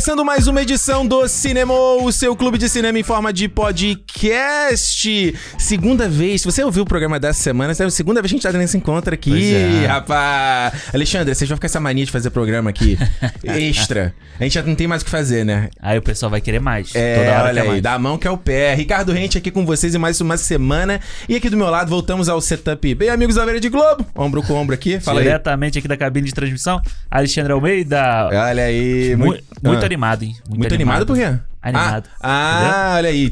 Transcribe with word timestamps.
começando 0.00 0.24
mais 0.24 0.46
uma 0.46 0.62
edição 0.62 1.06
do 1.06 1.28
Cinema, 1.28 1.74
o 1.74 2.10
seu 2.10 2.34
clube 2.34 2.56
de 2.56 2.70
cinema 2.70 2.98
em 2.98 3.02
forma 3.02 3.30
de 3.34 3.46
podcast. 3.48 5.34
Segunda 5.58 6.08
vez, 6.08 6.40
se 6.40 6.46
você 6.50 6.64
ouviu 6.64 6.84
o 6.84 6.86
programa 6.86 7.20
dessa 7.20 7.42
semana, 7.42 7.74
é 7.78 7.84
a 7.84 7.90
segunda 7.90 8.22
vez 8.22 8.30
que 8.30 8.36
a 8.36 8.38
gente 8.38 8.42
tá 8.42 8.50
tendo 8.50 8.62
esse 8.62 8.78
encontro 8.78 9.12
aqui, 9.12 9.54
é. 9.54 9.84
rapaz. 9.84 10.72
Alexandre, 10.94 11.34
vocês 11.34 11.46
vão 11.46 11.58
ficar 11.58 11.66
essa 11.66 11.80
mania 11.80 12.06
de 12.06 12.10
fazer 12.10 12.30
programa 12.30 12.70
aqui 12.70 12.96
extra. 13.44 14.14
A 14.38 14.44
gente 14.44 14.54
já 14.54 14.62
não 14.62 14.74
tem 14.74 14.86
mais 14.86 15.02
o 15.02 15.04
que 15.04 15.10
fazer, 15.10 15.44
né? 15.44 15.68
Aí 15.82 15.98
o 15.98 16.02
pessoal 16.02 16.30
vai 16.30 16.40
querer 16.40 16.60
mais. 16.60 16.94
É, 16.94 17.16
Toda 17.16 17.30
hora 17.32 17.48
olha 17.50 17.62
aí, 17.62 17.68
mais. 17.68 17.82
da 17.82 17.98
mão 17.98 18.16
que 18.16 18.26
é 18.26 18.30
o 18.30 18.38
pé. 18.38 18.74
Ricardo 18.74 19.12
Rente 19.12 19.36
aqui 19.36 19.50
com 19.50 19.66
vocês 19.66 19.94
em 19.94 19.98
mais 19.98 20.18
uma 20.22 20.38
semana. 20.38 20.98
E 21.28 21.36
aqui 21.36 21.50
do 21.50 21.58
meu 21.58 21.68
lado, 21.68 21.90
voltamos 21.90 22.26
ao 22.26 22.40
setup 22.40 22.94
bem 22.94 23.10
amigos 23.10 23.34
da 23.34 23.44
Verde 23.44 23.68
Globo. 23.68 24.06
Ombro 24.16 24.42
com 24.42 24.54
ombro 24.54 24.74
aqui, 24.74 24.98
fala 24.98 25.20
aí. 25.20 25.26
Diretamente 25.26 25.78
aqui 25.78 25.86
da 25.86 25.96
cabine 25.98 26.26
de 26.26 26.32
transmissão, 26.32 26.80
Alexandre 27.10 27.52
Almeida. 27.52 28.30
Olha 28.32 28.62
aí, 28.64 29.14
Mu- 29.14 29.26
muito, 29.26 29.44
muito 29.62 29.84
ah. 29.84 29.89
Animado, 29.90 30.22
hein? 30.22 30.36
Muito 30.48 30.74
animado 30.74 31.04
por 31.06 31.16
quê? 31.16 31.36
Animado. 31.62 32.08
Ah, 32.22 32.92
ah, 32.92 32.96
olha 32.96 33.10
aí. 33.10 33.30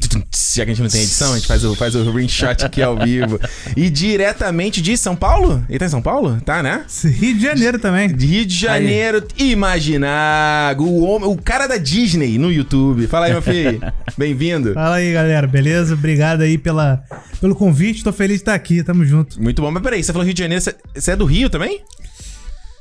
Já 0.54 0.64
que 0.66 0.70
a 0.70 0.74
gente 0.74 0.82
não 0.82 0.90
tem 0.90 1.00
edição, 1.00 1.32
a 1.32 1.36
gente 1.36 1.46
faz 1.46 1.64
o, 1.64 1.74
faz 1.74 1.94
o 1.94 2.10
ringshot 2.12 2.62
aqui 2.62 2.82
ao 2.82 2.94
vivo. 2.98 3.40
E 3.74 3.88
diretamente 3.88 4.82
de 4.82 4.98
São 4.98 5.16
Paulo? 5.16 5.64
Ele 5.66 5.78
tá 5.78 5.86
em 5.86 5.88
São 5.88 6.02
Paulo? 6.02 6.38
Tá, 6.44 6.62
né? 6.62 6.84
Rio 7.04 7.34
de 7.34 7.40
Janeiro 7.42 7.78
também. 7.78 8.14
De 8.14 8.26
Rio 8.26 8.44
de 8.44 8.54
Janeiro, 8.54 9.26
Imaginago, 9.38 10.84
o, 10.84 11.04
homem- 11.04 11.28
o 11.30 11.36
cara 11.36 11.66
da 11.66 11.78
Disney 11.78 12.36
no 12.38 12.52
YouTube. 12.52 13.06
Fala 13.06 13.26
aí, 13.26 13.32
meu 13.32 13.40
filho. 13.40 13.80
Bem-vindo. 14.18 14.74
Fala 14.74 14.96
aí, 14.96 15.10
galera, 15.12 15.46
beleza? 15.46 15.94
Obrigado 15.94 16.42
aí 16.42 16.58
pela, 16.58 17.02
pelo 17.40 17.54
convite. 17.54 18.04
Tô 18.04 18.12
feliz 18.12 18.36
de 18.38 18.42
estar 18.42 18.54
aqui, 18.54 18.82
tamo 18.82 19.06
junto. 19.06 19.42
Muito 19.42 19.62
bom. 19.62 19.70
Mas 19.70 19.82
peraí, 19.82 20.02
você 20.02 20.12
falou 20.12 20.24
Rio 20.26 20.34
de 20.34 20.42
Janeiro, 20.42 20.62
você 20.94 21.12
é 21.12 21.16
do 21.16 21.24
Rio 21.24 21.48
também? 21.48 21.80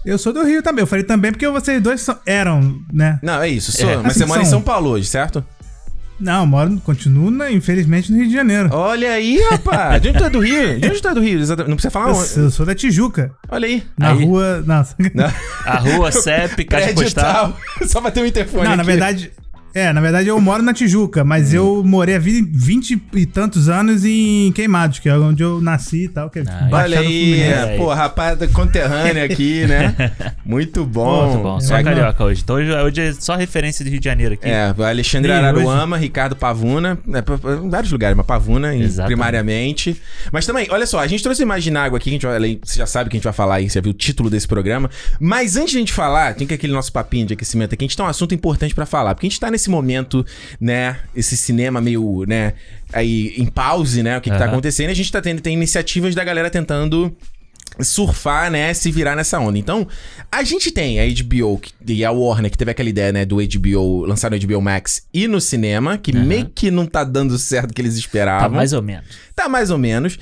Eu 0.07 0.17
sou 0.17 0.31
do 0.31 0.43
Rio 0.43 0.63
também. 0.63 0.81
Eu 0.83 0.87
falei 0.87 1.03
também 1.03 1.31
porque 1.31 1.47
vocês 1.49 1.81
dois 1.81 2.01
são- 2.01 2.17
eram, 2.25 2.79
né? 2.93 3.19
Não, 3.21 3.41
é 3.41 3.49
isso. 3.49 3.71
Sou, 3.71 3.89
É. 3.89 3.97
mas 3.97 4.05
Assim 4.07 4.19
você 4.19 4.25
mora 4.25 4.41
em 4.41 4.45
são. 4.45 4.51
São 4.53 4.61
Paulo 4.61 4.89
hoje, 4.91 5.05
certo? 5.07 5.43
Não, 6.19 6.41
eu 6.41 6.47
moro, 6.47 6.81
continuo, 6.83 7.29
na- 7.29 7.51
infelizmente, 7.51 8.11
no 8.11 8.17
Rio 8.17 8.27
de 8.27 8.33
Janeiro. 8.33 8.69
Olha 8.71 9.11
aí, 9.11 9.39
rapaz. 9.51 10.01
De 10.01 10.09
onde 10.09 10.17
tu 10.17 10.23
é 10.23 10.29
do 10.31 10.39
Rio? 10.39 10.79
De 10.79 10.87
onde 10.87 10.99
tu 11.01 11.07
é 11.09 11.13
do 11.13 11.21
Rio? 11.21 11.39
Não 11.45 11.75
precisa 11.75 11.91
falar 11.91 12.09
Eu, 12.09 12.15
onde. 12.15 12.37
eu 12.39 12.49
sou 12.49 12.65
da 12.65 12.73
Tijuca, 12.73 13.31
Olha 13.49 13.67
aí. 13.67 13.83
na 13.99 14.11
Aí. 14.13 14.25
rua. 14.25 14.63
Não, 14.65 14.83
Não. 15.13 15.31
A 15.65 15.77
rua, 15.77 16.11
CEP, 16.11 16.63
caixa 16.65 16.93
postal. 16.93 17.53
tal. 17.53 17.57
Só 17.87 18.01
pra 18.01 18.09
ter 18.09 18.21
um 18.21 18.25
interfone 18.25 18.63
não 18.63 18.75
na 18.77 18.81
aqui. 18.81 18.85
verdade. 18.91 19.31
É, 19.77 19.93
na 19.93 20.01
verdade 20.01 20.27
eu 20.27 20.39
moro 20.41 20.63
na 20.63 20.73
Tijuca, 20.73 21.23
mas 21.23 21.53
eu 21.53 21.83
morei 21.85 22.15
a 22.15 22.19
vida 22.19 22.47
20 22.51 23.01
e 23.13 23.25
tantos 23.25 23.69
anos 23.69 24.03
em 24.05 24.51
Queimados, 24.53 24.99
que 24.99 25.07
é 25.07 25.15
onde 25.17 25.43
eu 25.43 25.61
nasci 25.61 26.05
e 26.05 26.07
tal, 26.09 26.29
que 26.29 26.39
é 26.39 26.43
Ah, 26.47 26.67
Olha 26.71 26.99
aí. 26.99 27.05
Fluminense. 27.05 27.77
pô, 27.77 27.93
rapaz 27.93 28.39
conterrâneo 28.51 29.23
aqui, 29.23 29.65
né? 29.67 29.93
Muito 30.45 30.85
bom. 30.85 31.27
Muito 31.27 31.43
bom, 31.43 31.59
só 31.59 31.77
É, 31.77 31.83
carioca 31.83 32.23
hoje. 32.23 32.41
Então 32.43 32.55
hoje, 32.55 32.71
hoje 32.71 33.01
é 33.01 33.13
só 33.13 33.35
referência 33.35 33.83
do 33.85 33.91
Rio 33.91 33.99
de 33.99 34.05
Janeiro 34.05 34.33
aqui. 34.33 34.47
É, 34.47 34.73
Alexandre 34.77 35.31
Ih, 35.31 35.35
Araruama, 35.35 35.97
Ricardo 35.97 36.35
Pavuna, 36.35 36.95
p- 36.95 37.61
em 37.63 37.69
vários 37.69 37.91
lugares, 37.91 38.17
mas 38.17 38.25
Pavuna 38.25 38.75
Exatamente. 38.75 39.07
primariamente. 39.13 40.01
Mas 40.31 40.45
também, 40.45 40.67
olha 40.71 40.85
só, 40.87 40.99
a 40.99 41.07
gente 41.07 41.21
trouxe 41.21 41.43
Imaginágua 41.43 41.97
aqui, 41.97 42.09
que 42.17 42.25
a 42.25 42.31
gente 42.31 42.59
você 42.63 42.79
já 42.79 42.85
sabe 42.87 43.09
que 43.09 43.15
a 43.15 43.19
gente 43.19 43.23
vai 43.25 43.33
falar 43.33 43.55
aí, 43.55 43.69
você 43.69 43.75
já 43.75 43.81
viu 43.81 43.91
o 43.91 43.93
título 43.93 44.29
desse 44.29 44.47
programa. 44.47 44.89
Mas 45.19 45.55
antes 45.55 45.71
de 45.71 45.77
a 45.77 45.79
gente 45.79 45.93
falar, 45.93 46.33
tem 46.35 46.47
que 46.47 46.53
aquele 46.53 46.73
nosso 46.73 46.91
papinho 46.91 47.25
de 47.27 47.33
aquecimento 47.33 47.73
aqui, 47.73 47.85
a 47.85 47.87
gente 47.87 47.95
tem 47.95 48.05
um 48.05 48.09
assunto 48.09 48.33
importante 48.33 48.73
pra 48.73 48.85
falar, 48.85 49.13
porque 49.13 49.27
a 49.27 49.29
gente 49.29 49.39
tá 49.39 49.51
nesse 49.51 49.66
momento, 49.69 50.25
né, 50.59 50.97
esse 51.15 51.35
cinema 51.37 51.81
meio, 51.81 52.25
né, 52.27 52.53
aí 52.91 53.33
em 53.37 53.45
pause, 53.45 54.01
né, 54.03 54.17
o 54.17 54.21
que, 54.21 54.29
que 54.29 54.37
tá 54.37 54.45
acontecendo, 54.45 54.89
a 54.89 54.93
gente 54.93 55.11
tá 55.11 55.21
tendo, 55.21 55.41
tem 55.41 55.53
iniciativas 55.53 56.15
da 56.15 56.23
galera 56.23 56.49
tentando 56.49 57.15
surfar, 57.79 58.49
né, 58.49 58.73
se 58.73 58.91
virar 58.91 59.15
nessa 59.15 59.39
onda. 59.39 59.57
Então, 59.57 59.87
a 60.31 60.43
gente 60.43 60.71
tem 60.71 60.99
a 60.99 61.23
HBO 61.23 61.61
e 61.85 62.03
a 62.03 62.11
Warner, 62.11 62.49
que 62.49 62.57
teve 62.57 62.71
aquela 62.71 62.89
ideia, 62.89 63.11
né, 63.11 63.25
do 63.25 63.37
HBO, 63.37 64.05
lançar 64.05 64.31
no 64.31 64.39
HBO 64.39 64.61
Max 64.61 65.07
e 65.13 65.27
no 65.27 65.39
cinema, 65.39 65.97
que 65.97 66.11
Aham. 66.11 66.25
meio 66.25 66.49
que 66.53 66.71
não 66.71 66.85
tá 66.85 67.03
dando 67.03 67.37
certo 67.37 67.73
que 67.73 67.81
eles 67.81 67.95
esperavam. 67.95 68.49
Tá 68.49 68.55
mais 68.55 68.73
ou 68.73 68.81
menos. 68.81 69.05
Tá 69.35 69.47
mais 69.47 69.69
ou 69.69 69.77
menos. 69.77 70.17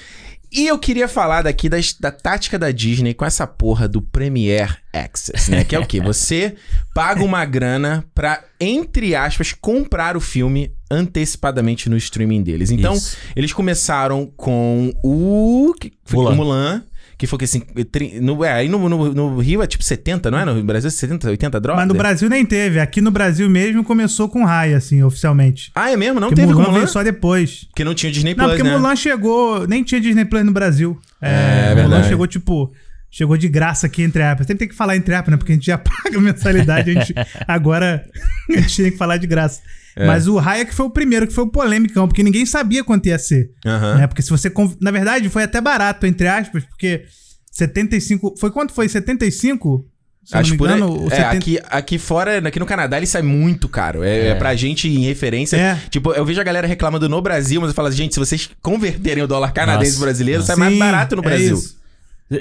E 0.56 0.68
eu 0.68 0.80
queria 0.80 1.08
falar 1.08 1.42
daqui 1.42 1.68
das- 1.68 1.94
da 2.00 2.12
tática 2.12 2.58
da 2.58 2.72
Disney 2.72 3.14
com 3.14 3.26
essa 3.26 3.46
porra 3.46 3.88
do 3.88 4.02
Premiere 4.02 4.74
Access, 4.94 5.52
né? 5.52 5.64
Que 5.66 5.76
é 5.76 5.80
o 5.80 5.86
quê? 5.86 6.00
Você 6.00 6.56
paga 6.94 7.24
uma 7.24 7.44
grana 7.44 8.06
pra, 8.16 8.42
entre 8.60 9.14
aspas, 9.16 9.52
comprar 9.52 10.16
o 10.16 10.22
filme 10.22 10.72
antecipadamente 10.90 11.90
no 11.90 11.98
streaming 11.98 12.42
deles. 12.44 12.72
Então, 12.72 12.94
Isso. 12.94 13.18
eles 13.36 13.52
começaram 13.52 14.26
com 14.38 14.94
o. 15.04 15.74
Mulan. 16.12 16.32
o 16.32 16.36
Mulan. 16.36 16.84
Que 17.18 17.26
foi 17.28 17.40
que 17.40 17.46
assim. 17.46 17.62
tri- 17.92 18.20
No, 18.20 18.44
é, 18.44 18.52
aí 18.52 18.68
no, 18.68 18.90
no, 18.90 19.14
no 19.14 19.40
Rio 19.40 19.62
é 19.64 19.68
tipo 19.68 19.84
70, 19.84 20.30
não 20.30 20.38
é? 20.38 20.44
No 20.46 20.62
Brasil 20.64 20.88
é 20.90 20.92
70, 20.92 21.30
80 21.30 21.60
drogas? 21.62 21.82
Mas 21.82 21.88
no 21.88 21.94
Brasil 21.98 22.30
nem 22.30 22.46
teve. 22.46 22.80
Aqui 22.80 23.00
no 23.00 23.10
Brasil 23.10 23.50
mesmo 23.50 23.84
começou 23.84 24.28
com 24.28 24.44
Raya, 24.44 24.76
assim, 24.78 25.02
oficialmente. 25.02 25.72
Ah, 25.74 25.90
é 25.92 25.96
mesmo? 25.96 26.20
Não 26.20 26.28
porque 26.28 26.42
teve 26.42 26.52
Mulan 26.54 26.66
Mulan? 26.66 26.78
veio 26.80 26.88
só 26.90 27.02
depois. 27.04 27.64
Porque 27.70 27.84
não 27.86 27.94
tinha 27.94 28.12
Disney 28.12 28.36
Não, 28.36 28.44
Plus, 28.46 28.58
porque 28.58 28.70
né? 28.70 28.78
Mulan 28.78 28.96
chegou. 28.96 29.66
Nem 29.68 29.82
tinha 29.84 30.02
Disney 30.02 30.26
Plus 30.26 30.44
no 30.44 30.52
Brasil. 30.52 31.00
É, 31.22 31.70
Mulan 31.70 31.76
verdade. 31.90 32.08
chegou, 32.10 32.28
tipo. 32.28 32.72
Chegou 33.10 33.38
de 33.38 33.48
graça 33.48 33.88
aqui 33.88 34.02
entre 34.04 34.22
aspas. 34.22 34.46
Sempre 34.46 34.60
tem 34.60 34.68
que 34.68 34.76
falar 34.76 34.98
entre 34.98 35.16
aspas, 35.16 35.32
né? 35.32 35.38
Porque 35.38 35.54
a 35.54 35.56
gente 35.56 35.68
já 35.68 35.78
paga 35.80 36.20
mensalidade. 36.20 36.92
a 36.92 36.94
gente, 36.96 37.14
agora 37.48 38.06
a 38.52 38.60
gente 38.60 38.76
tem 38.84 38.92
que 38.92 38.98
falar 38.98 39.16
de 39.16 39.26
graça. 39.26 39.62
É. 39.96 40.06
Mas 40.06 40.28
o 40.28 40.40
que 40.66 40.74
foi 40.74 40.86
o 40.86 40.90
primeiro, 40.90 41.26
que 41.26 41.34
foi 41.34 41.44
o 41.46 41.50
polêmicão, 41.50 42.08
porque 42.08 42.22
ninguém 42.24 42.46
sabia 42.46 42.84
quanto 42.84 43.08
ia 43.08 43.18
ser. 43.18 43.50
Aham. 43.66 43.96
Né? 44.00 44.08
Porque 44.08 44.22
se 44.22 44.30
você. 44.30 44.50
conv- 44.50 44.76
Na 44.82 44.92
verdade, 44.92 45.30
foi 45.30 45.44
até 45.44 45.62
barato, 45.62 46.06
entre 46.06 46.28
aspas, 46.28 46.64
porque 46.66 47.04
75. 47.52 48.36
Foi 48.38 48.52
quanto 48.52 48.74
foi? 48.74 48.90
75? 48.90 49.86
Se 50.24 50.36
Acho 50.36 50.58
por 50.58 50.68
engano, 50.68 51.04
o 51.04 51.08
É, 51.08 51.18
70 51.18 51.28
aqui, 51.38 51.60
aqui 51.70 51.98
fora, 52.00 52.40
aqui 52.40 52.60
no 52.60 52.66
Canadá, 52.66 52.98
ele 52.98 53.06
sai 53.06 53.22
muito 53.22 53.70
caro. 53.70 54.04
É, 54.04 54.30
é. 54.30 54.36
pra 54.36 54.56
gente 54.56 54.88
em 54.88 55.06
referência. 55.06 55.56
É. 55.56 55.80
Tipo, 55.90 56.14
eu 56.14 56.26
vejo 56.26 56.42
a 56.42 56.44
galera 56.44 56.66
reclamando 56.66 57.08
no 57.08 57.22
Brasil, 57.22 57.62
mas 57.62 57.70
eu 57.70 57.76
falo 57.76 57.90
assim, 57.90 57.98
gente, 57.98 58.16
se 58.16 58.20
vocês 58.20 58.50
converterem 58.60 59.24
o 59.24 59.28
dólar 59.28 59.54
canadense 59.54 59.92
Nossa. 59.92 59.98
pro 59.98 60.06
brasileiro, 60.08 60.40
Nossa. 60.40 60.48
sai 60.54 60.56
mais 60.60 60.74
Sim, 60.74 60.80
barato 60.80 61.16
no 61.16 61.22
é 61.22 61.26
Brasil. 61.26 61.62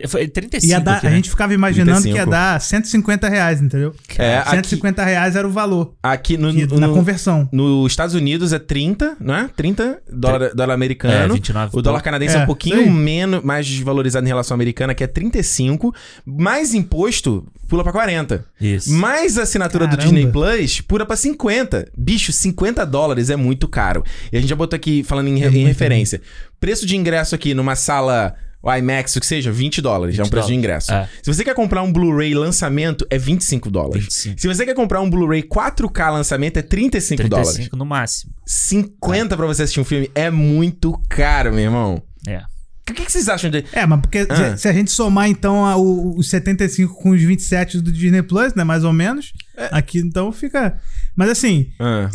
Foi 0.09 0.27
35 0.27 0.71
Ia 0.71 0.81
dar, 0.81 0.97
aqui, 0.97 1.07
A 1.07 1.11
né? 1.11 1.17
gente 1.17 1.29
ficava 1.29 1.53
imaginando 1.53 2.01
que 2.01 2.09
ia 2.09 2.25
35. 2.25 2.31
dar 2.31 2.59
150 2.61 3.29
reais, 3.29 3.61
entendeu? 3.61 3.95
É, 4.17 4.39
aqui, 4.39 4.51
150 4.53 5.05
reais 5.05 5.37
era 5.37 5.47
o 5.47 5.51
valor. 5.51 5.93
aqui 6.03 6.39
no, 6.39 6.51
que- 6.51 6.67
no, 6.67 6.81
na 6.81 6.89
conversão. 6.89 7.47
nos 7.53 7.93
Estados 7.93 8.15
Unidos 8.15 8.55
é 8.55 8.59
30, 8.59 9.15
não 9.21 9.35
é? 9.35 9.51
30 9.55 9.99
dólar, 10.11 10.55
dólar 10.55 10.73
É, 10.73 10.75
americano. 10.75 11.35
29. 11.35 11.77
o 11.79 11.83
dólar 11.83 12.01
canadense 12.01 12.35
é, 12.35 12.39
É, 12.39 12.43
um 12.45 12.47
pouquinho 12.47 12.91
menos, 12.91 13.45
mais 13.45 13.67
desvalorizado 13.67 14.25
em 14.25 14.29
relação 14.29 14.55
à 14.55 14.57
americana, 14.57 14.95
que 14.95 15.05
é 15.05 15.07
35. 15.07 15.95
Mais 16.25 16.73
imposto, 16.73 17.47
pula 17.69 17.83
pra 17.83 17.93
40. 17.93 18.43
Isso. 18.59 18.91
Mais 18.91 19.37
a 19.37 19.43
assinatura 19.43 19.87
do 19.87 19.97
Caramba. 19.99 20.15
Disney 20.15 20.33
Plus 20.33 20.81
pura 20.81 21.05
pra 21.05 21.15
50. 21.15 21.89
Bicho, 21.95 22.33
50 22.33 22.87
dólares 22.87 23.29
é 23.29 23.37
muito 23.37 23.69
caro. 23.69 24.03
E 24.33 24.37
a 24.39 24.41
gente 24.41 24.49
já 24.49 24.57
botou 24.57 24.77
aqui, 24.77 25.03
falando 25.05 25.29
em, 25.29 25.43
É 25.43 25.49
em 25.49 25.67
referência. 25.67 26.23
Preço 26.59 26.87
de 26.87 26.97
ingresso 26.97 27.35
aqui 27.35 27.53
numa 27.53 27.77
sala 27.77 28.35
o 28.65 28.75
IMAX, 28.75 29.15
o 29.17 29.21
que 29.21 29.27
seja, 29.27 29.53
20 29.53 29.83
dólares. 29.83 30.19
é 30.19 30.23
um 30.23 30.25
20 30.25 30.31
preço 30.31 30.49
de 30.49 30.55
ingresso. 30.55 30.93
É. 30.93 31.09
Se 31.23 31.33
você 31.33 31.45
quer 31.45 31.55
comprar 31.55 31.83
um 31.83 31.93
Blu-ray 31.93 32.35
lançamento, 32.35 33.07
é 33.11 33.19
25 33.19 33.71
dólares. 33.71 34.05
25. 34.05 34.41
Se 34.41 34.47
você 34.49 34.65
quer 34.65 34.75
comprar 34.75 35.01
um 35.01 35.11
Blu-ray 35.11 35.43
4K 35.43 36.11
lançamento, 36.13 36.57
é 36.57 36.63
35, 36.63 37.29
dólares. 37.29 37.51
35 37.53 37.77
no 37.77 37.85
máximo. 37.85 38.33
50 38.47 39.37
pra 39.37 39.47
você 39.47 39.63
assistir 39.65 39.81
um 39.81 39.85
filme 39.85 40.11
é 40.15 40.31
muito 40.31 40.99
caro, 41.09 41.51
meu 41.53 41.65
irmão. 41.65 42.03
É. 42.27 42.39
O 42.39 42.93
que, 42.93 43.05
que 43.05 43.11
vocês 43.13 43.29
acham 43.31 43.51
de. 43.51 43.65
É, 43.73 43.87
mas 43.87 44.01
porque 44.01 44.27
Ah. 44.29 44.57
se, 44.57 44.63
se 44.63 44.69
a 44.69 44.73
gente 44.73 44.91
somar 44.91 45.29
então 45.29 45.65
a- 45.65 45.77
o- 45.77 46.19
os 46.19 46.29
75 46.29 46.95
com 46.95 47.11
os 47.11 47.23
27 47.23 47.81
do 47.81 47.91
Disney 47.91 48.23
Plus, 48.23 48.53
né, 48.55 48.63
mais 48.63 48.85
ou 48.85 48.93
menos, 48.93 49.33
É. 49.57 49.69
aqui 49.73 49.99
então 49.99 50.31
fica. 50.31 50.79
Mas 51.17 51.31
assim, 51.31 51.69
Ah, 51.81 52.11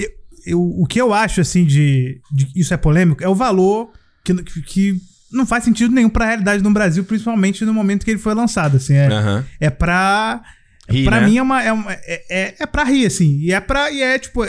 eu, 0.46 0.62
o 0.62 0.86
que 0.86 1.02
eu 1.02 1.12
acho 1.14 1.42
assim 1.42 1.66
de, 1.66 2.22
de- 2.32 2.52
isso 2.56 2.72
é 2.74 2.78
polêmico 2.78 3.24
é 3.24 3.28
o 3.28 3.34
valor 3.34 3.92
que, 4.24 4.34
que 4.62 5.02
não 5.32 5.46
faz 5.46 5.64
sentido 5.64 5.94
nenhum 5.94 6.10
pra 6.10 6.26
realidade 6.26 6.64
no 6.64 6.72
Brasil, 6.72 7.04
principalmente 7.04 7.64
no 7.66 7.74
momento 7.74 8.04
que 8.06 8.12
ele 8.12 8.20
foi 8.20 8.34
lançado, 8.34 8.78
assim, 8.78 8.94
é, 8.96 9.08
Aham. 9.08 9.46
é 9.60 9.70
pra 9.70 10.42
Rir, 10.90 11.06
pra 11.06 11.22
né? 11.22 11.28
mim 11.28 11.38
é 11.38 11.42
uma 11.42 11.64
é, 11.64 11.72
uma- 11.72 11.92
é, 11.94 12.24
é, 12.30 12.56
é 12.60 12.66
pra 12.66 12.84
rir 12.84 13.06
assim, 13.06 13.38
e 13.40 13.54
é 13.54 13.60
pra 13.60 13.92
e 13.92 14.02
é 14.02 14.18
tipo 14.18 14.44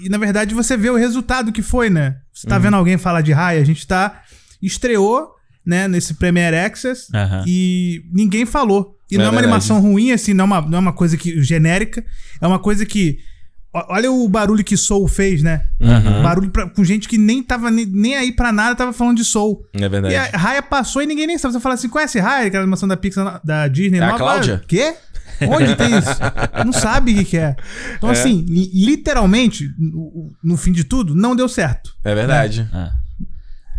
e 0.00 0.08
na 0.08 0.18
verdade 0.18 0.54
você 0.54 0.76
vê 0.76 0.90
o 0.90 0.96
resultado 0.96 1.52
que 1.52 1.62
foi, 1.62 1.88
né? 1.88 2.16
Você 2.32 2.46
Uhum. 2.46 2.50
tá 2.50 2.58
vendo 2.58 2.74
alguém 2.74 2.98
falar 2.98 3.20
de 3.22 3.32
raia, 3.32 3.60
a 3.60 3.64
gente 3.64 3.86
tá 3.86 4.20
estreou, 4.60 5.30
né, 5.64 5.88
nesse 5.88 6.14
Premiere 6.14 6.56
Access 6.56 7.06
Aham. 7.14 7.44
e 7.46 8.02
ninguém 8.12 8.44
falou. 8.46 8.94
E 9.10 9.14
É 9.14 9.18
não 9.18 9.26
é 9.26 9.28
uma 9.28 9.32
verdade. 9.40 9.52
animação 9.54 9.80
ruim, 9.80 10.10
assim, 10.12 10.34
não 10.34 10.44
é 10.44 10.46
uma, 10.46 10.60
não 10.62 10.78
é 10.78 10.80
uma 10.80 10.92
coisa 10.92 11.16
que, 11.16 11.40
genérica. 11.42 12.04
É 12.40 12.46
uma 12.46 12.58
coisa 12.58 12.84
que. 12.84 13.18
Olha 13.88 14.10
o 14.10 14.28
barulho 14.28 14.64
que 14.64 14.76
Soul 14.76 15.06
fez, 15.08 15.42
né? 15.42 15.62
Uhum. 15.80 16.22
Barulho 16.22 16.50
pra- 16.50 16.68
com 16.68 16.84
gente 16.84 17.08
que 17.08 17.18
nem 17.18 17.42
tava 17.42 17.70
nem, 17.70 17.84
nem 17.86 18.16
aí 18.16 18.32
pra 18.32 18.52
nada, 18.52 18.74
tava 18.74 18.92
falando 18.92 19.16
de 19.16 19.24
Soul. 19.24 19.64
É 19.74 19.88
verdade. 19.88 20.14
E 20.14 20.16
a 20.16 20.24
Raya 20.36 20.62
passou 20.62 21.02
e 21.02 21.06
ninguém 21.06 21.26
nem 21.26 21.38
sabe. 21.38 21.54
Você 21.54 21.60
fala 21.60 21.74
assim, 21.74 21.88
conhece 21.88 22.18
Raya, 22.18 22.46
aquela 22.46 22.62
animação 22.62 22.88
da 22.88 22.96
Pixar, 22.96 23.40
da 23.44 23.68
Disney 23.68 23.98
É 23.98 24.02
a 24.02 24.06
nova? 24.06 24.18
Cláudia? 24.18 24.62
Quê? 24.66 24.94
Onde 25.48 25.74
tem 25.76 25.98
isso? 25.98 26.08
Não 26.64 26.72
sabe 26.72 27.12
o 27.12 27.14
que, 27.16 27.24
que 27.24 27.36
é. 27.36 27.54
Então, 27.96 28.08
É. 28.08 28.12
assim, 28.12 28.44
li- 28.48 28.70
literalmente, 28.72 29.68
no, 29.78 30.32
no 30.42 30.56
fim 30.56 30.72
de 30.72 30.82
tudo, 30.84 31.14
não 31.14 31.36
deu 31.36 31.48
certo. 31.48 31.90
É 32.04 32.14
verdade. 32.14 32.66
Ah. 32.72 32.90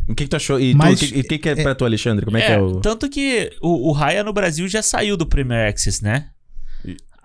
O 0.07 0.15
que, 0.15 0.23
que 0.23 0.29
tu 0.29 0.35
achou? 0.35 0.59
E 0.59 0.73
o 0.73 0.95
que, 0.95 1.23
que, 1.23 1.38
que 1.38 1.49
é 1.49 1.55
pra 1.63 1.75
tu, 1.75 1.83
Alexandre? 1.83 2.23
Como 2.25 2.38
é, 2.38 2.41
que 2.41 2.51
é 2.51 2.59
o. 2.61 2.79
Tanto 2.79 3.09
que 3.09 3.51
o, 3.61 3.89
o 3.89 3.91
Raya 3.91 4.23
no 4.23 4.31
Brasil 4.31 4.67
já 4.67 4.81
saiu 4.81 5.17
do 5.17 5.25
Premier 5.25 5.67
Access, 5.69 6.01
né? 6.03 6.27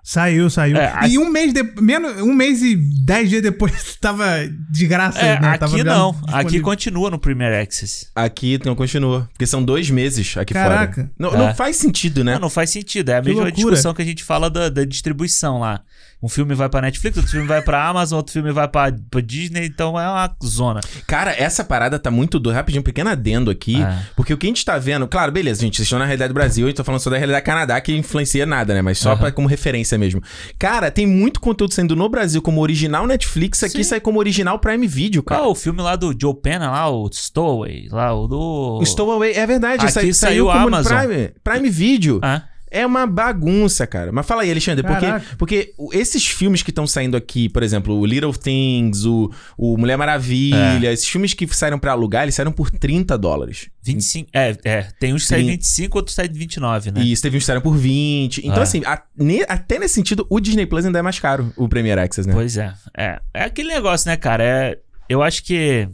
Saiu, 0.05 0.49
saiu. 0.49 0.75
É, 0.75 1.07
e 1.07 1.17
um 1.17 1.29
mês, 1.29 1.53
de, 1.53 1.63
menos, 1.81 2.21
um 2.21 2.33
mês 2.33 2.61
e 2.61 2.75
dez 2.75 3.29
dias 3.29 3.41
depois 3.41 3.95
tava 4.01 4.25
de 4.69 4.85
graça. 4.85 5.17
É, 5.19 5.39
né? 5.39 5.47
Aqui 5.53 5.81
não. 5.81 6.11
disponível. 6.11 6.37
Aqui 6.39 6.59
continua 6.59 7.09
no 7.09 7.17
Premier 7.17 7.53
Access. 7.63 8.07
Aqui 8.13 8.59
não 8.65 8.75
continua. 8.75 9.29
Porque 9.31 9.47
são 9.47 9.63
dois 9.63 9.89
meses 9.89 10.35
aqui 10.35 10.53
Caraca. 10.53 10.93
fora. 10.93 11.11
Não, 11.17 11.29
É. 11.33 11.37
não 11.37 11.55
faz 11.55 11.77
sentido, 11.77 12.21
né? 12.21 12.33
Não, 12.33 12.41
não 12.41 12.49
faz 12.49 12.69
sentido. 12.69 13.09
É 13.09 13.15
a 13.17 13.21
Que 13.21 13.29
mesma 13.29 13.43
loucura. 13.43 13.55
discussão 13.71 13.93
que 13.93 14.01
a 14.01 14.05
gente 14.05 14.25
fala 14.25 14.49
da, 14.49 14.67
da 14.67 14.83
distribuição 14.83 15.59
lá. 15.59 15.81
Um 16.23 16.29
filme 16.29 16.55
vai 16.55 16.69
pra 16.69 16.79
Netflix, 16.81 17.17
outro 17.17 17.29
filme 17.31 17.45
vai 17.45 17.61
pra 17.61 17.85
Amazon, 17.85 18.15
outro 18.17 18.31
filme 18.31 18.51
vai 18.53 18.65
pra, 18.65 18.93
pra 19.11 19.19
Disney, 19.19 19.65
então 19.65 19.99
é 19.99 20.07
uma 20.07 20.33
zona. 20.41 20.79
Cara, 21.05 21.35
essa 21.37 21.65
parada 21.65 21.99
tá 21.99 22.09
muito 22.09 22.39
doida. 22.39 22.57
Rapidinho, 22.57 22.79
um 22.79 22.83
pequeno 22.83 23.09
adendo 23.09 23.51
aqui. 23.51 23.83
É. 23.83 23.99
Porque 24.15 24.33
o 24.33 24.37
que 24.37 24.45
a 24.47 24.49
gente 24.49 24.63
tá 24.63 24.77
vendo. 24.77 25.05
Claro, 25.05 25.33
beleza, 25.33 25.59
gente. 25.61 25.75
Vocês 25.75 25.85
estão 25.85 25.99
na 25.99 26.05
realidade 26.05 26.29
do 26.29 26.33
Brasil. 26.33 26.65
Gente 26.67 26.77
tá 26.77 26.83
falando 26.83 27.01
só 27.01 27.09
da 27.09 27.17
realidade 27.17 27.43
do 27.43 27.45
Canadá, 27.45 27.81
que 27.81 27.93
influencia 27.93 28.45
nada, 28.45 28.73
né? 28.73 28.81
Mas 28.81 28.99
só 28.99 29.09
Aham. 29.11 29.17
pra, 29.19 29.31
como 29.33 29.49
referência 29.49 29.97
mesmo. 29.97 30.21
Cara, 30.57 30.89
tem 30.89 31.05
muito 31.05 31.41
conteúdo 31.41 31.73
saindo 31.73 31.93
no 31.95 32.07
Brasil 32.07 32.41
como 32.41 32.61
original 32.61 33.05
Netflix. 33.05 33.61
Aqui 33.61 33.77
Sim. 33.77 33.83
sai 33.83 33.99
como 33.99 34.17
original 34.19 34.57
Prime 34.59 34.87
Video, 34.87 35.21
cara. 35.21 35.41
Qual 35.41 35.51
o 35.51 35.55
filme 35.55 35.81
lá 35.81 35.97
do 35.97 36.15
Joe 36.17 36.33
Pena, 36.35 36.71
lá, 36.71 36.89
o 36.89 37.09
Stowaway, 37.11 37.89
lá, 37.91 38.13
o 38.13 38.27
do... 38.27 38.79
O 38.81 38.85
Stowaway, 38.85 39.33
é 39.33 39.45
verdade. 39.45 39.83
Aqui 39.83 39.91
sai- 39.91 40.03
saiu 40.13 40.13
saiu 40.13 40.45
como 40.45 40.67
Amazon. 40.67 40.97
Prime, 40.99 41.31
Prime 41.43 41.69
Video. 41.69 42.19
Ah, 42.21 42.43
É 42.73 42.85
uma 42.85 43.05
bagunça, 43.05 43.85
cara. 43.85 44.11
Mas 44.11 44.25
fala 44.25 44.41
aí, 44.41 44.49
Alexandre, 44.51 44.83
porque, 44.85 45.05
Caraca. 45.05 45.25
porque 45.37 45.73
esses 45.91 46.25
filmes 46.27 46.63
que 46.63 46.71
estão 46.71 46.87
saindo 46.87 47.15
aqui, 47.15 47.47
por 47.47 47.61
exemplo, 47.61 47.95
o 47.99 48.05
Little 48.05 48.33
Things, 48.33 49.05
o, 49.05 49.31
o 49.57 49.77
Mulher 49.77 49.95
Maravilha, 49.97 50.91
esses 50.91 51.07
filmes 51.07 51.33
que 51.35 51.47
saíram 51.55 51.77
pra 51.77 51.91
alugar, 51.91 52.23
eles 52.23 52.33
saíram 52.35 52.51
por 52.51 52.71
30 52.71 53.17
dólares. 53.17 53.69
25... 53.83 54.29
É, 54.33 54.57
é, 54.63 54.81
tem 54.99 55.13
uns 55.13 55.21
que 55.23 55.27
saem 55.29 55.45
Sim. 55.45 55.51
25, 55.51 55.97
outros 55.97 56.15
saem 56.15 56.31
de 56.31 56.39
29, 56.39 56.91
né? 56.91 57.01
E 57.01 57.11
isso 57.11 57.21
teve 57.21 57.37
uns 57.37 57.41
que 57.41 57.45
saíram 57.45 57.61
por 57.61 57.77
20. 57.77 58.39
Então, 58.39 58.59
É. 58.59 58.63
assim, 58.63 58.81
a- 58.85 59.03
ne- 59.15 59.45
até 59.47 59.77
nesse 59.77 59.93
sentido, 59.93 60.25
o 60.29 60.39
Disney 60.39 60.65
Plus 60.65 60.83
ainda 60.85 60.97
é 60.97 61.01
mais 61.03 61.19
caro, 61.19 61.53
o 61.55 61.69
Premier 61.69 61.99
Access, 61.99 62.27
né? 62.27 62.33
Pois 62.33 62.57
é. 62.57 62.73
É, 62.97 63.21
é 63.33 63.43
aquele 63.43 63.69
negócio, 63.69 64.09
né, 64.09 64.17
cara? 64.17 64.43
É, 64.43 64.79
eu 65.07 65.21
acho 65.21 65.43
que... 65.43 65.87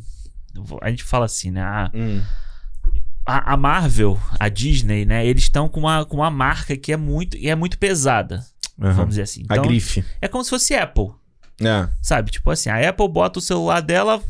A 0.82 0.90
gente 0.90 1.04
fala 1.04 1.26
assim, 1.26 1.52
né? 1.52 1.62
Ah, 1.62 1.92
Hum. 1.94 2.22
A, 3.38 3.54
a 3.54 3.58
Marvel, 3.58 4.20
a 4.40 4.50
Disney, 4.50 5.06
né? 5.06 5.26
Eles 5.26 5.44
estão 5.44 5.68
com 5.70 5.80
uma, 5.82 6.06
com 6.06 6.18
uma 6.18 6.30
marca 6.32 6.76
que 6.78 6.92
é 6.92 6.98
muito, 6.98 7.38
e 7.38 7.50
é 7.50 7.56
muito 7.56 7.78
pesada, 7.78 8.44
Aham. 8.82 8.94
vamos 8.94 9.10
dizer 9.10 9.24
assim. 9.24 9.42
A 9.50 9.54
Então, 9.56 9.64
grife. 9.64 10.04
é 10.22 10.28
como 10.28 10.44
se 10.44 10.50
fosse 10.50 10.74
Apple, 10.76 11.10
É. 11.62 11.88
sabe? 12.02 12.32
Tipo 12.32 12.50
assim, 12.52 12.70
a 12.70 12.90
Apple 12.90 13.08
bota 13.08 13.40
o 13.40 13.42
celular 13.42 13.82
dela 13.82 14.22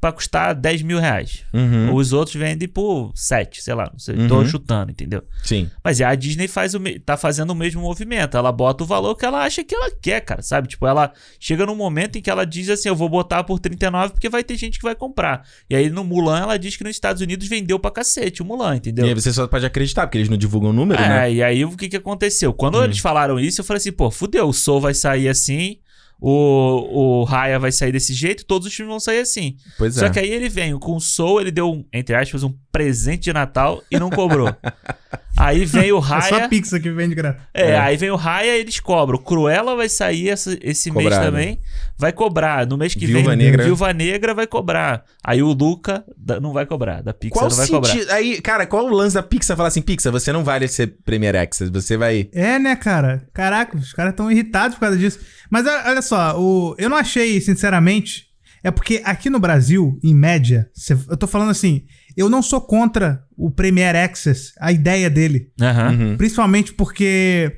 pra 0.00 0.12
custar 0.12 0.54
10 0.54 0.82
mil 0.82 1.00
reais. 1.00 1.44
Uhum. 1.52 1.92
Os 1.94 2.12
outros 2.12 2.36
vendem 2.36 2.68
por 2.68 3.10
7, 3.16 3.60
sei 3.62 3.74
lá, 3.74 3.88
não 3.92 3.98
sei, 3.98 4.28
tô 4.28 4.38
Uhum. 4.38 4.46
chutando, 4.46 4.92
entendeu? 4.92 5.24
Sim. 5.42 5.68
Mas 5.82 6.00
a 6.00 6.14
Disney 6.14 6.46
faz 6.46 6.74
o 6.74 6.80
tá 7.04 7.16
fazendo 7.16 7.50
o 7.50 7.54
mesmo 7.54 7.80
movimento. 7.82 8.36
Ela 8.36 8.52
bota 8.52 8.84
o 8.84 8.86
valor 8.86 9.16
que 9.16 9.24
ela 9.26 9.42
acha 9.42 9.64
que 9.64 9.74
ela 9.74 9.90
quer, 10.00 10.20
cara, 10.20 10.40
sabe? 10.40 10.68
Tipo, 10.68 10.86
ela 10.86 11.12
chega 11.40 11.66
num 11.66 11.74
momento 11.74 12.16
em 12.16 12.22
que 12.22 12.30
ela 12.30 12.46
diz 12.46 12.68
assim: 12.68 12.88
eu 12.88 12.94
vou 12.94 13.08
botar 13.08 13.42
por 13.42 13.58
39 13.58 14.12
porque 14.12 14.28
vai 14.28 14.44
ter 14.44 14.56
gente 14.56 14.78
que 14.78 14.84
vai 14.84 14.94
comprar. 14.94 15.42
E 15.68 15.74
aí 15.74 15.90
no 15.90 16.04
Mulan 16.04 16.38
ela 16.42 16.56
diz 16.58 16.76
que 16.76 16.84
nos 16.84 16.92
Estados 16.92 17.20
Unidos 17.20 17.48
vendeu 17.48 17.78
pra 17.78 17.90
cacete 17.90 18.40
o 18.40 18.44
Mulan, 18.44 18.76
entendeu? 18.76 19.04
E 19.04 19.08
aí 19.08 19.14
você 19.14 19.32
só 19.32 19.46
pode 19.48 19.66
acreditar, 19.66 20.06
porque 20.06 20.18
eles 20.18 20.28
não 20.28 20.36
divulgam 20.36 20.70
o 20.70 20.72
número, 20.72 21.02
É, 21.02 21.08
né? 21.08 21.32
e 21.32 21.42
aí 21.42 21.64
o 21.64 21.76
que 21.76 21.88
que 21.88 21.96
aconteceu? 21.96 22.52
Quando 22.52 22.78
Hum. 22.78 22.84
eles 22.84 22.98
falaram 23.00 23.40
isso, 23.40 23.60
eu 23.60 23.64
falei 23.64 23.78
assim, 23.78 23.90
pô, 23.92 24.10
fudeu, 24.10 24.48
o 24.48 24.52
Soul 24.52 24.80
vai 24.80 24.94
sair 24.94 25.28
assim, 25.28 25.78
o, 26.20 27.20
o 27.20 27.24
Raya 27.24 27.58
vai 27.58 27.70
sair 27.70 27.92
desse 27.92 28.12
jeito, 28.12 28.44
todos 28.44 28.66
os 28.66 28.74
filmes 28.74 28.90
vão 28.90 29.00
sair 29.00 29.20
assim. 29.20 29.56
Pois 29.76 29.96
é. 29.96 30.00
Só 30.00 30.08
que 30.12 30.18
aí 30.18 30.30
ele 30.30 30.48
vem 30.48 30.76
com 30.78 30.96
o 30.96 31.00
Soul, 31.00 31.40
ele 31.40 31.50
deu, 31.50 31.70
um, 31.70 31.84
entre 31.92 32.14
aspas, 32.16 32.42
um 32.42 32.52
presente 32.72 33.24
de 33.24 33.32
Natal 33.32 33.82
e 33.90 33.98
não 33.98 34.10
cobrou. 34.10 34.48
aí 35.38 35.64
vem 35.64 35.92
o 35.92 35.98
É 35.98 36.00
só 36.00 36.14
a 36.14 36.18
Raya... 36.38 36.48
Pixar 36.48 36.80
que 36.80 36.90
vende 36.90 37.14
graça. 37.14 37.38
É, 37.54 37.70
É. 37.70 37.78
aí 37.78 37.96
vem 37.96 38.10
o 38.10 38.16
Raya 38.16 38.56
e 38.56 38.60
eles 38.60 38.80
cobram. 38.80 39.18
O 39.18 39.22
Cruella 39.22 39.76
vai 39.76 39.88
sair 39.88 40.28
essa- 40.30 40.58
esse 40.62 40.90
mês 40.90 41.10
também. 41.16 41.58
Vai 41.96 42.12
cobrar. 42.12 42.66
No 42.66 42.76
mês 42.76 42.94
que 42.94 43.06
Viúva 43.06 43.30
vem, 43.30 43.38
Negra. 43.38 43.64
Viúva 43.64 43.92
Negra 43.92 44.34
vai 44.34 44.46
cobrar. 44.46 45.04
Aí 45.24 45.42
o 45.42 45.52
Luca 45.52 46.04
da- 46.16 46.40
não 46.40 46.52
vai 46.52 46.66
cobrar. 46.66 47.02
Da 47.02 47.12
Pixar 47.14 47.38
Qual 47.38 47.50
não 47.50 47.56
vai 47.56 47.66
cobrar. 47.66 48.14
Aí, 48.14 48.40
cara, 48.40 48.66
qual 48.66 48.84
o 48.86 48.90
lance 48.94 49.14
da 49.14 49.22
Pixar 49.22 49.56
falar 49.56 49.68
assim, 49.68 49.82
Pixar, 49.82 50.12
você 50.12 50.32
não 50.32 50.44
vale 50.44 50.66
ser 50.68 50.88
Premier 51.04 51.36
Access, 51.36 51.70
você 51.72 51.96
vai... 51.96 52.28
É, 52.32 52.58
né, 52.58 52.76
cara? 52.76 53.26
Caraca, 53.32 53.76
os 53.76 53.92
caras 53.92 54.12
estão 54.12 54.30
irritados 54.30 54.74
por 54.74 54.80
causa 54.82 54.96
disso. 54.98 55.18
Mas 55.50 55.66
olha 55.66 56.02
só, 56.02 56.38
o, 56.40 56.74
eu 56.78 56.88
não 56.90 56.96
achei, 56.96 57.40
sinceramente. 57.40 58.26
É 58.62 58.70
porque 58.72 59.00
aqui 59.04 59.30
no 59.30 59.38
Brasil, 59.38 59.98
em 60.02 60.12
média, 60.14 60.68
cê- 60.74 60.96
eu 61.08 61.16
tô 61.16 61.26
falando 61.28 61.50
assim, 61.50 61.84
eu 62.18 62.28
não 62.28 62.42
sou 62.42 62.60
contra 62.60 63.22
o 63.36 63.48
Premier 63.50 63.94
Access, 63.94 64.52
a 64.60 64.72
ideia 64.72 65.08
dele. 65.08 65.50
Uhum. 65.60 66.16
Principalmente 66.16 66.72
porque 66.72 67.56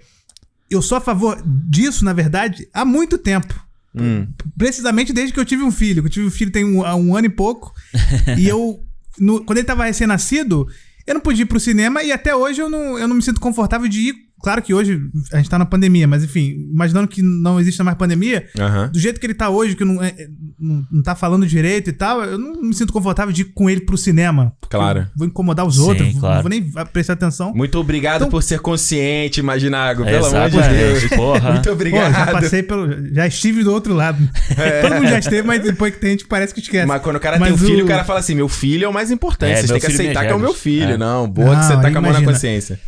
eu 0.70 0.82
sou 0.82 0.98
a 0.98 1.00
favor 1.00 1.42
disso, 1.68 2.04
na 2.04 2.12
verdade, 2.12 2.68
há 2.74 2.84
muito 2.84 3.16
tempo. 3.16 3.54
Hum. 3.94 4.26
Precisamente 4.56 5.12
desde 5.14 5.32
que 5.32 5.40
eu 5.40 5.44
tive 5.46 5.62
um 5.62 5.72
filho. 5.72 6.02
que 6.02 6.08
Eu 6.08 6.12
tive 6.12 6.26
um 6.26 6.30
filho 6.30 6.52
tem 6.52 6.64
um, 6.64 6.84
há 6.84 6.94
um 6.94 7.16
ano 7.16 7.26
e 7.26 7.30
pouco. 7.30 7.72
e 8.38 8.46
eu, 8.46 8.84
no- 9.18 9.42
quando 9.44 9.56
ele 9.58 9.66
tava 9.66 9.84
recém-nascido, 9.86 10.68
eu 11.06 11.14
não 11.14 11.20
podia 11.22 11.42
ir 11.42 11.46
pro 11.46 11.58
cinema 11.58 12.02
e 12.02 12.12
até 12.12 12.36
hoje 12.36 12.60
eu 12.60 12.68
não, 12.68 12.98
eu 12.98 13.08
não 13.08 13.16
me 13.16 13.22
sinto 13.22 13.40
confortável 13.40 13.88
de 13.88 13.98
ir. 14.10 14.14
Claro 14.42 14.62
que 14.62 14.72
hoje 14.74 15.00
a 15.32 15.36
gente 15.38 15.50
tá 15.50 15.58
na 15.58 15.64
pandemia, 15.66 16.06
mas 16.08 16.24
enfim, 16.24 16.68
imaginando 16.72 17.06
que 17.08 17.22
não 17.22 17.60
exista 17.60 17.84
mais 17.84 17.96
pandemia, 17.96 18.46
Aham. 18.58 18.88
do 18.92 18.98
jeito 18.98 19.20
que 19.20 19.26
ele 19.26 19.34
tá 19.34 19.48
hoje, 19.50 19.74
que 19.76 19.84
não, 19.84 20.02
é- 20.02 20.14
não, 20.58 20.84
não 20.90 21.02
tá 21.02 21.14
falando 21.14 21.46
direito 21.46 21.90
e 21.90 21.92
tal, 21.92 22.22
eu 22.24 22.38
não 22.38 22.62
me 22.62 22.74
sinto 22.74 22.92
confortável 22.92 23.32
de 23.32 23.42
ir 23.42 23.52
com 23.54 23.68
ele 23.68 23.80
pro 23.82 23.96
cinema. 23.98 24.52
Claro. 24.68 25.06
Vou 25.16 25.26
incomodar 25.26 25.66
os 25.66 25.76
Sim, 25.76 25.82
outros, 25.82 26.12
claro. 26.18 26.34
não 26.36 26.42
vou 26.42 26.50
nem 26.50 26.62
prestar 26.92 27.12
atenção. 27.14 27.52
Muito 27.54 27.78
obrigado 27.78 28.22
Então- 28.22 28.30
por 28.30 28.42
ser 28.42 28.60
consciente, 28.60 29.40
Imaginago, 29.40 30.04
pelo 30.04 30.26
amor 30.26 30.50
de 30.50 30.58
Deus. 30.58 31.04
porra. 31.08 31.50
Muito 31.52 31.66
Pô, 31.66 31.72
obrigado. 31.72 32.12
já 32.12 32.26
passei 32.32 32.62
pelo. 32.62 33.12
Já 33.14 33.26
estive 33.26 33.62
do 33.64 33.72
outro 33.72 33.94
lado. 33.94 34.18
Todo 34.82 34.94
mundo 34.94 35.08
já 35.08 35.18
esteve, 35.18 35.42
mas 35.46 35.62
depois 35.62 35.92
que 35.94 36.00
tem, 36.00 36.08
a 36.08 36.12
gente 36.12 36.26
parece 36.26 36.54
que 36.54 36.60
esquece. 36.60 36.86
Mas 36.86 37.02
quando 37.02 37.16
o 37.16 37.20
cara 37.20 37.38
Mas 37.38 37.48
tem 37.48 37.54
um 37.54 37.58
filho, 37.58 37.82
o- 37.82 37.84
o 37.84 37.88
cara 37.88 38.04
fala 38.04 38.20
assim: 38.20 38.34
meu 38.34 38.48
filho 38.48 38.84
é 38.84 38.88
o 38.88 38.92
mais 38.92 39.10
importante. 39.10 39.52
É, 39.52 39.56
Vocês 39.56 39.70
têm 39.70 39.80
que 39.80 39.86
filho, 39.86 40.00
aceitar 40.00 40.24
que 40.26 40.32
é 40.32 40.34
o 40.34 40.38
meu 40.38 40.54
filho. 40.54 40.92
É. 40.92 40.96
Não, 40.96 41.28
boa 41.28 41.56
que 41.56 41.64
você 41.64 41.74
Não, 41.74 41.80
tá 41.82 41.90
com 41.90 41.98
a 41.98 42.00
mão 42.00 42.12
na 42.12 42.22
consciência. 42.22 42.78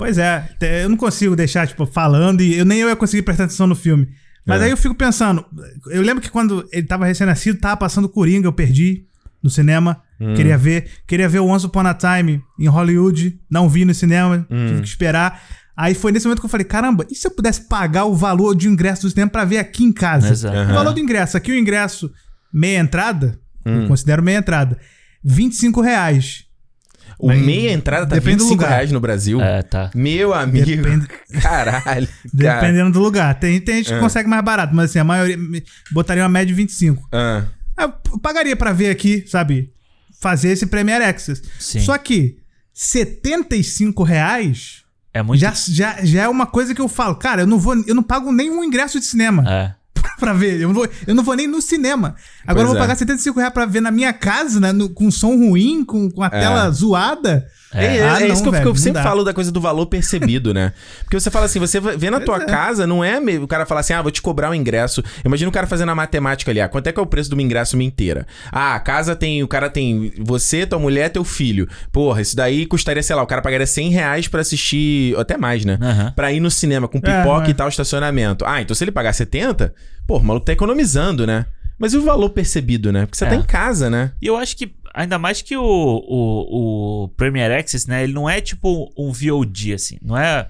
Pois 0.00 0.16
é, 0.16 0.48
eu 0.82 0.88
não 0.88 0.96
consigo 0.96 1.36
deixar, 1.36 1.68
tipo, 1.68 1.84
falando 1.84 2.40
e 2.40 2.56
eu 2.56 2.64
nem 2.64 2.78
eu 2.80 2.88
ia 2.88 2.96
conseguir 2.96 3.22
prestar 3.22 3.44
atenção 3.44 3.66
no 3.66 3.74
filme. 3.76 4.08
Mas 4.46 4.62
É. 4.62 4.64
aí 4.64 4.70
eu 4.70 4.76
fico 4.78 4.94
pensando, 4.94 5.44
eu 5.88 6.00
lembro 6.00 6.22
que 6.22 6.30
quando 6.30 6.66
ele 6.72 6.86
tava 6.86 7.04
recém-nascido, 7.04 7.58
tava 7.60 7.76
passando 7.76 8.08
Coringa, 8.08 8.46
eu 8.48 8.52
perdi 8.52 9.04
no 9.42 9.50
cinema, 9.50 10.00
Hum. 10.18 10.32
queria 10.34 10.56
ver. 10.56 10.86
Queria 11.06 11.28
ver 11.28 11.40
o 11.40 11.46
Once 11.46 11.66
Upon 11.66 11.86
a 11.86 11.92
Time 11.92 12.42
em 12.58 12.66
Hollywood, 12.66 13.38
não 13.50 13.68
vi 13.68 13.84
no 13.84 13.92
cinema, 13.92 14.46
Hum. 14.50 14.66
tive 14.68 14.80
que 14.80 14.88
esperar. 14.88 15.38
Aí 15.76 15.94
foi 15.94 16.12
nesse 16.12 16.24
momento 16.26 16.40
que 16.40 16.46
eu 16.46 16.50
falei, 16.50 16.64
caramba, 16.64 17.06
e 17.10 17.14
se 17.14 17.26
eu 17.26 17.30
pudesse 17.30 17.68
pagar 17.68 18.06
o 18.06 18.14
valor 18.14 18.54
de 18.56 18.68
ingresso 18.68 19.02
do 19.02 19.10
cinema 19.10 19.30
pra 19.30 19.44
ver 19.44 19.58
aqui 19.58 19.84
em 19.84 19.92
casa? 19.92 20.48
Aham. 20.48 20.70
O 20.70 20.74
valor 20.74 20.92
do 20.94 21.00
ingresso, 21.00 21.36
aqui 21.36 21.52
o 21.52 21.58
ingresso 21.58 22.10
meia 22.50 22.78
entrada, 22.78 23.38
Hum. 23.66 23.82
eu 23.82 23.86
considero 23.88 24.22
meia 24.22 24.38
entrada, 24.38 24.78
25 25.22 25.82
reais. 25.82 26.44
O 27.22 27.26
Mas 27.28 27.38
meia 27.40 27.72
entrada 27.72 28.06
tá 28.06 28.14
depende 28.14 28.36
do 28.36 28.44
25 28.44 28.54
lugar. 28.62 28.68
reais 28.70 28.92
no 28.92 28.98
Brasil. 29.00 29.40
É, 29.42 29.62
tá. 29.62 29.90
Meu 29.94 30.32
amigo. 30.32 30.64
Depende- 30.66 31.06
Caralho. 31.42 31.82
cara. 31.84 32.08
Dependendo 32.32 32.92
do 32.92 33.00
lugar. 33.00 33.34
Tem, 33.38 33.60
tem 33.60 33.76
gente 33.76 33.88
que 33.88 33.94
É. 33.94 33.98
consegue 34.00 34.28
mais 34.28 34.42
barato, 34.42 34.74
mas 34.74 34.90
assim, 34.90 34.98
a 34.98 35.04
maioria 35.04 35.36
me- 35.36 35.62
botaria 35.92 36.22
uma 36.22 36.28
média 36.28 36.46
de 36.46 36.54
25. 36.54 37.06
Ah, 37.12 37.44
Ah, 37.76 37.92
Eu 38.12 38.18
pagaria 38.18 38.54
pra 38.56 38.72
ver 38.72 38.90
aqui, 38.90 39.24
sabe? 39.26 39.70
Fazer 40.20 40.48
esse 40.50 40.66
Premier 40.66 41.00
Access. 41.02 41.42
Sim. 41.58 41.80
Só 41.80 41.96
que 41.96 42.36
75 42.74 44.02
reais 44.02 44.82
É 45.12 45.22
muito. 45.22 45.40
já, 45.40 45.52
já, 45.54 46.04
já 46.04 46.22
é 46.22 46.28
uma 46.28 46.46
coisa 46.46 46.74
que 46.74 46.80
eu 46.80 46.88
falo, 46.88 47.14
cara, 47.14 47.42
eu 47.42 47.46
não 47.46 47.58
vou, 47.58 47.74
eu 47.86 47.94
não 47.94 48.02
pago 48.02 48.30
nenhum 48.32 48.62
ingresso 48.64 48.98
de 49.00 49.06
cinema 49.06 49.44
É. 49.48 49.74
pra 50.20 50.32
ver. 50.32 50.60
Eu 50.60 50.68
não, 50.68 50.74
vou, 50.74 50.88
eu 51.06 51.14
não 51.14 51.22
vou 51.24 51.34
nem 51.34 51.46
no 51.46 51.60
cinema. 51.62 52.14
Agora 52.50 52.66
Pois 52.66 52.68
eu 52.68 52.68
vou 52.68 52.76
é. 52.76 52.80
pagar 52.80 52.96
75 52.96 53.38
reais 53.38 53.52
pra 53.54 53.66
ver 53.66 53.80
na 53.80 53.90
minha 53.90 54.12
casa, 54.12 54.58
né? 54.60 54.72
no- 54.72 54.88
com 54.90 55.10
som 55.10 55.36
ruim, 55.36 55.84
com, 55.84 56.10
com 56.10 56.22
a 56.22 56.30
tela 56.30 56.70
zoada. 56.70 57.46
É, 57.72 57.98
é, 57.98 58.02
Ah, 58.02 58.20
é 58.20 58.26
não, 58.26 58.34
isso 58.34 58.42
que 58.42 58.48
eu, 58.48 58.52
velho, 58.52 58.68
eu 58.68 58.74
sempre 58.74 59.00
dá. 59.00 59.02
falo 59.04 59.22
da 59.22 59.32
coisa 59.32 59.52
do 59.52 59.60
valor 59.60 59.86
percebido, 59.86 60.52
né? 60.52 60.72
Porque 61.04 61.18
você 61.20 61.30
fala 61.30 61.46
assim, 61.46 61.60
você 61.60 61.78
vê 61.78 62.10
na 62.10 62.18
tua 62.18 62.38
é. 62.38 62.44
casa, 62.44 62.84
não 62.84 63.04
é 63.04 63.20
meio- 63.20 63.44
o 63.44 63.46
cara 63.46 63.64
falar 63.64 63.82
assim, 63.82 63.92
ah, 63.92 64.02
vou 64.02 64.10
te 64.10 64.20
cobrar 64.20 64.50
um 64.50 64.54
ingresso. 64.54 65.04
Imagina 65.24 65.48
o 65.48 65.52
cara 65.52 65.68
fazendo 65.68 65.90
a 65.90 65.94
matemática 65.94 66.50
ali, 66.50 66.60
ah, 66.60 66.68
quanto 66.68 66.88
é 66.88 66.92
que 66.92 66.98
é 66.98 67.02
o 67.02 67.06
preço 67.06 67.28
de 67.28 67.34
uma 67.36 67.42
ingresso 67.42 67.76
uma 67.76 67.84
inteira? 67.84 68.26
Ah, 68.50 68.74
a 68.74 68.80
casa 68.80 69.14
tem, 69.14 69.40
o 69.44 69.46
cara 69.46 69.70
tem 69.70 70.12
você, 70.18 70.66
tua 70.66 70.80
mulher, 70.80 71.10
teu 71.10 71.22
filho. 71.22 71.68
Porra, 71.92 72.20
isso 72.20 72.34
daí 72.34 72.66
custaria, 72.66 73.04
sei 73.04 73.14
lá, 73.14 73.22
o 73.22 73.26
cara 73.26 73.40
pagaria 73.40 73.64
100 73.68 73.90
reais 73.90 74.26
pra 74.26 74.40
assistir, 74.40 75.14
ou 75.14 75.20
até 75.20 75.36
mais, 75.36 75.64
né? 75.64 75.78
Aham. 75.80 76.12
Pra 76.16 76.32
ir 76.32 76.40
no 76.40 76.50
cinema 76.50 76.88
com 76.88 77.00
pipoca 77.00 77.46
é. 77.46 77.50
e 77.50 77.54
tal, 77.54 77.68
estacionamento. 77.68 78.44
Ah, 78.44 78.60
então 78.60 78.74
se 78.74 78.82
ele 78.82 78.90
pagar 78.90 79.12
70, 79.12 79.72
pô, 80.08 80.16
o 80.18 80.24
maluco 80.24 80.44
tá 80.46 80.52
economizando, 80.52 81.24
né? 81.24 81.46
Mas 81.80 81.94
e 81.94 81.96
o 81.96 82.02
valor 82.02 82.28
percebido, 82.28 82.92
né? 82.92 83.06
Porque 83.06 83.16
você 83.16 83.24
É. 83.24 83.28
tá 83.30 83.34
em 83.36 83.42
casa, 83.42 83.88
né? 83.88 84.12
E 84.20 84.26
eu 84.26 84.36
acho 84.36 84.54
que, 84.54 84.70
ainda 84.92 85.18
mais 85.18 85.40
que 85.40 85.56
o, 85.56 85.62
o, 85.64 87.04
o 87.04 87.08
Premier 87.16 87.50
Access, 87.50 87.88
né? 87.88 88.04
Ele 88.04 88.12
não 88.12 88.28
é 88.28 88.38
tipo 88.38 88.92
um 88.94 89.10
VOD, 89.10 89.72
assim. 89.72 89.96
Não 90.02 90.14
é. 90.16 90.46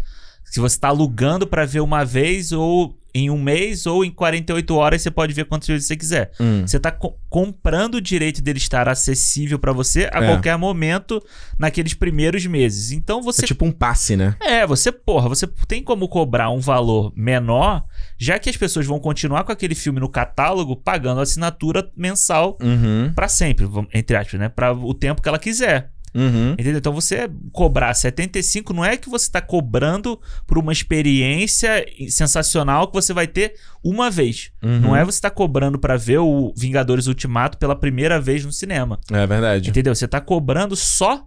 Se 0.50 0.60
você 0.60 0.78
tá 0.78 0.88
alugando 0.88 1.46
pra 1.46 1.64
ver 1.64 1.80
uma 1.80 2.04
vez 2.04 2.52
ou 2.52 2.96
em 3.12 3.28
um 3.28 3.42
mês 3.42 3.86
ou 3.86 4.04
em 4.04 4.10
48 4.10 4.72
horas 4.76 5.02
você 5.02 5.10
pode 5.10 5.32
ver 5.32 5.44
quantas 5.44 5.66
vezes 5.66 5.88
você 5.88 5.96
quiser. 5.96 6.30
Hum. 6.38 6.64
Você 6.64 6.78
tá 6.78 6.92
co- 6.92 7.16
comprando 7.28 7.96
o 7.96 8.00
direito 8.00 8.40
dele 8.40 8.58
estar 8.58 8.88
acessível 8.88 9.58
pra 9.58 9.72
você 9.72 10.08
a 10.12 10.22
É. 10.22 10.26
qualquer 10.28 10.56
momento 10.56 11.20
naqueles 11.58 11.92
primeiros 11.92 12.46
meses. 12.46 12.92
Então 12.92 13.20
você 13.20 13.44
É 13.44 13.48
tipo 13.48 13.64
um 13.64 13.72
passe, 13.72 14.16
né? 14.16 14.36
é, 14.40 14.64
você, 14.64 14.92
porra, 14.92 15.28
você 15.28 15.44
tem 15.66 15.82
como 15.82 16.06
cobrar 16.08 16.50
um 16.50 16.60
valor 16.60 17.12
menor, 17.16 17.84
já 18.16 18.38
que 18.38 18.48
as 18.48 18.56
pessoas 18.56 18.86
vão 18.86 19.00
continuar 19.00 19.42
com 19.42 19.50
aquele 19.50 19.74
filme 19.74 19.98
no 19.98 20.08
catálogo 20.08 20.76
pagando 20.76 21.20
assinatura 21.20 21.90
mensal 21.96 22.56
Uhum. 22.62 23.12
pra 23.12 23.26
sempre, 23.26 23.68
entre 23.92 24.16
aspas, 24.16 24.38
né? 24.38 24.48
Pra 24.48 24.72
o 24.72 24.94
tempo 24.94 25.20
que 25.20 25.28
ela 25.28 25.38
quiser. 25.38 25.90
Uhum. 26.14 26.52
Entendeu? 26.52 26.78
Então 26.78 26.92
você 26.92 27.30
cobrar 27.52 27.94
75 27.94 28.72
não 28.72 28.84
é 28.84 28.96
que 28.96 29.08
você 29.08 29.30
tá 29.30 29.40
cobrando 29.40 30.20
por 30.46 30.58
uma 30.58 30.72
experiência 30.72 31.84
sensacional 32.08 32.88
que 32.88 32.94
você 32.94 33.12
vai 33.12 33.26
ter 33.26 33.54
uma 33.82 34.10
vez. 34.10 34.50
Uhum. 34.62 34.80
Não 34.80 34.96
é 34.96 35.04
você 35.04 35.20
tá 35.20 35.30
cobrando 35.30 35.78
pra 35.78 35.96
ver 35.96 36.18
o 36.18 36.52
Vingadores 36.56 37.06
Ultimato 37.06 37.58
pela 37.58 37.76
primeira 37.76 38.20
vez 38.20 38.44
no 38.44 38.52
cinema. 38.52 38.98
É 39.10 39.26
verdade. 39.26 39.70
Entendeu? 39.70 39.94
Você 39.94 40.08
tá 40.08 40.20
cobrando 40.20 40.74
só 40.76 41.24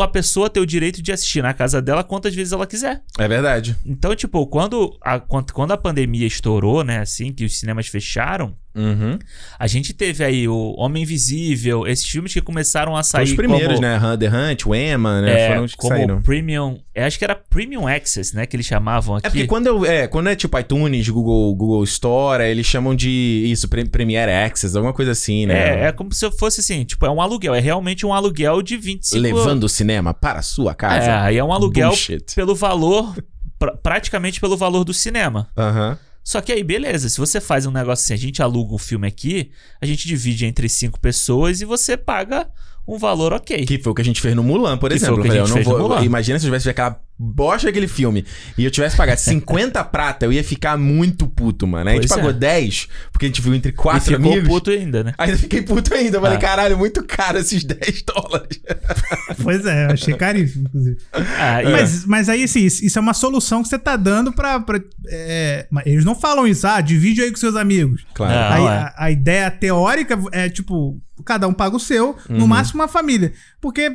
a 0.00 0.06
pessoa 0.06 0.48
ter 0.48 0.60
o 0.60 0.66
direito 0.66 1.02
de 1.02 1.10
assistir 1.10 1.42
na 1.42 1.52
casa 1.52 1.82
dela 1.82 2.04
quantas 2.04 2.34
vezes 2.34 2.52
ela 2.52 2.66
quiser. 2.66 3.02
É 3.18 3.26
verdade. 3.26 3.76
Então, 3.84 4.14
tipo, 4.14 4.46
quando 4.46 4.96
a, 5.02 5.18
quando 5.18 5.72
a 5.72 5.76
pandemia 5.76 6.26
estourou, 6.26 6.84
né, 6.84 7.00
assim, 7.00 7.32
que 7.32 7.44
os 7.44 7.58
cinemas 7.58 7.88
fecharam, 7.88 8.54
Uhum. 8.74 9.18
a 9.58 9.66
gente 9.66 9.92
teve 9.92 10.22
aí 10.22 10.46
o 10.46 10.74
Homem 10.78 11.02
Invisível, 11.02 11.86
esses 11.86 12.06
filmes 12.06 12.32
que 12.32 12.40
começaram 12.40 12.96
a 12.96 13.02
sair 13.02 13.24
os 13.24 13.32
primeiros, 13.32 13.74
como, 13.76 13.80
né? 13.80 13.98
The 14.16 14.28
Hunt, 14.28 14.66
o 14.66 14.74
Emma, 14.74 15.20
né? 15.20 15.40
É, 15.40 15.48
Foram 15.48 15.64
os 15.64 15.72
que 15.72 15.76
como 15.78 15.94
saíram. 15.94 16.22
Premium, 16.22 16.78
eu 16.94 17.04
acho 17.04 17.18
que 17.18 17.24
era 17.24 17.34
Premium 17.34 17.88
Access, 17.88 18.34
né, 18.34 18.46
que 18.46 18.54
eles 18.56 18.66
chamavam 18.66 19.16
aqui. 19.16 19.26
É 19.26 19.30
porque 19.30 19.46
quando, 19.46 19.66
eu, 19.66 19.84
é, 19.84 20.06
quando 20.06 20.28
é 20.28 20.36
tipo 20.36 20.58
iTunes, 20.58 21.08
Google, 21.08 21.54
Google 21.54 21.82
Store, 21.84 22.44
eles 22.44 22.64
chamam 22.66 22.94
de 22.94 23.08
isso, 23.50 23.68
Pre- 23.68 23.84
Premiere 23.88 24.30
Access, 24.30 24.76
alguma 24.76 24.92
coisa 24.92 25.10
assim, 25.12 25.46
né? 25.46 25.84
É, 25.84 25.86
é 25.86 25.92
como 25.92 26.12
se 26.14 26.30
fosse 26.32 26.60
assim, 26.60 26.84
tipo, 26.84 27.04
é 27.06 27.10
um 27.10 27.20
aluguel, 27.20 27.54
é 27.54 27.60
realmente 27.60 28.06
um 28.06 28.12
aluguel 28.12 28.62
de 28.62 28.76
25 28.76 29.20
Levando 29.20 29.64
o 29.64 29.68
cinema 29.68 30.14
para 30.14 30.38
a 30.38 30.42
sua 30.42 30.74
casa. 30.74 31.06
É, 31.10 31.14
aí 31.18 31.36
é 31.38 31.44
um 31.44 31.52
aluguel 31.52 31.88
Bullshit. 31.88 32.34
pelo 32.34 32.54
valor, 32.54 33.16
pra- 33.58 33.76
praticamente 33.76 34.40
pelo 34.40 34.56
valor 34.56 34.84
do 34.84 34.94
cinema. 34.94 35.48
Aham. 35.56 35.98
Só 36.30 36.40
que 36.40 36.52
aí, 36.52 36.62
beleza, 36.62 37.08
se 37.08 37.18
você 37.18 37.40
faz 37.40 37.66
um 37.66 37.72
negócio 37.72 38.04
assim, 38.04 38.14
a 38.14 38.16
gente 38.16 38.40
aluga 38.40 38.72
um 38.72 38.78
filme 38.78 39.04
aqui, 39.08 39.50
a 39.80 39.84
gente 39.84 40.06
divide 40.06 40.46
entre 40.46 40.68
cinco 40.68 41.00
pessoas 41.00 41.60
e 41.60 41.64
você 41.64 41.96
paga 41.96 42.48
um 42.86 42.96
valor 42.96 43.32
ok. 43.32 43.66
Que 43.66 43.80
foi 43.80 43.90
o 43.90 43.94
que 43.96 44.00
a 44.00 44.04
gente 44.04 44.20
fez 44.20 44.36
no 44.36 44.44
Mulan, 44.44 44.78
por 44.78 44.92
Que 44.92 44.98
foi 45.00 45.08
exemplo. 45.08 45.20
o 45.20 45.22
que 45.24 45.28
Eu 45.36 45.42
a 45.42 45.44
gente 45.44 45.52
fez 45.54 45.66
no 45.66 45.72
vou. 45.76 45.88
Mulan. 45.88 46.04
Imagina 46.04 46.38
se 46.38 46.44
eu 46.44 46.48
tivesse 46.50 46.70
aquela 46.70 47.02
bosta 47.22 47.66
daquele 47.66 47.86
filme 47.86 48.24
e 48.56 48.64
eu 48.64 48.70
tivesse 48.70 48.96
pagado 48.96 49.20
50 49.20 49.84
prata, 49.84 50.24
eu 50.24 50.32
ia 50.32 50.42
ficar 50.42 50.78
muito 50.78 51.26
puto, 51.26 51.66
mano. 51.66 51.90
Aí 51.90 51.98
a 51.98 52.00
gente 52.00 52.10
é. 52.10 52.16
pagou 52.16 52.32
10, 52.32 52.88
porque 53.12 53.26
a 53.26 53.28
gente 53.28 53.42
viu 53.42 53.54
entre 53.54 53.72
E 53.72 53.74
quatro 53.74 54.12
ficou 54.16 54.32
amigos. 54.32 54.48
puto 54.48 54.70
ainda, 54.70 55.04
né? 55.04 55.12
Ainda 55.18 55.36
fiquei 55.36 55.60
puto 55.60 55.92
ainda. 55.92 56.16
Eu 56.16 56.20
falei, 56.22 56.38
Ah. 56.38 56.40
caralho, 56.40 56.78
muito 56.78 57.02
caro 57.04 57.38
esses 57.38 57.62
10 57.64 58.02
dólares. 58.02 58.60
Pois 59.42 59.64
é, 59.64 59.86
eu 59.86 59.90
achei 59.92 60.14
caríssimo, 60.14 60.66
inclusive. 60.66 60.98
Ah, 61.12 61.62
e- 61.62 61.70
Mas, 61.70 62.04
mas 62.04 62.28
aí, 62.28 62.44
assim, 62.44 62.64
isso 62.66 62.98
é 62.98 63.00
uma 63.00 63.14
solução 63.14 63.62
que 63.62 63.68
você 63.68 63.78
tá 63.78 63.96
dando 63.96 64.32
pra. 64.32 64.60
pra 64.60 64.80
é, 65.08 65.66
mas 65.70 65.86
eles 65.86 66.04
não 66.04 66.14
falam 66.14 66.46
isso, 66.46 66.66
ah, 66.66 66.80
divide 66.80 67.22
aí 67.22 67.30
com 67.30 67.36
seus 67.36 67.56
amigos. 67.56 68.04
Claro. 68.12 68.34
Não. 68.34 68.56
Aí, 68.56 68.62
é. 68.62 68.78
a, 68.78 68.94
a 68.96 69.10
ideia 69.10 69.50
teórica 69.50 70.18
é 70.32 70.48
tipo, 70.48 71.00
cada 71.24 71.46
um 71.48 71.52
paga 71.54 71.76
o 71.76 71.80
seu, 71.80 72.16
Uhum. 72.28 72.38
no 72.38 72.48
máximo 72.48 72.80
uma 72.82 72.88
família. 72.88 73.32
Porque 73.60 73.94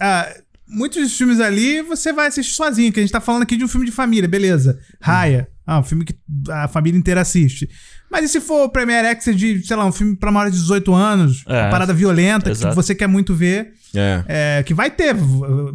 ah, 0.00 0.28
muitos 0.66 1.02
dos 1.02 1.16
filmes 1.16 1.40
ali 1.40 1.82
você 1.82 2.12
vai 2.12 2.26
assistir 2.28 2.54
sozinho, 2.54 2.92
que 2.92 3.00
a 3.00 3.02
gente 3.02 3.12
tá 3.12 3.20
falando 3.20 3.42
aqui 3.42 3.56
de 3.56 3.64
um 3.64 3.68
filme 3.68 3.86
de 3.86 3.92
família, 3.92 4.28
beleza. 4.28 4.78
Raya, 5.00 5.48
ah, 5.66 5.78
um 5.78 5.82
filme 5.82 6.04
que 6.04 6.14
a 6.50 6.68
família 6.68 6.98
inteira 6.98 7.20
assiste. 7.20 7.68
Mas 8.10 8.24
e 8.26 8.28
se 8.28 8.40
for 8.40 8.64
o 8.64 8.68
Premiere 8.68 9.08
Access 9.08 9.36
de, 9.36 9.66
sei 9.66 9.76
lá, 9.76 9.84
um 9.84 9.92
filme 9.92 10.14
pra 10.16 10.30
maior 10.30 10.50
de 10.50 10.56
18 10.56 10.94
anos, 10.94 11.42
É. 11.48 11.62
uma 11.62 11.70
parada 11.70 11.92
violenta, 11.92 12.44
que 12.46 12.50
Exato. 12.56 12.74
você 12.74 12.94
quer 12.94 13.06
muito 13.08 13.34
ver, 13.34 13.72
É. 13.94 14.24
é, 14.58 14.62
que 14.62 14.72
vai 14.74 14.90
ter, 14.90 15.14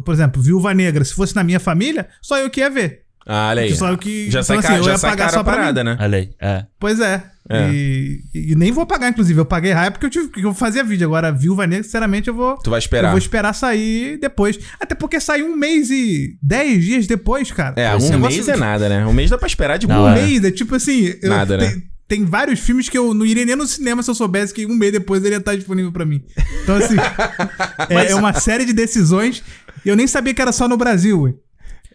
por 0.04 0.14
exemplo, 0.14 0.40
Viúva 0.42 0.72
Negra, 0.72 1.04
se 1.04 1.12
fosse 1.14 1.34
na 1.36 1.44
minha 1.44 1.60
família, 1.60 2.08
só 2.22 2.38
eu 2.38 2.48
que 2.48 2.60
ia 2.60 2.70
ver. 2.70 3.02
Ah, 3.26 3.48
olha 3.50 3.62
aí. 3.62 3.74
Só 3.76 3.90
eu 3.90 3.98
que. 3.98 4.30
Já 4.30 4.40
então, 4.40 4.42
sai, 4.42 4.56
assim, 4.58 4.76
eu 4.78 4.82
já 4.82 4.98
sai 4.98 5.10
pagar 5.10 5.30
só 5.30 5.40
a 5.40 5.44
parada, 5.44 5.84
né? 5.84 5.96
Olha 6.00 6.18
aí, 6.18 6.30
é. 6.40 6.64
Pois 6.78 6.98
é. 7.00 7.22
É. 7.48 7.68
E, 7.72 8.22
e 8.34 8.54
nem 8.54 8.70
vou 8.70 8.86
pagar, 8.86 9.08
inclusive. 9.08 9.38
Eu 9.40 9.44
paguei 9.44 9.72
raia 9.72 9.90
porque 9.90 10.06
eu 10.06 10.10
tive 10.10 10.28
porque 10.28 10.44
eu 10.46 10.54
fazia 10.54 10.84
vídeo. 10.84 11.06
Agora, 11.06 11.32
Viúva 11.32 11.66
Negra, 11.66 11.82
sinceramente, 11.84 12.28
eu 12.28 12.34
vou. 12.34 12.56
Tu 12.58 12.70
vai 12.70 12.78
Eu 12.78 12.80
esperar. 12.80 13.10
vou 13.10 13.18
esperar 13.18 13.52
sair 13.52 14.18
depois. 14.18 14.58
Até 14.80 14.94
porque 14.94 15.18
sai 15.20 15.42
um 15.42 15.56
mês 15.56 15.90
e 15.90 16.36
dez 16.42 16.84
dias 16.84 17.06
depois, 17.06 17.50
cara. 17.50 17.74
É, 17.76 17.96
Esse 17.96 18.06
um 18.06 18.10
negócio- 18.10 18.36
mês 18.36 18.48
é 18.48 18.56
nada, 18.56 18.88
né? 18.88 19.06
Um 19.06 19.12
mês 19.12 19.30
dá 19.30 19.36
pra 19.38 19.48
esperar 19.48 19.78
de 19.78 19.86
Não, 19.88 19.96
boa. 19.96 20.10
Um 20.12 20.16
é. 20.16 20.22
mês 20.22 20.44
é 20.44 20.50
tipo 20.50 20.74
assim. 20.76 21.12
eu- 21.22 21.28
Nada, 21.30 21.56
né? 21.56 21.68
tem, 21.70 21.82
tem 22.20 22.24
vários 22.24 22.60
filmes 22.60 22.88
que 22.88 22.96
eu 22.96 23.12
não 23.12 23.26
iria 23.26 23.44
nem 23.44 23.56
no 23.56 23.66
cinema 23.66 24.02
se 24.02 24.10
eu 24.10 24.14
soubesse 24.14 24.54
que 24.54 24.64
um 24.66 24.74
mês 24.76 24.92
depois 24.92 25.24
ele 25.24 25.34
ia 25.34 25.38
estar 25.38 25.54
disponível 25.56 25.90
pra 25.92 26.04
mim. 26.04 26.22
Então, 26.62 26.76
assim. 26.76 26.96
é, 27.90 28.12
é 28.12 28.14
uma 28.14 28.32
série 28.34 28.64
de 28.64 28.72
decisões. 28.72 29.42
E 29.84 29.88
eu 29.88 29.96
nem 29.96 30.06
sabia 30.06 30.32
que 30.34 30.40
era 30.42 30.52
só 30.52 30.68
no 30.68 30.76
Brasil, 30.76 31.22
ué. 31.22 31.34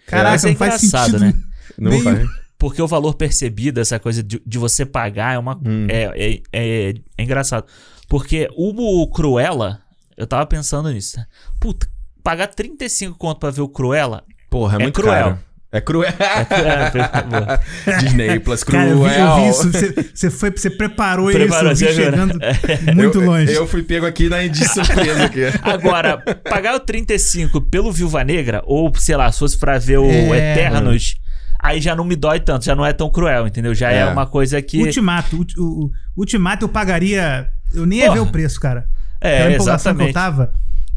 Caraca, 0.08 0.32
Mas 0.32 0.46
é 0.46 0.50
não 0.50 0.56
faz 0.56 0.84
engraçado, 0.84 1.20
sentido. 1.20 1.26
né? 1.26 1.44
Não 1.78 2.00
vai. 2.04 2.26
Porque 2.58 2.82
o 2.82 2.88
valor 2.88 3.16
percebido, 3.16 3.80
essa 3.82 4.00
coisa 4.00 4.24
de, 4.24 4.42
de 4.46 4.58
você 4.58 4.86
pagar, 4.86 5.36
é 5.36 5.38
uma. 5.40 5.56
Hum. 5.66 5.88
É, 5.90 6.04
é, 6.16 6.42
é, 6.54 6.94
é 7.18 7.24
engraçado. 7.24 7.66
Porque 8.08 8.48
o 8.56 9.08
Cruella, 9.10 9.82
eu 10.16 10.26
tava 10.26 10.46
pensando 10.46 10.90
nisso. 10.92 11.18
né? 11.18 11.26
Puta, 11.60 11.88
pagar 12.24 12.48
35 12.48 13.18
conto 13.18 13.40
pra 13.40 13.52
ver 13.52 13.62
o 13.62 13.68
Cruella. 13.68 14.24
Porra, 14.50 14.76
é, 14.78 14.80
É 14.80 14.84
muito 14.84 15.02
cruel. 15.02 15.24
caro. 15.24 15.40
É 15.72 15.82
cruel. 15.82 16.08
É, 16.10 18.00
Disney 18.00 18.40
Plus 18.40 18.64
Cara, 18.64 18.90
cruel. 18.92 18.98
eu 18.98 19.10
vi, 19.10 19.20
eu 19.20 19.36
vi 19.36 19.50
isso. 19.50 19.72
Você, 19.72 20.10
você 20.14 20.30
foi, 20.30 20.52
você 20.52 20.70
preparou, 20.70 21.30
Preparou, 21.32 21.72
isso, 21.72 21.84
eu 21.84 21.94
vi 21.94 22.02
viu, 22.02 22.12
né? 22.12 22.18
chegando 22.18 22.96
muito 22.96 23.20
Eu- 23.22 23.26
longe. 23.26 23.54
Eu 23.54 23.68
fui 23.68 23.84
pego 23.84 24.06
aqui 24.06 24.30
na 24.30 24.46
de 24.48 24.66
surpresa 24.68 25.26
aqui. 25.26 25.42
Agora, 25.62 26.18
pagar 26.50 26.76
o 26.76 26.80
35 26.80 27.60
pelo 27.62 27.92
Viúva 27.92 28.24
Negra, 28.24 28.62
ou 28.66 28.92
sei 28.96 29.18
lá, 29.18 29.32
se 29.32 29.40
fosse 29.40 29.58
pra 29.58 29.78
ver 29.78 29.98
o 29.98 30.06
É. 30.34 30.52
Eternos, 30.54 31.16
aí 31.60 31.82
já 31.82 31.96
não 31.96 32.06
me 32.06 32.16
dói 32.16 32.40
tanto, 32.40 32.64
já 32.64 32.76
não 32.76 32.86
é 32.86 32.94
tão 32.94 33.10
cruel, 33.10 33.46
entendeu? 33.48 33.74
Já 33.74 33.92
é, 33.92 34.00
É. 34.00 34.06
uma 34.06 34.26
coisa 34.26 34.62
que. 34.62 34.82
Ultimato. 34.82 35.36
ulti- 35.36 35.60
O, 35.60 35.64
o- 35.86 35.92
Ultimato 36.16 36.64
eu 36.66 36.70
pagaria. 36.70 37.48
Eu 37.74 37.86
nem 37.86 38.00
ia 38.00 38.06
Porra. 38.06 38.16
ver 38.18 38.22
o 38.22 38.32
preço, 38.32 38.60
cara. 38.60 38.88
É, 39.20 39.40
Aquela 39.40 39.54
empolgação 39.56 39.96
que 39.96 40.02
eu 40.02 40.08
exatamente. 40.08 40.14
tava. 40.14 40.54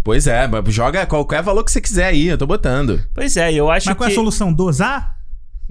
Pois 0.08 0.26
é, 0.26 0.46
mas 0.46 0.64
joga 0.72 1.04
qualquer 1.04 1.42
valor 1.42 1.62
que 1.62 1.70
você 1.70 1.82
quiser 1.82 2.06
aí, 2.06 2.28
eu 2.28 2.38
tô 2.38 2.46
botando. 2.46 2.98
Pois 3.14 3.36
é, 3.36 3.52
eu 3.52 3.70
acho 3.70 3.88
Mas 3.88 3.94
qual 3.98 4.06
é 4.06 4.10
que. 4.10 4.16
a 4.16 4.18
solução? 4.18 4.50
Dosar? 4.50 5.16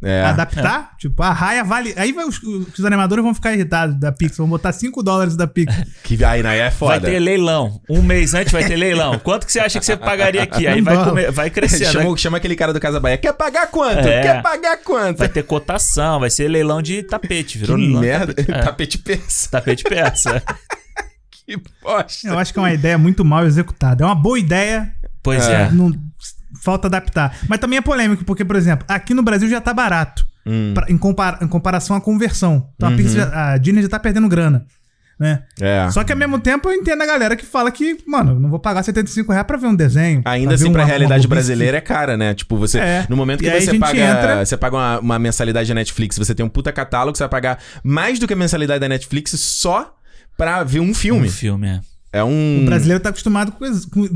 É. 0.03 0.25
Adaptar? 0.25 0.91
Tipo, 0.99 1.23
a 1.23 1.31
raia 1.33 1.63
vale. 1.63 1.91
Aí 1.97 2.13
vai 2.13 2.23
os, 2.23 2.39
os 2.43 2.85
animadores 2.85 3.23
vão 3.23 3.33
ficar 3.33 3.51
irritados 3.55 3.99
da 3.99 4.11
Pixar. 4.11 4.37
Vão 4.37 4.49
botar 4.49 4.71
5 4.71 5.01
dólares 5.01 5.35
da 5.35 5.47
Pixar. 5.47 5.83
Que 6.03 6.23
aí, 6.23 6.45
aí 6.45 6.59
é 6.59 6.69
foda. 6.69 6.99
Vai 6.99 7.11
ter 7.13 7.17
leilão. 7.19 7.81
Um 7.89 8.03
mês 8.03 8.35
antes 8.35 8.53
vai 8.53 8.63
ter 8.63 8.75
leilão. 8.75 9.17
Quanto 9.17 9.47
que 9.47 9.51
você 9.51 9.59
acha 9.59 9.79
que 9.79 9.85
você 9.87 9.97
pagaria 9.97 10.43
aqui? 10.43 10.67
Aí 10.67 10.81
vai, 10.81 10.93
dólar. 10.93 11.09
come- 11.09 11.31
vai 11.31 11.49
crescendo. 11.49 11.91
chama, 11.93 12.11
né? 12.11 12.17
chama 12.17 12.37
aquele 12.37 12.55
cara 12.55 12.71
do 12.71 12.79
Casa 12.79 12.99
Bahia. 12.99 13.17
Quer 13.17 13.33
pagar 13.33 13.65
quanto? 13.71 14.07
É. 14.07 14.21
Quer 14.21 14.41
pagar 14.43 14.77
quanto? 14.83 15.17
Vai 15.17 15.29
ter 15.29 15.41
cotação, 15.41 16.19
vai 16.19 16.29
ser 16.29 16.47
leilão 16.47 16.79
de 16.79 17.01
tapete. 17.01 17.53
que 17.53 17.57
Virou 17.57 17.75
leilão 17.75 18.01
de 18.01 18.07
merda. 18.07 18.33
Tapete, 18.35 18.51
é, 18.53 18.61
Tapete 18.61 18.97
peça. 18.99 19.49
tapete 19.49 19.83
peça. 19.83 20.43
Que 21.47 21.57
bosta. 21.81 22.27
Eu 22.27 22.37
acho 22.37 22.51
que 22.51 22.59
é 22.59 22.61
uma 22.61 22.73
ideia 22.73 22.97
muito 22.97 23.23
mal 23.23 23.45
executada. 23.45 24.03
É 24.03 24.05
uma 24.05 24.15
boa 24.15 24.37
ideia, 24.37 24.91
Pois 25.23 25.47
É. 25.47 25.63
é. 25.63 25.71
não, 25.71 25.91
falta 26.61 26.87
adaptar. 26.87 27.37
Mas 27.47 27.59
também 27.59 27.77
é 27.77 27.81
polêmico, 27.81 28.23
porque, 28.25 28.43
por 28.45 28.55
exemplo, 28.55 28.85
aqui 28.87 29.13
no 29.13 29.23
Brasil 29.23 29.49
já 29.49 29.59
tá 29.61 29.73
barato. 29.73 30.27
Hum, 30.45 30.71
pra- 30.73 30.85
em, 30.89 30.97
compara- 30.97 31.39
em 31.41 31.47
comparação 31.47 31.95
à 31.95 32.01
conversão. 32.01 32.69
Então 32.75 32.87
a, 32.89 32.91
Uhum. 32.91 32.97
Pixar, 32.97 33.33
a 33.37 33.57
Disney 33.57 33.81
já 33.81 33.89
tá 33.89 33.99
perdendo 33.99 34.27
grana. 34.29 34.65
Né? 35.19 35.41
é. 35.59 35.89
Só 35.89 36.03
que 36.03 36.11
ao 36.11 36.17
mesmo 36.17 36.37
tempo 36.37 36.69
eu 36.69 36.73
entendo 36.75 37.01
a 37.01 37.05
galera 37.07 37.35
que 37.35 37.43
fala 37.43 37.71
que, 37.71 37.97
mano, 38.05 38.39
não 38.39 38.51
vou 38.51 38.59
pagar 38.59 38.83
75 38.83 39.31
reais 39.31 39.47
pra 39.47 39.57
ver 39.57 39.65
um 39.65 39.75
desenho. 39.75 40.21
Ainda 40.23 40.49
ver 40.49 40.53
assim, 40.55 40.71
pra 40.71 40.83
uma- 40.83 40.87
realidade 40.87 41.25
uma 41.25 41.29
brasileira 41.31 41.77
é 41.77 41.81
cara, 41.81 42.15
né? 42.15 42.35
Tipo, 42.35 42.55
você. 42.55 42.77
É. 42.77 43.05
No 43.09 43.17
momento 43.17 43.39
que 43.39 43.47
E 43.47 43.49
a 43.49 43.59
você 43.59 43.79
paga. 43.79 43.97
entra- 43.99 44.45
Você 44.45 44.55
paga 44.55 44.75
uma, 44.75 44.99
uma 44.99 45.17
mensalidade 45.19 45.67
da 45.69 45.73
Netflix, 45.73 46.19
você 46.19 46.35
tem 46.35 46.45
um 46.45 46.49
puta 46.49 46.71
catálogo, 46.71 47.17
você 47.17 47.23
vai 47.23 47.29
pagar 47.29 47.57
mais 47.83 48.19
do 48.19 48.27
que 48.27 48.33
a 48.33 48.37
mensalidade 48.37 48.79
da 48.79 48.87
Netflix 48.87 49.31
só 49.39 49.96
pra 50.37 50.63
ver 50.63 50.79
um 50.79 50.93
filme. 50.93 51.27
Um 51.27 51.31
filme, 51.31 51.67
é. 51.67 51.81
É 52.13 52.23
um. 52.23 52.61
O 52.63 52.65
brasileiro 52.65 53.01
tá 53.03 53.09
acostumado 53.09 53.51
com, 53.51 53.65
com, 53.89 54.07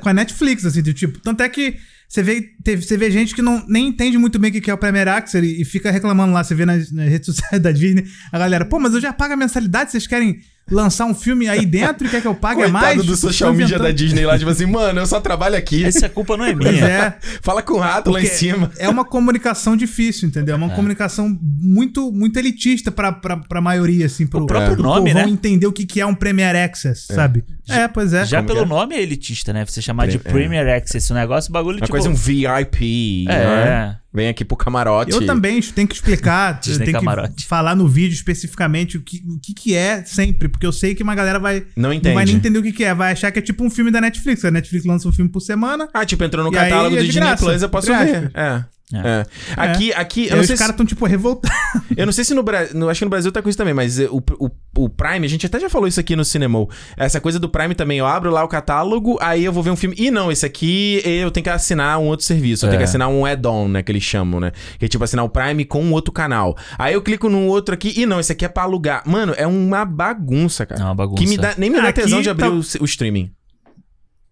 com 0.00 0.08
a 0.08 0.14
Netflix, 0.14 0.64
assim, 0.64 0.82
do 0.82 0.94
tipo. 0.94 1.18
Tanto 1.18 1.42
é 1.42 1.48
que 1.48 1.76
você 2.08 2.22
vê, 2.22 2.42
teve- 2.62 2.82
você 2.82 2.96
vê 2.96 3.10
gente 3.10 3.34
que 3.34 3.42
não, 3.42 3.64
nem 3.68 3.88
entende 3.88 4.16
muito 4.18 4.38
bem 4.38 4.50
o 4.50 4.52
que 4.52 4.60
que 4.60 4.70
é 4.70 4.74
o 4.74 4.78
Premiere 4.78 5.10
Access 5.10 5.44
e, 5.44 5.60
e 5.62 5.64
fica 5.64 5.90
reclamando 5.90 6.32
lá. 6.32 6.44
Você 6.44 6.54
vê 6.54 6.64
nas, 6.64 6.92
nas 6.92 7.08
redes 7.08 7.26
sociais 7.34 7.60
da 7.62 7.72
Disney, 7.72 8.04
a 8.32 8.38
galera, 8.38 8.64
pô, 8.64 8.78
mas 8.78 8.94
eu 8.94 9.00
já 9.00 9.12
pago 9.12 9.34
a 9.34 9.36
mensalidade, 9.36 9.90
vocês 9.90 10.06
querem 10.06 10.38
lançar 10.70 11.04
um 11.06 11.14
filme 11.14 11.48
aí 11.48 11.66
dentro 11.66 12.06
e 12.06 12.10
quer 12.10 12.20
que 12.20 12.26
eu 12.28 12.34
pague 12.34 12.62
Coitado 12.62 12.72
mais? 12.72 13.04
do 13.04 13.16
social 13.16 13.52
media 13.52 13.78
da 13.78 13.90
Disney 13.90 14.24
lá, 14.24 14.38
tipo 14.38 14.50
assim, 14.50 14.66
mano, 14.66 15.00
eu 15.00 15.06
só 15.06 15.20
trabalho 15.20 15.56
aqui. 15.56 15.84
Essa 15.84 16.08
culpa 16.08 16.36
não 16.36 16.44
é 16.44 16.54
minha. 16.54 16.70
é. 16.84 17.14
Fala 17.42 17.62
com 17.62 17.74
o 17.74 17.78
rato 17.78 18.10
lá 18.10 18.20
em 18.20 18.22
Porque 18.22 18.36
cima. 18.36 18.70
É 18.78 18.88
uma 18.88 19.04
comunicação 19.04 19.76
difícil, 19.76 20.28
entendeu? 20.28 20.54
É 20.54 20.58
uma 20.58 20.70
comunicação 20.70 21.36
muito, 21.42 22.12
muito 22.12 22.38
elitista 22.38 22.90
pra, 22.90 23.10
pra, 23.12 23.36
pra 23.36 23.60
maioria, 23.60 24.06
assim. 24.06 24.26
Pro, 24.26 24.42
O 24.42 24.46
próprio 24.46 24.74
pro 24.74 24.82
nome, 24.82 25.12
né? 25.12 25.28
entender 25.28 25.66
o 25.66 25.72
que, 25.72 25.84
que 25.84 26.00
é 26.00 26.06
um 26.06 26.14
Premiere 26.14 26.58
Access, 26.58 27.06
sabe? 27.12 27.44
É, 27.68 27.86
pois 27.88 28.12
é. 28.12 28.24
Já 28.24 28.38
Como 28.38 28.48
pelo 28.48 28.62
é? 28.62 28.66
nome 28.66 28.94
é 28.94 29.02
elitista, 29.02 29.52
né? 29.52 29.64
Você 29.64 29.80
chamar 29.82 30.06
de 30.08 30.18
Pre- 30.18 30.28
é. 30.30 30.32
Premier 30.32 30.68
Access, 30.68 31.12
o 31.12 31.14
negócio, 31.14 31.50
o 31.50 31.52
bagulho 31.52 31.76
Uma 31.76 31.86
tipo. 31.86 31.92
coisa, 31.92 32.08
um 32.08 32.14
VIP. 32.14 33.26
É, 33.28 33.32
né? 33.32 33.96
Vem 34.12 34.28
aqui 34.28 34.44
pro 34.44 34.56
camarote. 34.56 35.12
Eu 35.12 35.24
também 35.24 35.60
tenho 35.60 35.86
que 35.86 35.94
explicar, 35.94 36.54
eu 36.54 36.60
Disney 36.62 36.86
tenho 36.86 36.98
Camarote. 36.98 37.34
que 37.34 37.46
falar 37.46 37.76
no 37.76 37.86
vídeo 37.86 38.12
especificamente 38.14 38.96
o 38.96 39.02
que, 39.02 39.22
o 39.26 39.38
que, 39.38 39.54
que 39.54 39.74
é 39.74 40.02
sempre, 40.04 40.48
porque 40.48 40.66
eu 40.66 40.72
sei 40.72 40.94
que 40.96 41.02
uma 41.02 41.14
galera 41.14 41.38
vai 41.38 41.60
Não 41.76 41.90
não 41.90 41.92
entende. 41.92 42.14
vai 42.14 42.24
nem 42.24 42.34
entender 42.34 42.58
o 42.58 42.62
que, 42.62 42.72
que 42.72 42.84
é, 42.84 42.92
vai 42.94 43.12
achar 43.12 43.30
que 43.30 43.38
é 43.38 43.42
tipo 43.42 43.64
um 43.64 43.70
filme 43.70 43.90
da 43.90 44.00
Netflix. 44.00 44.44
A 44.44 44.50
Netflix 44.50 44.84
lança 44.84 45.08
um 45.08 45.12
filme 45.12 45.30
por 45.30 45.40
semana. 45.40 45.88
Ah, 45.94 46.04
tipo, 46.04 46.24
entrou 46.24 46.44
no 46.44 46.50
aí 46.50 46.64
catálogo 46.64 46.96
é 46.96 46.98
do 46.98 47.02
de 47.02 47.06
Disney 47.06 47.20
graça, 47.26 47.44
Plus, 47.44 47.62
eu 47.62 47.68
posso 47.68 47.86
ver. 47.86 48.30
É. 48.34 48.64
É. 48.92 48.98
É. 49.20 49.26
Aqui, 49.56 49.92
aqui, 49.92 50.22
E 50.22 50.28
eu 50.28 50.32
não 50.36 50.40
os 50.40 50.46
sei 50.46 50.56
se... 50.56 50.60
caras 50.62 50.72
estão 50.74 50.84
tipo 50.86 51.06
revoltados. 51.06 51.50
Eu 51.96 52.06
não 52.06 52.12
sei 52.12 52.24
se 52.24 52.34
no 52.34 52.42
Brasil. 52.42 52.88
Acho 52.88 52.98
que 53.00 53.04
no 53.04 53.10
Brasil 53.10 53.30
tá 53.32 53.42
com 53.42 53.48
isso 53.48 53.58
também, 53.58 53.74
mas 53.74 53.98
eh, 53.98 54.08
o, 54.10 54.22
o, 54.38 54.50
o 54.76 54.88
Prime, 54.88 55.24
a 55.26 55.28
gente 55.28 55.44
até 55.46 55.58
já 55.60 55.68
falou 55.68 55.86
isso 55.86 56.00
aqui 56.00 56.16
no 56.16 56.24
Cinemol. 56.24 56.68
Essa 56.96 57.20
coisa 57.20 57.38
do 57.38 57.48
Prime 57.48 57.74
também, 57.74 57.98
eu 57.98 58.06
abro 58.06 58.30
lá 58.30 58.42
o 58.42 58.48
catálogo, 58.48 59.16
aí 59.20 59.44
eu 59.44 59.52
vou 59.52 59.62
ver 59.62 59.70
um 59.70 59.76
filme. 59.76 59.94
E 59.98 60.10
não, 60.10 60.30
esse 60.32 60.44
aqui 60.46 61.00
eu 61.04 61.30
tenho 61.30 61.44
que 61.44 61.50
assinar 61.50 61.98
um 61.98 62.06
outro 62.06 62.24
serviço. 62.26 62.64
Eu 62.64 62.70
tenho 62.70 62.78
É. 62.78 62.82
que 62.82 62.88
assinar 62.88 63.08
um 63.08 63.24
add-on, 63.26 63.68
né? 63.68 63.82
Que 63.82 63.92
eles 63.92 64.02
chamam, 64.02 64.40
né? 64.40 64.52
Que 64.78 64.84
é 64.86 64.88
tipo 64.88 65.02
assinar 65.04 65.24
o 65.24 65.28
Prime 65.28 65.64
com 65.64 65.82
um 65.84 65.92
outro 65.92 66.12
canal. 66.12 66.56
Aí 66.78 66.94
eu 66.94 67.02
clico 67.02 67.28
num 67.28 67.46
outro 67.48 67.74
aqui, 67.74 67.92
e 67.96 68.06
não, 68.06 68.18
esse 68.20 68.32
aqui 68.32 68.44
é 68.44 68.48
pra 68.48 68.62
alugar. 68.64 69.02
Mano, 69.06 69.34
é 69.36 69.46
uma 69.46 69.84
bagunça, 69.84 70.64
cara. 70.66 70.80
É 70.80 70.84
uma 70.84 70.94
bagunça. 70.94 71.22
Que 71.22 71.28
me 71.28 71.36
dá, 71.36 71.54
nem 71.58 71.70
me 71.70 71.80
dá 71.80 71.88
Aqui 71.88 72.02
tesão 72.02 72.20
de 72.22 72.30
abrir 72.30 72.44
tá- 72.44 72.50
o, 72.50 72.82
o 72.82 72.84
streaming. 72.84 73.30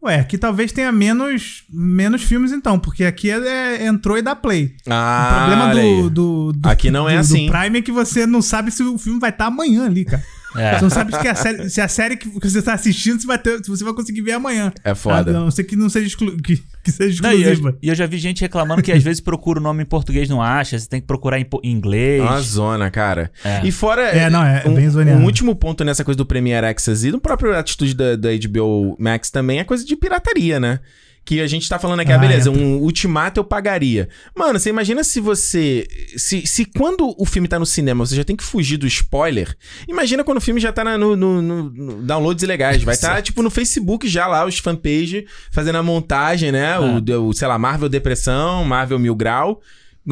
Ué, 0.03 0.21
aqui 0.21 0.39
talvez 0.39 0.71
tenha 0.71 0.93
menos, 0.93 1.65
menos 1.69 2.23
filmes 2.23 2.53
então, 2.53 2.79
porque 2.79 3.05
aqui 3.05 3.31
é, 3.31 3.37
é- 3.83 3.87
entrou 3.87 4.17
e 4.17 4.23
dá 4.23 4.37
play. 4.37 4.77
Ah, 4.89 5.29
o 5.29 5.37
problema 5.49 5.75
do, 5.75 6.11
do, 6.11 6.53
do- 6.53 6.69
Aqui 6.69 6.89
não 6.91 7.09
é 7.09 7.15
do- 7.15 7.21
assim. 7.21 7.47
Do 7.47 7.53
Prime 7.53 7.79
é 7.79 7.83
que 7.83 7.91
você 7.91 8.25
não 8.27 8.41
sabe 8.41 8.71
se 8.71 8.83
o 8.83 8.97
filme 8.97 9.19
vai 9.19 9.31
estar 9.31 9.47
amanhã 9.47 9.87
ali, 9.87 10.05
cara. 10.05 10.23
É. 10.57 10.77
Você 10.77 10.83
não 10.83 10.91
sabe 10.91 11.13
se, 11.15 11.21
que 11.21 11.29
a 11.29 11.35
série, 11.35 11.69
se 11.69 11.81
a 11.81 11.89
série 11.89 12.17
que 12.17 12.29
você 12.29 12.63
tá 12.63 12.73
assistindo 12.73 13.21
se, 13.21 13.27
vai 13.27 13.39
ter, 13.39 13.63
se 13.63 13.69
você 13.69 13.85
vai 13.85 13.93
conseguir 13.93 14.23
ver 14.23 14.33
amanhã. 14.33 14.73
É 14.83 14.95
foda. 14.95 15.31
A 15.31 15.35
não 15.41 15.51
ser 15.51 15.65
que 15.65 15.77
não 15.77 15.91
seja, 15.91 16.07
exclu- 16.07 16.37
que, 16.39 16.63
que 16.89 16.97
seja 16.97 17.23
Não, 17.23 17.33
e 17.33 17.43
exclusiva. 17.43 17.69
eu, 17.71 17.79
e 17.83 17.89
eu 17.89 17.95
já 17.95 18.07
vi 18.07 18.19
gente 18.19 18.41
reclamando 18.41 18.83
que 18.83 18.91
às 18.93 19.03
vezes 19.03 19.21
procura 19.21 19.61
o 19.61 19.63
nome 19.63 19.83
em 19.83 19.87
português 19.87 20.29
não 20.29 20.43
acha, 20.43 20.79
você 20.79 20.89
tem 20.89 21.01
que 21.01 21.07
procurar 21.07 21.39
em, 21.39 21.47
em 21.63 21.71
inglês. 21.71 22.21
É 22.21 22.25
uma 22.25 22.41
zona, 22.41 22.91
cara. 22.91 23.31
É. 23.45 23.61
E 23.65 23.73
fora. 23.73 24.03
É, 24.03 24.31
não, 24.31 24.43
é 24.45 24.63
um, 24.67 24.75
bem 24.75 24.89
zoneado. 24.89 25.21
um 25.21 25.25
último 25.25 25.55
ponto 25.55 25.85
nessa 25.85 26.05
coisa 26.05 26.17
do 26.17 26.27
Premiere 26.27 26.67
Access 26.67 27.07
e 27.07 27.11
do 27.11 27.21
próprio 27.21 27.57
atitude 27.57 27.95
da, 27.95 28.17
da 28.17 28.29
HBO 28.31 28.97
Max 28.99 29.31
também 29.31 29.59
é 29.59 29.65
coisa 29.65 29.85
de 29.85 29.97
pirataria, 29.97 30.59
né? 30.59 30.81
Que 31.29 31.43
a 31.43 31.47
gente 31.47 31.69
tá 31.69 31.79
falando 31.79 32.01
aqui, 32.01 32.11
ah, 32.11 32.15
Ah, 32.15 32.19
beleza, 32.19 32.49
entra. 32.49 32.63
um 32.63 32.79
ultimato 32.79 33.39
eu 33.39 33.45
pagaria. 33.45 34.09
Mano, 34.35 34.59
você 34.59 34.71
imagina 34.71 35.05
se 35.05 35.21
você. 35.21 35.87
Se, 36.17 36.47
se 36.47 36.65
quando 36.65 37.15
o 37.19 37.27
filme 37.27 37.47
tá 37.47 37.59
no 37.59 37.67
cinema 37.67 38.07
você 38.07 38.17
já 38.17 38.25
tem 38.25 38.35
que 38.35 38.43
fugir 38.43 38.79
do 38.79 38.87
spoiler, 38.87 39.55
imagina 39.87 40.25
quando 40.25 40.39
o 40.39 40.41
filme 40.41 40.59
já 40.59 40.73
tá 40.73 40.83
na- 40.83 40.97
no, 40.97 41.15
no- 41.15 41.43
no- 41.43 42.03
downloads 42.03 42.43
ilegais. 42.43 42.83
Vai 42.83 42.95
estar, 42.95 43.21
tipo, 43.21 43.43
no 43.43 43.51
Facebook 43.51 44.09
já 44.09 44.27
lá, 44.27 44.47
os 44.47 44.59
fanpage, 44.59 45.27
fazendo 45.53 45.77
a 45.77 45.83
montagem, 45.83 46.51
né? 46.51 46.79
O, 46.79 47.27
o, 47.29 47.33
sei 47.35 47.47
lá, 47.47 47.59
Marvel 47.59 47.91
Depressão, 47.91 48.65
Marvel 48.65 48.99
Mil 48.99 49.15
Grau, 49.15 49.61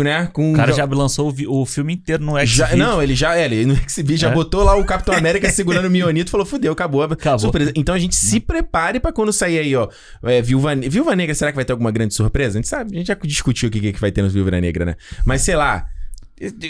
né? 0.03 0.29
Com 0.33 0.53
O 0.53 0.57
cara 0.57 0.73
já 0.73 0.85
lançou 0.85 1.33
o, 1.47 1.61
o 1.61 1.67
filme 1.67 1.95
inteiro 1.95 2.23
no 2.25 2.39
já, 2.45 2.67
Xvideo. 2.67 2.77
não, 2.87 3.03
ele 3.03 3.15
já, 3.15 3.37
é, 3.37 3.45
ele 3.45 3.67
no 3.67 3.77
já 4.17 4.29
É. 4.31 4.33
botou 4.33 4.63
lá 4.63 4.77
o 4.77 4.85
Capitão 4.85 5.15
América 5.17 5.49
segurando 5.51 5.87
o 5.87 5.91
Mionito 5.91 6.29
e 6.29 6.33
falou: 6.33 6.47
fudeu, 6.47 6.73
acabou. 6.73 7.03
Acabou. 7.03 7.39
Surpresa. 7.39 7.73
Então 7.75 7.95
a 7.95 7.99
gente 7.99 8.15
se 8.17 8.41
prepare 8.41 9.01
pra 9.01 9.13
quando 9.13 9.33
sair 9.33 9.59
aí, 9.59 9.75
ó. 9.77 9.89
É, 10.23 10.41
Viúva, 10.43 10.75
Viúva 10.77 11.15
Negra, 11.17 11.35
será 11.35 11.51
que 11.53 11.57
vai 11.57 11.65
ter 11.65 11.73
alguma 11.73 11.91
grande 11.91 12.15
surpresa? 12.15 12.59
A 12.59 12.61
gente 12.61 12.69
sabe, 12.69 12.95
a 12.95 12.99
gente 12.99 13.07
já 13.09 13.15
discutiu 13.23 13.69
o 13.69 13.73
que, 13.73 13.93
que 13.93 14.01
vai 14.01 14.11
ter 14.13 14.23
no 14.23 14.29
Viúva 14.31 14.51
Negra, 14.61 14.85
né? 14.85 14.97
Mas 15.25 15.43
sei 15.43 15.57
lá. 15.57 15.87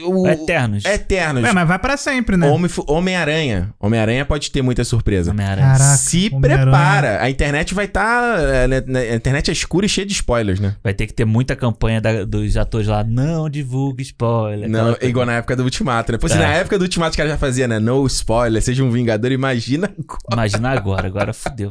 O, 0.06 0.28
Eternos. 0.28 0.84
Eternos. 0.84 1.42
Ué, 1.42 1.52
mas 1.52 1.66
vai 1.66 1.78
pra 1.78 1.96
sempre, 1.96 2.36
né? 2.36 2.48
Homem- 2.48 2.70
Homem-Aranha. 2.86 3.74
Homem-Aranha 3.80 4.24
pode 4.24 4.50
ter 4.52 4.62
muita 4.62 4.84
surpresa. 4.84 5.32
Homem-Aranha. 5.32 5.66
Caraca, 5.72 5.96
Se 5.96 6.30
Homem-Aranha. 6.32 6.62
prepara. 6.70 7.22
A 7.22 7.28
internet 7.28 7.74
vai 7.74 7.86
estar. 7.86 8.36
a 8.38 9.14
internet 9.16 9.50
é 9.50 9.52
escura 9.52 9.84
e 9.84 9.88
cheia 9.88 10.06
de 10.06 10.12
spoilers, 10.12 10.60
né? 10.60 10.76
Vai 10.84 10.94
ter 10.94 11.06
que 11.08 11.12
ter 11.12 11.24
muita 11.24 11.56
campanha 11.56 12.00
da- 12.00 12.24
dos 12.24 12.56
atores 12.56 12.86
lá. 12.86 13.02
Não 13.02 13.48
divulgue 13.50 14.02
spoiler. 14.02 14.68
Não, 14.68 14.92
coisa. 14.92 15.04
igual 15.06 15.26
na 15.26 15.32
época 15.34 15.56
do 15.56 15.64
Ultimato, 15.64 16.12
né? 16.12 16.18
Pô, 16.18 16.28
se 16.28 16.34
É. 16.34 16.38
na 16.38 16.52
época 16.54 16.78
do 16.78 16.82
Ultimato 16.82 17.10
os 17.10 17.16
caras 17.16 17.32
já 17.32 17.38
fazia, 17.38 17.66
né? 17.66 17.80
No 17.80 18.06
spoiler, 18.06 18.62
seja 18.62 18.84
um 18.84 18.90
vingador, 18.92 19.32
imagina 19.32 19.86
agora. 19.98 20.20
Imagina 20.32 20.70
agora, 20.70 21.06
agora 21.08 21.32
fudeu. 21.32 21.70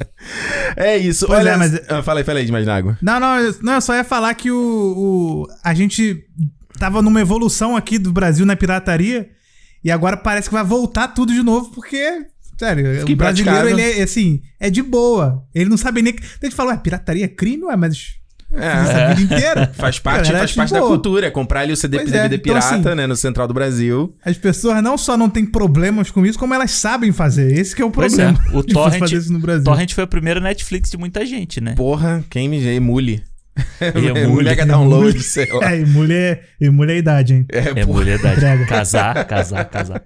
É 0.76 0.98
isso. 0.98 1.28
Pois 1.28 1.40
Olha, 1.40 1.52
é, 1.52 1.56
mas- 1.58 1.82
Ah, 1.90 2.04
fala 2.04 2.20
aí, 2.20 2.24
fala 2.26 2.40
aí 2.40 2.46
de 2.46 2.70
água. 2.70 2.98
Não, 3.02 3.20
não, 3.22 3.40
eu, 3.40 3.56
não, 3.62 3.74
eu 3.76 3.82
só 3.82 3.96
ia 3.96 4.04
falar 4.04 4.34
que 4.34 4.52
o, 4.52 4.58
o- 4.58 5.48
a 5.64 5.74
gente 5.74 6.26
tava 6.78 7.02
numa 7.02 7.22
evolução 7.22 7.76
aqui 7.76 7.98
do 7.98 8.12
Brasil 8.12 8.46
na 8.46 8.56
pirataria 8.56 9.30
e 9.84 9.92
agora 9.92 10.18
parece 10.18 10.50
que 10.50 10.54
vai 10.56 10.64
voltar 10.64 11.10
tudo 11.10 11.34
de 11.34 11.44
novo 11.44 11.72
porque, 11.72 12.26
sério, 12.58 13.06
o 13.06 13.16
brasileiro 13.16 13.70
ele 13.70 13.82
é 13.82 14.02
assim, 14.04 14.42
é 14.60 14.70
de 14.70 14.82
boa. 14.82 15.44
Ele 15.54 15.70
não 15.70 15.78
sabe 15.78 16.02
nem 16.02 16.14
que 16.14 16.24
a 16.24 16.46
gente 16.46 16.56
fala, 16.56 16.72
ué, 16.72 16.78
pirataria 16.78 17.26
é 17.26 17.28
crime, 17.28 17.64
ué, 17.66 17.76
mas 17.76 18.16
É. 18.54 18.68
a 18.68 19.14
vida 19.14 19.34
inteira. 19.36 19.72
Faz 19.76 20.00
parte, 20.00 20.32
faz 20.32 20.50
de 20.52 20.56
parte 20.56 20.72
da 20.74 20.80
boa. 20.80 20.92
cultura. 20.92 21.28
É 21.28 21.32
comprar 21.32 21.62
ali 21.62 21.74
o 21.74 21.78
CD 21.78 21.98
Pois 21.98 22.12
DVD 22.12 22.36
é, 22.36 22.38
então, 22.38 22.54
pirata, 22.54 22.76
assim, 22.90 22.96
né? 22.96 23.06
No 23.08 23.16
Central 23.16 23.48
do 23.48 23.54
Brasil. 23.54 24.16
As 24.24 24.38
pessoas 24.38 24.82
não 24.82 24.98
só 24.98 25.18
não 25.18 25.30
têm 25.30 25.46
problemas 25.46 26.10
com 26.12 26.26
isso, 26.26 26.40
como 26.40 26.54
elas 26.54 26.72
sabem 26.72 27.12
fazer. 27.12 27.52
Esse 27.58 27.76
que 27.76 27.82
é 27.82 27.86
o 27.86 27.92
Pois 27.92 28.14
problema. 28.16 28.40
é, 28.54 28.56
o 28.58 28.64
Torrent- 28.64 29.00
fazer 29.00 29.18
isso 29.18 29.34
no 29.34 29.40
Brasil. 29.40 29.64
Torrent 29.64 29.92
foi 29.94 30.04
a 30.04 30.08
primeira 30.08 30.40
Netflix 30.40 30.90
de 30.90 30.98
muita 30.98 31.26
gente, 31.26 31.60
né? 31.60 31.74
Porra, 31.76 32.24
quem 32.30 32.48
me 32.48 32.64
emule. 32.66 33.24
Emule. 33.82 34.44
Mega 34.44 34.66
download, 34.66 35.22
sei 35.22 35.48
lá. 35.52 35.72
É, 35.72 35.80
e 35.80 35.86
mulher, 35.86 36.50
e 36.60 36.70
mulher 36.70 36.96
é 36.96 36.98
idade, 36.98 37.34
hein? 37.34 37.46
É, 37.52 37.80
É 37.82 37.86
mulher 37.86 38.20
da 38.20 38.34
Entrega. 38.34 38.66
casar, 38.66 39.24
casar, 39.26 39.66
casar. 39.66 40.04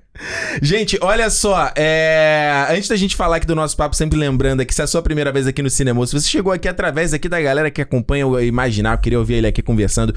Gente, 0.62 0.98
olha 1.02 1.30
só, 1.30 1.72
é... 1.76 2.68
antes 2.70 2.90
da 2.90 2.96
gente 2.96 3.16
falar 3.16 3.38
aqui 3.38 3.48
do 3.48 3.56
nosso 3.56 3.76
papo, 3.76 3.96
sempre 3.96 4.20
lembrando 4.20 4.62
aqui, 4.62 4.74
se 4.74 4.82
é 4.82 4.84
a 4.84 4.88
sua 4.88 5.02
primeira 5.02 5.32
vez 5.32 5.48
aqui 5.48 5.62
no 5.62 5.70
Cinema, 5.70 6.06
se 6.06 6.14
você 6.14 6.28
chegou 6.28 6.52
aqui 6.52 6.68
através 6.68 7.14
aqui 7.14 7.30
da 7.30 7.40
galera 7.42 7.72
que 7.72 7.82
acompanha 7.82 8.28
o 8.28 8.40
Imaginar, 8.40 8.98
queria 8.98 9.18
ouvir 9.18 9.36
ele 9.36 9.48
aqui 9.48 9.62
conversando, 9.62 10.14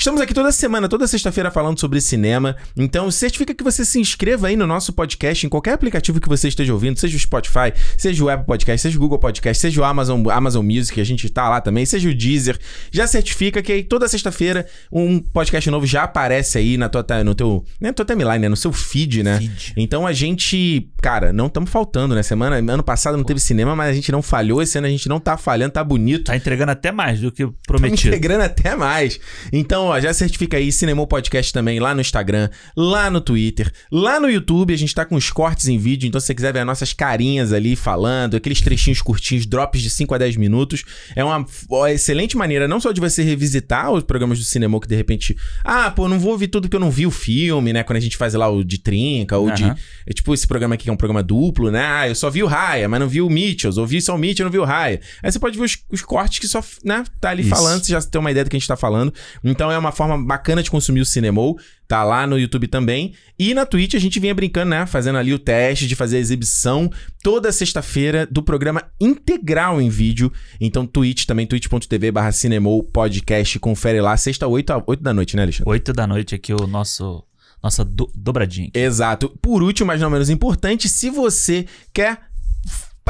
Estamos 0.00 0.22
aqui 0.22 0.32
toda 0.32 0.50
semana, 0.50 0.88
toda 0.88 1.06
sexta-feira 1.06 1.50
falando 1.50 1.78
sobre 1.78 2.00
cinema. 2.00 2.56
Então, 2.74 3.10
certifica 3.10 3.52
que 3.52 3.62
você 3.62 3.84
se 3.84 4.00
inscreva 4.00 4.46
aí 4.46 4.56
no 4.56 4.66
nosso 4.66 4.94
podcast, 4.94 5.44
em 5.44 5.48
qualquer 5.50 5.74
aplicativo 5.74 6.18
que 6.18 6.26
você 6.26 6.48
esteja 6.48 6.72
ouvindo, 6.72 6.98
seja 6.98 7.14
o 7.14 7.20
Spotify, 7.20 7.74
seja 7.98 8.24
o 8.24 8.30
Apple 8.30 8.46
Podcast, 8.46 8.80
seja 8.80 8.96
o 8.96 9.00
Google 9.00 9.18
Podcast, 9.18 9.60
seja 9.60 9.78
o 9.78 9.84
Amazon, 9.84 10.26
Amazon 10.30 10.64
Music, 10.64 10.98
a 10.98 11.04
gente 11.04 11.28
tá 11.28 11.50
lá 11.50 11.60
também, 11.60 11.84
seja 11.84 12.08
o 12.08 12.14
Deezer. 12.14 12.58
Já 12.90 13.06
certifica 13.06 13.60
que 13.60 13.72
aí 13.72 13.84
toda 13.84 14.08
sexta-feira 14.08 14.66
um 14.90 15.20
podcast 15.20 15.70
novo 15.70 15.84
já 15.84 16.04
aparece 16.04 16.56
aí 16.56 16.78
na 16.78 16.88
tua, 16.88 17.04
no 17.22 17.34
teu, 17.34 17.62
né, 17.78 17.92
tua 17.92 18.06
timeline, 18.06 18.38
né, 18.38 18.48
no 18.48 18.56
seu 18.56 18.72
feed, 18.72 19.22
né? 19.22 19.36
Feed. 19.36 19.74
Então 19.76 20.06
a 20.06 20.14
gente, 20.14 20.88
cara, 21.02 21.30
não 21.30 21.48
estamos 21.48 21.68
faltando, 21.68 22.14
né? 22.14 22.22
Semana, 22.22 22.56
ano 22.56 22.82
passado 22.82 23.18
não 23.18 23.24
teve 23.24 23.38
cinema, 23.38 23.76
mas 23.76 23.90
a 23.90 23.92
gente 23.92 24.10
não 24.10 24.22
falhou. 24.22 24.62
Esse 24.62 24.78
ano 24.78 24.86
a 24.86 24.90
gente 24.90 25.10
não 25.10 25.20
tá 25.20 25.36
falhando, 25.36 25.72
tá 25.74 25.84
bonito. 25.84 26.24
Tá 26.24 26.36
entregando 26.36 26.72
até 26.72 26.90
mais 26.90 27.20
do 27.20 27.30
que 27.30 27.44
Tá 27.44 27.52
prometido. 27.66 28.08
integrando 28.08 28.44
até 28.44 28.74
mais. 28.74 29.20
Então, 29.52 29.89
ó, 29.90 30.00
já 30.00 30.12
certifica 30.12 30.56
aí 30.56 30.72
Cinemou 30.72 31.06
Podcast 31.06 31.52
também 31.52 31.78
lá 31.78 31.94
no 31.94 32.00
Instagram, 32.00 32.50
lá 32.76 33.10
no 33.10 33.20
Twitter, 33.20 33.72
lá 33.90 34.18
no 34.18 34.28
YouTube. 34.28 34.74
A 34.74 34.76
gente 34.76 34.94
tá 34.94 35.04
com 35.04 35.14
os 35.14 35.30
cortes 35.30 35.68
em 35.68 35.78
vídeo, 35.78 36.06
então 36.06 36.20
se 36.20 36.26
você 36.26 36.34
quiser 36.34 36.52
ver 36.52 36.60
as 36.60 36.66
nossas 36.66 36.92
carinhas 36.92 37.52
ali 37.52 37.76
falando, 37.76 38.36
aqueles 38.36 38.60
trechinhos 38.60 39.00
curtinhos, 39.00 39.46
drops 39.46 39.80
de 39.80 39.90
5 39.90 40.14
a 40.14 40.18
10 40.18 40.36
minutos, 40.36 40.84
é 41.14 41.24
uma 41.24 41.44
ó, 41.70 41.86
excelente 41.86 42.36
maneira 42.36 42.66
não 42.66 42.80
só 42.80 42.92
de 42.92 43.00
você 43.00 43.22
revisitar 43.22 43.90
os 43.90 44.02
programas 44.02 44.38
do 44.38 44.44
Cinemou 44.44 44.80
que 44.80 44.88
de 44.88 44.96
repente, 44.96 45.36
ah, 45.64 45.90
pô, 45.90 46.08
não 46.08 46.18
vou 46.18 46.32
ouvir 46.32 46.48
tudo 46.48 46.64
porque 46.64 46.76
eu 46.76 46.80
não 46.80 46.90
vi 46.90 47.06
o 47.06 47.10
filme, 47.10 47.72
né? 47.72 47.82
Quando 47.82 47.96
a 47.96 48.00
gente 48.00 48.16
faz 48.16 48.34
lá 48.34 48.48
o 48.48 48.64
de 48.64 48.78
trinca 48.78 49.38
ou 49.38 49.50
de 49.50 49.64
Aham. 49.64 49.76
é 50.06 50.12
tipo 50.12 50.34
esse 50.34 50.46
programa 50.46 50.74
aqui 50.74 50.80
que 50.80 50.90
é 50.90 50.92
um 50.92 50.96
programa 50.96 51.22
duplo, 51.22 51.70
né? 51.70 51.84
Ah, 51.84 52.08
eu 52.08 52.14
só 52.14 52.30
vi 52.30 52.42
o 52.42 52.46
Raya, 52.46 52.88
mas 52.88 53.00
não 53.00 53.08
vi 53.08 53.20
o 53.20 53.28
Mitchells. 53.28 53.78
Ouvi 53.78 54.00
só 54.00 54.14
o 54.14 54.18
Mitchell, 54.18 54.44
não 54.44 54.50
vi 54.50 54.58
o 54.58 54.64
Raya. 54.64 55.00
Aí 55.22 55.30
você 55.30 55.38
pode 55.38 55.58
ver 55.58 55.64
os, 55.64 55.78
os 55.90 56.02
cortes 56.02 56.38
que 56.38 56.48
só, 56.48 56.62
né, 56.84 57.04
tá 57.20 57.30
ali 57.30 57.42
Isso. 57.42 57.50
falando, 57.50 57.84
você 57.84 57.92
já 57.92 58.02
tem 58.02 58.20
uma 58.20 58.30
ideia 58.30 58.44
do 58.44 58.50
que 58.50 58.56
a 58.56 58.58
gente 58.58 58.68
tá 58.68 58.76
falando. 58.76 59.12
Então 59.44 59.69
é 59.70 59.78
uma 59.78 59.92
forma 59.92 60.22
bacana 60.22 60.62
de 60.62 60.70
consumir 60.70 61.00
o 61.00 61.04
Cinemol. 61.04 61.58
Tá 61.88 62.04
lá 62.04 62.26
no 62.26 62.38
YouTube 62.38 62.68
também. 62.68 63.14
E 63.38 63.52
na 63.54 63.66
Twitch 63.66 63.94
a 63.94 63.98
gente 63.98 64.20
vinha 64.20 64.34
brincando, 64.34 64.70
né? 64.70 64.86
Fazendo 64.86 65.18
ali 65.18 65.34
o 65.34 65.38
teste 65.38 65.86
de 65.86 65.96
fazer 65.96 66.18
a 66.18 66.20
exibição 66.20 66.90
toda 67.22 67.50
sexta-feira 67.52 68.26
do 68.30 68.42
programa 68.42 68.84
integral 69.00 69.80
em 69.80 69.88
vídeo. 69.88 70.32
Então, 70.60 70.86
Twitch 70.86 71.24
também, 71.26 71.46
twitch.tv 71.46 72.10
barra 72.12 72.32
Cinemol 72.32 72.82
Podcast. 72.84 73.58
Confere 73.58 74.00
lá, 74.00 74.16
sexta, 74.16 74.46
8, 74.46 74.70
a 74.72 74.84
8 74.86 75.02
da 75.02 75.12
noite, 75.12 75.36
né, 75.36 75.42
Alexandre? 75.42 75.70
8 75.70 75.92
da 75.92 76.06
noite 76.06 76.34
aqui, 76.34 76.52
o 76.54 76.66
nosso. 76.66 77.24
Nossa 77.62 77.84
do- 77.84 78.10
dobradinha. 78.14 78.68
aqui. 78.68 78.78
Exato. 78.78 79.28
Por 79.42 79.62
último, 79.62 79.88
mas 79.88 80.00
não 80.00 80.08
menos 80.08 80.30
importante, 80.30 80.88
se 80.88 81.10
você 81.10 81.66
quer 81.92 82.29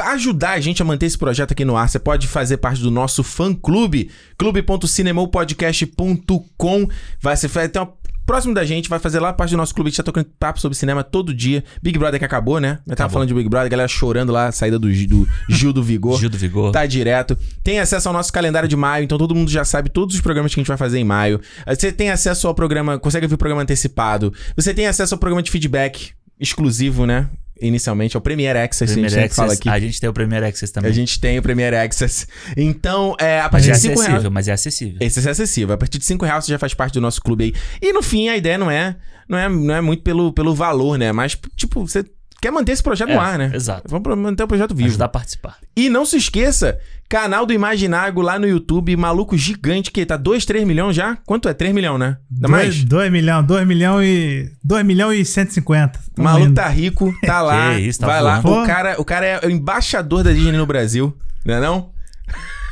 ajudar 0.01 0.51
a 0.51 0.59
gente 0.59 0.81
a 0.81 0.85
manter 0.85 1.05
esse 1.05 1.17
projeto 1.17 1.51
aqui 1.51 1.63
no 1.63 1.77
ar, 1.77 1.87
você 1.89 1.99
pode 1.99 2.27
fazer 2.27 2.57
parte 2.57 2.81
do 2.81 2.91
nosso 2.91 3.23
fã-clube, 3.23 4.11
clube.cinemopodcast.com. 4.37 6.87
Vai 7.21 7.37
ser 7.37 7.47
vai 7.47 7.69
ter 7.69 7.79
uma 7.79 7.93
próximo 8.25 8.53
da 8.53 8.63
gente, 8.63 8.87
vai 8.87 8.99
fazer 8.99 9.19
lá 9.19 9.33
parte 9.33 9.51
do 9.51 9.57
nosso 9.57 9.75
clube, 9.75 9.87
a 9.87 9.89
gente 9.89 9.97
tá 9.97 10.03
tocando 10.03 10.27
papo 10.39 10.57
sobre 10.59 10.77
cinema 10.77 11.03
todo 11.03 11.33
dia. 11.33 11.65
Big 11.81 11.99
Brother 11.99 12.17
que 12.17 12.23
acabou, 12.25 12.61
né? 12.61 12.69
Eu 12.69 12.75
tava 12.75 12.93
Acabou. 12.93 13.13
falando 13.13 13.27
de 13.27 13.33
Big 13.33 13.49
Brother, 13.49 13.69
galera 13.69 13.89
chorando 13.89 14.31
lá, 14.31 14.47
a 14.47 14.51
saída 14.53 14.79
do, 14.79 14.87
do 14.87 15.27
Gil 15.49 15.73
do 15.73 15.83
Vigor. 15.83 16.15
Gil 16.19 16.29
do 16.29 16.37
Vigor. 16.37 16.71
Tá 16.71 16.85
direto. 16.85 17.37
Tem 17.61 17.79
acesso 17.79 18.07
ao 18.07 18.13
nosso 18.13 18.31
calendário 18.31 18.69
de 18.69 18.77
maio, 18.77 19.03
então 19.03 19.17
todo 19.17 19.35
mundo 19.35 19.51
já 19.51 19.65
sabe 19.65 19.89
todos 19.89 20.15
os 20.15 20.21
programas 20.21 20.53
que 20.53 20.59
a 20.59 20.61
gente 20.61 20.69
vai 20.69 20.77
fazer 20.77 20.99
em 20.99 21.03
maio. 21.03 21.41
Você 21.67 21.91
tem 21.91 22.09
acesso 22.09 22.47
ao 22.47 22.55
programa, 22.55 22.97
consegue 22.97 23.27
ver 23.27 23.35
o 23.35 23.37
programa 23.37 23.63
antecipado. 23.63 24.33
Você 24.55 24.73
tem 24.73 24.87
acesso 24.87 25.13
ao 25.13 25.19
programa 25.19 25.43
de 25.43 25.51
feedback 25.51 26.11
exclusivo, 26.39 27.05
né? 27.05 27.27
Inicialmente 27.61 28.15
é 28.15 28.19
o 28.19 28.21
Premiere 28.21 28.59
Access, 28.59 28.91
Premier 28.91 29.05
a 29.05 29.09
gente 29.09 29.21
sempre 29.21 29.35
fala 29.35 29.53
Access, 29.53 29.69
aqui. 29.69 29.69
a 29.69 29.79
gente 29.79 30.01
tem 30.01 30.09
o 30.09 30.13
Premier 30.13 30.43
Access 30.43 30.73
também. 30.73 30.89
A 30.91 30.93
gente 30.93 31.19
tem 31.19 31.39
o 31.39 31.41
Premiere 31.41 31.75
Access. 31.75 32.27
Então, 32.57 33.15
é, 33.19 33.39
a 33.39 33.43
Mas 33.43 33.51
partir 33.51 33.69
é 33.69 33.73
de 33.73 33.79
5 33.79 33.93
reais. 33.93 34.09
acessível, 34.09 34.31
mas 34.31 34.47
é 34.47 34.51
acessível. 34.51 34.97
Esse 34.99 35.27
é 35.27 35.31
acessível. 35.31 35.75
A 35.75 35.77
partir 35.77 35.97
de 35.97 36.05
5 36.05 36.25
reais 36.25 36.45
você 36.45 36.51
já 36.51 36.59
faz 36.59 36.73
parte 36.73 36.93
do 36.93 37.01
nosso 37.01 37.21
clube 37.21 37.43
aí. 37.45 37.53
E 37.81 37.93
no 37.93 38.01
fim, 38.01 38.29
a 38.29 38.37
ideia 38.37 38.57
não 38.57 38.69
é, 38.69 38.95
não 39.27 39.37
é, 39.37 39.47
não 39.49 39.73
é 39.75 39.81
muito 39.81 40.03
pelo, 40.03 40.33
pelo 40.33 40.53
valor, 40.53 40.97
né? 40.97 41.11
Mas, 41.11 41.37
tipo, 41.55 41.87
você 41.87 42.03
quer 42.41 42.51
manter 42.51 42.71
esse 42.73 42.81
projeto 42.83 43.09
É, 43.11 43.13
no 43.15 43.21
ar, 43.21 43.37
né? 43.37 43.51
exato. 43.53 43.83
Vamos 43.87 44.17
manter 44.17 44.43
o 44.43 44.47
projeto 44.47 44.73
vivo. 44.75 44.89
Ajudar 44.89 45.05
a 45.05 45.09
participar. 45.09 45.57
E 45.75 45.89
não 45.89 46.05
se 46.05 46.17
esqueça, 46.17 46.79
canal 47.07 47.45
do 47.45 47.53
Imaginário 47.53 48.19
lá 48.21 48.37
no 48.39 48.47
YouTube, 48.47 48.95
maluco 48.97 49.37
gigante, 49.37 49.91
que 49.91 50.05
tá 50.05 50.17
2, 50.17 50.43
3 50.43 50.65
milhões 50.65 50.95
já? 50.95 51.15
Quanto 51.25 51.47
é? 51.47 51.53
3 51.53 51.73
milhões, 51.73 51.99
né? 51.99 52.17
Dá 52.29 52.47
mais? 52.47 52.83
2 52.83 53.11
milhões, 53.11 53.45
2 53.45 53.67
milhões 53.67 54.07
e. 54.07 54.51
2 54.63 54.85
milhões 54.85 55.19
e 55.19 55.25
150. 55.25 55.99
O 55.99 56.15
Tamo 56.15 56.27
maluco 56.27 56.45
indo. 56.47 56.55
tá 56.55 56.67
rico, 56.67 57.13
tá 57.25 57.39
lá. 57.43 57.75
Que 57.75 57.81
isso, 57.81 57.99
tá 57.99 58.07
vai 58.07 58.21
lá. 58.21 58.39
O 58.43 58.65
cara, 58.65 58.95
o 58.99 59.05
cara 59.05 59.25
é 59.25 59.45
o 59.45 59.49
embaixador 59.49 60.23
da 60.23 60.31
Disney 60.33 60.57
no 60.57 60.65
Brasil, 60.65 61.15
não 61.45 61.53
é 61.55 61.59
não? 61.61 61.91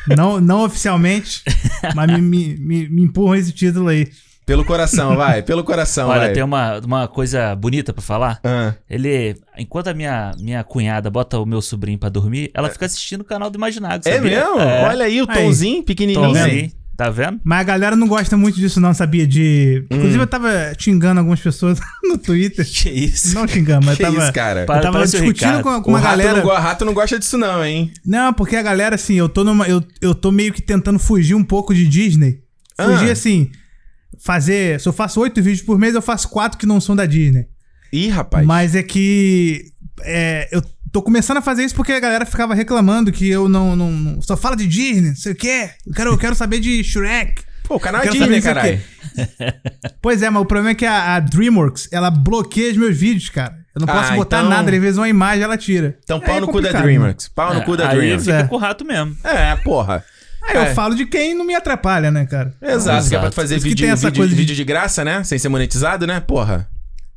Não, 0.07 0.41
não 0.41 0.63
oficialmente, 0.65 1.43
mas 1.93 2.07
me, 2.11 2.21
me, 2.21 2.57
me, 2.57 2.89
me 2.89 3.01
empurram 3.03 3.35
esse 3.35 3.51
título 3.51 3.89
aí. 3.89 4.07
Pelo 4.49 4.65
coração, 4.65 5.15
vai. 5.15 5.43
Pelo 5.43 5.63
coração, 5.63 6.09
Olha, 6.09 6.21
vai. 6.21 6.33
tem 6.33 6.41
uma, 6.41 6.79
uma 6.79 7.07
coisa 7.07 7.55
bonita 7.55 7.93
pra 7.93 8.01
falar. 8.01 8.39
Ah, 8.43 8.73
Ele, 8.89 9.35
enquanto 9.57 9.89
a 9.89 9.93
minha, 9.93 10.31
minha 10.39 10.63
cunhada 10.63 11.07
bota 11.11 11.37
o 11.37 11.45
meu 11.45 11.61
sobrinho 11.61 11.99
pra 11.99 12.09
dormir, 12.09 12.49
ela 12.53 12.67
fica 12.69 12.87
assistindo 12.87 13.21
o 13.21 13.23
canal 13.25 13.51
do 13.51 13.57
Imaginário. 13.57 14.01
é 14.03 14.15
sabia? 14.15 14.39
mesmo? 14.43 14.59
É. 14.59 14.83
Olha 14.89 15.05
aí 15.05 15.21
o 15.21 15.27
Aí. 15.29 15.37
tomzinho 15.43 15.83
pequenininho. 15.83 16.19
Tomzinho, 16.33 16.71
tá 16.97 17.11
vendo? 17.11 17.39
Mas 17.43 17.59
a 17.59 17.63
galera 17.63 17.95
não 17.95 18.07
gosta 18.07 18.35
muito 18.35 18.55
disso, 18.59 18.81
não, 18.81 18.91
sabia? 18.91 19.27
De. 19.27 19.85
Hum. 19.91 19.95
Inclusive, 19.97 20.23
eu 20.23 20.27
tava 20.27 20.49
xingando 20.79 21.19
algumas 21.19 21.39
pessoas 21.39 21.79
no 22.03 22.17
Twitter. 22.17 22.65
Que 22.73 22.89
isso? 22.89 23.35
Não 23.35 23.47
xingando, 23.47 23.85
mas 23.85 23.97
Que 23.97 24.03
tava. 24.03 24.17
isso, 24.17 24.33
cara? 24.33 24.61
Eu 24.61 24.65
tava 24.65 24.91
Parece 24.93 25.15
o 25.17 25.19
discutindo 25.21 25.61
com, 25.61 25.81
com 25.83 25.91
o 25.91 25.93
uma 25.93 25.99
rato, 25.99 26.17
galera. 26.17 26.37
não, 26.37 26.41
go- 26.43 26.55
rato 26.55 26.85
não 26.85 26.93
gosta 26.95 27.19
disso 27.19 27.37
não, 27.37 27.63
hein? 27.63 27.91
Não, 28.03 28.33
porque 28.33 28.55
a 28.55 28.63
galera, 28.63 28.95
assim, 28.95 29.13
eu 29.13 29.29
tô 29.29 29.43
numa. 29.43 29.67
Eu, 29.67 29.83
eu 30.01 30.15
tô 30.15 30.31
meio 30.31 30.51
que 30.51 30.61
tentando 30.61 30.97
fugir 30.97 31.35
um 31.35 31.43
pouco 31.43 31.71
de 31.71 31.87
Disney. 31.87 32.39
Fugir 32.81 33.09
Ah. 33.09 33.11
assim. 33.11 33.51
Fazer. 34.17 34.79
Se 34.79 34.87
eu 34.87 34.93
faço 34.93 35.19
oito 35.21 35.41
vídeos 35.41 35.61
por 35.65 35.77
mês, 35.77 35.95
eu 35.95 36.01
faço 36.01 36.29
quatro 36.29 36.57
que 36.57 36.65
não 36.65 36.81
são 36.81 36.95
da 36.95 37.05
Disney. 37.05 37.47
Ih, 37.93 38.09
rapaz. 38.09 38.45
Mas 38.45 38.75
é 38.75 38.83
que. 38.83 39.65
é, 40.03 40.47
eu 40.51 40.61
tô 40.91 41.01
começando 41.01 41.37
a 41.37 41.41
fazer 41.41 41.63
isso 41.63 41.75
porque 41.75 41.91
a 41.93 41.99
galera 41.99 42.25
ficava 42.25 42.53
reclamando 42.53 43.11
que 43.11 43.27
eu 43.29 43.47
não. 43.47 43.75
não, 43.75 43.91
não- 43.91 44.21
só 44.21 44.35
fala 44.35 44.55
de 44.55 44.67
Disney, 44.67 45.09
não 45.09 45.15
sei 45.15 45.31
o 45.31 45.35
quê. 45.35 45.69
Eu 45.87 45.93
quero, 45.93 46.09
eu 46.11 46.17
quero 46.17 46.35
saber 46.35 46.59
de 46.59 46.83
Shrek. 46.83 47.43
Pô, 47.63 47.75
o 47.75 47.79
canal 47.79 48.01
é 48.01 48.07
Disney, 48.09 48.41
caralho. 48.41 48.81
Pois 50.01 50.21
é, 50.23 50.29
mas 50.29 50.41
o 50.41 50.45
problema 50.45 50.71
é 50.71 50.75
que 50.75 50.85
a, 50.85 51.15
a 51.15 51.19
Dreamworks, 51.19 51.87
ela 51.91 52.09
bloqueia 52.09 52.71
os 52.71 52.77
meus 52.77 52.97
vídeos, 52.97 53.29
cara. 53.29 53.57
Eu 53.75 53.81
não 53.81 53.87
posso 53.87 54.11
Ah, 54.11 54.15
botar 54.15 54.39
então- 54.39 54.49
nada, 54.49 54.71
às 54.71 54.81
vezes 54.81 54.97
uma 54.97 55.07
imagem 55.07 55.43
ela 55.43 55.57
tira. 55.57 55.97
Então 56.03 56.19
pau 56.19 56.37
é 56.37 56.39
no 56.39 56.47
cu 56.47 56.61
da 56.61 56.71
DreamWorks. 56.71 57.27
Pau 57.29 57.53
no 57.53 57.61
cu 57.63 57.77
da 57.77 57.83
É, 57.85 57.87
Aí 57.89 57.95
DreamWorks. 57.97 58.25
fica 58.25 58.39
É. 58.39 58.43
com 58.47 58.55
o 58.55 58.57
rato 58.59 58.83
mesmo. 58.85 59.15
É, 59.23 59.55
porra. 59.57 60.03
Aí 60.49 60.55
eu 60.55 60.61
É. 60.63 60.73
falo 60.73 60.95
de 60.95 61.05
quem 61.05 61.33
não 61.35 61.45
me 61.45 61.53
atrapalha, 61.55 62.09
né, 62.11 62.25
cara? 62.25 62.53
Exato, 62.61 63.07
que 63.09 63.15
é 63.15 63.19
pra 63.19 63.27
Exato. 63.27 63.29
tu 63.31 63.35
fazer 63.35 63.55
Por 63.55 63.57
isso 63.57 63.63
que 63.65 63.69
vídeo, 63.69 63.83
tem 63.85 63.91
essa 63.93 64.07
vídeo, 64.07 64.19
coisa 64.19 64.29
de- 64.33 64.39
vídeo 64.39 64.55
de 64.55 64.63
graça, 64.63 65.03
né? 65.05 65.23
Sem 65.23 65.37
ser 65.37 65.49
monetizado, 65.49 66.05
né? 66.07 66.19
Porra. 66.19 66.67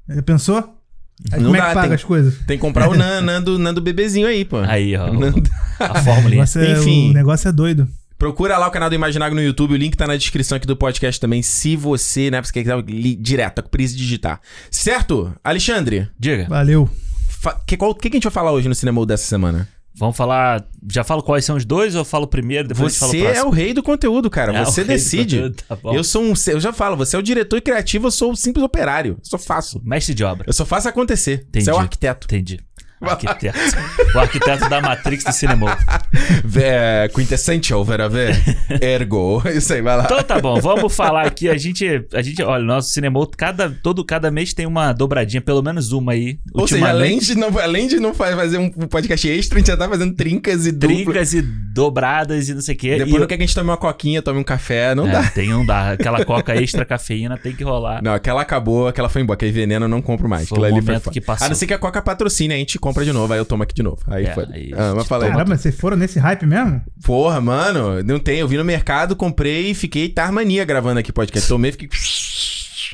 Já 0.08 0.22
pensou? 0.22 0.78
Aí 1.32 1.38
Não 1.38 1.46
como 1.50 1.56
é 1.56 1.60
dá, 1.60 1.68
que 1.68 1.74
paga 1.74 1.86
tem- 1.88 1.94
as 1.94 2.04
coisas? 2.04 2.34
Tem 2.46 2.56
que 2.56 2.60
comprar 2.60 2.88
o 2.88 2.94
Nan- 2.94 3.20
Nando, 3.22 3.58
Nando 3.58 3.80
bebezinho 3.80 4.26
aí, 4.26 4.44
pô. 4.44 4.58
Aí, 4.58 4.96
ó. 4.96 5.12
Não 5.12 5.28
A 5.78 5.98
O 6.00 6.04
fórmula. 6.04 6.34
é, 6.34 6.72
Enfim. 6.72 7.10
o 7.10 7.14
negócio 7.14 7.48
é 7.48 7.52
doido. 7.52 7.88
Procura 8.18 8.56
lá 8.56 8.68
o 8.68 8.70
canal 8.70 8.88
do 8.88 8.94
Imaginário 8.94 9.34
no 9.34 9.42
YouTube, 9.42 9.74
o 9.74 9.76
link 9.76 9.96
tá 9.96 10.06
na 10.06 10.16
descrição 10.16 10.54
aqui 10.56 10.66
do 10.66 10.76
podcast 10.76 11.20
também, 11.20 11.42
se 11.42 11.74
você, 11.74 12.30
né, 12.30 12.40
você 12.42 12.52
quer 12.52 12.78
li- 12.86 13.16
direto, 13.16 13.54
tá 13.56 13.62
com 13.62 13.68
preguiça 13.68 13.94
de 13.96 14.02
digitar. 14.02 14.40
Certo? 14.70 15.32
Alexandre, 15.42 16.08
Diga. 16.18 16.46
Valeu. 16.48 16.88
fa- 17.28 17.60
que, 17.66 17.76
qual, 17.76 17.92
que, 17.94 18.08
que 18.08 18.16
a 18.16 18.18
gente 18.18 18.22
vai 18.24 18.32
falar 18.32 18.52
hoje 18.52 18.68
no 18.68 18.74
Cinema 18.76 19.04
dessa 19.04 19.24
semana? 19.26 19.68
Vamos 19.94 20.16
falar. 20.16 20.64
Já 20.90 21.04
falo 21.04 21.22
quais 21.22 21.44
são 21.44 21.56
os 21.56 21.64
dois 21.64 21.94
ou 21.94 22.00
eu 22.00 22.04
falo 22.04 22.26
primeiro, 22.26 22.66
depois 22.68 22.96
Você 22.96 23.22
é 23.22 23.42
o 23.42 23.50
rei 23.50 23.74
do 23.74 23.82
conteúdo, 23.82 24.30
cara. 24.30 24.52
É, 24.52 24.64
você 24.64 24.82
decide. 24.84 25.36
conteúdo, 25.36 25.62
tá 25.68 25.78
eu 25.92 26.02
sou 26.02 26.22
um. 26.22 26.32
Eu 26.48 26.60
já 26.60 26.72
falo, 26.72 26.96
você 26.96 27.14
é 27.14 27.18
o 27.18 27.22
diretor 27.22 27.60
criativo, 27.60 28.06
eu 28.06 28.10
sou 28.10 28.32
o 28.32 28.36
simples 28.36 28.64
operário. 28.64 29.12
Eu 29.18 29.24
só 29.24 29.38
faço. 29.38 29.80
Mestre 29.84 30.14
de 30.14 30.24
obra. 30.24 30.44
Eu 30.48 30.52
só 30.52 30.64
faço 30.64 30.88
acontecer. 30.88 31.44
Entendi. 31.48 31.64
Você 31.66 31.70
é 31.70 31.74
o 31.74 31.78
arquiteto. 31.78 32.26
Entendi. 32.26 32.60
Arquiteto. 33.10 33.58
o 34.14 34.18
arquiteto 34.18 34.68
da 34.68 34.80
Matrix 34.80 35.24
do 35.24 35.32
cinema. 35.32 35.76
É, 36.60 37.08
quintessential, 37.14 37.84
vera 37.84 38.08
ver. 38.08 38.36
Ergo. 38.80 39.42
Isso 39.54 39.72
aí, 39.72 39.82
vai 39.82 39.96
lá. 39.96 40.04
Então 40.04 40.22
tá 40.22 40.40
bom, 40.40 40.60
vamos 40.60 40.94
falar 40.94 41.26
aqui. 41.26 41.48
A 41.48 41.56
gente, 41.56 42.04
a 42.12 42.22
gente 42.22 42.42
olha, 42.42 42.64
nosso 42.64 42.90
cinema, 42.90 43.18
cada, 43.36 43.70
todo, 43.70 44.04
cada 44.04 44.30
mês 44.30 44.52
tem 44.52 44.66
uma 44.66 44.92
dobradinha, 44.92 45.40
pelo 45.40 45.62
menos 45.62 45.92
uma 45.92 46.12
aí. 46.12 46.38
Ou 46.54 46.66
seja, 46.66 46.88
além 46.88 47.18
de, 47.18 47.34
não, 47.34 47.58
além 47.58 47.86
de 47.88 47.98
não 47.98 48.14
fa- 48.14 48.34
fazer 48.36 48.58
um 48.58 48.70
podcast 48.70 49.28
extra, 49.28 49.56
a 49.56 49.60
gente 49.60 49.68
já 49.68 49.76
tá 49.76 49.88
fazendo 49.88 50.14
trincas 50.14 50.66
e 50.66 50.72
duplas. 50.72 51.04
Trincas 51.04 51.34
e 51.34 51.42
dobradas 51.42 52.48
e 52.48 52.54
não 52.54 52.60
sei 52.60 52.74
o 52.74 52.78
quê. 52.78 52.90
Depois 52.98 53.14
e 53.14 53.18
não 53.18 53.26
quer 53.26 53.36
que 53.36 53.42
a 53.42 53.46
gente 53.46 53.54
tome 53.54 53.70
uma 53.70 53.76
coquinha, 53.76 54.20
tome 54.22 54.38
um 54.38 54.44
café, 54.44 54.94
não 54.94 55.08
é, 55.08 55.12
dá. 55.12 55.22
Tem, 55.30 55.48
não 55.48 55.64
dá. 55.64 55.92
Aquela 55.92 56.24
coca 56.24 56.54
extra 56.54 56.84
cafeína 56.84 57.36
tem 57.38 57.54
que 57.54 57.64
rolar. 57.64 58.02
Não, 58.02 58.12
aquela 58.12 58.42
acabou, 58.42 58.88
aquela 58.88 59.08
foi 59.08 59.22
embora. 59.22 59.32
Aquele 59.36 59.52
veneno 59.52 59.86
eu 59.86 59.88
não 59.88 60.02
compro 60.02 60.28
mais. 60.28 60.48
Foi 60.48 60.58
Aquilo 60.58 60.74
o 60.74 60.78
ali 60.78 60.86
momento 60.86 61.10
que 61.10 61.20
passou. 61.20 61.46
A 61.46 61.48
não 61.48 61.56
ser 61.56 61.66
que 61.66 61.72
a 61.74 61.78
Coca 61.78 62.02
patrocine, 62.02 62.52
a 62.52 62.56
gente 62.56 62.78
compra 62.78 62.91
de 63.04 63.12
novo, 63.12 63.32
aí 63.32 63.38
eu 63.38 63.44
tomo 63.44 63.62
aqui 63.62 63.74
de 63.74 63.82
novo. 63.82 63.98
Aí 64.06 64.26
É, 64.26 64.34
foi. 64.34 64.44
aí 64.52 64.72
Ah, 64.76 64.92
mas 64.96 65.10
aí. 65.12 65.30
Caramba, 65.30 65.56
vocês 65.56 65.74
foram 65.74 65.96
nesse 65.96 66.18
hype 66.18 66.44
mesmo? 66.46 66.82
Porra, 67.04 67.40
mano, 67.40 68.02
não 68.02 68.18
tem. 68.18 68.38
Eu 68.38 68.48
vi 68.48 68.56
no 68.56 68.64
mercado, 68.64 69.16
comprei 69.16 69.70
e 69.70 69.74
fiquei 69.74 70.08
tarmania 70.08 70.64
gravando 70.64 71.00
aqui 71.00 71.12
podcast. 71.12 71.48
Tomei 71.48 71.70
e 71.70 71.72
fiquei. 71.72 71.88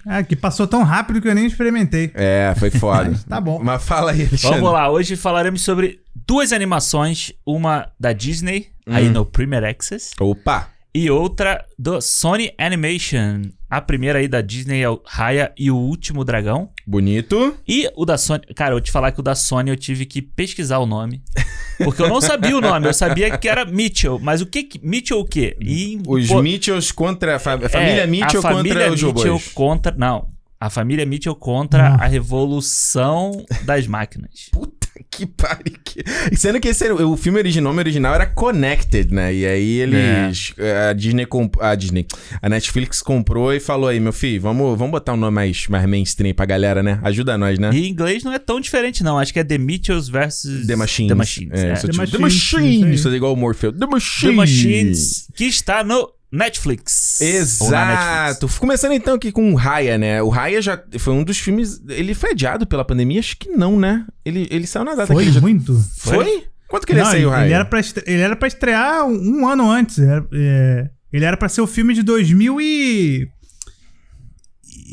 Ah, 0.07 0.23
que 0.23 0.37
passou 0.37 0.67
tão 0.67 0.83
rápido 0.85 1.21
que 1.21 1.29
eu 1.29 1.35
nem 1.35 1.45
experimentei. 1.47 2.11
É, 2.15 2.55
foi 2.59 2.71
foda. 2.71 3.11
Mas 3.11 3.25
tá 3.29 3.41
bom. 3.41 3.61
Mas 3.63 3.83
fala 3.85 4.13
aí, 4.13 4.21
Alexandre. 4.27 4.59
Vamos 4.61 4.73
lá, 4.73 4.89
hoje 4.91 5.17
falaremos 5.17 5.63
sobre 5.63 6.01
duas 6.27 6.53
animações, 6.53 7.33
uma 7.45 7.91
da 7.99 8.13
Disney, 8.13 8.69
Hum. 8.87 8.95
aí 8.95 9.11
no 9.11 9.27
Premier 9.27 9.65
Access, 9.65 10.13
Opa! 10.19 10.69
E 11.05 11.11
outra 11.11 11.65
do 11.79 12.01
Sony 12.01 12.51
Animation. 12.59 13.43
A 13.71 13.81
primeira 13.81 14.19
aí 14.19 14.27
da 14.27 14.41
Disney 14.41 14.81
é 14.83 14.89
o 14.89 15.01
Raya 15.05 15.53
e 15.57 15.71
o 15.71 15.77
Último 15.77 16.25
Dragão. 16.25 16.71
Bonito. 16.87 17.55
E 17.69 17.89
o 17.95 18.05
da 18.07 18.17
Sony. 18.19 18.41
Cara, 18.57 18.71
eu 18.71 18.77
vou 18.77 18.81
te 18.81 18.91
falar 18.91 19.13
que 19.13 19.21
o 19.21 19.23
da 19.23 19.35
Sony 19.35 19.71
eu 19.71 19.77
tive 19.77 20.07
que 20.07 20.23
pesquisar 20.23 20.79
o 20.79 20.87
nome. 20.87 21.23
Porque 21.85 22.03
eu 22.03 22.09
não 22.09 22.21
sabia 22.21 22.57
o 22.57 22.61
nome, 22.61 22.89
eu 22.89 22.95
sabia 22.95 23.37
que 23.39 23.49
era 23.49 23.65
Mitchell. 23.65 24.19
Mas 24.19 24.41
o 24.41 24.47
que. 24.47 24.65
que 24.65 24.85
Mitchell 24.85 25.21
o 25.21 25.25
quê? 25.25 25.57
E, 25.61 26.01
Os 26.09 26.27
pô, 26.27 26.43
Mitchells 26.43 26.93
contra. 26.93 27.37
A, 27.37 27.39
fa- 27.39 27.55
a 27.55 27.69
família 27.69 28.03
é, 28.03 28.07
Mitchell 28.07 28.41
a 28.41 28.43
família 28.43 28.89
contra 28.89 28.95
os 28.95 29.03
Mitchell 29.03 29.33
robôs. 29.35 29.53
contra. 29.53 29.95
Não. 29.97 30.29
A 30.61 30.69
família 30.71 31.07
Mitchell 31.07 31.37
contra 31.37 31.91
Não. 31.91 32.01
a 32.01 32.07
revolução 32.07 33.45
das 33.65 33.87
máquinas. 33.87 34.49
Puta 34.51 34.78
que 35.11 35.27
pariu. 35.27 35.75
que- 35.85 36.03
Sendo 36.37 36.61
que 36.61 36.69
esse 36.69 36.85
era- 36.85 36.95
o 36.95 37.17
filme 37.17 37.39
original, 37.39 37.71
o 37.71 37.75
nome 37.75 37.83
original 37.83 38.15
era 38.15 38.27
Connected, 38.27 39.13
né? 39.13 39.35
E 39.35 39.47
aí 39.47 39.79
eles. 39.81 40.55
A 40.89 40.93
Disney 40.93 41.27
comp- 41.27 41.61
A 41.61 41.75
Disney. 41.75 42.07
A 42.43 42.49
Netflix 42.49 43.01
comprou 43.03 43.53
e 43.53 43.61
falou 43.61 43.89
aí, 43.89 43.99
meu 44.01 44.13
filho, 44.13 44.41
vamos, 44.41 44.79
vamos 44.79 44.93
botar 44.93 45.13
um 45.13 45.17
nome 45.17 45.35
mais, 45.35 45.67
mais 45.69 45.87
mainstream 45.87 46.35
pra 46.35 46.47
galera, 46.47 46.83
né? 46.83 47.01
Ajuda 47.03 47.37
nós, 47.39 47.59
né? 47.59 47.71
E 47.73 47.87
em 47.87 47.91
inglês 47.91 48.23
não 48.25 48.33
é 48.33 48.39
tão 48.39 48.61
diferente, 48.61 49.03
não. 49.03 49.19
Acho 49.19 49.33
que 49.33 49.39
é 49.41 49.45
The 49.45 49.59
Mitchells 49.59 50.11
versus 50.11 50.67
The 50.67 50.77
Machines. 50.77 51.09
The 51.09 51.15
Machines. 51.15 51.53
É, 51.63 51.71
é. 51.71 51.77
só 51.77 51.87
The 51.87 51.93
tipo, 51.93 52.07
The 52.11 52.19
Machines, 52.19 52.53
Machines. 52.53 52.95
isso 52.95 53.05
Fazer 53.05 53.17
igual 53.17 53.33
o 53.33 53.37
Morpheus. 53.37 53.75
The 53.79 53.87
Machines. 53.87 54.21
The 54.31 54.33
Machines, 54.37 55.29
que 55.35 55.45
está 55.45 55.83
no 55.85 56.09
Netflix. 56.31 57.19
Na 57.21 57.87
Netflix. 57.87 58.41
Exato. 58.43 58.49
Começando 58.61 58.93
então 58.93 59.15
aqui 59.15 59.33
com 59.33 59.51
o 59.53 59.55
Raya, 59.55 59.97
né? 59.97 60.23
O 60.23 60.29
Raya 60.29 60.61
já 60.61 60.83
foi 60.99 61.15
um 61.15 61.25
dos 61.25 61.39
filmes. 61.39 61.81
Ele 61.89 62.15
foi 62.15 62.31
adiado 62.33 62.67
pela 62.67 62.85
pandemia? 62.85 63.21
Acho 63.21 63.37
que 63.39 63.49
não, 63.51 63.79
né? 63.79 64.05
Ele, 64.25 64.47
ele 64.51 64.67
saiu 64.67 64.85
na 64.85 64.95
data 64.95 65.07
Foi 65.07 65.17
que 65.23 65.29
ele 65.31 65.33
já. 65.35 65.41
muito. 65.41 65.75
Foi? 65.99 66.45
Quanto 66.69 66.87
que 66.87 66.93
ele 66.93 67.01
Não, 67.01 67.07
ia 67.07 67.13
sair, 67.13 67.25
o 67.27 67.31
Raya? 67.31 67.45
ele, 67.47 67.55
era 67.55 67.65
pra 67.65 67.81
estre- 67.81 68.05
ele 68.07 68.21
era 68.21 68.37
pra 68.37 68.47
estrear 68.47 69.07
um, 69.07 69.41
um 69.41 69.49
ano 69.49 69.71
antes. 69.71 69.99
Era- 69.99 70.27
é, 70.35 70.91
ele 71.11 71.25
era 71.25 71.37
pra 71.37 71.49
ser 71.49 71.63
o 71.63 71.67
filme 71.67 71.95
de 71.95 72.03
2000 72.03 72.61
e... 72.61 73.29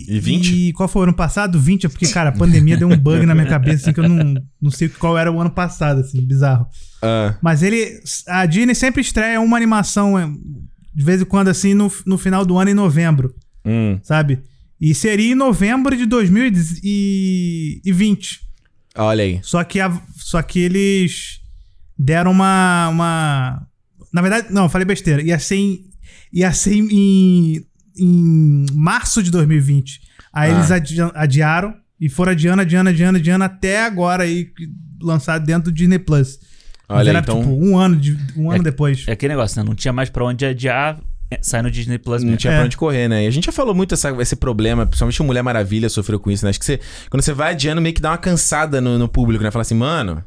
E 0.07 0.19
20? 0.19 0.53
E 0.69 0.73
qual 0.73 0.87
foi 0.89 1.01
o 1.01 1.03
ano 1.03 1.13
passado? 1.13 1.59
20, 1.59 1.85
é 1.85 1.89
porque, 1.89 2.07
cara, 2.07 2.29
a 2.29 2.33
pandemia 2.33 2.77
deu 2.77 2.87
um 2.87 2.97
bug 2.97 3.25
na 3.25 3.33
minha 3.33 3.47
cabeça, 3.47 3.83
assim, 3.83 3.93
que 3.93 3.99
eu 3.99 4.07
não, 4.09 4.33
não 4.61 4.69
sei 4.71 4.89
qual 4.89 5.17
era 5.17 5.31
o 5.31 5.39
ano 5.39 5.49
passado, 5.49 6.01
assim, 6.01 6.21
bizarro. 6.21 6.67
Ah, 7.01 7.35
Mas 7.41 7.63
ele. 7.63 7.99
A 8.27 8.45
Disney 8.45 8.75
sempre 8.75 9.01
estreia 9.01 9.39
uma 9.39 9.55
animação, 9.55 10.19
é, 10.19 10.29
de 10.95 11.03
vez 11.03 11.21
em 11.21 11.25
quando, 11.25 11.49
assim, 11.49 11.73
no, 11.73 11.91
no 12.05 12.17
final 12.17 12.45
do 12.45 12.57
ano, 12.57 12.71
em 12.71 12.73
novembro, 12.73 13.35
hum. 13.65 13.99
sabe? 14.03 14.39
E 14.79 14.93
seria 14.95 15.31
em 15.31 15.35
novembro 15.35 15.95
de 15.95 16.05
2020. 16.05 18.41
Olha 18.97 19.23
aí. 19.23 19.39
Só 19.43 19.63
que, 19.63 19.79
a- 19.79 20.01
só 20.17 20.41
que 20.41 20.59
eles 20.59 21.39
deram 21.97 22.31
uma, 22.31 22.89
uma. 22.89 23.67
Na 24.13 24.21
verdade, 24.21 24.47
não, 24.51 24.69
falei 24.69 24.85
besteira. 24.85 25.21
Ia 25.21 25.37
ser 25.39 25.55
em, 25.57 25.85
ia 26.31 26.51
ser 26.53 26.75
em, 26.75 27.65
em 27.97 28.65
março 28.73 29.21
de 29.21 29.29
2020. 29.31 29.99
Aí 30.31 30.51
Ah. 30.51 30.55
eles 30.55 30.71
adi- 30.71 31.01
adiaram 31.13 31.73
e 31.99 32.09
foram 32.09 32.31
adiando, 32.31 32.61
adiando, 32.61 32.89
adiando, 32.89 33.17
adiando 33.17 33.43
até 33.43 33.83
agora 33.85 34.23
aí 34.23 34.49
lançado 35.01 35.45
dentro 35.45 35.71
do 35.71 35.75
Disney 35.75 35.99
Plus. 35.99 36.39
Mas 36.87 36.97
Olha 36.99 37.03
aí, 37.11 37.15
era 37.15 37.19
então. 37.19 37.39
tipo 37.39 37.49
um 37.51 37.77
ano, 37.77 37.95
de, 37.95 38.17
um 38.37 38.51
ano 38.51 38.63
depois. 38.63 39.03
É 39.07 39.11
aquele 39.13 39.33
negócio, 39.33 39.59
né? 39.61 39.67
Não 39.67 39.75
tinha 39.75 39.91
mais 39.93 40.09
pra 40.09 40.23
onde 40.25 40.45
adiar. 40.45 40.99
É, 41.31 41.39
sai 41.41 41.63
no 41.63 41.71
Disney 41.71 41.97
Plus 41.97 42.21
Não 42.21 42.27
mesmo. 42.27 42.37
tinha 42.37 42.53
É. 42.53 42.57
pra 42.57 42.65
onde 42.65 42.77
correr, 42.77 43.07
né? 43.07 43.23
E 43.23 43.27
a 43.27 43.31
gente 43.31 43.45
já 43.45 43.51
falou 43.51 43.73
muito 43.73 43.95
essa, 43.95 44.11
esse 44.21 44.35
problema, 44.35 44.85
principalmente 44.85 45.21
o 45.21 45.25
Mulher 45.25 45.41
Maravilha 45.41 45.89
sofreu 45.89 46.19
com 46.19 46.29
isso, 46.29 46.45
né? 46.45 46.51
Acho 46.51 46.59
que 46.59 46.65
você, 46.65 46.79
quando 47.09 47.23
você 47.23 47.33
vai 47.33 47.51
adiando, 47.53 47.81
meio 47.81 47.95
que 47.95 48.01
dá 48.01 48.11
uma 48.11 48.17
cansada 48.19 48.79
no, 48.79 48.99
no 48.99 49.07
público, 49.09 49.43
né? 49.43 49.49
Fala 49.49 49.63
assim, 49.63 49.73
mano, 49.73 50.23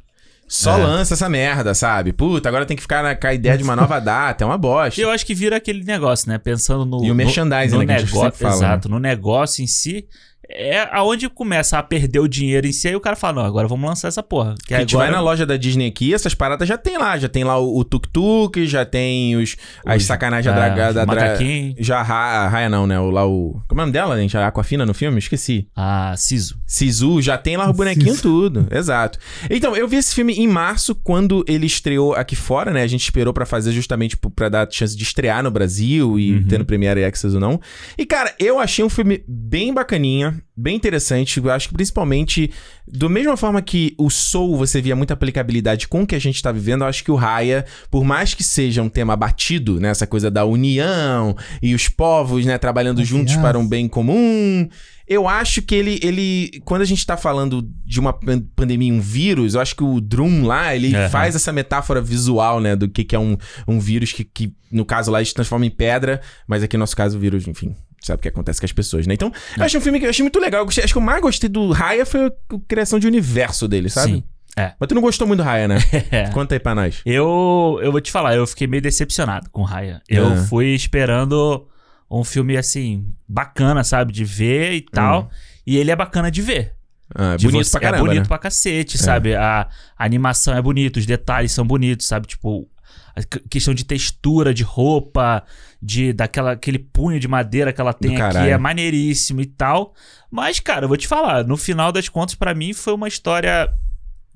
só 0.49 0.77
É. 0.77 0.83
lança 0.83 1.15
essa 1.15 1.29
merda, 1.29 1.73
sabe? 1.73 2.13
Puta, 2.13 2.49
agora 2.49 2.67
tem 2.67 2.77
que 2.77 2.83
ficar 2.83 3.05
na, 3.05 3.15
com 3.15 3.27
a 3.29 3.33
ideia 3.35 3.57
de 3.57 3.63
uma 3.63 3.77
nova 3.77 4.01
data, 4.01 4.43
é 4.43 4.47
uma 4.47 4.59
bosta. 4.59 5.01
E 5.01 5.05
eu 5.05 5.11
acho 5.11 5.25
que 5.25 5.35
vira 5.37 5.57
aquele 5.57 5.85
negócio, 5.85 6.29
né? 6.29 6.37
Pensando 6.37 6.85
no. 6.85 6.99
E 7.05 7.07
o 7.07 7.09
no- 7.11 7.15
merchandising, 7.15 7.77
no 7.77 7.83
né, 7.85 7.95
a 7.95 7.99
gente 8.01 8.13
negócio, 8.13 8.33
fala, 8.41 8.55
Exato, 8.57 8.89
no 8.89 8.99
negócio 8.99 9.63
em 9.63 9.69
si. 9.69 10.05
É 10.51 10.89
aonde 10.93 11.29
começa 11.29 11.79
a 11.79 11.83
perder 11.83 12.21
o 12.21 12.29
dinheiro 12.29 12.67
em 12.67 12.73
si, 12.73 12.89
aí 12.89 12.97
o 12.97 13.01
cara 13.01 13.15
fala: 13.17 13.35
não, 13.43 13.45
agora 13.49 13.69
vamos 13.69 13.89
lançar 13.89 14.09
essa 14.09 14.23
porra. 14.23 14.55
Que 14.67 14.73
a 14.75 14.81
gente 14.81 14.95
vai 14.97 15.09
agora 15.09 15.19
na 15.19 15.23
loja 15.23 15.45
da 15.45 15.57
Disney 15.57 15.87
aqui, 15.87 16.15
essas 16.15 16.35
paradas 16.35 16.67
já 16.67 16.79
tem 16.79 16.97
lá. 16.97 17.19
Já 17.19 17.29
tem 17.29 17.45
lá 17.45 17.59
o, 17.59 17.79
o 17.79 17.85
tuk-tuk, 17.85 18.67
já 18.67 18.85
tem 18.85 19.37
os, 19.37 19.57
as 19.85 20.03
Os- 20.03 20.07
sacanagens 20.07 20.55
da 20.55 20.69
draga. 20.71 20.89
os 20.89 20.95
Da 20.95 21.05
dra... 21.05 21.37
Já 21.79 21.99
a 21.99 22.03
Ra- 22.03 22.17
a 22.45 22.49
Raya 22.49 22.69
não, 22.69 22.87
né? 22.87 22.99
O, 22.99 23.11
lá 23.11 23.27
o. 23.27 23.61
Como 23.69 23.81
é 23.81 23.83
o 23.83 23.87
nome 23.87 23.93
dela, 23.93 24.17
gente? 24.19 24.37
A 24.39 24.47
Aquafina 24.47 24.87
no 24.87 24.95
filme? 24.95 25.19
Esqueci. 25.19 25.69
Ah, 25.77 26.15
Siso. 26.17 26.59
Sisu, 26.67 27.21
já 27.21 27.37
tem 27.37 27.57
lá 27.57 27.69
o 27.69 27.73
bonequinho 27.75 28.13
Sisu. 28.13 28.23
tudo. 28.23 28.67
Exato. 28.71 29.19
Então, 29.51 29.77
eu 29.77 29.87
vi 29.87 29.97
esse 29.97 30.15
filme 30.15 30.33
em 30.35 30.49
março, 30.49 30.95
quando 30.95 31.45
ele 31.47 31.67
estreou 31.67 32.15
aqui 32.15 32.35
fora, 32.37 32.71
né? 32.73 32.83
A 32.83 32.87
gente 32.87 33.03
esperou 33.03 33.33
pra 33.35 33.45
fazer 33.45 33.73
justamente 33.73 34.17
p- 34.17 34.31
pra 34.31 34.49
dar 34.49 34.67
chance 34.71 34.97
de 34.97 35.03
estrear 35.03 35.43
no 35.43 35.51
Brasil 35.51 36.19
e 36.19 36.33
Uhum. 36.37 36.45
tendo 36.49 36.65
Premiere 36.65 37.05
Access 37.05 37.35
ou 37.35 37.41
não. 37.41 37.61
E, 37.99 38.07
cara, 38.07 38.35
eu 38.39 38.59
achei 38.59 38.85
um 38.85 38.89
filme 38.89 39.23
bem 39.29 39.73
bacaninha, 39.75 40.38
bem 40.57 40.77
interessante. 40.77 41.39
Eu 41.39 41.51
acho 41.51 41.69
que 41.69 41.75
principalmente, 41.75 42.51
da 42.87 43.09
mesma 43.09 43.37
forma 43.37 43.61
que 43.63 43.95
o 43.99 44.11
Soul 44.11 44.57
você 44.57 44.81
via 44.81 44.97
muita 44.97 45.15
aplicabilidade 45.15 45.89
com 45.89 46.03
o 46.03 46.07
que 46.07 46.15
a 46.15 46.19
gente 46.21 46.43
tá 46.43 46.51
vivendo, 46.53 46.83
eu 46.83 46.89
acho 46.89 47.05
que 47.05 47.11
o 47.11 47.15
Raya, 47.17 47.65
por 47.91 48.05
mais 48.05 48.35
que 48.35 48.43
seja 48.43 48.83
um 48.83 48.89
tema 48.89 49.17
batido, 49.17 49.79
né? 49.81 49.89
Essa 49.89 50.07
coisa 50.07 50.31
da 50.31 50.45
união 50.45 51.37
e 51.63 51.75
os 51.75 51.89
povos, 51.89 52.45
né? 52.45 52.59
Trabalhando 52.59 53.05
juntos 53.05 53.35
Confiança. 53.35 53.49
para 53.49 53.59
um 53.59 53.67
bem 53.69 53.89
comum. 53.89 54.69
Eu 55.07 55.27
acho 55.27 55.63
que 55.63 55.75
ele, 55.75 55.99
ele. 56.03 56.61
Quando 56.67 56.83
a 56.83 56.85
gente 56.85 57.07
tá 57.07 57.17
falando 57.17 57.67
de 57.83 57.99
uma 57.99 58.13
pan- 58.13 58.45
pandemia, 58.55 58.93
um 58.93 59.01
vírus, 59.01 59.55
eu 59.55 59.61
acho 59.63 59.75
que 59.75 59.83
o 59.83 60.03
Drum 60.03 60.45
lá, 60.45 60.77
ele 60.77 60.95
Aham. 60.95 61.09
faz 61.09 61.35
essa 61.35 61.51
metáfora 61.51 61.99
visual, 62.03 62.61
né? 62.61 62.77
Do 62.77 62.91
que, 62.91 63.03
que 63.05 63.17
é 63.17 63.19
um, 63.19 63.35
um 63.67 63.81
vírus 63.81 64.13
que, 64.13 64.23
que, 64.23 64.53
no 64.71 64.85
caso 64.85 65.11
lá, 65.11 65.19
ele 65.19 65.25
se 65.27 65.33
transforma 65.33 65.65
em 65.65 65.71
pedra, 65.71 66.21
mas 66.47 66.63
aqui 66.63 66.77
no 66.77 66.81
nosso 66.83 66.95
caso, 66.95 67.17
o 67.17 67.21
vírus, 67.21 67.49
enfim. 67.49 67.75
Sabe 68.01 68.19
o 68.19 68.23
que 68.23 68.29
acontece 68.29 68.61
com 68.61 68.67
as 68.67 68.73
pessoas, 68.73 69.07
né? 69.07 69.15
Então, 69.15 69.33
eu 69.57 69.65
achei 69.65 69.79
um 69.79 69.83
filme 69.83 69.99
que 69.99 70.07
eu 70.07 70.11
achei 70.11 70.23
muito 70.23 70.39
legal. 70.39 70.65
Gostei- 70.65 70.85
acho 70.85 70.93
que 70.95 70.99
eu 70.99 71.03
mais 71.03 71.21
gostei 71.21 71.49
do 71.49 71.71
Raya 71.73 72.07
foi 72.07 72.27
a 72.27 72.33
criação 72.69 72.99
de 72.99 73.07
universo 73.07 73.67
dele, 73.69 73.89
sabe? 73.91 74.13
Sim. 74.13 74.25
É. 74.57 74.73
Mas 74.79 74.89
tu 74.89 74.95
não 74.95 75.03
gostou 75.03 75.27
muito 75.27 75.39
do 75.41 75.45
Raya, 75.45 75.69
né? 75.69 75.77
É. 76.11 76.29
Conta 76.31 76.55
aí 76.55 76.59
pra 76.59 76.75
nós. 76.75 77.01
Eu, 77.05 77.79
eu 77.83 77.93
vou 77.93 78.01
te 78.01 78.11
falar, 78.11 78.35
eu 78.35 78.47
fiquei 78.47 78.67
meio 78.67 78.83
decepcionado 78.83 79.51
com 79.51 79.63
Raya. 79.63 80.01
Eu 80.09 80.27
Ah. 80.33 80.37
fui 80.37 80.67
esperando 80.75 81.67
um 82.11 82.25
filme 82.25 82.57
assim, 82.57 83.07
bacana, 83.29 83.85
sabe? 83.85 84.13
De 84.13 84.25
ver 84.25 84.73
e 84.73 84.81
tal. 84.81 85.31
E 85.67 85.77
ele 85.77 85.91
é 85.91 85.97
bacana 85.97 86.31
de 86.31 86.41
ver. 86.43 86.75
Ah, 87.15 87.37
De 87.37 87.47
Hum. 87.47 87.51
bonito 87.51 87.67
você- 87.67 87.73
pra 87.73 87.81
caramba, 87.81 88.05
É 88.05 88.07
bonito 88.07 88.23
né? 88.23 88.29
pra 88.29 88.39
cacete, 88.39 88.99
sabe? 88.99 89.35
A, 89.35 89.69
a 89.97 90.05
animação 90.05 90.55
é 90.57 90.61
bonita, 90.63 90.99
os 90.99 91.07
detalhes 91.07 91.53
são 91.53 91.67
bonitos, 91.67 92.07
sabe? 92.07 92.27
Tipo, 92.27 92.69
a 93.17 93.23
questão 93.49 93.75
de 93.75 93.85
textura, 93.85 94.55
de 94.55 94.63
roupa, 94.63 95.43
de 95.83 96.13
daquela 96.13 96.53
aquele 96.53 96.79
punho 96.79 97.19
de 97.19 97.27
madeira 97.29 97.73
que 97.73 97.81
ela 97.81 97.93
tem 97.93 98.13
Do 98.15 98.23
aqui 98.23 98.33
caralho. 98.35 98.51
é 98.53 98.59
maneiríssimo 98.59 99.41
e 99.41 99.47
tal. 99.47 99.95
Mas, 100.31 100.61
cara, 100.61 100.85
eu 100.85 100.89
vou 100.89 100.97
te 100.97 101.09
falar, 101.09 101.45
no 101.45 101.57
final 101.57 101.91
das 101.93 102.09
contas, 102.09 102.35
pra 102.35 102.55
mim 102.55 102.73
foi 102.73 102.93
uma 102.95 103.09
história 103.09 103.69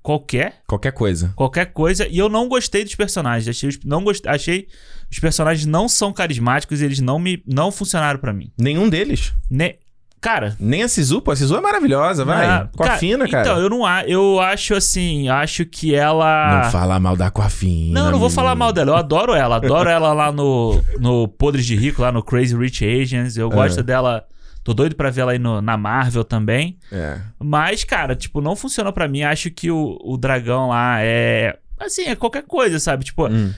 qualquer, 0.03 0.63
Qualquer 0.67 0.93
coisa. 0.93 1.33
qualquer 1.37 1.67
coisa, 1.67 2.07
e 2.09 2.19
eu 2.19 2.29
não 2.29 2.49
gostei 2.49 2.83
dos 2.83 2.95
personagens. 2.95 3.49
Achei, 3.49 3.69
os- 3.69 3.79
não 3.85 4.03
gost, 4.03 4.27
achei 4.27 4.67
os 5.11 5.19
personagens 5.19 5.65
não 5.67 5.89
são 5.89 6.13
carismáticos, 6.13 6.81
eles 6.81 6.99
não 6.99 7.19
me 7.19 7.43
não 7.47 7.71
funcionaram 7.71 8.19
pra 8.19 8.33
mim. 8.33 8.51
Nenhum 8.59 8.89
deles. 8.89 9.33
Ne, 9.49 9.77
cara, 10.23 10.57
Nem 10.59 10.83
a 10.83 10.89
Sisu, 10.89 11.21
pô. 11.21 11.33
A 11.33 11.37
Sisu 11.37 11.55
é 11.57 11.61
maravilhosa, 11.61 12.25
vai. 12.25 12.47
ah, 12.47 12.69
Coafina, 12.75 13.29
cara. 13.29 13.43
Então, 13.43 13.61
eu 13.61 13.69
não 13.69 13.85
a- 13.85 14.05
eu 14.07 14.41
acho 14.41 14.75
assim, 14.75 15.29
acho 15.29 15.67
que 15.67 15.95
ela 15.95 16.63
Não 16.65 16.71
fala 16.71 16.99
mal 16.99 17.17
da 17.17 17.31
Coafina. 17.31 18.01
Não, 18.01 18.07
eu 18.07 18.13
não 18.13 18.19
vou 18.19 18.31
falar 18.31 18.55
mal 18.55 18.73
dela. 18.73 18.93
Eu 18.93 18.97
adoro 18.97 19.35
ela. 19.35 19.57
Adoro 19.57 19.91
ela 19.91 20.13
lá 20.15 20.33
no, 20.33 20.81
no 20.99 21.29
Podres 21.29 21.67
de 21.67 21.77
Rico, 21.77 22.01
lá 22.01 22.11
no 22.11 22.23
Crazy 22.23 22.57
Rich 22.57 22.85
Asians. 22.87 23.37
Eu 23.37 23.51
gosto 23.51 23.83
dela. 23.83 24.25
Tô 24.65 24.73
doido 24.73 24.95
pra 24.95 25.11
ver 25.11 25.23
ela 25.23 25.33
aí 25.33 25.39
no- 25.41 25.61
na 25.61 25.77
Marvel 25.77 26.23
também. 26.23 26.79
É. 26.93 27.19
Mas, 27.39 27.83
cara, 27.83 28.15
tipo, 28.15 28.41
não 28.41 28.55
funcionou 28.55 28.93
pra 28.93 29.09
mim. 29.09 29.23
Acho 29.23 29.51
que 29.51 29.71
o, 29.73 29.99
o 30.05 30.17
dragão 30.17 30.69
lá 30.69 30.99
é. 31.01 31.59
Assim, 31.81 32.03
é 32.05 32.15
qualquer 32.15 32.45
coisa, 32.45 32.79
sabe? 32.79 33.05
Tipo, 33.05 33.27
Hum, 33.27 33.53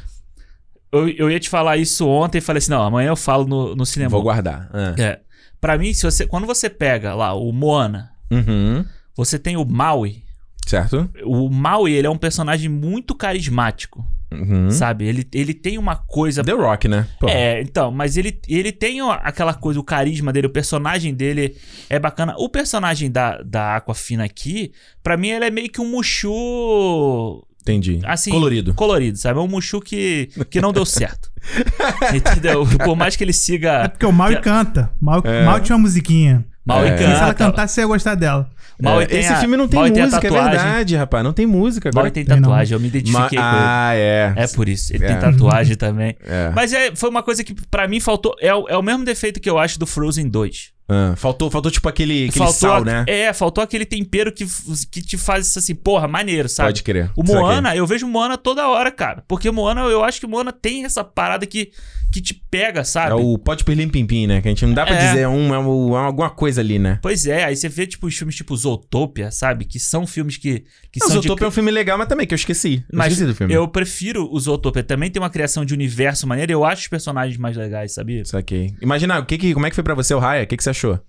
eu, 0.91 1.09
eu 1.11 1.31
ia 1.31 1.39
te 1.39 1.51
falar 1.51 1.77
isso 1.77 2.09
ontem 2.09 2.39
e 2.39 2.41
falei 2.41 2.59
assim: 2.59 2.71
não, 2.71 2.83
amanhã 2.83 3.09
eu 3.09 3.17
falo 3.17 3.47
no, 3.47 3.75
no 3.77 3.85
cinema. 3.85 4.09
vou 4.11 4.23
guardar. 4.23 4.71
Ah. 4.73 4.95
É. 4.97 5.21
Pra 5.65 5.79
mim, 5.79 5.95
se 5.95 6.03
você, 6.03 6.27
quando 6.27 6.47
você 6.47 6.69
pega 6.69 7.15
lá 7.15 7.33
o 7.33 7.51
Moana, 7.51 8.11
Uhum. 8.31 8.85
você 9.17 9.39
tem 9.39 9.57
o 9.57 9.65
Maui. 9.65 10.23
Certo? 10.67 11.09
O 11.25 11.49
Maui, 11.49 11.93
ele 11.93 12.07
é 12.07 12.11
um 12.11 12.19
personagem 12.19 12.69
muito 12.69 13.15
carismático, 13.15 14.05
Uhum. 14.31 14.71
sabe? 14.71 15.07
Ele, 15.07 15.27
ele 15.33 15.55
tem 15.55 15.79
uma 15.79 15.97
coisa 15.97 16.45
The 16.45 16.53
Rock, 16.53 16.87
né? 16.87 17.07
Pô. 17.19 17.29
É, 17.31 17.63
então, 17.63 17.91
mas 17.91 18.19
ele, 18.19 18.39
ele 18.47 18.73
tem 18.73 19.01
aquela 19.23 19.55
coisa, 19.55 19.81
o 19.81 19.85
carisma 19.85 20.33
dele, 20.35 20.49
o 20.49 20.51
personagem 20.53 21.15
dele 21.15 21.57
é 21.89 21.99
bacana. 21.99 22.35
O 22.37 22.49
personagem 22.51 23.11
da, 23.11 23.41
da 23.43 23.77
Aquafina 23.77 24.25
aqui, 24.25 24.71
pra 25.03 25.17
mim, 25.17 25.29
ele 25.29 25.47
é 25.47 25.51
meio 25.51 25.71
que 25.71 25.81
um 25.81 25.91
Mushu. 25.91 27.43
Entendi. 27.65 28.01
Assim, 28.05 28.31
Colorido. 28.31 28.75
Colorido, 28.75 29.17
sabe? 29.17 29.39
É 29.39 29.43
um 29.43 29.49
Mushu 29.49 29.81
que, 29.81 30.29
que 30.51 30.61
não 30.61 30.71
deu 30.73 30.85
certo. 30.85 31.31
Entendeu? 32.15 32.67
Por 32.85 32.95
mais 32.95 33.17
que 33.17 33.25
ele 33.25 33.31
É 33.31 33.35
siga. 33.35 33.89
porque 33.89 34.05
o 34.07 34.13
Maui 34.13 34.37
canta. 34.41 34.91
Mal, 35.01 35.23
É. 35.25 35.45
Mal 35.45 35.61
tinha 35.61 35.77
uma 35.77 35.83
musiquinha. 35.83 36.45
Mal 36.65 36.85
É. 36.85 36.95
e 36.95 36.99
Se 36.99 37.05
ela 37.05 37.19
canta. 37.33 37.35
cantasse, 37.35 37.75
você 37.75 37.81
ia 37.83 37.87
gostar 37.87 38.15
dela. 38.15 38.51
Mal 38.83 39.01
É, 39.01 39.07
tem 39.07 39.21
esse 39.21 39.33
a- 39.33 39.37
filme 39.39 39.57
não 39.57 39.69
tem 39.69 39.79
música, 39.79 40.01
é 40.03 40.11
tatuagem. 40.11 40.51
verdade, 40.51 40.97
rapaz. 40.97 41.23
Não 41.25 41.33
tem 41.33 41.47
música. 41.47 41.89
Mal 41.95 42.01
Agora 42.01 42.09
e 42.09 42.11
tem 42.11 42.25
Tem 42.25 42.41
tatuagem, 42.41 42.75
eu 42.75 42.81
me 42.81 42.89
identifiquei 42.89 43.39
Ma- 43.39 43.51
com 43.51 43.57
ele. 43.57 43.65
Ah, 43.67 43.93
é. 43.95 44.33
É 44.37 44.47
por 44.49 44.69
isso, 44.69 44.93
ele 44.95 45.05
É. 45.05 45.09
tem 45.09 45.19
tatuagem 45.19 45.77
também. 45.77 46.17
É. 46.27 46.51
Mas 46.55 46.73
é, 46.73 46.95
foi 46.95 47.09
uma 47.09 47.23
coisa 47.23 47.45
que 47.45 47.55
pra 47.71 47.87
mim 47.87 48.01
faltou. 48.01 48.35
É, 48.41 48.49
é 48.49 48.77
o 48.77 48.83
mesmo 48.83 49.05
defeito 49.05 49.41
que 49.41 49.49
eu 49.49 49.59
acho 49.59 49.79
do 49.79 49.87
Frozen 49.87 50.29
2. 50.29 50.73
Ah, 50.89 51.15
faltou, 51.17 51.51
faltou 51.51 51.71
tipo 51.71 51.89
aquele, 51.89 52.25
aquele 52.29 52.33
faltou 52.39 52.53
sal, 52.55 52.77
a- 52.83 52.85
né? 52.85 53.05
É, 53.09 53.33
faltou 53.33 53.65
aquele 53.65 53.87
tempero 53.87 54.31
que, 54.31 54.45
que 54.91 55.01
te 55.01 55.17
faz 55.17 55.57
assim, 55.57 55.75
porra, 55.75 56.07
maneiro, 56.07 56.47
sabe? 56.49 56.69
Pode 56.69 56.83
crer. 56.83 57.11
O 57.17 57.25
Saquei. 57.27 57.41
Moana, 57.41 57.75
eu 57.75 57.87
vejo 57.87 58.07
Moana 58.07 58.37
toda 58.37 58.69
hora, 58.69 58.91
cara. 58.91 59.25
Porque 59.27 59.51
Moana, 59.51 59.81
eu 59.83 60.05
acho 60.05 60.21
que 60.21 60.27
Moana 60.27 60.53
tem 60.53 60.85
essa 60.85 61.03
parada 61.03 61.47
que, 61.47 61.71
que 62.13 62.21
te 62.21 62.35
pega, 62.35 62.85
sabe? 62.85 63.13
É 63.13 63.15
o 63.15 63.39
Pode 63.39 63.65
Perlim 63.65 63.89
Pim 63.89 64.05
Pim, 64.05 64.27
né? 64.27 64.43
Que 64.43 64.49
a 64.49 64.51
gente 64.51 64.67
não 64.67 64.75
dá 64.75 64.85
pra 64.85 64.95
É. 64.95 65.07
dizer 65.09 65.27
um, 65.27 65.55
é, 65.55 65.59
um- 65.59 65.97
é 65.97 66.01
alguma 66.05 66.29
coisa 66.29 66.61
ali, 66.61 66.79
né? 66.79 66.99
Pois 67.01 67.25
é, 67.27 67.45
aí 67.45 67.57
você 67.57 67.69
vê, 67.69 67.87
tipo, 67.87 68.07
os 68.07 68.15
filmes 68.15 68.37
tipo 68.37 68.55
Zootopia, 68.55 69.31
sabe? 69.31 69.65
Que 69.65 69.81
são 69.81 70.07
filmes 70.07 70.37
que, 70.37 70.65
que 70.93 71.01
Não, 71.01 71.07
são 71.09 71.17
Zootopia 71.23 71.47
é 71.47 71.49
um 71.49 71.51
filme 71.51 71.71
legal, 71.71 71.97
mas 71.97 72.09
também 72.09 72.27
que 72.27 72.35
eu 72.35 72.37
esqueci. 72.37 72.85
Eu 72.93 72.99
Mas 72.99 73.13
esqueci 73.15 73.27
do 73.27 73.35
filme. 73.35 73.55
eu 73.55 73.67
prefiro 73.67 74.29
o 74.31 74.39
Zootopia. 74.39 74.83
Também 74.83 75.11
tem 75.11 75.23
uma 75.23 75.31
criação 75.31 75.65
de 75.65 75.73
universo 75.73 76.27
maneiro. 76.27 76.53
Eu 76.53 76.63
acho 76.63 76.83
os 76.83 76.89
personagens 76.89 77.39
mais 77.39 77.57
legais, 77.57 77.93
sabia? 77.95 78.23
Saquei. 78.27 78.75
Imagina, 78.83 79.19
o 79.19 79.25
que 79.25 79.39
que, 79.39 79.55
como 79.55 79.65
é 79.67 79.71
que 79.71 79.75
foi 79.75 79.83
pra 79.85 79.95
você 79.95 80.13
o 80.13 80.19
Raya? 80.19 80.45
O 80.45 80.47
que, 80.47 80.57
que 80.59 80.63
você 80.63 80.74
achou? 80.75 81.01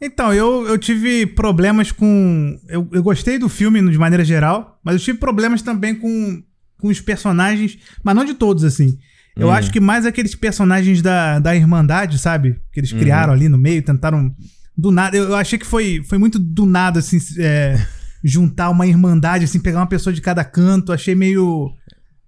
Então, 0.00 0.32
eu, 0.32 0.66
eu 0.66 0.78
tive 0.78 1.26
problemas 1.26 1.90
com. 1.90 2.58
Eu, 2.68 2.88
eu 2.92 3.02
gostei 3.02 3.38
do 3.38 3.48
filme 3.48 3.90
de 3.90 3.98
maneira 3.98 4.24
geral, 4.24 4.78
mas 4.84 4.94
eu 4.94 5.00
tive 5.00 5.18
problemas 5.18 5.60
também 5.60 5.94
com, 5.94 6.42
com 6.78 6.88
os 6.88 7.00
personagens, 7.00 7.78
mas 8.02 8.14
não 8.14 8.24
de 8.24 8.34
todos, 8.34 8.62
assim. 8.64 8.96
Eu 9.36 9.48
Hum. 9.48 9.52
acho 9.52 9.72
que 9.72 9.80
mais 9.80 10.06
aqueles 10.06 10.34
personagens 10.34 11.02
da, 11.02 11.38
da 11.40 11.54
Irmandade, 11.54 12.18
sabe? 12.18 12.60
Que 12.72 12.80
eles 12.80 12.92
criaram 12.92 13.32
ali 13.32 13.48
no 13.48 13.58
meio, 13.58 13.82
tentaram. 13.82 14.34
Do 14.76 14.92
nada. 14.92 15.16
Eu, 15.16 15.30
eu 15.30 15.34
achei 15.36 15.58
que 15.58 15.66
foi, 15.66 16.02
foi 16.08 16.18
muito 16.18 16.38
do 16.38 16.64
nada, 16.64 17.00
assim, 17.00 17.18
é, 17.38 17.84
juntar 18.22 18.70
uma 18.70 18.86
Irmandade, 18.86 19.44
assim, 19.44 19.58
pegar 19.58 19.80
uma 19.80 19.88
pessoa 19.88 20.12
de 20.12 20.20
cada 20.20 20.44
canto. 20.44 20.92
Achei 20.92 21.16
meio. 21.16 21.72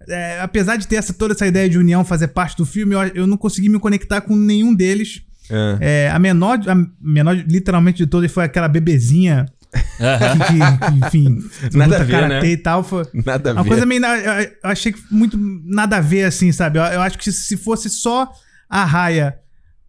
é, 0.08 0.40
apesar 0.40 0.74
de 0.76 0.88
ter 0.88 0.96
essa, 0.96 1.12
toda 1.14 1.34
essa 1.34 1.46
ideia 1.46 1.68
de 1.68 1.78
união 1.78 2.04
fazer 2.04 2.28
parte 2.28 2.56
do 2.56 2.66
filme, 2.66 2.94
eu, 2.96 3.00
eu 3.14 3.26
não 3.28 3.36
consegui 3.36 3.68
me 3.68 3.78
conectar 3.78 4.20
com 4.20 4.34
nenhum 4.34 4.74
deles. 4.74 5.22
Ah. 5.50 5.78
É, 5.80 6.10
a 6.10 6.18
menor, 6.18 6.58
a 6.68 6.74
menor 7.00 7.34
literalmente 7.36 7.98
de 7.98 8.06
todas 8.06 8.30
foi 8.30 8.44
aquela 8.44 8.68
bebezinha 8.68 9.46
que, 9.72 11.00
que, 11.00 11.06
enfim, 11.06 11.38
Nada 11.74 11.84
luta 11.92 12.00
a 12.02 12.04
ver, 12.04 12.12
karatê 12.12 12.46
né? 12.46 12.52
e 12.52 12.56
tal. 12.56 12.82
Foi 12.82 13.04
Nada 13.14 13.50
a 13.50 13.52
uma 13.54 13.62
ver. 13.62 13.68
coisa 13.68 13.86
meio. 13.86 14.04
Eu, 14.04 14.50
achei 14.64 14.92
que 14.92 15.00
muito 15.10 15.36
nada 15.64 15.96
a 15.98 16.00
ver, 16.00 16.24
assim, 16.24 16.50
sabe? 16.52 16.78
Eu, 16.78 16.82
eu 16.84 17.00
acho 17.02 17.18
que 17.18 17.30
se 17.30 17.56
fosse 17.56 17.88
só 17.90 18.30
a 18.68 18.84
Raya, 18.84 19.36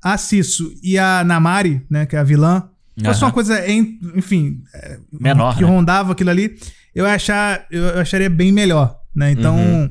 a 0.03 0.17
Cisso 0.17 0.71
e 0.83 0.97
a 0.97 1.23
Namari, 1.23 1.85
né, 1.89 2.05
que 2.05 2.15
é 2.15 2.19
a 2.19 2.23
vilã, 2.23 2.67
fosse 3.03 3.23
uma 3.23 3.31
coisa, 3.31 3.67
em- 3.67 3.99
enfim, 4.15 4.61
é, 4.73 4.99
Menor, 5.11 5.55
que 5.55 5.63
né? 5.63 5.67
rondava 5.69 6.11
aquilo 6.11 6.29
ali, 6.31 6.55
eu, 6.93 7.05
achar, 7.05 7.65
eu, 7.71 7.99
acharia 7.99 8.29
bem 8.29 8.51
melhor, 8.51 8.95
né? 9.15 9.31
Então, 9.31 9.55
Uhum. 9.55 9.89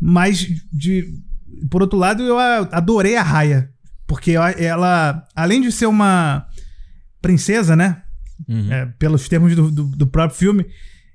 mas 0.00 0.46
de 0.72 1.04
por 1.70 1.80
outro 1.82 1.98
lado, 1.98 2.22
eu 2.22 2.38
adorei 2.38 3.16
a 3.16 3.22
Raya, 3.22 3.70
porque 4.06 4.32
ela, 4.32 5.26
além 5.34 5.60
de 5.60 5.72
ser 5.72 5.86
uma 5.86 6.46
princesa, 7.20 7.76
né? 7.76 8.02
Uhum. 8.48 8.72
é, 8.72 8.86
pelos 8.98 9.28
termos 9.28 9.54
do, 9.54 9.70
do, 9.70 9.84
do 9.84 10.06
próprio 10.06 10.36
filme, 10.36 10.66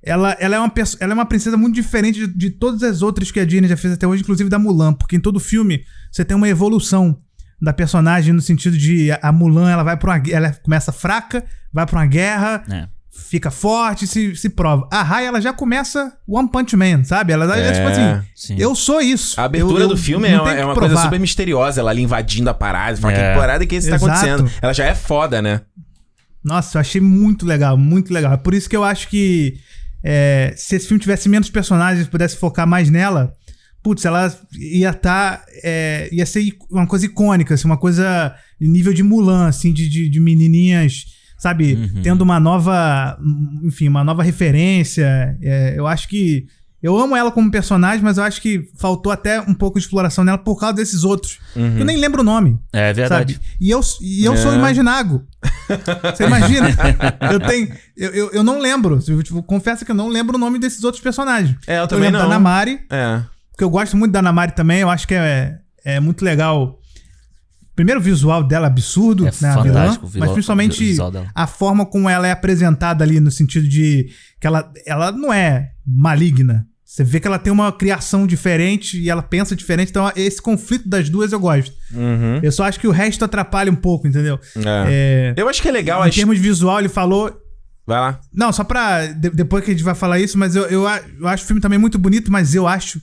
ela, 0.01 0.31
ela, 0.39 0.55
é 0.55 0.59
uma, 0.59 0.71
ela 0.99 1.11
é 1.11 1.13
uma 1.13 1.25
princesa 1.25 1.57
muito 1.57 1.75
diferente 1.75 2.25
de, 2.25 2.27
de 2.27 2.49
todas 2.49 2.81
as 2.83 3.01
outras 3.01 3.31
que 3.31 3.39
a 3.39 3.45
Disney 3.45 3.67
já 3.67 3.75
fez 3.75 3.93
até 3.93 4.07
hoje, 4.07 4.23
inclusive 4.23 4.49
da 4.49 4.57
Mulan, 4.57 4.93
porque 4.93 5.17
em 5.17 5.19
todo 5.19 5.39
filme 5.39 5.83
você 6.11 6.23
tem 6.23 6.37
uma 6.37 6.47
evolução 6.47 7.19
da 7.61 7.73
personagem 7.73 8.33
no 8.33 8.41
sentido 8.41 8.77
de 8.77 9.11
a, 9.21 9.31
Mulan 9.31 9.69
ela 9.69 9.83
vai 9.83 9.97
para 9.97 10.21
ela 10.29 10.51
começa 10.53 10.91
fraca, 10.91 11.43
vai 11.73 11.85
pra 11.85 11.99
uma 11.99 12.05
guerra, 12.05 12.63
É. 12.69 12.87
fica 13.17 13.49
forte, 13.51 14.05
se, 14.07 14.35
se 14.35 14.49
prova. 14.49 14.87
A 14.91 15.01
Raya 15.03 15.27
ela 15.27 15.41
já 15.41 15.51
começa 15.51 16.13
One 16.27 16.49
Punch 16.49 16.75
Man, 16.75 17.03
sabe? 17.03 17.33
Ela 17.33 17.57
é, 17.57 17.67
É, 17.67 17.71
tipo 17.73 17.87
assim, 17.87 18.27
sim. 18.35 18.55
eu 18.59 18.73
sou 18.75 19.01
isso. 19.01 19.39
A 19.39 19.43
abertura 19.45 19.79
Eu- 19.79 19.83
eu 19.83 19.87
do 19.89 19.97
filme 19.97 20.27
é 20.27 20.39
uma, 20.39 20.53
é 20.53 20.63
uma 20.65 20.75
coisa 20.75 20.95
super 21.01 21.19
misteriosa, 21.19 21.81
ela 21.81 21.91
ali 21.91 22.01
invadindo 22.03 22.49
a 22.49 22.53
parada. 22.53 22.97
Fala, 22.97 23.13
É. 23.13 23.33
que 23.33 23.39
parada 23.39 23.65
que 23.65 23.75
isso 23.75 23.89
tá 23.89 23.95
Exato. 23.95 24.11
acontecendo? 24.11 24.51
Ela 24.61 24.73
já 24.73 24.85
é 24.85 24.95
foda, 24.95 25.41
né? 25.41 25.61
Nossa, 26.43 26.77
eu 26.77 26.81
achei 26.81 27.01
muito 27.01 27.45
legal, 27.45 27.77
muito 27.77 28.13
legal. 28.13 28.31
É 28.33 28.37
por 28.37 28.53
isso 28.53 28.69
que 28.69 28.75
eu 28.75 28.83
acho 28.83 29.09
que 29.09 29.55
é, 30.03 30.53
se 30.55 30.75
esse 30.75 30.87
filme 30.87 31.01
tivesse 31.01 31.27
menos 31.27 31.49
personagens, 31.49 32.07
pudesse 32.07 32.37
focar 32.37 32.65
mais 32.65 32.89
nela, 32.89 33.33
putz, 33.83 34.05
ela 34.05 34.33
ia 34.57 34.91
estar. 34.91 35.43
ia 36.11 36.25
ser 36.25 36.53
uma 36.71 36.87
coisa 36.87 37.05
icônica, 37.05 37.53
assim, 37.53 37.65
uma 37.65 37.77
coisa 37.77 38.33
de 38.61 38.67
nível 38.67 38.93
de 38.93 39.03
Mulan, 39.03 39.47
assim, 39.47 39.73
de, 39.73 39.89
de, 39.89 40.07
de 40.09 40.19
menininhas, 40.19 41.05
sabe, 41.37 41.75
Uhum. 41.75 42.01
tendo 42.01 42.21
uma 42.21 42.39
nova. 42.39 43.17
Enfim, 43.63 43.87
uma 43.87 44.03
nova 44.03 44.23
referência. 44.23 45.37
É, 45.41 45.73
eu 45.77 45.85
acho 45.87 46.07
que. 46.07 46.45
Eu 46.81 46.95
amo 46.97 47.15
ela 47.15 47.31
como 47.31 47.49
personagem, 47.49 48.03
mas 48.03 48.19
eu 48.19 48.23
acho 48.23 48.39
que 48.39 48.69
faltou 48.77 49.11
até 49.11 49.41
um 49.41 49.53
pouco 49.53 49.79
de 49.79 49.85
exploração 49.85 50.23
nela 50.23 50.37
por 50.37 50.59
causa 50.59 50.75
desses 50.75 51.03
outros. 51.03 51.39
Eu 51.55 51.83
nem 51.83 51.97
lembro 51.97 52.21
o 52.21 52.23
nome. 52.23 52.59
É 52.71 52.93
verdade. 52.93 53.33
Sabe? 53.33 53.45
E 53.59 53.71
eu, 53.71 53.81
e 53.99 54.23
eu 54.23 54.37
sou 54.37 54.53
É. 54.53 54.55
imaginago. 54.57 55.25
Você 56.15 56.25
imagina? 56.25 56.69
eu 57.31 57.39
tenho. 57.39 57.69
Eu, 57.97 58.09
eu, 58.13 58.31
eu 58.31 58.43
não 58.43 58.59
lembro. 58.59 58.99
Eu, 59.07 59.23
tipo, 59.23 59.41
confesso 59.41 59.83
que 59.83 59.91
eu 59.91 59.95
não 59.95 60.07
lembro 60.07 60.35
o 60.37 60.39
nome 60.39 60.59
desses 60.59 60.83
outros 60.83 61.01
personagens. 61.01 61.57
É, 61.65 61.79
eu 61.79 61.87
também 61.87 62.05
lembro 62.05 62.19
não. 62.21 62.29
da 62.29 62.35
Namari, 62.35 62.79
É. 62.91 63.21
porque 63.51 63.63
eu 63.63 63.69
gosto 63.71 63.97
muito 63.97 64.11
da 64.11 64.21
Namari 64.21 64.51
também. 64.51 64.79
Eu 64.81 64.89
acho 64.91 65.07
que 65.07 65.15
é, 65.15 65.57
é 65.83 65.99
muito 65.99 66.23
legal. 66.23 66.79
Primeiro, 67.77 67.99
o 68.01 68.03
visual 68.03 68.43
dela 68.43 68.65
absurdo, 68.67 69.27
É 69.27 69.31
né? 69.39 69.49
A 69.49 69.61
vilã, 69.61 69.81
visual- 69.91 70.09
mas 70.15 70.31
principalmente 70.31 70.97
a 71.35 71.45
forma 71.47 71.85
como 71.85 72.09
ela 72.09 72.27
é 72.27 72.31
apresentada 72.31 73.03
ali, 73.03 73.19
no 73.19 73.29
sentido 73.31 73.69
de 73.69 74.09
que 74.41 74.47
ela, 74.47 74.69
ela 74.85 75.11
não 75.11 75.31
é 75.31 75.71
maligna. 75.85 76.67
Você 76.83 77.03
vê 77.03 77.19
que 77.19 77.27
ela 77.27 77.37
tem 77.37 77.53
uma 77.53 77.71
criação 77.71 78.25
diferente 78.25 78.99
e 78.99 79.09
ela 79.09 79.21
pensa 79.21 79.55
diferente. 79.55 79.89
Então, 79.89 80.11
esse 80.15 80.41
conflito 80.41 80.89
das 80.89 81.07
duas 81.07 81.31
eu 81.31 81.39
gosto. 81.39 81.71
Uhum. 81.93 82.39
Eu 82.41 82.51
só 82.51 82.63
acho 82.63 82.79
que 82.79 82.87
o 82.87 82.91
resto 82.91 83.23
atrapalha 83.23 83.71
um 83.71 83.75
pouco, 83.75 84.07
entendeu? 84.07 84.39
É. 84.55 85.33
É, 85.37 85.41
Eu 85.41 85.47
acho 85.47 85.61
que 85.61 85.67
é 85.67 85.71
legal. 85.71 86.03
em 86.03 86.09
As... 86.09 86.15
termos 86.15 86.35
de 86.37 86.41
visual, 86.41 86.79
ele 86.79 86.89
falou. 86.89 87.31
Vai 87.85 87.99
lá. 87.99 88.19
Não, 88.33 88.51
só 88.51 88.63
pra. 88.63 89.05
de- 89.05 89.29
depois 89.29 89.63
que 89.63 89.69
a 89.71 89.73
gente 89.73 89.83
vai 89.83 89.93
falar 89.95 90.19
isso, 90.19 90.37
mas 90.37 90.55
eu, 90.55 90.63
eu, 90.63 90.83
eu 91.19 91.27
acho 91.27 91.43
o 91.43 91.47
filme 91.47 91.61
também 91.61 91.77
muito 91.77 91.99
bonito, 91.99 92.31
mas 92.31 92.55
eu 92.55 92.67
acho. 92.67 92.99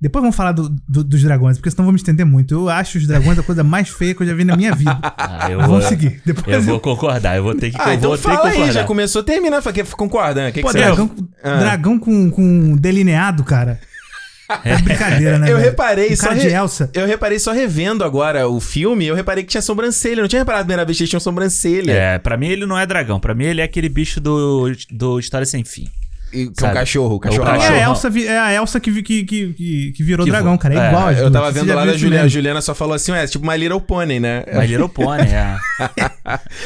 Depois 0.00 0.20
vamos 0.22 0.36
falar 0.36 0.52
do- 0.52 0.68
do- 0.86 1.02
dos 1.02 1.22
dragões, 1.22 1.56
porque 1.56 1.70
senão 1.70 1.86
vamos 1.86 2.00
estender 2.02 2.26
muito. 2.26 2.52
Eu 2.54 2.68
acho 2.68 2.98
os 2.98 3.06
dragões 3.06 3.38
a 3.38 3.42
coisa 3.42 3.64
mais 3.64 3.88
feia 3.88 4.14
que 4.14 4.22
eu 4.22 4.26
já 4.26 4.34
vi 4.34 4.44
na 4.44 4.54
minha 4.54 4.74
vida. 4.74 4.98
Ah, 5.02 5.50
eu 5.50 5.58
Mas 5.58 5.66
vou, 5.66 5.76
vamos 5.76 5.88
seguir. 5.88 6.20
Depois 6.24 6.54
Eu 6.54 6.62
vou 6.62 6.78
concordar, 6.78 7.36
eu 7.36 7.42
vou 7.42 7.54
ter 7.54 7.70
que, 7.70 7.76
Ah, 7.80 7.88
eu 7.90 7.94
então 7.94 8.10
vou 8.10 8.18
ter 8.18 8.22
que 8.28 8.28
fala 8.36 8.48
aí, 8.48 8.52
concordar. 8.52 8.72
já 8.74 8.84
começou, 8.84 9.22
termina, 9.22 9.62
fala 9.62 9.72
que 9.72 9.82
concorda, 9.84 10.42
né? 10.42 10.48
O 10.50 10.52
que, 10.52 10.60
que 10.60 10.66
Pô, 10.66 10.70
você 10.70 10.78
dragão, 10.78 11.10
acha? 11.14 11.24
Ah. 11.42 11.58
dragão 11.60 11.98
com, 11.98 12.30
com 12.30 12.76
delineado, 12.76 13.42
cara. 13.42 13.80
É 14.64 14.76
brincadeira, 14.78 15.38
né? 15.40 15.50
Eu 15.50 15.56
velho? 15.56 15.70
reparei 15.70 16.12
Um 16.12 16.16
só. 16.16 16.22
cara 16.28 16.34
re- 16.34 16.40
de 16.48 16.54
Elsa. 16.54 16.90
Eu 16.94 17.04
reparei 17.06 17.38
só 17.38 17.50
revendo 17.52 18.04
agora 18.04 18.46
o 18.48 18.60
filme, 18.60 19.04
eu 19.06 19.14
reparei 19.14 19.42
que 19.42 19.50
tinha 19.50 19.62
sobrancelha. 19.62 20.18
Eu 20.20 20.22
não 20.22 20.28
tinha 20.28 20.40
reparado 20.40 20.60
a 20.60 20.64
primeira 20.64 20.84
vez 20.84 20.96
que 20.98 21.02
eles 21.02 21.10
tinham 21.10 21.18
sobrancelha. 21.20 21.90
É, 21.90 22.18
pra 22.18 22.36
mim 22.36 22.46
ele 22.48 22.64
não 22.66 22.78
é 22.78 22.86
dragão, 22.86 23.18
pra 23.18 23.34
mim 23.34 23.44
ele 23.44 23.60
é 23.60 23.64
aquele 23.64 23.88
bicho 23.88 24.20
do, 24.20 24.70
do 24.90 25.18
História 25.18 25.44
Sem 25.46 25.64
Fim. 25.64 25.88
Que 26.56 26.64
é 26.64 26.68
um 26.68 26.72
cachorro, 26.74 27.14
o 27.14 27.16
É 27.16 27.20
cachorro. 27.20 27.48
É 27.48 27.82
a. 27.84 27.88
Elsa, 27.88 28.10
vi- 28.10 28.26
é 28.26 28.38
a 28.38 28.52
Elsa 28.54 28.78
que, 28.80 28.90
vi- 28.90 29.02
que, 29.02 29.24
que, 29.24 29.92
que, 29.92 30.02
virou 30.02 30.24
Que 30.24 30.30
dragão, 30.30 30.52
vo- 30.52 30.58
cara. 30.58 30.74
É 30.74 30.78
é, 30.78 30.88
igual. 30.88 31.12
Eu 31.12 31.30
tava 31.30 31.50
vendo 31.50 31.74
lá 31.74 31.84
da 31.84 31.92
Juliana. 31.96 32.16
A 32.16 32.18
meme? 32.24 32.28
Juliana 32.30 32.60
só 32.60 32.74
falou 32.74 32.94
assim: 32.94 33.12
é 33.12 33.26
tipo 33.26 33.46
My 33.46 33.56
Little 33.56 33.80
Pony, 33.80 34.20
né? 34.20 34.44
My 34.52 34.66
Little 34.66 34.88
Pony, 34.88 35.22
é. 35.22 35.56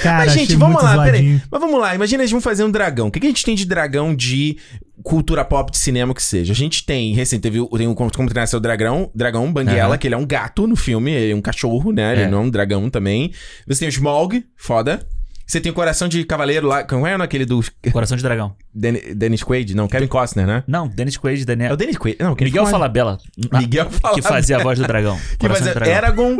Cara, 0.03 0.19
Mas, 0.25 0.33
gente, 0.33 0.45
achei 0.45 0.57
vamos 0.57 0.75
muito 0.75 0.85
lá, 0.85 0.95
zoadinho. 0.95 1.13
peraí. 1.39 1.43
Mas 1.51 1.61
vamos 1.61 1.81
lá, 1.81 1.95
imagina 1.95 2.23
eles 2.23 2.31
vão 2.33 2.41
fazer 2.41 2.65
um 2.65 2.71
dragão. 2.71 3.09
O 3.09 3.11
que, 3.11 3.21
que 3.21 3.27
a 3.27 3.31
gente 3.31 3.45
tem 3.45 3.55
de 3.55 3.65
dragão 3.67 4.15
de 4.15 4.57
cultura 5.03 5.45
pop 5.45 5.71
de 5.71 5.79
cinema 5.79 6.15
que 6.15 6.23
seja? 6.23 6.53
A 6.53 6.57
gente 6.57 6.85
tem, 6.85 7.15
recente, 7.15 7.41
teve 7.43 7.61
o- 7.61 7.69
tem 7.69 7.87
o 7.87 7.95
Como 7.95 8.11
Como 8.13 8.29
Treinar 8.29 8.47
Seu 8.49 8.61
Dragão, 8.61 9.11
Dragão 9.15 9.51
Banguela, 9.53 9.97
que 9.99 10.07
ele 10.07 10.15
é 10.15 10.19
um 10.19 10.27
gato 10.27 10.67
no 10.67 10.77
filme, 10.77 11.11
ele 11.11 11.33
é 11.33 11.37
um 11.37 11.41
cachorro, 11.43 11.93
né? 11.93 12.13
Ele 12.13 12.23
É. 12.23 12.29
não 12.29 12.39
é 12.39 12.41
um 12.43 12.51
dragão 12.51 12.89
também. 12.91 13.33
Você 13.67 13.81
tem 13.81 13.89
o 13.89 13.91
Smog, 13.91 14.45
foda. 14.57 15.07
Você 15.51 15.61
tem 15.61 15.73
o 15.73 15.75
Coração 15.75 16.07
de 16.07 16.23
Cavaleiro 16.23 16.69
lá, 16.69 16.85
como 16.85 17.05
é 17.05 17.15
aquele 17.17 17.45
do 17.45 17.61
Coração 17.93 18.17
de 18.17 18.23
dragão. 18.23 18.55
Den- 18.73 19.17
Dennis 19.17 19.43
Quaid? 19.43 19.75
Não, 19.75 19.89
Kevin 19.89 20.07
Costner, 20.07 20.47
né? 20.47 20.63
Não, 20.65 20.87
Dennis 20.87 21.17
Quaid, 21.17 21.43
É 21.43 21.45
Daniel. 21.45 21.73
o 21.73 21.77
Dennis 21.77 21.97
Quaid. 21.97 22.17
Não, 22.21 22.37
Miguel 22.41 22.53
fala- 22.67 22.71
Falabella. 22.71 23.19
Miguel 23.59 23.87
Que 23.87 23.99
Falabella. 23.99 24.29
fazia 24.29 24.59
a 24.59 24.63
voz 24.63 24.79
do 24.79 24.87
dragão. 24.87 25.19
Que 25.31 25.39
Coração 25.39 25.65
faz 25.65 25.75
de 25.75 25.81
dragão. 25.81 25.93
Eragon, 25.97 26.39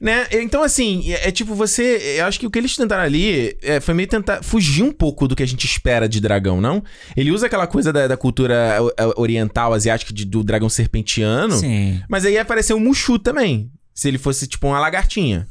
né? 0.00 0.26
Então, 0.32 0.64
assim, 0.64 1.12
é, 1.12 1.28
é 1.28 1.30
tipo 1.30 1.54
você. 1.54 2.16
Eu 2.18 2.24
acho 2.26 2.40
que 2.40 2.48
o 2.48 2.50
que 2.50 2.58
eles 2.58 2.74
tentaram 2.74 3.04
ali 3.04 3.56
é, 3.62 3.78
foi 3.78 3.94
meio 3.94 4.08
tentar 4.08 4.42
fugir 4.42 4.82
um 4.82 4.90
pouco 4.90 5.28
do 5.28 5.36
que 5.36 5.42
a 5.44 5.46
gente 5.46 5.64
espera 5.64 6.08
de 6.08 6.20
dragão, 6.20 6.60
não? 6.60 6.82
Ele 7.16 7.30
usa 7.30 7.46
aquela 7.46 7.68
coisa 7.68 7.92
da, 7.92 8.08
da 8.08 8.16
cultura 8.16 8.78
oriental, 9.16 9.72
asiática, 9.72 10.12
de- 10.12 10.24
do 10.24 10.42
dragão 10.42 10.68
serpentiano. 10.68 11.54
Sim. 11.54 12.00
Mas 12.08 12.24
aí 12.24 12.36
apareceu 12.36 12.76
o 12.76 12.80
Mushu 12.80 13.20
também. 13.20 13.70
Se 13.94 14.08
ele 14.08 14.18
fosse, 14.18 14.48
tipo, 14.48 14.66
uma 14.66 14.80
lagartinha. 14.80 15.46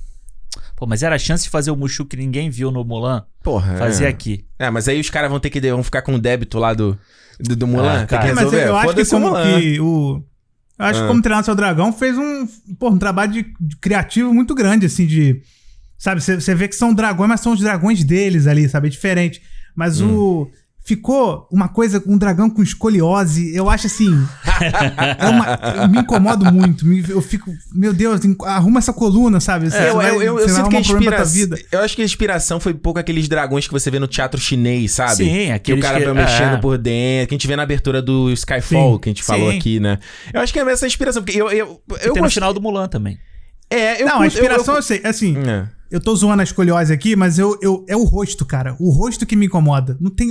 Pô, 0.77 0.85
mas 0.85 1.01
era 1.03 1.15
a 1.15 1.19
chance 1.19 1.43
de 1.45 1.49
fazer 1.49 1.71
o 1.71 1.75
Mushu 1.75 2.05
que 2.05 2.15
ninguém 2.15 2.49
viu 2.51 2.69
no 2.71 2.85
Mulan. 2.85 3.25
Porra. 3.43 3.75
Fazer 3.77 4.05
é. 4.05 4.07
aqui. 4.09 4.45
É, 4.59 4.69
mas 4.69 4.87
aí 4.87 4.99
os 4.99 5.09
caras 5.09 5.29
vão 5.29 5.39
ter 5.39 5.49
que. 5.49 5.59
Vão 5.59 5.83
ficar 5.83 6.03
com 6.03 6.13
o 6.13 6.19
débito 6.19 6.59
lá 6.59 6.73
do, 6.73 6.95
do, 7.39 7.55
do 7.55 7.65
Mulan. 7.67 8.03
Ah, 8.03 8.05
tem 8.05 8.19
que 8.19 8.25
É, 8.27 8.33
mas 8.33 8.37
resolver. 8.51 8.67
eu 8.67 8.75
acho 8.77 8.93
que 8.93 9.05
como 9.05 9.25
Mulan. 9.27 9.59
que 9.59 9.79
o... 9.81 10.23
Eu 10.79 10.85
acho 10.85 10.99
Ah. 10.99 11.01
que 11.01 11.07
como 11.07 11.21
treinar 11.23 11.43
seu 11.43 11.55
dragão 11.55 11.91
fez 11.91 12.15
um, 12.15 12.47
pô, 12.77 12.89
um 12.91 12.97
trabalho 12.99 13.31
de, 13.33 13.45
de 13.59 13.75
criativo 13.77 14.31
muito 14.31 14.53
grande, 14.53 14.85
assim, 14.85 15.07
de... 15.07 15.41
Sabe, 15.97 16.21
você 16.21 16.35
você 16.39 16.53
vê 16.53 16.67
que 16.67 16.75
são 16.75 16.93
dragões, 16.93 17.27
mas 17.27 17.41
são 17.41 17.53
os 17.53 17.59
dragões 17.59 18.03
deles 18.03 18.45
ali, 18.45 18.69
sabe? 18.69 18.85
É 18.85 18.91
diferente. 18.91 19.41
Mas 19.75 19.99
Hum. 19.99 20.15
o... 20.15 20.51
Ficou 20.87 21.45
uma 21.51 21.67
coisa, 21.67 22.01
um 22.07 22.17
dragão 22.17 22.49
com 22.49 22.63
escoliose, 22.63 23.53
eu 23.53 23.69
acho 23.69 23.87
assim... 23.87 24.07
é 25.19 25.27
uma- 25.27 25.59
eu 25.83 25.87
me 25.89 25.99
incomodo 25.99 26.49
muito. 26.49 26.85
me- 26.87 27.03
eu 27.09 27.21
fico... 27.21 27.51
Meu 27.73 27.91
Deus, 27.91 28.21
arruma 28.45 28.79
essa 28.79 28.93
coluna, 28.93 29.41
sabe? 29.41 29.69
Você 29.69 29.77
É, 29.77 29.89
eu, 29.89 29.95
vai- 29.95 30.09
eu, 30.15 30.21
eu, 30.21 30.33
você 30.35 30.45
eu 30.45 30.55
sinto 30.55 30.69
que 30.69 30.77
a 30.77 30.79
inspiração. 30.79 31.33
vida. 31.33 31.59
Eu 31.73 31.81
acho 31.81 31.93
que 31.93 32.01
a 32.01 32.05
inspiração 32.05 32.57
foi 32.61 32.71
um 32.71 32.77
pouco 32.77 32.99
aqueles 32.99 33.27
dragões 33.27 33.67
que 33.67 33.73
você 33.73 33.91
vê 33.91 33.99
no 33.99 34.07
teatro 34.07 34.39
chinês, 34.39 34.93
sabe? 34.93 35.15
Sim, 35.25 35.59
Que 35.61 35.73
o 35.73 35.79
cara 35.81 35.99
que- 35.99 36.05
vai 36.05 36.13
mexendo 36.13 36.53
é. 36.53 36.57
por 36.57 36.77
dentro, 36.77 37.27
que 37.27 37.35
a 37.35 37.37
gente 37.37 37.47
vê 37.47 37.57
na 37.57 37.63
abertura 37.63 38.01
do 38.01 38.31
Skyfall, 38.31 38.93
Sim. 38.93 38.99
que 39.01 39.09
a 39.09 39.11
gente 39.11 39.23
falou 39.23 39.51
Sim. 39.51 39.57
aqui, 39.57 39.79
né? 39.81 39.99
Eu 40.33 40.39
acho 40.39 40.53
que 40.53 40.59
é 40.59 40.71
essa 40.71 40.87
inspiração, 40.87 41.21
porque 41.21 41.37
eu. 41.37 41.49
Eu, 41.51 41.81
eu, 41.89 41.95
E 41.95 41.99
tem 41.99 42.09
no 42.13 42.21
gosto- 42.21 42.33
final 42.35 42.53
do 42.53 42.61
Mulan 42.61 42.87
também. 42.87 43.17
É, 43.69 44.01
eu 44.01 44.05
Não, 44.05 44.13
a 44.13 44.17
curto- 44.19 44.21
eu- 44.21 44.27
inspiração 44.27 44.73
eu, 44.75 44.79
eu- 44.79 44.83
sei. 44.83 45.01
Assim, 45.03 45.35
É. 45.37 45.67
Eu 45.89 45.99
tô 46.01 46.15
zoando 46.15 46.41
a 46.41 46.43
escoliose 46.43 46.91
aqui, 46.93 47.15
mas 47.15 47.39
eu, 47.39 47.57
eu, 47.61 47.85
é 47.87 47.95
o 47.95 48.03
rosto, 48.03 48.45
cara. 48.45 48.75
O 48.79 48.89
rosto 48.89 49.25
que 49.25 49.35
me 49.35 49.45
incomoda. 49.45 49.97
Não 50.01 50.11
tem. 50.11 50.29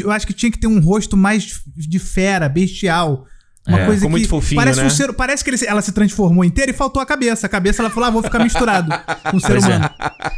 Eu 0.00 0.10
acho 0.10 0.26
que 0.26 0.32
tinha 0.32 0.50
que 0.52 0.58
ter 0.58 0.66
um 0.66 0.80
rosto 0.80 1.16
mais 1.16 1.60
de 1.76 1.98
fera, 1.98 2.48
bestial. 2.48 3.26
Uma 3.66 3.80
É, 3.80 3.84
coisa 3.84 4.00
ficou 4.00 4.08
que. 4.08 4.12
muito 4.12 4.28
fofinho, 4.28 4.60
parece 4.60 4.80
né? 4.80 4.86
um 4.86 4.90
ser, 4.90 5.12
Parece 5.12 5.44
que 5.44 5.50
ele- 5.50 5.66
ela 5.66 5.82
se 5.82 5.92
transformou 5.92 6.42
inteira 6.44 6.70
e 6.70 6.74
faltou 6.74 7.02
a 7.02 7.06
cabeça. 7.06 7.46
A 7.46 7.50
cabeça 7.50 7.82
ela 7.82 7.90
falou: 7.90 8.08
ah, 8.08 8.10
vou 8.12 8.22
ficar 8.22 8.38
misturado 8.38 8.90
com 9.30 9.36
o 9.36 9.40
ser 9.40 9.48
Pois 9.48 9.64
é. 9.64 9.68
humano. 9.68 9.90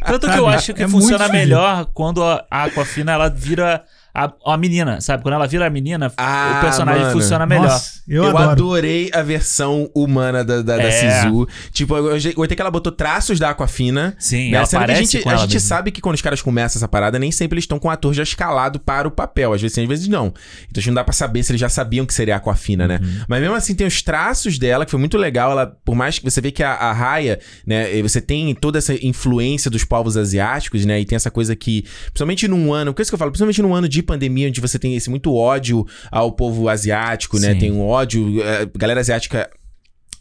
Tanto 0.07 0.21
que 0.21 0.27
Sabe? 0.27 0.39
eu 0.39 0.49
acho 0.49 0.75
que 0.75 0.83
É 0.83 0.89
funciona 0.89 1.29
melhor 1.29 1.87
quando 1.95 2.25
a 2.25 2.45
a 2.51 2.65
Aquafina 2.65 3.13
ela 3.13 3.29
vira 3.29 3.85
a, 4.15 4.33
a 4.47 4.57
menina, 4.57 5.01
sabe? 5.01 5.23
Quando 5.23 5.35
ela 5.35 5.47
vira 5.47 5.67
a 5.67 5.71
menina, 5.71 6.13
Ah, 6.17 6.57
o 6.59 6.61
personagem 6.65 7.03
mano. 7.03 7.13
funciona 7.13 7.47
melhor. 7.47 7.65
Nossa, 7.69 8.01
eu, 8.09 8.25
Eu, 8.25 8.37
adorei 8.39 9.11
a 9.13 9.23
versão 9.23 9.89
humana 9.95 10.45
da, 10.45 10.63
da, 10.63 10.77
da 10.77 10.83
É. 10.83 10.91
Sisu. 11.23 11.49
Tipo, 11.73 11.97
eu 11.97 12.17
eu 12.17 12.33
gostei 12.35 12.57
que 12.57 12.61
ela 12.61 12.71
botou 12.71 12.93
traços 12.93 13.39
da 13.39 13.51
Aquafina. 13.51 14.15
Sim, 14.19 14.51
né? 14.51 14.57
ela 14.59 14.67
Sendo 14.67 14.83
a 14.91 14.95
gente, 14.95 15.21
com 15.21 15.29
a 15.29 15.33
ela 15.33 15.41
gente 15.43 15.55
mesmo. 15.55 15.69
sabe 15.69 15.91
que 15.91 16.01
quando 16.01 16.15
os 16.17 16.23
caras 16.23 16.43
começam 16.43 16.79
essa 16.79 16.89
parada, 16.89 17.19
nem 17.19 17.31
sempre 17.31 17.55
eles 17.57 17.65
estão 17.65 17.79
com 17.79 17.89
o 17.89 17.91
ator 17.91 18.13
já 18.13 18.23
escalado 18.23 18.79
para 18.81 19.07
o 19.07 19.11
papel. 19.11 19.53
Às 19.53 19.61
vezes 19.63 19.75
sim, 19.75 19.83
às 19.83 19.89
vezes 19.89 20.09
não. 20.09 20.27
Então 20.69 20.79
acho 20.81 20.83
que 20.83 20.89
não 20.91 20.95
dá 20.95 21.05
pra 21.05 21.13
saber 21.13 21.43
se 21.43 21.53
eles 21.53 21.61
já 21.61 21.69
sabiam 21.69 22.05
que 22.05 22.13
seria 22.15 22.35
a 22.35 22.37
Aquafina, 22.39 22.87
né? 22.89 22.99
Uhum. 23.03 23.21
Mas 23.29 23.41
mesmo 23.41 23.55
assim, 23.55 23.75
tem 23.75 23.87
os 23.87 24.03
traços 24.03 24.59
dela, 24.59 24.85
que 24.85 24.91
foi 24.91 25.01
muito 25.01 25.17
legal. 25.17 25.53
Ela, 25.53 25.67
por 25.85 25.95
mais 25.95 26.19
que 26.19 26.25
você 26.25 26.41
vê 26.41 26.51
que 26.51 26.63
a, 26.63 26.73
a 26.73 26.93
Raya, 26.93 27.39
né? 27.67 28.01
Você 28.03 28.21
tem 28.21 28.55
toda 28.55 28.79
essa 28.79 28.95
influência 28.95 29.71
dos 29.71 29.85
povos 29.85 30.17
asiáticos, 30.17 30.85
né? 30.85 31.01
E 31.01 31.05
tem 31.05 31.17
essa 31.17 31.31
coisa 31.31 31.55
que, 31.55 31.85
principalmente 32.07 32.49
num 32.49 32.73
ano, 32.73 32.93
que 32.93 33.01
é 33.01 33.03
isso 33.03 33.11
que 33.11 33.15
eu 33.15 33.19
falo, 33.19 33.31
principalmente 33.31 33.63
num 33.63 33.75
ano 33.75 33.89
de 33.89 34.00
pandemia, 34.03 34.49
onde 34.49 34.61
você 34.61 34.79
tem 34.79 34.95
esse 34.97 35.11
muito 35.11 35.35
ódio 35.35 35.87
ao 36.11 36.33
povo 36.33 36.69
asiático, 36.69 37.39
né? 37.39 37.53
Sim. 37.55 37.59
Tem 37.59 37.73
um 37.73 37.81
ódio. 37.81 38.43
A 38.43 38.79
galera 38.79 39.01
asiática 39.01 39.49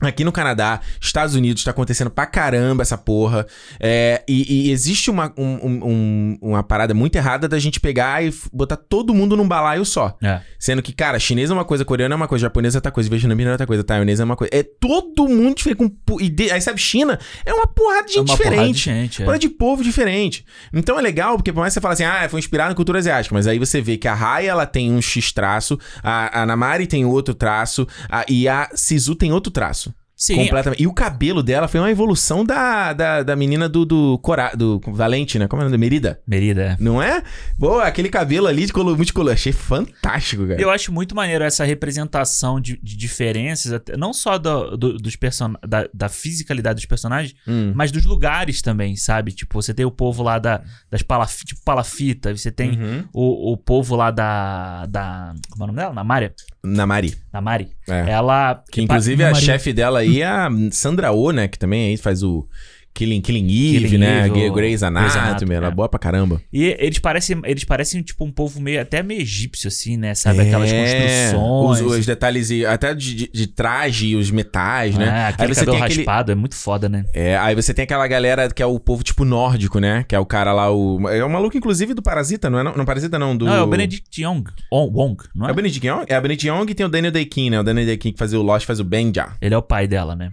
Aqui 0.02 0.24
no 0.24 0.32
Canadá, 0.32 0.80
Estados 1.02 1.36
Unidos, 1.36 1.62
tá 1.64 1.72
acontecendo 1.72 2.10
pra 2.10 2.26
caramba 2.26 2.84
essa 2.84 2.98
porra. 2.98 3.46
É, 3.80 4.24
e, 4.30 4.68
e 4.68 4.72
existe 4.72 5.12
uma, 5.12 5.34
um- 5.38 5.60
um- 5.68 5.80
um- 5.84 6.38
uma 6.42 6.64
parada 6.64 6.94
muito 6.94 7.18
errada 7.18 7.50
da 7.50 7.60
gente 7.60 7.82
pegar 7.82 8.24
e 8.24 8.34
botar 8.54 8.78
todo 8.78 9.14
mundo 9.14 9.36
num 9.36 9.46
balaio 9.48 9.84
só. 9.84 10.18
É. 10.24 10.40
Sendo 10.58 10.82
que, 10.82 10.94
cara, 10.94 11.20
chinês 11.20 11.50
é 11.50 11.54
uma 11.54 11.66
coisa, 11.66 11.84
coreano 11.84 12.14
é 12.14 12.16
uma 12.16 12.30
coisa, 12.30 12.44
japonês 12.44 12.76
é 12.76 12.78
outra 12.78 12.92
coisa, 12.92 13.10
vietnamita 13.10 13.50
é 13.50 13.52
outra 13.52 13.68
coisa, 13.68 13.84
taiwanês 13.84 14.22
é 14.22 14.24
uma 14.24 14.38
coisa. 14.38 14.50
É 14.56 14.64
todo 14.64 15.28
mundo 15.28 15.56
diferente. 15.58 15.78
Com, 16.06 16.22
e 16.22 16.30
de- 16.30 16.50
aí, 16.50 16.62
sabe, 16.62 16.80
China 16.80 17.20
é 17.46 17.54
uma 17.54 17.68
porrada 17.68 18.06
de 18.08 18.14
É 18.14 18.16
gente 18.20 18.30
uma 18.30 18.38
porrada 18.38 18.56
de 18.68 18.72
diferente. 18.72 19.02
gente, 19.10 19.22
é. 19.22 19.26
Porra 19.26 19.38
de 19.40 19.50
povo 19.50 19.84
diferente. 19.84 20.46
Então 20.74 20.98
é 20.98 21.02
legal, 21.02 21.36
porque 21.36 21.52
por 21.52 21.60
mais 21.60 21.74
que 21.74 21.76
você 21.76 21.82
fale 21.82 21.94
assim, 21.96 22.04
ah, 22.06 22.28
foi 22.30 22.40
inspirado 22.40 22.70
na 22.70 22.76
cultura 22.76 23.00
asiática, 23.00 23.36
mas 23.36 23.48
aí 23.48 23.60
você 23.60 23.82
vê 23.82 23.98
que 23.98 24.08
a 24.08 24.14
Raya, 24.14 24.50
ela 24.52 24.66
tem 24.66 24.92
um 24.94 25.02
X 25.02 25.34
traço, 25.34 25.78
a, 26.02 26.42
a 26.42 26.46
Namari 26.46 26.88
tem 26.88 27.04
outro 27.04 27.34
traço, 27.34 27.86
a- 28.10 28.24
e 28.30 28.48
a 28.48 28.70
Sisu 28.74 29.14
tem 29.14 29.34
outro 29.34 29.52
traço. 29.52 29.89
Sim, 30.22 30.36
Completamente. 30.36 30.84
E 30.84 30.86
o 30.86 30.94
cabelo 30.94 31.42
dela 31.42 31.66
foi 31.70 31.80
uma 31.80 31.90
evolução 31.90 32.44
da, 32.44 32.92
da, 32.92 33.24
da 33.24 33.36
menina 33.38 33.70
do, 33.70 33.86
do, 33.86 34.20
Cora, 34.20 34.52
do 34.54 34.82
Valente, 34.88 35.40
né? 35.40 35.48
Como 35.48 35.62
é 35.62 35.66
o 35.66 35.70
nome? 35.70 35.78
Merida. 35.78 36.20
Merida. 36.28 36.62
é. 36.62 36.78
Não 36.78 37.02
é? 37.02 37.24
Pô, 37.58 37.80
aquele 37.80 38.10
cabelo 38.10 38.46
ali 38.46 38.66
de 38.66 38.74
color 38.74 38.98
multicolor. 38.98 39.32
Achei 39.32 39.54
fantástico, 39.54 40.46
cara. 40.46 40.62
Eu 40.62 40.70
acho 40.70 40.92
muito 40.92 41.16
maneiro 41.16 41.44
essa 41.46 41.64
representação 41.64 42.60
de, 42.60 42.78
de 42.84 42.98
diferenças, 42.98 43.72
até- 43.72 43.96
não 43.96 44.12
só 44.14 44.38
do, 44.38 44.76
do- 44.76 44.98
dos 44.98 45.16
person... 45.16 45.54
da, 45.66 45.88
da 45.94 46.10
fisicalidade 46.10 46.76
dos 46.76 46.86
personagens, 46.86 47.34
Hum. 47.48 47.72
mas 47.74 47.90
dos 47.90 48.04
lugares 48.06 48.62
também, 48.62 48.98
sabe? 48.98 49.32
Tipo, 49.32 49.62
você 49.62 49.74
tem 49.74 49.86
o 49.86 49.92
povo 49.92 50.22
lá 50.22 50.38
da, 50.38 50.62
das 50.92 51.02
palaf... 51.02 51.44
tipo, 51.46 51.62
palafita, 51.64 52.36
você 52.36 52.52
tem 52.52 52.72
Uhum. 52.72 53.04
o, 53.14 53.54
o 53.54 53.58
povo 53.58 53.96
lá 53.96 54.12
da, 54.12 54.86
da. 54.86 55.34
Como 55.50 55.64
é 55.64 55.66
o 55.66 55.68
nome 55.68 55.80
dela? 55.80 55.94
Namária? 56.64 57.12
Namari. 57.32 57.70
Namari. 57.88 58.08
É. 58.08 58.12
Ela. 58.12 58.64
Que 58.72 58.82
inclusive 58.82 59.24
a 59.24 59.32
Maria. 59.32 59.46
chefe 59.46 59.72
dela 59.74 60.00
aí 60.00 60.22
é 60.22 60.28
a 60.28 60.50
Sandra 60.72 61.12
Oh, 61.12 61.32
né? 61.32 61.48
Que 61.48 61.58
também 61.58 61.90
aí 61.90 61.98
faz 61.98 62.22
o 62.24 62.48
Killing, 62.94 63.22
Killing 63.22 63.46
Eve, 63.46 63.80
Killing 63.86 63.98
né? 63.98 64.28
O- 64.30 64.54
Grey's 64.54 64.84
Anatomy. 64.84 65.56
É 65.56 65.72
boa 65.72 65.88
pra 65.88 65.98
caramba. 66.00 66.42
E 66.52 66.76
eles 66.80 67.00
parecem, 67.00 67.40
eles 67.46 67.64
parecem, 67.64 68.02
tipo, 68.02 68.26
um 68.26 68.32
povo 68.32 68.60
meio 68.60 68.82
até 68.82 69.02
meio 69.02 69.22
egípcio, 69.22 69.68
assim, 69.70 69.96
né? 69.96 70.14
Sabe? 70.16 70.42
Aquelas 70.42 70.70
É, 70.72 71.32
construções. 71.32 71.82
Os, 71.82 71.98
os 72.00 72.06
detalhes, 72.06 72.50
até 72.66 72.94
de, 72.94 73.16
de, 73.16 73.30
de 73.32 73.48
traje, 73.48 74.16
os 74.16 74.32
metais, 74.32 74.96
né? 74.98 75.06
É, 75.06 75.26
aquele 75.28 75.56
cabelo 75.56 75.78
aquele. 75.84 75.96
raspado, 76.00 76.32
é 76.32 76.36
muito 76.36 76.56
foda, 76.56 76.90
né? 76.90 77.06
É, 77.14 77.38
aí 77.38 77.56
você 77.56 77.74
tem 77.74 77.84
aquela 77.84 78.08
galera 78.08 78.50
que 78.50 78.62
é 78.62 78.66
o 78.66 78.80
povo 78.80 79.04
tipo 79.04 79.24
nórdico, 79.24 79.80
né? 79.80 80.04
Que 80.08 80.16
é 80.16 80.20
o 80.20 80.26
cara 80.26 80.52
lá, 80.52 80.70
o. 80.72 81.08
É 81.10 81.24
o 81.24 81.30
maluco, 81.30 81.58
inclusive, 81.58 81.94
do 81.94 82.02
Parasita, 82.02 82.50
não 82.50 82.60
é? 82.60 82.64
Não, 82.64 82.76
não 82.76 82.86
Parasita, 82.86 83.18
não. 83.18 83.36
Do... 83.38 83.46
Não, 83.46 83.54
é 83.56 83.62
o 83.62 83.68
Benedict 83.68 84.22
Young. 84.22 84.44
On- 84.72 84.90
Wong, 84.92 85.24
não 85.36 85.46
É 85.46 85.50
é? 85.50 85.52
o 85.52 85.56
Benedict 85.56 85.86
Young? 85.88 86.04
É 86.08 86.18
o 86.18 86.22
Benedict 86.22 86.48
Young 86.48 86.66
e 86.70 86.76
tem 86.76 86.86
o 86.86 86.90
Daniel 86.90 87.12
Day-Kim, 87.14 87.50
né? 87.50 87.60
O 87.60 87.64
Daniel 87.64 87.86
Day-Kim 87.86 88.12
que 88.12 88.20
fazia 88.20 88.40
o 88.40 88.44
Lost, 88.44 88.66
faz 88.66 88.80
o 88.80 88.84
Benja. 88.84 89.30
Ele 89.42 89.54
é 89.54 89.58
o 89.58 89.62
pai 89.62 89.88
dela, 89.88 90.16
né? 90.16 90.32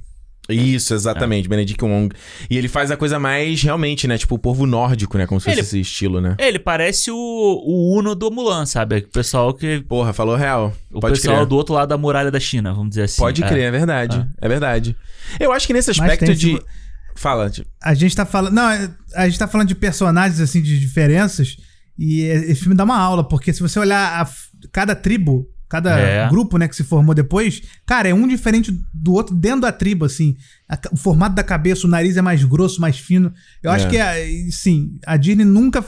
Isso, 0.48 0.94
exatamente, 0.94 1.48
Benedict 1.48 1.84
Wong. 1.84 2.14
E 2.48 2.56
ele 2.56 2.68
faz 2.68 2.90
a 2.90 2.96
coisa 2.96 3.18
mais, 3.18 3.62
realmente, 3.62 4.06
né? 4.06 4.16
Tipo, 4.18 4.36
o 4.36 4.38
povo 4.38 4.66
nórdico, 4.66 5.18
né? 5.18 5.26
Como 5.26 5.40
se 5.40 5.44
fosse 5.46 5.54
Ele- 5.54 5.60
esse 5.62 5.80
estilo, 5.80 6.20
né? 6.20 6.36
Ele 6.38 6.58
parece 6.58 7.10
o, 7.10 7.16
o 7.16 7.98
Uno 7.98 8.14
do 8.14 8.30
Mulan, 8.30 8.64
sabe? 8.66 8.98
O 8.98 9.08
pessoal 9.08 9.52
que. 9.52 9.80
Porra, 9.88 10.12
falou 10.12 10.36
real. 10.36 10.72
O 10.92 11.00
Pode 11.00 11.14
pessoal 11.16 11.38
crer. 11.38 11.46
do 11.48 11.56
outro 11.56 11.74
lado 11.74 11.88
da 11.88 11.98
muralha 11.98 12.30
da 12.30 12.38
China, 12.40 12.72
vamos 12.72 12.90
dizer 12.90 13.02
assim. 13.02 13.20
Pode 13.20 13.42
É. 13.42 13.48
crer, 13.48 13.64
é 13.64 13.70
verdade. 13.70 14.26
É 14.40 14.48
verdade. 14.48 14.96
Eu 15.40 15.52
acho 15.52 15.66
que 15.66 15.72
nesse 15.72 15.90
aspecto 15.90 16.34
de. 16.34 16.52
esse- 16.54 16.62
Fala, 17.18 17.48
tipo, 17.48 17.66
A 17.82 17.94
gente 17.94 18.14
tá 18.14 18.26
falando. 18.26 18.52
Não, 18.52 18.68
é- 18.70 18.90
a 19.14 19.26
gente 19.26 19.38
tá 19.38 19.48
falando 19.48 19.68
de 19.68 19.74
personagens, 19.74 20.38
assim, 20.40 20.60
de 20.60 20.78
diferenças. 20.78 21.56
E 21.98 22.22
é- 22.24 22.50
esse 22.50 22.60
filme 22.60 22.74
dá 22.76 22.84
uma 22.84 22.98
aula, 22.98 23.26
porque 23.26 23.52
se 23.54 23.60
você 23.62 23.78
olhar 23.78 24.20
a 24.22 24.28
cada 24.70 24.94
tribo, 24.94 25.48
cada 25.68 25.98
É. 25.98 26.28
grupo, 26.28 26.56
né, 26.58 26.68
que 26.68 26.76
se 26.76 26.84
formou 26.84 27.14
depois, 27.14 27.60
cara, 27.84 28.08
é 28.08 28.14
um 28.14 28.26
diferente 28.28 28.70
do 28.94 29.12
outro 29.12 29.34
dentro 29.34 29.62
da 29.62 29.72
tribo, 29.72 30.04
assim. 30.04 30.36
A 30.68 30.78
o 30.92 30.96
formato 30.96 31.34
da 31.34 31.42
cabeça, 31.42 31.86
o 31.86 31.90
nariz 31.90 32.16
é 32.16 32.22
mais 32.22 32.44
grosso, 32.44 32.80
mais 32.80 32.98
fino. 32.98 33.32
Eu 33.62 33.70
acho 33.70 33.86
É. 33.86 33.90
que, 33.90 33.96
é, 33.96 34.50
sim, 34.50 34.98
a 35.06 35.16
Disney 35.16 35.44
nunca, 35.44 35.84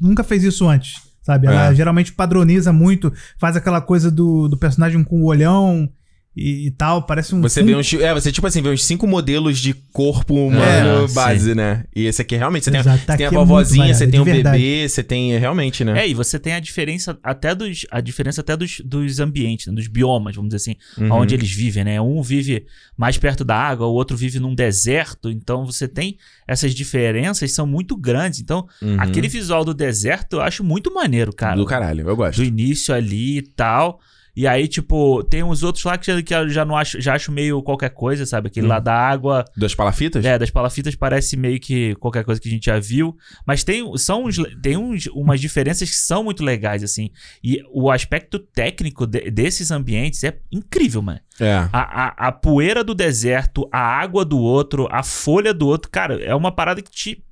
nunca 0.00 0.24
fez 0.24 0.42
isso 0.44 0.68
antes, 0.68 1.00
sabe? 1.22 1.46
Ela 1.46 1.70
É. 1.70 1.74
geralmente 1.74 2.12
padroniza 2.12 2.72
muito, 2.72 3.12
faz 3.38 3.56
aquela 3.56 3.80
coisa 3.80 4.10
do, 4.10 4.48
do 4.48 4.56
personagem 4.56 5.02
com 5.04 5.20
o 5.22 5.26
olhão 5.26 5.88
e, 6.36 6.68
e 6.68 6.70
tal, 6.70 7.02
parece 7.02 7.34
um. 7.34 7.40
Você 7.40 7.62
vê 7.62 7.74
uns. 7.74 7.92
É, 7.94 8.14
você, 8.14 8.30
tipo 8.30 8.46
assim, 8.46 8.62
vê 8.62 8.68
uns 8.68 8.84
cinco 8.84 9.06
modelos 9.06 9.58
de 9.58 9.74
corpo 9.74 10.34
humano 10.34 11.04
É, 11.04 11.08
base, 11.12 11.54
né? 11.56 11.84
E 11.94 12.06
esse 12.06 12.22
aqui 12.22 12.36
realmente. 12.36 12.64
Você 12.64 12.70
tem, 12.70 12.82
você 12.82 12.98
tá 12.98 13.16
tem 13.16 13.26
a 13.26 13.28
é 13.28 13.32
vovozinha, 13.32 13.86
você 13.94 14.06
variado, 14.06 14.10
tem 14.12 14.20
o 14.20 14.24
verdade. 14.24 14.58
bebê, 14.58 14.88
você 14.88 15.02
tem. 15.02 15.36
Realmente, 15.38 15.84
né? 15.84 16.00
É, 16.04 16.08
e 16.08 16.14
você 16.14 16.38
tem 16.38 16.52
a 16.54 16.60
diferença 16.60 17.18
até 17.22 17.52
dos. 17.54 17.84
A 17.90 18.00
diferença 18.00 18.40
até 18.42 18.56
dos, 18.56 18.80
dos 18.84 19.18
ambientes, 19.18 19.66
né? 19.66 19.72
dos 19.74 19.88
biomas, 19.88 20.36
vamos 20.36 20.50
dizer 20.54 20.70
assim, 20.70 20.76
Uhum. 21.04 21.12
onde 21.20 21.34
eles 21.34 21.50
vivem, 21.50 21.82
né? 21.84 22.00
Um 22.00 22.22
vive 22.22 22.64
mais 22.96 23.18
perto 23.18 23.44
da 23.44 23.56
água, 23.56 23.86
o 23.88 23.92
outro 23.92 24.16
vive 24.16 24.38
num 24.38 24.54
deserto. 24.54 25.30
Então 25.30 25.66
você 25.66 25.88
tem 25.88 26.16
essas 26.46 26.72
diferenças 26.74 27.50
são 27.52 27.66
muito 27.66 27.96
grandes. 27.96 28.40
Então, 28.40 28.66
Uhum. 28.80 28.96
aquele 29.00 29.26
visual 29.28 29.64
do 29.64 29.74
deserto 29.74 30.34
eu 30.34 30.40
acho 30.42 30.62
muito 30.62 30.94
maneiro, 30.94 31.32
cara. 31.34 31.56
Do 31.56 31.66
caralho, 31.66 32.08
eu 32.08 32.16
gosto. 32.16 32.36
do 32.36 32.44
início 32.44 32.94
ali 32.94 33.38
e 33.38 33.42
tal. 33.42 33.98
E 34.36 34.46
aí, 34.46 34.68
tipo, 34.68 35.22
tem 35.24 35.42
uns 35.42 35.62
outros 35.62 35.84
lá 35.84 35.98
que, 35.98 36.06
já- 36.06 36.22
que 36.22 36.34
eu 36.34 36.48
já 36.48 36.64
não 36.64 36.76
acho, 36.76 37.00
já 37.00 37.14
acho 37.14 37.32
meio 37.32 37.62
qualquer 37.62 37.90
coisa, 37.90 38.24
sabe? 38.24 38.48
Aquele 38.48 38.66
lá 38.66 38.78
da 38.78 38.94
água, 38.94 39.44
Das 39.56 39.74
palafitas? 39.74 40.24
é, 40.24 40.38
das 40.38 40.50
palafitas 40.50 40.94
parece 40.94 41.36
meio 41.36 41.58
que 41.60 41.94
qualquer 41.96 42.24
coisa 42.24 42.40
que 42.40 42.48
a 42.48 42.52
gente 42.52 42.66
já 42.66 42.78
viu. 42.78 43.16
Mas 43.46 43.64
tem, 43.64 43.84
são 43.96 44.24
uns, 44.24 44.36
tem 44.62 44.76
uns, 44.76 45.06
umas 45.08 45.40
diferenças 45.40 45.88
que 45.90 45.96
são 45.96 46.22
muito 46.24 46.44
legais, 46.44 46.82
assim. 46.82 47.10
E 47.42 47.60
o 47.72 47.90
aspecto 47.90 48.38
técnico 48.38 49.06
de- 49.06 49.30
desses 49.30 49.70
ambientes 49.70 50.22
é 50.24 50.38
incrível, 50.52 51.02
mano. 51.02 51.20
É. 51.40 51.54
A, 51.72 52.04
a, 52.04 52.28
a 52.28 52.32
poeira 52.32 52.84
do 52.84 52.94
deserto, 52.94 53.68
a 53.72 53.80
água 53.80 54.24
do 54.24 54.38
outro, 54.38 54.86
a 54.90 55.02
folha 55.02 55.52
do 55.54 55.66
outro, 55.66 55.90
cara, 55.90 56.22
é 56.22 56.34
uma 56.34 56.52
parada 56.52 56.80
que 56.82 56.90
te. 56.90 57.24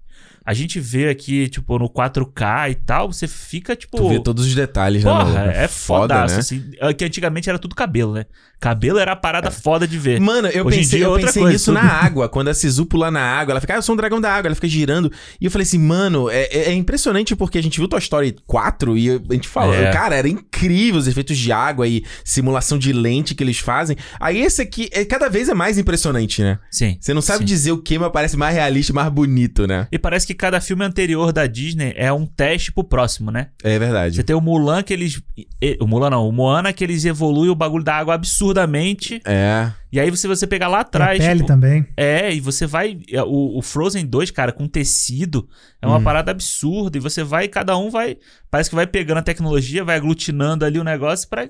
A 0.49 0.55
gente 0.55 0.81
vê 0.81 1.11
aqui, 1.11 1.47
tipo, 1.49 1.79
no 1.79 1.91
4K 1.91 2.71
e 2.71 2.75
tal, 2.75 3.13
você 3.13 3.29
fica, 3.29 3.77
tipo. 3.77 3.99
Tu 3.99 4.09
vê 4.09 4.19
todos 4.19 4.47
os 4.47 4.55
detalhes, 4.55 5.05
né? 5.05 5.11
Porra, 5.11 5.25
maluco? 5.25 5.49
é 5.51 5.69
foda, 5.69 6.15
fodaço, 6.15 6.35
né? 6.35 6.41
assim. 6.41 6.71
É 6.81 6.95
Que 6.95 7.05
antigamente 7.05 7.51
era 7.51 7.59
tudo 7.59 7.75
cabelo, 7.75 8.15
né? 8.15 8.25
Cabelo 8.59 8.99
era 8.99 9.13
a 9.13 9.17
parada 9.17 9.51
foda 9.51 9.87
de 9.87 9.99
ver. 9.99 10.19
Mano, 10.21 10.49
eu 10.49 10.65
Hoje 10.67 10.79
pensei, 10.79 11.03
é 11.03 11.05
eu 11.05 11.11
outra 11.11 11.27
pensei 11.27 11.43
coisa, 11.43 11.53
nisso 11.53 11.67
tudo- 11.73 11.75
na 11.85 11.93
água. 11.93 12.29
Quando 12.31 12.49
a 12.49 12.55
Sisu 12.55 12.87
pula 12.87 13.11
na 13.11 13.21
água, 13.21 13.53
ela 13.53 13.61
fica, 13.61 13.75
ah, 13.75 13.77
eu 13.77 13.83
sou 13.83 13.93
um 13.93 13.97
dragão 13.97 14.21
da 14.21 14.33
água, 14.33 14.49
ela 14.49 14.55
fica 14.55 14.67
girando. 14.69 15.13
E 15.41 15.45
eu 15.45 15.51
falei 15.51 15.63
assim, 15.65 15.79
mano, 15.79 16.29
é, 16.31 16.45
é- 16.45 16.71
é 16.71 16.73
impressionante 16.73 17.37
porque 17.37 17.59
a 17.59 17.63
gente 17.63 17.79
viu 17.79 17.87
Toy 17.87 18.01
Story 18.01 18.35
4 18.47 18.97
e 18.99 19.11
a 19.11 19.35
gente 19.35 19.47
falou, 19.47 19.75
É. 19.75 19.93
cara, 19.93 20.17
era 20.17 20.29
incrível 20.29 20.99
os 20.99 21.07
efeitos 21.07 21.37
de 21.39 21.53
água 21.53 21.87
e 21.87 22.03
simulação 22.25 22.79
de 22.79 22.93
lente 22.93 23.35
que 23.35 23.45
eles 23.45 23.59
fazem. 23.59 23.97
Aí 24.19 24.41
esse 24.41 24.61
aqui, 24.63 24.89
é, 24.93 25.05
cada 25.05 25.29
vez 25.29 25.49
é 25.49 25.55
mais 25.55 25.79
impressionante, 25.79 26.43
né? 26.43 26.59
Sim. 26.71 26.97
Você 27.01 27.15
não 27.15 27.23
sabe 27.23 27.41
sim. 27.41 27.45
dizer 27.45 27.73
o 27.73 27.79
que, 27.79 27.99
mas 27.99 28.11
parece 28.11 28.37
mais 28.37 28.55
realista, 28.55 28.93
mais 28.93 29.09
bonito, 29.13 29.67
né? 29.69 29.87
E 29.93 29.99
parece 29.99 30.27
que 30.27 30.35
cada 30.39 30.61
filme 30.61 30.85
anterior 30.85 31.33
da 31.33 31.47
Disney 31.47 31.93
é 31.97 32.13
um 32.13 32.25
teste 32.25 32.73
pro 32.73 32.83
próximo, 32.85 33.31
né? 33.31 33.49
É 33.63 33.79
verdade. 33.79 34.17
Você 34.17 34.23
tem 34.23 34.35
o 34.35 34.41
Mulan 34.41 34.83
que 34.83 34.93
eles. 34.95 35.21
O 35.81 35.87
Mulan 35.87 36.09
não, 36.11 36.27
o 36.29 36.33
Moana 36.33 36.73
que 36.73 36.83
eles 36.83 37.05
evoluem 37.05 37.51
o 37.51 37.55
bagulho 37.55 37.85
da 37.85 37.95
água 37.97 38.15
absurdamente. 38.15 39.21
É. 39.25 39.71
E 39.93 39.99
aí, 39.99 40.15
se 40.17 40.27
você 40.27 40.47
pegar 40.47 40.69
lá 40.69 40.79
E 40.79 40.81
a 40.81 40.83
atrás. 40.83 41.19
pele 41.19 41.35
tipo, 41.37 41.47
também. 41.47 41.87
É, 41.97 42.33
e 42.33 42.41
você 42.41 42.67
vai. 42.67 42.99
é, 43.13 43.23
O, 43.23 43.59
o 43.59 43.63
Frozen 43.63 44.07
2, 44.07 44.31
cara, 44.31 44.53
com 44.53 44.67
tecido, 44.69 45.49
é 45.83 45.87
uma 45.87 45.99
Hum. 45.99 46.03
parada 46.05 46.31
absurda. 46.31 46.97
E 46.97 47.01
você 47.01 47.23
vai, 47.25 47.49
cada 47.49 47.77
um 47.77 47.91
vai. 47.91 48.17
Parece 48.51 48.71
que 48.71 48.77
vai 48.77 48.87
pegando 48.87 49.19
a 49.19 49.23
tecnologia, 49.23 49.85
vai 49.85 49.97
aglutinando 49.97 50.65
ali 50.65 50.79
o 50.79 50.85
negócio 50.85 51.29
pra 51.29 51.49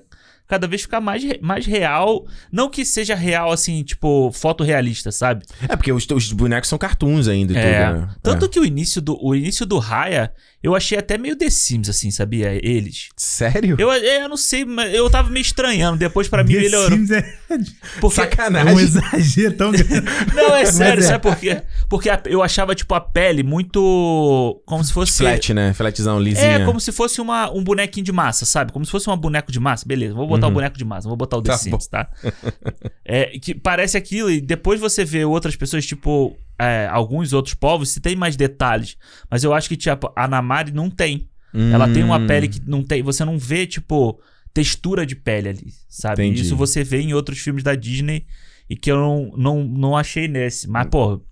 cada 0.49 0.67
vez 0.67 0.83
ficar 0.83 1.01
mais, 1.01 1.23
mais 1.41 1.67
real. 1.67 2.27
Não 2.51 2.69
que 2.71 2.85
seja 2.85 3.15
real, 3.15 3.53
assim, 3.53 3.83
tipo, 3.85 4.33
fotorrealista, 4.33 5.13
sabe? 5.13 5.45
É 5.69 5.77
porque 5.77 5.93
os, 5.93 6.07
os 6.11 6.33
bonecos 6.33 6.69
são 6.69 6.79
cartoons 6.79 7.29
ainda 7.29 7.53
e 7.53 7.57
É. 7.57 7.87
tudo, 7.87 8.01
né? 8.01 8.09
Tanto 8.23 8.47
É. 8.47 8.49
que 8.49 8.59
o 8.59 8.65
início 8.65 9.01
do 9.03 9.17
o 9.23 9.35
início 9.35 9.67
do 9.67 9.79
Raya, 9.79 10.33
eu 10.61 10.75
achei 10.75 10.99
até 10.99 11.17
meio 11.17 11.37
The 11.37 11.49
Sims, 11.51 11.89
assim, 11.89 12.11
sabia? 12.11 12.59
Eles. 12.67 13.11
Sério? 13.17 13.77
Eu, 13.79 13.93
é, 13.93 14.23
eu 14.25 14.29
não 14.29 14.37
sei, 14.37 14.65
mas 14.65 14.93
eu 14.93 15.09
tava 15.09 15.31
me 15.31 15.41
estranhando. 15.41 15.97
Depois, 15.97 16.27
pra 16.27 16.43
mim, 16.43 16.55
The 16.55 16.61
melhorou. 16.61 16.99
Sims 16.99 17.11
é, 17.13 17.35
Porque, 18.01 18.21
é 18.21 18.25
Sacanagem. 18.25 18.75
um 18.75 18.81
exagero 18.81 19.57
tão 19.57 19.71
grande. 19.71 20.03
Não, 20.35 20.57
é 20.57 20.65
sério, 20.65 21.01
é. 21.03 21.07
sabe 21.07 21.23
por 21.23 21.37
quê? 21.37 21.63
Porque 21.89 22.11
eu 22.27 22.43
achava, 22.43 22.75
tipo, 22.75 22.93
a 22.93 23.01
pele 23.01 23.45
muito. 23.45 24.61
Como 24.67 24.83
se 24.83 24.93
fosse. 24.93 25.19
Flat, 25.19 25.55
né? 25.55 25.73
Flatzão, 25.73 26.21
lisinha. 26.21 26.59
É, 26.59 26.65
como 26.65 26.81
se 26.81 26.91
fosse 26.91 27.21
uma, 27.21 27.49
um 27.53 27.63
bonequinho 27.63 28.05
de 28.05 28.13
massa, 28.13 28.45
sabe? 28.45 28.73
Como 28.73 28.85
se 28.85 28.91
fosse 28.91 29.09
um 29.09 29.17
boneco 29.17 29.53
de 29.53 29.61
massa. 29.61 29.87
Beleza, 29.87 30.13
vou 30.15 30.27
botar 30.27 30.49
o 30.49 30.51
boneco 30.51 30.77
de 30.77 30.85
massa, 30.85 31.07
vou 31.07 31.17
botar 31.17 31.37
o 31.37 31.43
The 31.43 31.53
Tá 31.53 31.59
Sims, 31.59 31.87
tá? 31.87 32.11
é, 33.05 33.27
que 33.39 33.55
parece 33.55 33.97
aquilo, 33.97 34.29
e 34.29 34.41
depois 34.41 34.81
você 34.81 35.05
vê 35.05 35.25
outras 35.25 35.55
pessoas, 35.55 35.87
tipo, 35.87 36.37
é, 36.59 36.87
alguns 36.91 37.33
outros 37.33 37.55
povos, 37.55 37.91
se 37.91 38.01
tem 38.01 38.17
mais 38.17 38.37
detalhes. 38.37 38.97
Mas 39.31 39.45
eu 39.45 39.55
acho 39.55 39.69
que, 39.69 39.77
tipo, 39.77 40.13
a 40.17 40.27
Namari 40.29 40.73
não 40.73 40.91
tem. 40.91 41.29
Ela 41.73 41.89
tem 41.89 42.05
uma 42.05 42.19
Hum. 42.19 42.27
pele 42.27 42.47
que 42.49 42.61
não 42.67 42.83
tem. 42.83 43.03
Você 43.03 43.25
não 43.25 43.39
vê, 43.39 43.67
tipo, 43.67 44.21
textura 44.53 45.07
de 45.07 45.17
pele 45.17 45.49
ali, 45.49 45.73
sabe? 45.89 46.25
Entendi. 46.25 46.43
Isso 46.43 46.55
você 46.57 46.85
vê 46.85 47.01
em 47.01 47.15
outros 47.15 47.39
filmes 47.39 47.63
da 47.63 47.75
Disney. 47.75 48.27
E 48.69 48.77
que 48.77 48.91
eu 48.91 48.97
não, 48.97 49.33
não, 49.37 49.65
não 49.65 49.97
achei 49.97 50.29
nesse. 50.29 50.69
Mas, 50.69 50.87
pô, 50.89 51.23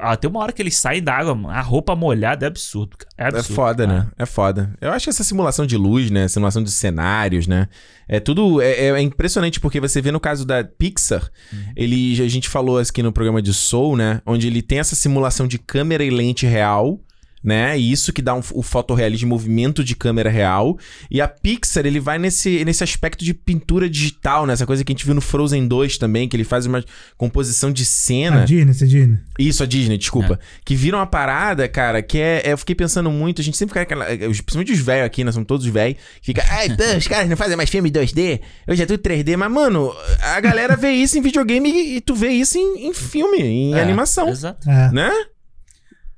ah, 0.00 0.16
tem 0.16 0.30
uma 0.30 0.40
hora 0.40 0.52
que 0.52 0.62
eles 0.62 0.76
saem 0.76 1.02
da 1.02 1.14
água, 1.14 1.50
a 1.52 1.60
roupa 1.60 1.94
molhada 1.94 2.46
é 2.46 2.48
absurdo. 2.48 2.96
cara. 2.96 3.10
É 3.18 3.24
É 3.24 3.38
absurdo. 3.38 3.54
foda, 3.54 3.86
né? 3.86 4.08
É 4.18 4.26
foda. 4.26 4.72
Eu 4.80 4.90
acho 4.92 5.04
que 5.04 5.10
essa 5.10 5.24
simulação 5.24 5.66
de 5.66 5.76
luz, 5.76 6.10
né? 6.10 6.26
Simulação 6.28 6.62
de 6.62 6.70
cenários, 6.70 7.46
né? 7.46 7.68
É 8.08 8.20
tudo. 8.20 8.60
É, 8.60 8.90
é 8.90 9.00
impressionante 9.00 9.60
porque 9.60 9.80
você 9.80 10.00
vê 10.00 10.10
no 10.10 10.20
caso 10.20 10.44
da 10.46 10.64
Pixar, 10.64 11.30
ele. 11.76 12.22
A 12.22 12.28
gente 12.28 12.48
falou 12.48 12.78
aqui 12.78 13.02
no 13.02 13.12
programa 13.12 13.42
de 13.42 13.52
Soul, 13.52 13.96
né? 13.96 14.20
Onde 14.26 14.46
ele 14.46 14.62
tem 14.62 14.78
essa 14.78 14.94
simulação 14.94 15.46
de 15.46 15.58
câmera 15.58 16.04
e 16.04 16.10
lente 16.10 16.46
real. 16.46 17.00
Né? 17.44 17.78
E 17.78 17.92
isso 17.92 18.10
que 18.10 18.22
dá 18.22 18.34
um, 18.34 18.40
o 18.54 18.62
fotorrealismo, 18.62 19.28
movimento 19.28 19.84
de 19.84 19.94
câmera 19.94 20.30
real. 20.30 20.78
E 21.10 21.20
a 21.20 21.28
Pixar, 21.28 21.84
ele 21.84 22.00
vai 22.00 22.18
nesse, 22.18 22.64
nesse 22.64 22.82
aspecto 22.82 23.22
de 23.22 23.34
pintura 23.34 23.86
digital, 23.90 24.46
né? 24.46 24.54
Essa 24.54 24.64
coisa 24.64 24.82
que 24.82 24.90
a 24.90 24.94
gente 24.94 25.04
viu 25.04 25.14
no 25.14 25.20
Frozen 25.20 25.68
2 25.68 25.98
também, 25.98 26.26
que 26.26 26.34
ele 26.36 26.42
faz 26.44 26.64
uma 26.64 26.82
composição 27.18 27.70
de 27.70 27.84
cena. 27.84 28.42
A 28.42 28.44
Disney, 28.46 28.70
essa 28.70 28.86
Disney. 28.86 29.18
Isso, 29.38 29.62
a 29.62 29.66
Disney, 29.66 29.98
desculpa. 29.98 30.40
Que 30.64 30.74
viram 30.74 30.98
uma 30.98 31.06
parada, 31.06 31.68
cara, 31.68 32.00
que 32.02 32.18
é, 32.18 32.42
é- 32.46 32.52
Eu 32.52 32.58
fiquei 32.58 32.74
pensando 32.74 33.10
muito, 33.10 33.42
a 33.42 33.44
gente 33.44 33.56
sempre 33.58 33.72
fica 33.74 33.82
aquela. 33.82 34.06
os- 34.30 34.40
Principalmente 34.40 34.72
os 34.72 34.78
velhos 34.78 35.04
aqui, 35.06 35.22
nós 35.22 35.34
somos 35.34 35.46
todos 35.46 35.66
velhos. 35.66 35.98
Fica, 36.22 36.42
ai, 36.48 36.68
pô, 36.74 36.96
os 36.96 37.06
caras 37.06 37.28
não 37.28 37.36
fazem 37.36 37.56
mais 37.56 37.68
filme 37.68 37.90
2D, 37.90 38.40
hoje 38.66 38.82
é 38.82 38.86
tudo 38.86 39.00
3D. 39.02 39.36
Mas, 39.36 39.52
mano, 39.52 39.92
a 40.22 40.40
galera 40.40 40.76
vê 40.76 40.92
isso 40.92 41.18
em 41.18 41.20
videogame 41.20 41.68
e, 41.70 41.96
e 41.96 42.00
tu 42.00 42.14
vê 42.14 42.28
isso 42.30 42.56
em, 42.56 42.86
em 42.88 42.94
filme, 42.94 43.38
em 43.42 43.74
É, 43.74 43.82
animação. 43.82 44.28
Exato. 44.28 44.68
É, 44.70 44.90
Né? 44.92 45.10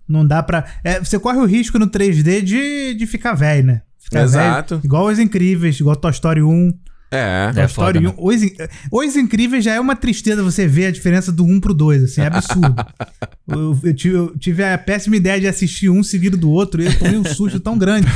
Não 0.09 0.27
dá 0.27 0.43
pra. 0.43 0.65
é, 0.85 0.99
você 1.01 1.19
corre 1.19 1.39
o 1.39 1.45
risco 1.47 1.79
no 1.79 1.87
3D 1.89 2.43
de, 2.43 2.95
de 2.95 3.07
ficar 3.07 3.35
velho, 3.35 3.67
né? 3.67 3.83
Ficar 3.99 4.23
Exato. 4.23 4.77
velho, 4.77 4.87
igual 4.87 5.07
Os 5.07 5.19
Incríveis, 5.19 5.79
igual 5.81 5.97
Toy 5.97 6.11
Story 6.13 6.43
1. 6.43 6.73
É. 7.11 7.51
É 7.51 7.53
Toy 7.53 7.65
Story 7.67 7.99
foda, 7.99 8.01
né? 8.01 8.15
1. 8.19 8.25
Os, 8.25 8.43
In- 8.43 8.55
Os 8.93 9.17
Incríveis 9.17 9.65
já 9.65 9.75
é 9.75 9.81
uma 9.81 9.97
tristeza 9.97 10.43
você 10.43 10.67
ver 10.67 10.87
a 10.87 10.91
diferença 10.91 11.31
do 11.33 11.45
1 11.45 11.61
pro 11.61 11.75
2, 11.75 12.05
assim, 12.05 12.21
é 12.21 12.27
absurdo. 12.27 12.75
eu, 13.49 13.79
eu 13.83 13.95
tive, 13.95 14.15
eu 14.17 14.39
tive 14.39 14.65
a 14.65 14.77
péssima 14.79 15.17
ideia 15.17 15.41
de 15.41 15.47
assistir 15.49 15.89
um 15.91 16.03
seguido 16.03 16.37
do 16.37 16.51
outro 16.51 16.83
e 16.83 16.87
eu 16.87 16.99
tomei 16.99 17.17
um 17.19 17.25
susto 17.25 17.59
tão 17.61 17.77
grande, 17.79 18.07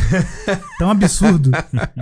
tão 0.78 0.90
absurdo. 0.90 1.50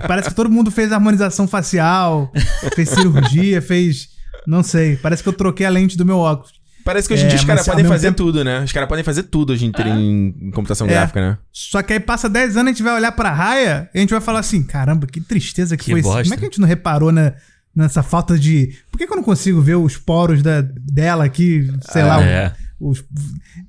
Parece 0.07 0.29
que 0.29 0.35
todo 0.35 0.49
mundo 0.51 0.69
fez 0.71 0.91
harmonização 0.91 1.47
facial, 1.47 2.31
fez 2.75 2.89
cirurgia, 2.89 3.61
fez. 3.61 4.09
Não 4.47 4.63
sei, 4.63 4.95
parece 4.97 5.21
que 5.21 5.29
eu 5.29 5.33
troquei 5.33 5.65
a 5.65 5.69
lente 5.69 5.97
do 5.97 6.05
meu 6.05 6.17
óculos. 6.17 6.58
Parece 6.89 7.07
que 7.07 7.13
hoje 7.13 7.23
em 7.23 7.25
É, 7.27 7.29
dia 7.29 7.37
os 7.39 7.45
caras 7.45 7.65
podem 7.67 7.85
fazer 7.85 8.07
tempo- 8.07 8.17
tudo, 8.17 8.43
né? 8.43 8.63
Os 8.63 8.71
caras 8.71 8.89
podem 8.89 9.03
fazer 9.03 9.23
tudo 9.23 9.53
hoje 9.53 9.65
em, 9.65 9.71
em, 9.91 10.35
em 10.47 10.51
computação 10.51 10.87
É. 10.87 10.89
gráfica, 10.89 11.21
né? 11.21 11.37
Só 11.51 11.83
que 11.83 11.93
aí 11.93 11.99
passa 11.99 12.27
10 12.27 12.57
anos, 12.57 12.67
a 12.71 12.73
gente 12.73 12.81
vai 12.83 12.95
olhar 12.95 13.11
pra 13.11 13.31
raia 13.31 13.87
e 13.93 13.97
a 13.99 14.01
gente 14.01 14.09
vai 14.09 14.19
falar 14.21 14.39
assim: 14.39 14.63
caramba, 14.63 15.05
que 15.05 15.21
tristeza 15.21 15.77
que, 15.77 15.85
Que 15.85 15.91
foi 15.91 15.99
isso. 15.99 16.09
bosta. 16.09 16.23
Como 16.23 16.33
é 16.33 16.37
que 16.37 16.43
a 16.45 16.47
gente 16.47 16.59
não 16.59 16.67
reparou 16.67 17.11
na, 17.11 17.33
nessa 17.75 18.01
falta 18.01 18.37
de. 18.39 18.73
Por 18.91 18.97
que, 18.97 19.05
que 19.05 19.13
eu 19.13 19.17
não 19.17 19.23
consigo 19.23 19.61
ver 19.61 19.75
os 19.75 19.97
poros 19.97 20.41
da, 20.41 20.61
dela 20.61 21.25
aqui, 21.25 21.69
sei 21.91 22.01
lá, 22.03 22.23
É. 22.23 22.53
os- 22.79 23.03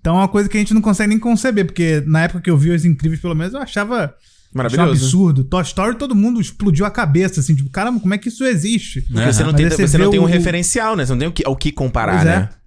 então 0.01 0.17
é 0.17 0.21
uma 0.21 0.29
coisa 0.29 0.49
que 0.49 0.57
a 0.57 0.61
gente 0.61 0.73
não 0.73 0.81
consegue 0.81 1.11
nem 1.11 1.19
conceber, 1.19 1.67
porque 1.67 2.03
na 2.07 2.23
época 2.23 2.41
que 2.41 2.51
eu 2.51 2.57
vi 2.57 2.71
Os 2.71 2.85
Incríveis, 2.87 3.21
pelo 3.21 3.35
menos, 3.35 3.53
eu 3.53 3.61
achava, 3.61 3.95
achava 3.97 4.15
um 4.55 4.57
Maravilhoso. 4.57 4.91
absurdo. 4.93 5.45
Toy 5.45 5.63
Story, 5.63 5.97
todo 5.97 6.15
mundo 6.15 6.41
explodiu 6.41 6.87
a 6.87 6.91
cabeça, 6.91 7.41
assim, 7.41 7.55
tipo, 7.55 7.69
caramba, 7.71 8.01
como 8.01 8.15
é 8.15 8.19
que 8.19 8.29
isso 8.29 8.45
existe? 8.45 9.03
Porque 9.03 9.33
você 9.33 9.43
não 9.45 9.53
Mas 9.53 9.61
tem, 9.61 9.69
você 9.71 9.87
você 9.89 9.99
não 9.99 10.11
tem 10.11 10.19
um 10.21 10.25
o- 10.25 10.27
referencial, 10.27 10.97
né? 10.97 11.05
Você 11.05 11.13
não 11.13 11.19
tem 11.19 11.29
o 11.29 11.33
que, 11.33 11.43
ao 11.47 11.55
que 11.55 11.71
comparar, 11.71 12.15
Pois 12.17 12.27
é. 12.27 12.37
né? 12.39 12.49
É. 12.57 12.60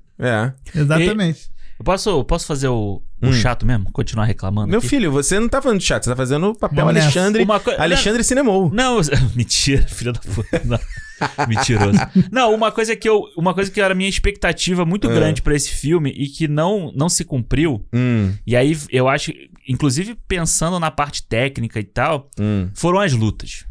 Exatamente. 0.74 1.52
Eu 1.80 1.84
posso, 1.84 2.10
eu 2.10 2.24
posso 2.24 2.46
fazer 2.46 2.68
o, 2.68 3.02
o 3.22 3.28
Hum. 3.28 3.34
chato 3.34 3.66
mesmo? 3.66 3.92
Continuar 3.92 4.26
reclamando? 4.26 4.70
Meu 4.70 4.78
aqui? 4.80 4.88
filho, 4.88 5.12
você 5.12 5.40
não 5.40 5.50
tá 5.50 5.62
fazendo 5.62 5.82
chat, 5.82 6.04
você 6.04 6.10
tá 6.12 6.16
fazendo 6.16 6.50
o 6.52 6.56
papel 6.56 6.86
Vamos 6.86 6.94
nessa. 6.94 7.08
Alexandre. 7.20 7.44
Uma 7.44 7.60
coi- 7.60 7.76
Alexandre 7.78 8.24
Cinemou. 8.24 8.70
Não, 8.72 9.00
mentira, 9.36 9.82
filho 9.88 10.14
da 10.14 10.20
puta. 10.20 10.62
Não. 10.64 10.80
Mentiroso. 11.48 11.98
Não, 12.32 12.54
uma 12.54 12.72
coisa 12.72 12.96
que 12.96 13.08
eu, 13.10 13.24
uma 13.38 13.54
coisa 13.54 13.72
que 13.72 13.82
era 13.82 13.94
a 13.94 13.96
minha 13.96 14.10
expectativa 14.10 14.86
muito 14.86 15.10
É. 15.10 15.14
grande 15.14 15.42
pra 15.42 15.56
esse 15.56 15.70
filme 15.72 16.12
e 16.16 16.28
que 16.28 16.48
não 16.48 16.92
não 16.96 17.10
se 17.10 17.24
cumpriu. 17.26 17.86
Hum, 17.94 18.34
E 18.46 18.56
aí 18.56 18.78
eu 18.90 19.08
acho, 19.10 19.32
inclusive 19.68 20.16
pensando 20.28 20.80
na 20.80 20.92
parte 20.92 21.24
técnica 21.24 21.80
e 21.80 21.84
tal, 21.84 22.30
hum. 22.40 22.70
foram 22.74 23.00
as 23.00 23.14
lutas. 23.14 23.66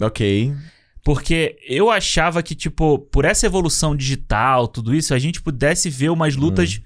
Ok. 0.00 0.52
Porque 1.08 1.56
eu 1.66 1.90
achava 1.90 2.42
que, 2.42 2.54
tipo, 2.54 2.98
por 2.98 3.24
essa 3.24 3.46
evolução 3.46 3.96
digital, 3.96 4.68
tudo 4.68 4.94
isso, 4.94 5.14
a 5.14 5.18
gente 5.18 5.40
pudesse 5.40 5.88
ver 5.88 6.10
umas 6.10 6.36
lutas 6.36 6.82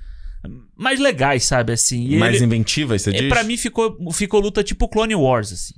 mais 0.77 1.01
legais, 1.01 1.43
sabe? 1.43 1.73
Assim. 1.73 2.07
E 2.07 2.15
Hum. 2.15 2.19
Mais 2.21 2.37
ele, 2.37 2.45
inventivas, 2.45 3.03
você 3.03 3.11
e 3.11 3.15
diz? 3.15 3.29
pra 3.29 3.43
mim 3.43 3.57
ficou, 3.57 3.99
ficou 4.13 4.39
luta 4.39 4.63
tipo 4.63 4.89
Clone 4.89 5.17
Wars, 5.17 5.53
assim. 5.53 5.75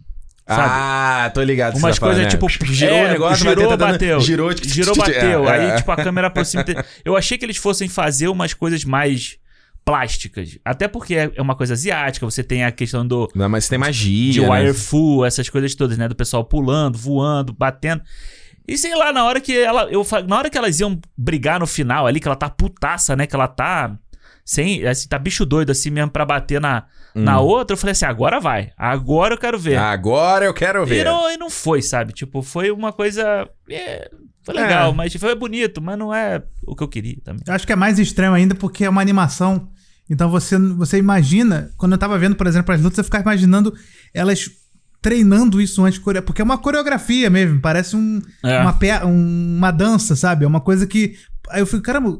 sabe? 0.46 0.62
Ah, 0.62 1.30
tô 1.32 1.42
ligado. 1.42 1.78
Umas 1.78 1.98
tá 1.98 2.04
coisas 2.04 2.22
né? 2.22 2.28
tipo. 2.28 2.46
Girou 2.50 2.92
é, 3.00 3.06
o 3.06 3.12
negócio, 3.12 3.48
girou, 3.48 3.70
bateu, 3.70 3.78
bateu. 3.78 4.20
Girou, 4.20 4.50
girou, 4.62 4.92
bateu. 5.00 5.48
É, 5.48 5.56
é. 5.56 5.70
Aí, 5.70 5.76
tipo, 5.78 5.90
a 5.90 5.96
câmera 5.96 6.26
aproxima. 6.26 6.62
Eu 7.02 7.16
achei 7.16 7.38
que 7.38 7.46
eles 7.46 7.56
fossem 7.56 7.88
fazer 7.88 8.28
umas 8.28 8.52
coisas 8.52 8.84
mais 8.84 9.38
plásticas. 9.84 10.58
Até 10.64 10.88
porque 10.88 11.14
é 11.14 11.30
é 11.34 11.42
uma 11.42 11.54
coisa 11.54 11.74
asiática, 11.74 12.24
você 12.24 12.42
tem 12.42 12.64
a 12.64 12.72
questão 12.72 13.06
do. 13.06 13.28
Não, 13.34 13.48
mas 13.48 13.68
tem 13.68 13.78
magia. 13.78 14.32
De 14.32 14.40
né? 14.40 14.48
wire 14.62 14.74
fu, 14.74 15.24
essas 15.24 15.48
coisas 15.48 15.74
todas, 15.74 15.98
né? 15.98 16.08
Do 16.08 16.16
pessoal 16.16 16.44
pulando, 16.44 16.96
voando, 16.98 17.52
batendo. 17.52 18.02
E 18.66 18.78
sei 18.78 18.94
lá, 18.96 19.12
na 19.12 19.24
hora 19.24 19.40
que 19.40 19.56
ela. 19.56 19.84
Eu, 19.90 20.06
na 20.26 20.38
hora 20.38 20.48
que 20.48 20.56
elas 20.56 20.80
iam 20.80 20.98
brigar 21.16 21.60
no 21.60 21.66
final 21.66 22.06
ali, 22.06 22.18
que 22.18 22.26
ela 22.26 22.36
tá 22.36 22.48
putaça, 22.48 23.14
né? 23.14 23.26
Que 23.26 23.34
ela 23.36 23.46
tá. 23.48 23.96
Sem. 24.44 24.86
Assim, 24.86 25.08
tá 25.08 25.18
bicho 25.18 25.44
doido 25.44 25.70
assim 25.70 25.90
mesmo 25.90 26.10
pra 26.10 26.24
bater 26.24 26.60
na, 26.60 26.84
na 27.14 27.40
outra. 27.40 27.74
Eu 27.74 27.78
falei 27.78 27.92
assim, 27.92 28.04
agora 28.06 28.40
vai. 28.40 28.72
Agora 28.76 29.34
eu 29.34 29.38
quero 29.38 29.58
ver. 29.58 29.76
Agora 29.76 30.44
eu 30.44 30.54
quero 30.54 30.82
E 30.82 30.86
ver. 30.86 31.04
não, 31.04 31.30
e 31.30 31.36
não 31.36 31.48
foi, 31.50 31.80
sabe? 31.82 32.12
Tipo, 32.12 32.42
foi 32.42 32.70
uma 32.70 32.92
coisa. 32.92 33.48
é, 33.70 34.10
foi 34.42 34.54
legal, 34.54 34.90
É. 34.92 34.94
mas 34.94 35.14
foi 35.14 35.34
bonito, 35.34 35.80
mas 35.80 35.98
não 35.98 36.12
é 36.14 36.42
o 36.66 36.76
que 36.76 36.82
eu 36.82 36.88
queria 36.88 37.16
também. 37.24 37.42
Eu 37.46 37.54
acho 37.54 37.66
que 37.66 37.72
é 37.72 37.76
mais 37.76 37.98
extremo 37.98 38.34
ainda 38.34 38.54
porque 38.54 38.84
é 38.84 38.88
uma 38.90 39.00
animação. 39.00 39.68
Então 40.08 40.28
você, 40.30 40.58
você 40.58 40.98
imagina, 40.98 41.70
quando 41.76 41.92
eu 41.92 41.98
tava 41.98 42.18
vendo, 42.18 42.36
por 42.36 42.46
exemplo, 42.46 42.74
as 42.74 42.80
lutas, 42.80 42.98
eu 42.98 43.04
ficava 43.04 43.22
imaginando 43.22 43.74
elas 44.12 44.50
treinando 45.00 45.60
isso 45.60 45.84
antes, 45.84 45.98
porque 46.24 46.40
é 46.40 46.44
uma 46.44 46.56
coreografia 46.58 47.28
mesmo, 47.28 47.60
parece 47.60 47.94
um, 47.96 48.20
É. 48.42 48.60
uma, 48.60 48.78
um- 49.06 49.56
uma 49.58 49.70
dança, 49.70 50.16
sabe? 50.16 50.44
É 50.44 50.48
uma 50.48 50.60
coisa 50.60 50.86
que. 50.86 51.14
Aí 51.50 51.60
eu 51.60 51.66
fico, 51.66 51.82
caramba. 51.82 52.18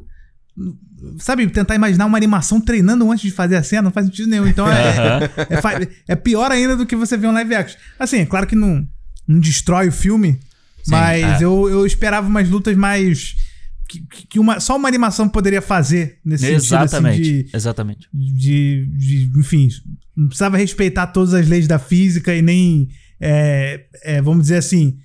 Sabe, 1.19 1.47
tentar 1.49 1.75
imaginar 1.75 2.07
uma 2.07 2.17
animação 2.17 2.61
treinando 2.61 3.11
antes 3.11 3.25
de 3.25 3.31
fazer 3.31 3.57
a 3.57 3.63
cena 3.63 3.83
não 3.83 3.91
faz 3.91 4.07
sentido 4.07 4.29
nenhum. 4.31 4.47
Então 4.47 4.67
é, 4.71 5.25
é, 5.51 5.89
é 6.09 6.17
pior 6.17 6.51
ainda 6.51 6.77
do 6.77 6.87
que 6.87 6.97
você 6.97 7.17
ver 7.17 7.27
um 7.27 7.33
live 7.33 7.55
action. 7.55 7.79
Assim, 7.99 8.19
é 8.21 8.27
claro 8.27 8.47
que 8.47 8.55
não, 8.57 8.87
não 9.29 9.39
destrói 9.41 9.89
o 9.89 9.93
filme, 9.93 10.39
mas 10.89 11.43
é. 11.43 11.45
eu, 11.45 11.69
eu 11.69 11.85
esperava 11.85 12.27
umas 12.27 12.49
lutas 12.49 12.75
mais. 12.77 13.35
Que, 14.01 14.27
que 14.27 14.39
uma, 14.39 14.61
só 14.61 14.77
uma 14.77 14.89
animação 14.89 15.29
poderia 15.29 15.61
fazer 15.63 16.19
nesse 16.25 16.47
Exatamente. 16.47 17.17
sentido 17.25 17.47
assim, 17.47 17.57
Exatamente. 17.57 18.09
de, 18.13 18.87
de, 18.97 19.27
de. 19.29 19.39
Enfim, 19.41 19.69
não 20.17 20.27
precisava 20.29 20.57
respeitar 20.57 21.09
todas 21.09 21.35
as 21.35 21.47
leis 21.49 21.67
da 21.67 21.79
física 21.79 22.35
e 22.35 22.43
nem. 22.43 22.89
é, 23.21 23.85
é, 24.03 24.23
vamos 24.23 24.43
dizer 24.45 24.57
assim. 24.57 24.99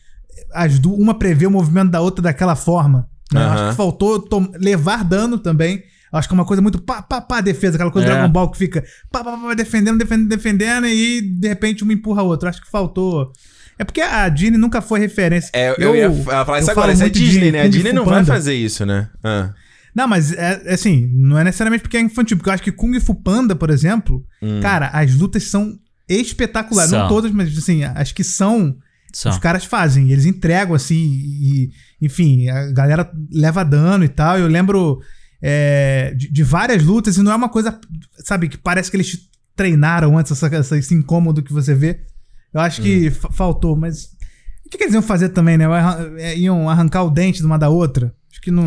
As 0.53 0.79
du- 0.79 0.93
uma 0.93 1.13
prevê 1.17 1.45
o 1.45 1.51
movimento 1.51 1.91
da 1.91 2.01
outra 2.01 2.21
daquela 2.23 2.55
forma. 2.55 3.07
né? 3.31 3.41
Eu 3.41 3.45
Aham. 3.45 3.53
Acho 3.55 3.69
que 3.71 3.75
faltou 3.77 4.19
tom- 4.19 4.51
levar 4.59 5.03
dano 5.03 5.37
também. 5.37 5.83
Acho 6.11 6.27
que 6.27 6.33
é 6.33 6.37
uma 6.37 6.45
coisa 6.45 6.59
muito 6.59 6.81
pá, 6.81 7.03
pá, 7.03 7.21
pá, 7.21 7.39
defesa. 7.39 7.75
Aquela 7.75 7.91
coisa 7.91 8.07
do 8.07 8.11
É. 8.11 8.15
Dragon 8.15 8.31
Ball 8.33 8.49
que 8.49 8.57
fica 8.57 8.83
pá, 9.11 9.23
pá, 9.23 9.37
pá, 9.37 9.53
defendendo, 9.53 9.99
defendendo, 9.99 10.27
defendendo 10.29 10.87
e 10.87 11.21
de 11.21 11.47
repente 11.47 11.83
uma 11.83 11.93
empurra 11.93 12.21
a 12.21 12.25
outra. 12.25 12.49
Acho 12.49 12.61
que 12.63 12.69
faltou. 12.71 13.31
É 13.79 13.83
porque 13.85 14.01
a 14.01 14.27
Disney 14.27 14.57
nunca 14.57 14.81
foi 14.81 14.99
referência. 14.99 15.49
É, 15.53 15.73
eu, 15.83 15.95
ia 15.95 16.11
fa- 16.11 16.45
falar 16.45 16.59
isso 16.59 16.69
eu 16.69 16.71
agora. 16.73 16.91
Isso 16.93 17.03
é 17.03 17.09
de 17.09 17.19
Disney, 17.19 17.51
né? 17.51 17.61
A 17.61 17.67
Disney 17.69 17.93
não 17.93 18.03
vai 18.05 18.25
fazer 18.25 18.53
isso, 18.53 18.85
né? 18.85 19.09
Ah. 19.23 19.53
Não, 19.95 20.07
mas 20.07 20.33
é, 20.33 20.61
é 20.65 20.73
assim, 20.73 21.09
não 21.13 21.39
é 21.39 21.43
necessariamente 21.45 21.81
porque 21.81 21.97
é 21.97 22.01
infantil, 22.01 22.37
porque 22.37 22.49
eu 22.49 22.53
acho 22.53 22.61
que 22.63 22.71
Kung 22.71 22.99
Fu 22.99 23.15
Panda, 23.15 23.55
por 23.55 23.69
exemplo, 23.69 24.23
cara, 24.61 24.87
as 24.89 25.15
lutas 25.15 25.45
são 25.45 25.73
espetaculares. 26.07 26.91
Não 26.91 26.99
São. 26.99 27.07
todas, 27.07 27.31
mas 27.31 27.57
assim, 27.57 27.83
as 27.83 28.11
que 28.11 28.23
são, 28.23 28.75
São. 29.13 29.31
os 29.31 29.37
caras 29.37 29.63
fazem. 29.65 30.11
Eles 30.11 30.25
entregam 30.25 30.75
assim, 30.75 30.95
e, 30.95 31.69
enfim, 32.01 32.49
a 32.49 32.71
galera 32.71 33.09
leva 33.31 33.63
dano 33.63 34.03
e 34.03 34.09
tal. 34.09 34.37
Eu 34.37 34.47
lembro 34.47 34.99
é, 35.41 36.13
de, 36.17 36.31
de 36.31 36.43
várias 36.43 36.83
lutas 36.83 37.17
e 37.17 37.21
não 37.23 37.31
é 37.31 37.35
uma 37.35 37.49
coisa, 37.49 37.79
sabe, 38.25 38.49
que 38.49 38.57
parece 38.57 38.91
que 38.91 38.97
eles 38.97 39.17
treinaram 39.55 40.17
antes, 40.17 40.31
essa, 40.31 40.47
essa- 40.55 40.77
esse 40.77 40.93
incômodo 40.93 41.41
que 41.41 41.53
você 41.53 41.73
vê. 41.73 42.01
Eu 42.53 42.61
acho 42.61 42.81
que 42.81 43.09
fa- 43.11 43.29
faltou, 43.31 43.75
mas. 43.75 44.05
O 44.65 44.69
que, 44.69 44.77
que 44.77 44.83
eles 44.83 44.93
iam 44.93 45.01
fazer 45.01 45.29
também, 45.29 45.57
né? 45.57 45.65
É, 46.19 46.37
Iam 46.37 46.69
arrancar 46.69 47.03
o 47.03 47.09
dente 47.09 47.39
de 47.39 47.45
uma 47.45 47.57
da 47.57 47.69
outra? 47.69 48.13
Acho 48.31 48.41
que 48.41 48.51
não. 48.51 48.65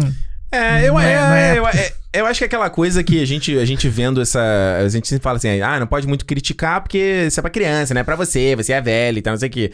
É, 0.51 0.87
eu, 0.87 0.95
Não 0.95 1.01
é- 1.01 1.13
é, 1.13 1.17
não 1.21 1.35
é 1.35 1.59
eu, 1.59 1.67
é- 1.69 1.93
eu 2.13 2.27
acho 2.27 2.39
que 2.39 2.45
é 2.45 2.47
aquela 2.47 2.69
coisa 2.69 3.03
que 3.03 3.23
a 3.23 3.27
gente, 3.27 3.57
a 3.57 3.65
gente 3.65 3.89
vendo 3.89 4.21
essa. 4.21 4.41
A 4.85 4.89
gente 4.89 5.09
sempre 5.09 5.23
fala 5.23 5.39
assim, 5.39 5.61
ah, 5.61 5.81
não 5.81 5.87
pode 5.87 6.07
muito 6.07 6.27
criticar 6.27 6.81
porque 6.83 7.25
isso 7.27 7.41
é 7.41 7.43
pra 7.43 7.51
criança, 7.51 7.95
não 7.95 8.01
é 8.01 8.05
pra 8.05 8.17
você, 8.17 8.55
você 8.57 8.73
é 8.73 8.81
velho 8.81 9.19
e 9.19 9.23
tal, 9.23 9.33
não 9.33 9.39
sei 9.41 9.49
o 9.49 9.53
quê. 9.53 9.73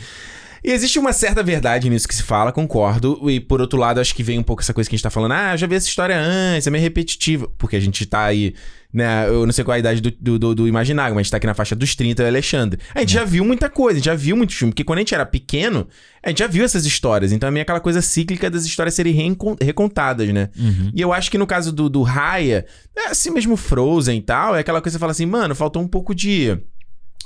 E 0.63 0.73
existe 0.73 0.99
uma 0.99 1.13
certa 1.13 1.43
verdade 1.43 1.89
nisso 1.89 2.09
que 2.09 2.15
se 2.15 2.23
fala, 2.23 2.53
concordo. 2.53 3.31
E 3.31 3.41
por 3.41 3.61
outro 3.61 3.79
lado, 3.79 4.01
acho 4.01 4.15
que 4.15 4.23
vem 4.23 4.39
um 4.39 4.43
pouco 4.43 4.63
essa 4.63 4.75
coisa 4.75 4.89
que 4.89 4.95
a 4.95 4.97
gente 4.97 5.03
tá 5.03 5.11
falando. 5.11 5.33
Ah, 5.33 5.55
eu 5.55 5.59
já 5.59 5.67
vi 5.67 5.77
essa 5.77 5.87
história 5.87 6.19
antes, 6.19 6.67
é 6.67 6.71
meio 6.71 6.83
repetitiva. 6.83 7.49
Porque 7.57 7.77
a 7.77 7.81
gente 7.81 8.05
tá 8.07 8.25
aí, 8.25 8.55
né? 8.93 9.29
Eu 9.29 9.47
não 9.47 9.53
sei 9.53 9.65
qual 9.65 9.75
é 9.75 9.77
a 9.77 9.81
idade 9.81 10.01
do, 10.01 10.39
do, 10.39 10.55
do, 10.55 10.69
Imaginário, 10.69 11.15
mas 11.15 11.21
a 11.21 11.23
gente 11.25 11.31
tá 11.31 11.37
aqui 11.37 11.47
na 11.47 11.55
faixa 11.55 11.77
dos 11.77 11.95
30, 11.95 12.23
eu 12.23 12.27
e 12.27 12.29
o 12.29 12.33
Alexandre. 12.33 12.81
A 12.95 13.01
gente 13.01 13.13
já 13.13 13.25
viu 13.25 13.45
muita 13.45 13.71
coisa, 13.71 13.97
a 13.97 13.99
gente 13.99 14.07
já 14.07 14.15
viu 14.15 14.37
muito 14.37 14.53
filme. 14.53 14.73
Porque 14.73 14.85
quando 14.85 14.99
a 14.99 15.01
gente 15.03 15.15
era 15.15 15.25
pequeno, 15.25 15.87
a 16.23 16.29
gente 16.31 16.39
já 16.39 16.47
viu 16.47 16.65
essas 16.65 16.85
histórias. 16.85 17.33
Então 17.33 17.49
é 17.49 17.53
meio 17.53 17.63
aquela 17.63 17.81
coisa 17.81 18.03
cíclica 18.03 18.51
das 18.51 18.65
histórias 18.65 18.95
serem 18.95 19.37
recontadas, 19.61 20.29
né? 20.31 20.49
E 20.95 21.01
eu 21.01 21.13
acho 21.13 21.31
que 21.31 21.39
no 21.39 21.47
caso 21.47 21.73
do, 21.73 21.89
do 21.89 22.03
Raya, 22.03 22.67
é 22.97 23.09
assim 23.09 23.31
mesmo 23.31 23.57
Frozen 23.57 24.19
e 24.19 24.23
tal, 24.23 24.57
é 24.57 24.61
aquela 24.61 24.81
coisa 24.81 24.97
que 24.97 24.99
você 24.99 25.01
fala 25.01 25.13
assim, 25.13 25.27
mano, 25.27 25.55
faltou 25.55 25.81
um 25.81 25.89
pouco 25.89 26.15
de 26.15 26.59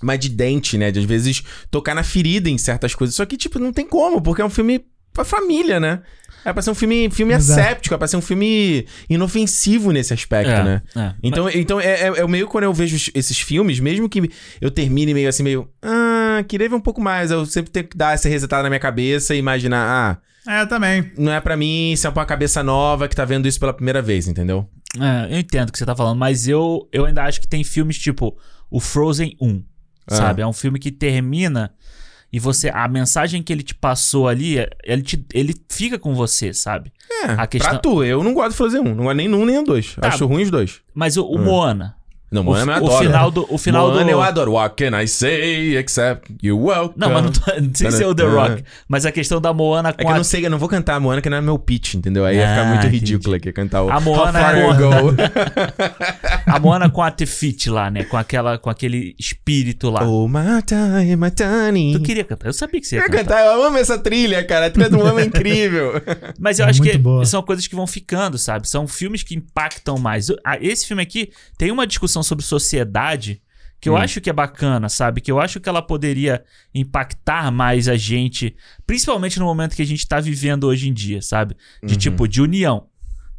mais 0.03 0.19
de 0.21 0.29
dente, 0.29 0.77
né? 0.77 0.91
De 0.91 0.99
às 0.99 1.05
vezes 1.05 1.43
tocar 1.71 1.95
na 1.95 2.03
ferida 2.03 2.49
em 2.51 2.59
certas 2.59 2.95
coisas. 2.95 3.15
Só 3.17 3.25
que, 3.25 3.37
tipo, 3.37 3.59
não 3.59 3.73
tem 3.73 3.87
como, 3.87 4.21
porque 4.21 4.43
é 4.43 4.45
um 4.45 4.51
filme 4.51 4.85
pra 5.13 5.25
família, 5.25 5.79
né? 5.79 6.01
É 6.45 6.53
pra 6.53 6.61
ser 6.61 6.71
um 6.71 6.75
filme, 6.75 7.09
filme 7.11 7.33
Exato. 7.35 7.61
asséptico, 7.61 7.95
é 7.95 7.99
pra 7.99 8.09
ser 8.09 8.17
um 8.17 8.21
filme 8.21 8.85
inofensivo 9.09 9.93
nesse 9.93 10.13
aspecto, 10.13 10.51
É, 10.51 10.65
né? 10.65 10.83
é. 10.97 11.15
Então, 11.23 11.49
então 11.49 11.81
é, 11.81 11.87
é, 12.01 12.07
é 12.19 12.25
o 12.25 12.29
meio 12.29 12.49
quando 12.49 12.65
eu 12.65 12.73
vejo 12.75 13.11
esses 13.15 13.39
filmes, 13.39 13.79
mesmo 13.79 14.09
que 14.09 14.29
eu 14.61 14.71
termine 14.71 15.15
meio 15.15 15.29
assim, 15.29 15.43
meio. 15.45 15.69
Ah, 15.81 16.43
queria 16.49 16.69
ver 16.69 16.75
um 16.75 16.81
pouco 16.81 17.01
mais. 17.01 17.31
Eu 17.31 17.47
sempre 17.47 17.71
tenho 17.71 17.87
que 17.87 17.97
dar 17.97 18.15
essa 18.15 18.29
resetada 18.29 18.65
na 18.65 18.69
minha 18.71 18.81
cabeça 18.81 19.35
e 19.35 19.39
imaginar, 19.39 20.19
ah, 20.47 20.51
É, 20.53 20.63
eu 20.63 20.67
também. 20.69 21.13
não 21.17 21.31
é 21.33 21.41
pra 21.41 21.57
mim, 21.57 21.93
isso 21.93 22.09
é 22.09 22.11
pra 22.11 22.21
uma 22.21 22.27
cabeça 22.27 22.61
nova 22.63 23.07
que 23.07 23.15
tá 23.15 23.25
vendo 23.25 23.47
isso 23.47 23.61
pela 23.61 23.73
primeira 23.73 24.03
vez, 24.03 24.27
entendeu? 24.27 24.69
É, 25.01 25.33
eu 25.35 25.39
entendo 25.39 25.69
o 25.69 25.73
que 25.73 25.79
você 25.79 25.87
tá 25.87 25.95
falando, 25.95 26.19
mas 26.19 26.49
eu, 26.49 26.89
eu 26.93 27.07
ainda 27.07 27.23
acho 27.23 27.41
que 27.41 27.47
tem 27.49 27.63
filmes 27.63 27.97
tipo 27.99 28.37
o 28.71 28.81
Frozen 28.81 29.37
1, 29.41 29.63
Ah. 30.11 30.15
sabe? 30.17 30.43
É 30.43 30.47
um 30.47 30.53
filme 30.53 30.79
que 30.79 30.91
termina 30.91 31.73
e 32.33 32.39
você 32.39 32.71
a 32.71 32.89
mensagem 32.89 33.43
que 33.43 33.53
ele 33.53 33.63
te 33.63 33.75
passou 33.75 34.27
ali, 34.27 34.57
ele, 34.85 35.03
te, 35.03 35.25
ele 35.35 35.55
fica 35.69 35.99
com 35.99 36.15
você, 36.15 36.53
sabe? 36.55 36.91
É, 37.25 37.33
A 37.33 37.47
questão- 37.47 37.71
pra 37.73 37.79
tu, 37.79 38.03
eu 38.03 38.25
não 38.25 38.33
gosto 38.33 38.53
de 38.53 38.57
fazer 38.57 38.81
um. 38.81 38.95
Não 38.95 39.05
gosto 39.05 39.17
nem 39.17 39.33
um 39.33 39.45
nem 39.45 39.63
dois. 39.63 39.95
Tá. 39.97 40.09
Acho 40.09 40.27
ruim 40.27 40.43
os 40.43 40.51
dois. 40.51 40.81
Mas 40.95 41.17
o, 41.17 41.27
o 41.27 41.39
Moana, 41.39 41.95
Não, 42.33 42.43
o, 42.43 42.45
Moana 42.45 42.77
eu 42.79 42.83
o 42.83 42.87
adoro. 42.87 43.05
final 43.05 43.31
do 43.31 43.47
o 43.51 43.59
final 43.59 43.87
Moana 43.89 44.05
do 44.05 44.11
eu 44.11 44.23
adoro. 44.23 44.53
What 44.53 44.75
can 44.77 44.99
I 45.01 45.07
say 45.07 45.77
except 45.77 46.35
you 46.43 46.59
welcome? 46.59 46.95
Não, 46.97 47.11
mas 47.11 47.25
não, 47.25 47.33
tô, 47.33 47.41
não 47.61 47.71
sei 47.75 47.91
se 47.91 48.03
é 48.03 48.07
o 48.07 48.15
The 48.15 48.25
Rock, 48.25 48.65
mas 48.89 49.05
a 49.07 49.13
questão 49.13 49.41
da 49.41 49.53
Moana 49.53 49.91
É 49.91 49.93
com 49.93 49.99
que 49.99 50.05
eu 50.07 50.11
a 50.11 50.17
não 50.17 50.25
sei, 50.25 50.45
eu 50.47 50.51
não 50.51 50.59
vou 50.59 50.69
cantar 50.69 50.95
a 50.97 51.01
Moana, 51.01 51.21
que 51.21 51.29
não 51.31 51.37
é 51.37 51.41
meu 51.41 51.59
pitch, 51.59 51.95
entendeu? 51.95 52.25
Aí 52.25 52.37
ia 52.37 52.49
ficar 52.49 52.63
Ah, 52.63 52.65
muito 52.67 52.81
entendi. 52.87 52.97
ridículo 52.99 53.37
aqui 53.37 53.53
cantar 53.53 53.83
o 53.83 53.91
A 53.91 54.01
Moana 54.01 54.39
How 54.39 54.45
far 54.45 54.57
é 54.57 54.67
you 54.67 54.75
go. 54.77 55.15
a 56.47 56.59
Moana 56.61 56.91
com 56.91 57.03
a 57.03 57.11
Tefit 57.11 57.69
lá, 57.71 57.91
né? 57.91 58.05
Com 58.05 58.17
aquela 58.17 58.59
com 58.59 58.71
aquele 58.71 59.15
espírito 59.19 59.91
lá. 59.91 60.03
oh, 60.07 60.27
my 60.29 60.63
time, 60.67 61.17
my 61.17 61.31
tiny. 61.31 61.93
Tu 61.93 62.01
queria 62.03 62.25
cantar? 62.25 62.47
Eu 62.49 62.53
sabia 62.53 62.81
que 62.81 62.87
você 62.87 62.97
Eu 62.97 63.01
ia 63.01 63.07
cantar. 63.09 63.25
cantar, 63.25 63.47
eu 63.47 63.65
amo 63.65 63.79
essa 63.79 63.99
trilha, 63.99 64.45
cara. 64.45 64.67
A 64.67 64.71
trilha 64.71 64.89
do 64.91 64.99
Moana 64.99 65.21
é 65.21 65.25
incrível. 65.25 65.93
Mas 66.39 66.59
eu 66.59 66.67
É 66.67 66.71
acho 66.71 66.83
que 66.83 66.97
boa. 66.99 67.25
são 67.25 67.43
coisas 67.43 67.67
que 67.67 67.75
vão 67.75 67.87
ficando, 67.87 68.39
sabe? 68.39 68.69
São 68.69 68.87
filmes 68.87 69.23
que 69.23 69.35
impactam 69.35 69.99
mais. 69.99 70.29
Eu- 70.29 70.37
ah, 70.45 70.57
Esse 70.61 70.87
filme 70.87 71.03
aqui 71.03 71.31
tem 71.59 71.71
uma 71.71 71.87
discussão 71.87 72.22
sobre 72.23 72.45
sociedade 72.45 73.43
que 73.81 73.89
eu 73.89 73.95
Hum. 73.95 73.97
acho 73.99 74.21
que 74.21 74.31
é 74.31 74.33
bacana, 74.33 74.89
sabe? 74.89 75.21
Que 75.21 75.31
eu 75.33 75.41
acho 75.41 75.59
que 75.59 75.69
ela 75.69 75.83
poderia 75.83 76.45
impactar 76.73 77.51
mais 77.51 77.89
a 77.89 77.97
gente, 77.97 78.55
principalmente 78.87 79.39
no 79.39 79.45
momento 79.45 79.75
que 79.75 79.83
a 79.83 79.87
gente 79.87 80.07
tá 80.07 80.21
vivendo 80.21 80.65
hoje 80.65 80.89
em 80.89 80.93
dia, 80.93 81.21
sabe? 81.21 81.57
De 81.83 81.95
Uhum. 81.95 81.99
tipo, 81.99 82.29
de 82.29 82.41
união. 82.41 82.87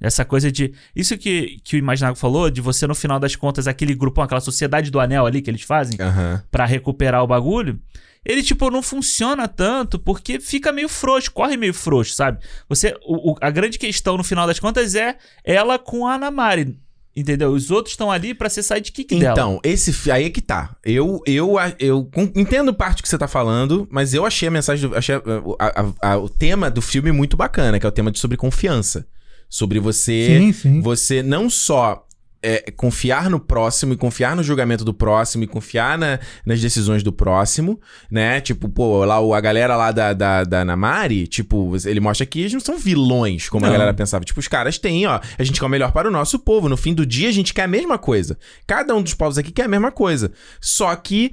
Essa 0.01 0.25
coisa 0.25 0.51
de. 0.51 0.73
Isso 0.93 1.17
que, 1.17 1.59
que 1.63 1.77
o 1.77 1.79
Imaginago 1.79 2.17
falou, 2.17 2.49
de 2.49 2.59
você, 2.59 2.85
no 2.85 2.93
final 2.95 3.19
das 3.21 3.37
contas, 3.37 3.67
aquele 3.69 3.95
grupão, 3.95 4.23
aquela 4.25 4.41
sociedade 4.41 4.91
do 4.91 4.99
anel 4.99 5.25
ali 5.25 5.41
que 5.41 5.49
eles 5.49 5.61
fazem 5.61 5.97
Aham. 6.01 6.43
pra 6.51 6.65
recuperar 6.65 7.23
o 7.23 7.27
bagulho, 7.27 7.79
ele, 8.25 8.43
tipo, 8.43 8.69
não 8.69 8.81
funciona 8.83 9.47
tanto 9.47 9.97
porque 9.97 10.41
fica 10.41 10.73
meio 10.73 10.89
frouxo, 10.89 11.31
corre 11.31 11.55
meio 11.55 11.73
frouxo, 11.73 12.15
sabe? 12.15 12.39
Você, 12.67 12.93
o, 13.05 13.31
o- 13.31 13.35
a 13.39 13.49
grande 13.49 13.79
questão, 13.79 14.17
no 14.17 14.25
final 14.25 14.45
das 14.45 14.59
contas, 14.59 14.93
é 14.93 15.15
ela 15.41 15.79
com 15.79 16.05
a 16.05 16.15
Ana 16.15 16.29
Mari, 16.29 16.77
entendeu? 17.15 17.51
Os 17.51 17.69
outros 17.71 17.93
estão 17.93 18.11
ali 18.11 18.33
pra 18.33 18.49
ser 18.49 18.63
sidekick 18.63 19.17
dela. 19.19 19.31
Então, 19.33 19.59
esse 19.63 20.11
aí 20.11 20.25
é 20.25 20.29
que 20.29 20.41
tá. 20.41 20.75
Eu, 20.83 21.21
eu, 21.25 21.55
eu 21.79 22.09
entendo 22.35 22.73
parte 22.73 23.01
que 23.03 23.07
você 23.09 23.17
tá 23.17 23.27
falando, 23.27 23.87
mas 23.91 24.13
eu 24.13 24.25
achei 24.25 24.47
a 24.47 24.51
mensagem, 24.51 24.89
do, 24.89 24.95
achei 24.95 25.15
a- 25.15 25.21
a- 25.59 25.81
a- 25.81 26.11
a- 26.13 26.17
o 26.17 26.27
tema 26.29 26.69
do 26.71 26.81
filme 26.81 27.11
muito 27.11 27.37
bacana, 27.37 27.79
que 27.79 27.85
é 27.85 27.89
o 27.89 27.91
tema 27.91 28.11
de 28.11 28.19
sobre 28.19 28.37
confiança. 28.37 29.05
Sobre 29.49 29.79
você 29.79 30.25
Sim, 30.39 30.53
sim. 30.53 30.81
você 30.81 31.21
não 31.21 31.47
só 31.49 32.05
é, 32.43 32.71
confiar 32.71 33.29
no 33.29 33.39
próximo 33.39 33.93
e 33.93 33.97
confiar 33.97 34.35
no 34.35 34.43
julgamento 34.43 34.83
do 34.83 34.93
próximo 34.93 35.43
e 35.43 35.47
confiar 35.47 35.97
na- 35.97 36.19
nas 36.45 36.59
decisões 36.61 37.01
do 37.01 37.11
próximo, 37.13 37.79
né? 38.11 38.41
Tipo, 38.41 38.67
pô, 38.69 39.05
lá 39.05 39.19
o- 39.19 39.33
a 39.33 39.39
galera 39.41 39.75
lá 39.77 39.91
da, 39.91 40.13
da, 40.13 40.43
da 40.43 40.65
Namari, 40.65 41.25
tipo, 41.25 41.71
ele 41.85 41.99
mostra 41.99 42.25
que 42.25 42.41
eles 42.41 42.53
não 42.53 42.59
são 42.59 42.77
vilões, 42.77 43.47
como 43.49 43.65
a 43.65 43.69
Não. 43.69 43.73
galera 43.73 43.93
pensava. 43.93 44.25
Tipo, 44.25 44.39
os 44.39 44.47
caras 44.47 44.77
têm, 44.77 45.07
ó, 45.07 45.19
a 45.37 45.43
gente 45.43 45.59
quer 45.59 45.65
o 45.65 45.69
melhor 45.69 45.91
para 45.91 46.07
o 46.07 46.11
nosso 46.11 46.37
povo. 46.37 46.67
No 46.67 46.75
fim 46.77 46.93
do 46.93 47.05
dia, 47.05 47.29
a 47.29 47.31
gente 47.31 47.53
quer 47.53 47.63
a 47.63 47.67
mesma 47.67 47.97
coisa. 47.97 48.37
Cada 48.67 48.93
um 48.93 49.01
dos 49.01 49.13
povos 49.13 49.37
aqui 49.37 49.51
quer 49.51 49.63
a 49.63 49.67
mesma 49.69 49.91
coisa. 49.91 50.31
Só 50.59 50.93
que 50.95 51.31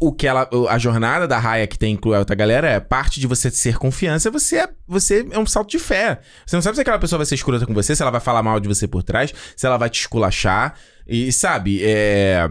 o 0.00 0.12
que 0.12 0.26
ela, 0.26 0.48
a 0.68 0.78
jornada 0.78 1.28
da 1.28 1.38
Raya 1.38 1.66
que 1.66 1.78
tem 1.78 1.94
inclui 1.94 2.16
a 2.16 2.18
outra 2.18 2.34
galera 2.34 2.68
é 2.68 2.80
parte 2.80 3.20
de 3.20 3.26
você 3.26 3.50
ser 3.50 3.78
confiança, 3.78 4.30
você 4.30 4.56
é, 4.58 4.68
você 4.86 5.24
é 5.30 5.38
um 5.38 5.46
salto 5.46 5.70
de 5.70 5.78
fé. 5.78 6.20
Você 6.44 6.56
não 6.56 6.62
sabe 6.62 6.74
se 6.74 6.80
aquela 6.82 6.98
pessoa 6.98 7.18
vai 7.18 7.26
ser 7.26 7.36
escrota 7.36 7.64
com 7.66 7.72
você, 7.74 7.94
se 7.94 8.02
ela 8.02 8.10
vai 8.10 8.20
falar 8.20 8.42
mal 8.42 8.58
de 8.58 8.66
você 8.66 8.88
por 8.88 9.02
trás, 9.04 9.32
se 9.56 9.64
ela 9.66 9.76
vai 9.76 9.88
te 9.88 10.00
esculachar. 10.00 10.74
E 11.06 11.30
sabe, 11.32 11.80
é. 11.84 12.48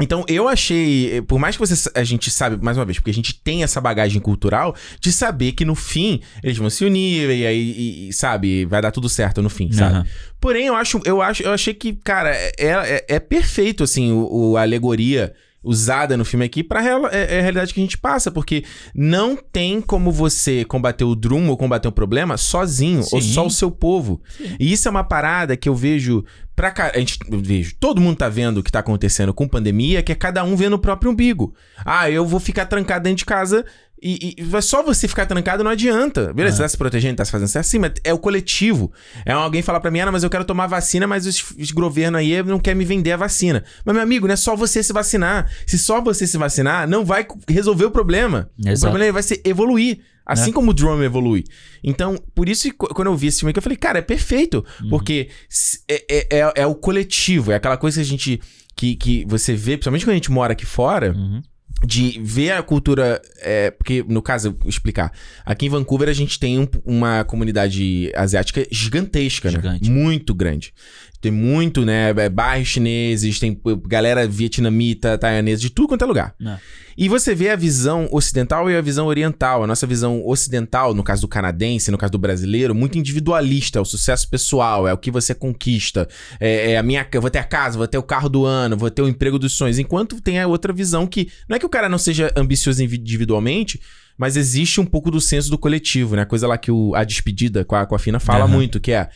Então 0.00 0.24
eu 0.28 0.48
achei, 0.48 1.20
por 1.22 1.38
mais 1.38 1.56
que 1.56 1.66
você, 1.66 1.90
a 1.94 2.02
gente 2.04 2.30
sabe, 2.30 2.56
mais 2.64 2.78
uma 2.78 2.84
vez, 2.84 2.98
porque 2.98 3.10
a 3.10 3.14
gente 3.14 3.34
tem 3.34 3.62
essa 3.62 3.80
bagagem 3.80 4.20
cultural 4.20 4.74
de 4.98 5.12
saber 5.12 5.52
que 5.52 5.64
no 5.64 5.74
fim 5.74 6.22
eles 6.42 6.56
vão 6.56 6.70
se 6.70 6.84
unir 6.84 7.28
e 7.30 7.46
aí, 7.46 8.08
e- 8.08 8.12
sabe, 8.12 8.64
vai 8.64 8.80
dar 8.80 8.92
tudo 8.92 9.08
certo 9.08 9.42
no 9.42 9.50
fim, 9.50 9.70
sabe? 9.72 9.94
Aham. 9.96 10.06
Porém, 10.40 10.66
eu 10.68 10.74
acho, 10.74 11.00
eu 11.04 11.20
acho, 11.20 11.42
eu 11.42 11.52
achei 11.52 11.74
que, 11.74 11.92
cara, 11.92 12.30
é, 12.34 12.52
é, 12.58 13.04
é 13.08 13.20
perfeito, 13.20 13.82
assim, 13.84 14.10
o, 14.12 14.50
o- 14.52 14.56
a 14.56 14.62
alegoria 14.62 15.34
usada 15.62 16.16
no 16.16 16.24
filme 16.24 16.44
aqui 16.44 16.62
pra 16.64 16.80
real- 16.80 17.06
é, 17.08 17.36
é 17.36 17.38
a 17.38 17.42
realidade 17.42 17.74
que 17.74 17.80
a 17.80 17.82
gente 17.82 17.98
passa, 17.98 18.30
porque 18.30 18.64
não 18.94 19.36
tem 19.36 19.80
como 19.80 20.10
você 20.10 20.64
combater 20.64 21.04
o 21.04 21.14
Drum 21.14 21.48
ou 21.48 21.56
combater 21.56 21.88
um 21.88 21.92
problema 21.92 22.36
sozinho, 22.36 23.00
ou 23.12 23.20
Sim. 23.20 23.32
só 23.32 23.46
o 23.46 23.50
seu 23.50 23.70
povo. 23.70 24.20
E 24.58 24.72
isso 24.72 24.88
é 24.88 24.90
uma 24.90 25.04
parada 25.04 25.56
que 25.56 25.68
eu 25.68 25.74
vejo 25.74 26.24
pra 26.56 26.70
cá, 26.70 26.92
a 26.94 26.98
gente 26.98 27.18
eu 27.30 27.38
vejo, 27.40 27.74
todo 27.80 28.00
mundo 28.00 28.16
tá 28.18 28.28
vendo 28.28 28.58
o 28.58 28.62
que 28.62 28.70
tá 28.72 28.80
acontecendo 28.80 29.32
com 29.32 29.48
pandemia, 29.48 30.02
que 30.02 30.12
é 30.12 30.14
cada 30.14 30.44
um 30.44 30.54
vendo 30.56 30.74
o 30.74 30.78
próprio 30.78 31.10
umbigo. 31.10 31.54
Ah, 31.84 32.10
eu 32.10 32.26
vou 32.26 32.38
ficar 32.40 32.66
trancado 32.66 33.04
dentro 33.04 33.18
de 33.18 33.24
casa 33.24 33.64
e, 34.02 34.34
e 34.38 34.62
só 34.62 34.82
você 34.82 35.06
ficar 35.06 35.26
trancado 35.26 35.62
não 35.64 35.70
adianta. 35.70 36.32
Beleza, 36.32 36.56
você 36.56 36.62
tá 36.62 36.68
se 36.68 36.76
protegendo, 36.76 37.16
tá 37.16 37.24
se 37.24 37.30
fazendo 37.30 37.48
certo, 37.48 37.66
sim, 37.66 37.78
mas 37.78 37.92
é 38.02 38.12
o 38.14 38.18
coletivo. 38.18 38.92
É 39.26 39.32
alguém 39.32 39.62
falar 39.62 39.80
pra 39.80 39.90
mim, 39.90 40.00
ah, 40.00 40.10
mas 40.12 40.22
eu 40.22 40.30
quero 40.30 40.44
tomar 40.44 40.66
vacina, 40.66 41.06
mas 41.06 41.26
os, 41.26 41.50
os 41.58 41.70
governos 41.70 42.18
aí 42.20 42.42
não 42.42 42.58
querem 42.58 42.78
me 42.78 42.84
vender 42.84 43.12
a 43.12 43.16
vacina. 43.16 43.64
Mas, 43.84 43.94
meu 43.94 44.02
amigo, 44.02 44.26
não 44.26 44.34
é 44.34 44.36
só 44.36 44.56
você 44.56 44.82
se 44.82 44.92
vacinar. 44.92 45.50
Se 45.66 45.78
só 45.78 46.00
você 46.00 46.26
se 46.26 46.36
vacinar, 46.38 46.88
não 46.88 47.04
vai 47.04 47.26
resolver 47.48 47.84
o 47.84 47.90
problema. 47.90 48.50
O 48.64 48.68
Exato. 48.68 48.90
problema 48.92 49.12
vai 49.12 49.22
ser 49.22 49.40
evoluir. 49.44 50.00
Assim 50.24 50.50
É. 50.50 50.52
como 50.52 50.70
o 50.70 50.74
drum 50.74 51.02
evolui. 51.02 51.44
Então, 51.82 52.16
por 52.34 52.48
isso, 52.48 52.64
que 52.64 52.72
qu- 52.72 52.94
quando 52.94 53.08
eu 53.08 53.16
vi 53.16 53.26
esse 53.26 53.40
filme 53.40 53.50
aqui, 53.50 53.58
eu 53.58 53.62
falei, 53.62 53.76
cara, 53.76 53.98
é 53.98 54.02
perfeito. 54.02 54.64
Porque 54.88 55.28
s- 55.50 55.80
é, 55.88 56.04
é, 56.08 56.38
é- 56.38 56.52
é 56.62 56.66
o 56.66 56.74
coletivo, 56.74 57.50
é 57.50 57.56
aquela 57.56 57.76
coisa 57.76 57.96
que 57.96 58.02
a 58.02 58.04
gente. 58.08 58.40
Que, 58.76 58.94
que 58.96 59.24
você 59.26 59.52
vê, 59.54 59.72
principalmente 59.72 60.04
quando 60.06 60.12
a 60.12 60.14
gente 60.14 60.30
mora 60.30 60.52
aqui 60.52 60.64
fora, 60.64 61.12
Uhum. 61.14 61.42
De 61.84 62.20
ver 62.22 62.52
a 62.52 62.62
cultura. 62.62 63.20
é, 63.42 63.70
porque, 63.70 64.04
no 64.06 64.20
caso, 64.20 64.48
eu 64.48 64.52
vou 64.58 64.68
explicar. 64.68 65.12
Aqui 65.46 65.66
em 65.66 65.68
Vancouver 65.70 66.08
a 66.08 66.12
gente 66.12 66.38
tem 66.38 66.58
um- 66.58 66.68
uma 66.84 67.24
comunidade 67.24 68.12
asiática 68.14 68.66
gigantesca, 68.70 69.48
Gigante. 69.50 69.88
né? 69.90 69.96
Muito 69.96 70.34
grande. 70.34 70.74
Tem 71.20 71.30
muito, 71.30 71.84
né? 71.84 72.10
é, 72.16 72.28
Bairros 72.28 72.68
chineses, 72.68 73.38
tem 73.38 73.60
galera 73.86 74.26
vietnamita, 74.26 75.18
taiwanesa, 75.18 75.60
de 75.60 75.70
tudo 75.70 75.88
quanto 75.88 76.02
é 76.02 76.06
lugar. 76.06 76.34
É. 76.44 76.56
E 76.96 77.08
você 77.08 77.34
vê 77.34 77.50
a 77.50 77.56
visão 77.56 78.08
ocidental 78.10 78.70
e 78.70 78.76
a 78.76 78.80
visão 78.80 79.06
oriental. 79.06 79.62
A 79.62 79.66
nossa 79.66 79.86
visão 79.86 80.26
ocidental, 80.26 80.94
no 80.94 81.02
caso 81.02 81.22
do 81.22 81.28
canadense, 81.28 81.90
no 81.90 81.98
caso 81.98 82.12
do 82.12 82.18
brasileiro, 82.18 82.74
muito 82.74 82.98
individualista, 82.98 83.78
é 83.78 83.82
o 83.82 83.84
sucesso 83.84 84.28
pessoal, 84.28 84.88
é 84.88 84.92
o 84.92 84.98
que 84.98 85.10
você 85.10 85.34
conquista. 85.34 86.08
É, 86.38 86.72
é 86.72 86.78
a 86.78 86.82
minha, 86.82 87.06
vou 87.20 87.30
ter 87.30 87.38
a 87.38 87.44
casa, 87.44 87.78
vou 87.78 87.86
ter 87.86 87.98
o 87.98 88.02
carro 88.02 88.28
do 88.28 88.44
ano, 88.44 88.76
vou 88.76 88.90
ter 88.90 89.02
o 89.02 89.08
emprego 89.08 89.38
dos 89.38 89.52
sonhos. 89.54 89.78
Enquanto 89.78 90.20
tem 90.20 90.40
a 90.40 90.46
outra 90.46 90.72
visão 90.72 91.06
que 91.06 91.30
não 91.48 91.56
é 91.56 91.58
que 91.58 91.66
o 91.66 91.70
cara 91.70 91.88
não 91.88 91.98
seja 91.98 92.32
ambicioso 92.36 92.82
individualmente, 92.82 93.80
mas 94.20 94.36
existe 94.36 94.78
um 94.78 94.84
pouco 94.84 95.10
do 95.10 95.18
senso 95.18 95.48
do 95.48 95.56
coletivo, 95.56 96.14
né? 96.14 96.26
Coisa 96.26 96.46
lá 96.46 96.58
que 96.58 96.70
o, 96.70 96.94
a 96.94 97.04
despedida 97.04 97.64
com 97.64 97.74
a, 97.74 97.86
com 97.86 97.94
a 97.94 97.98
Fina 97.98 98.20
fala 98.20 98.44
Aham. 98.44 98.52
muito, 98.52 98.78
que 98.78 98.92
é 98.92 99.08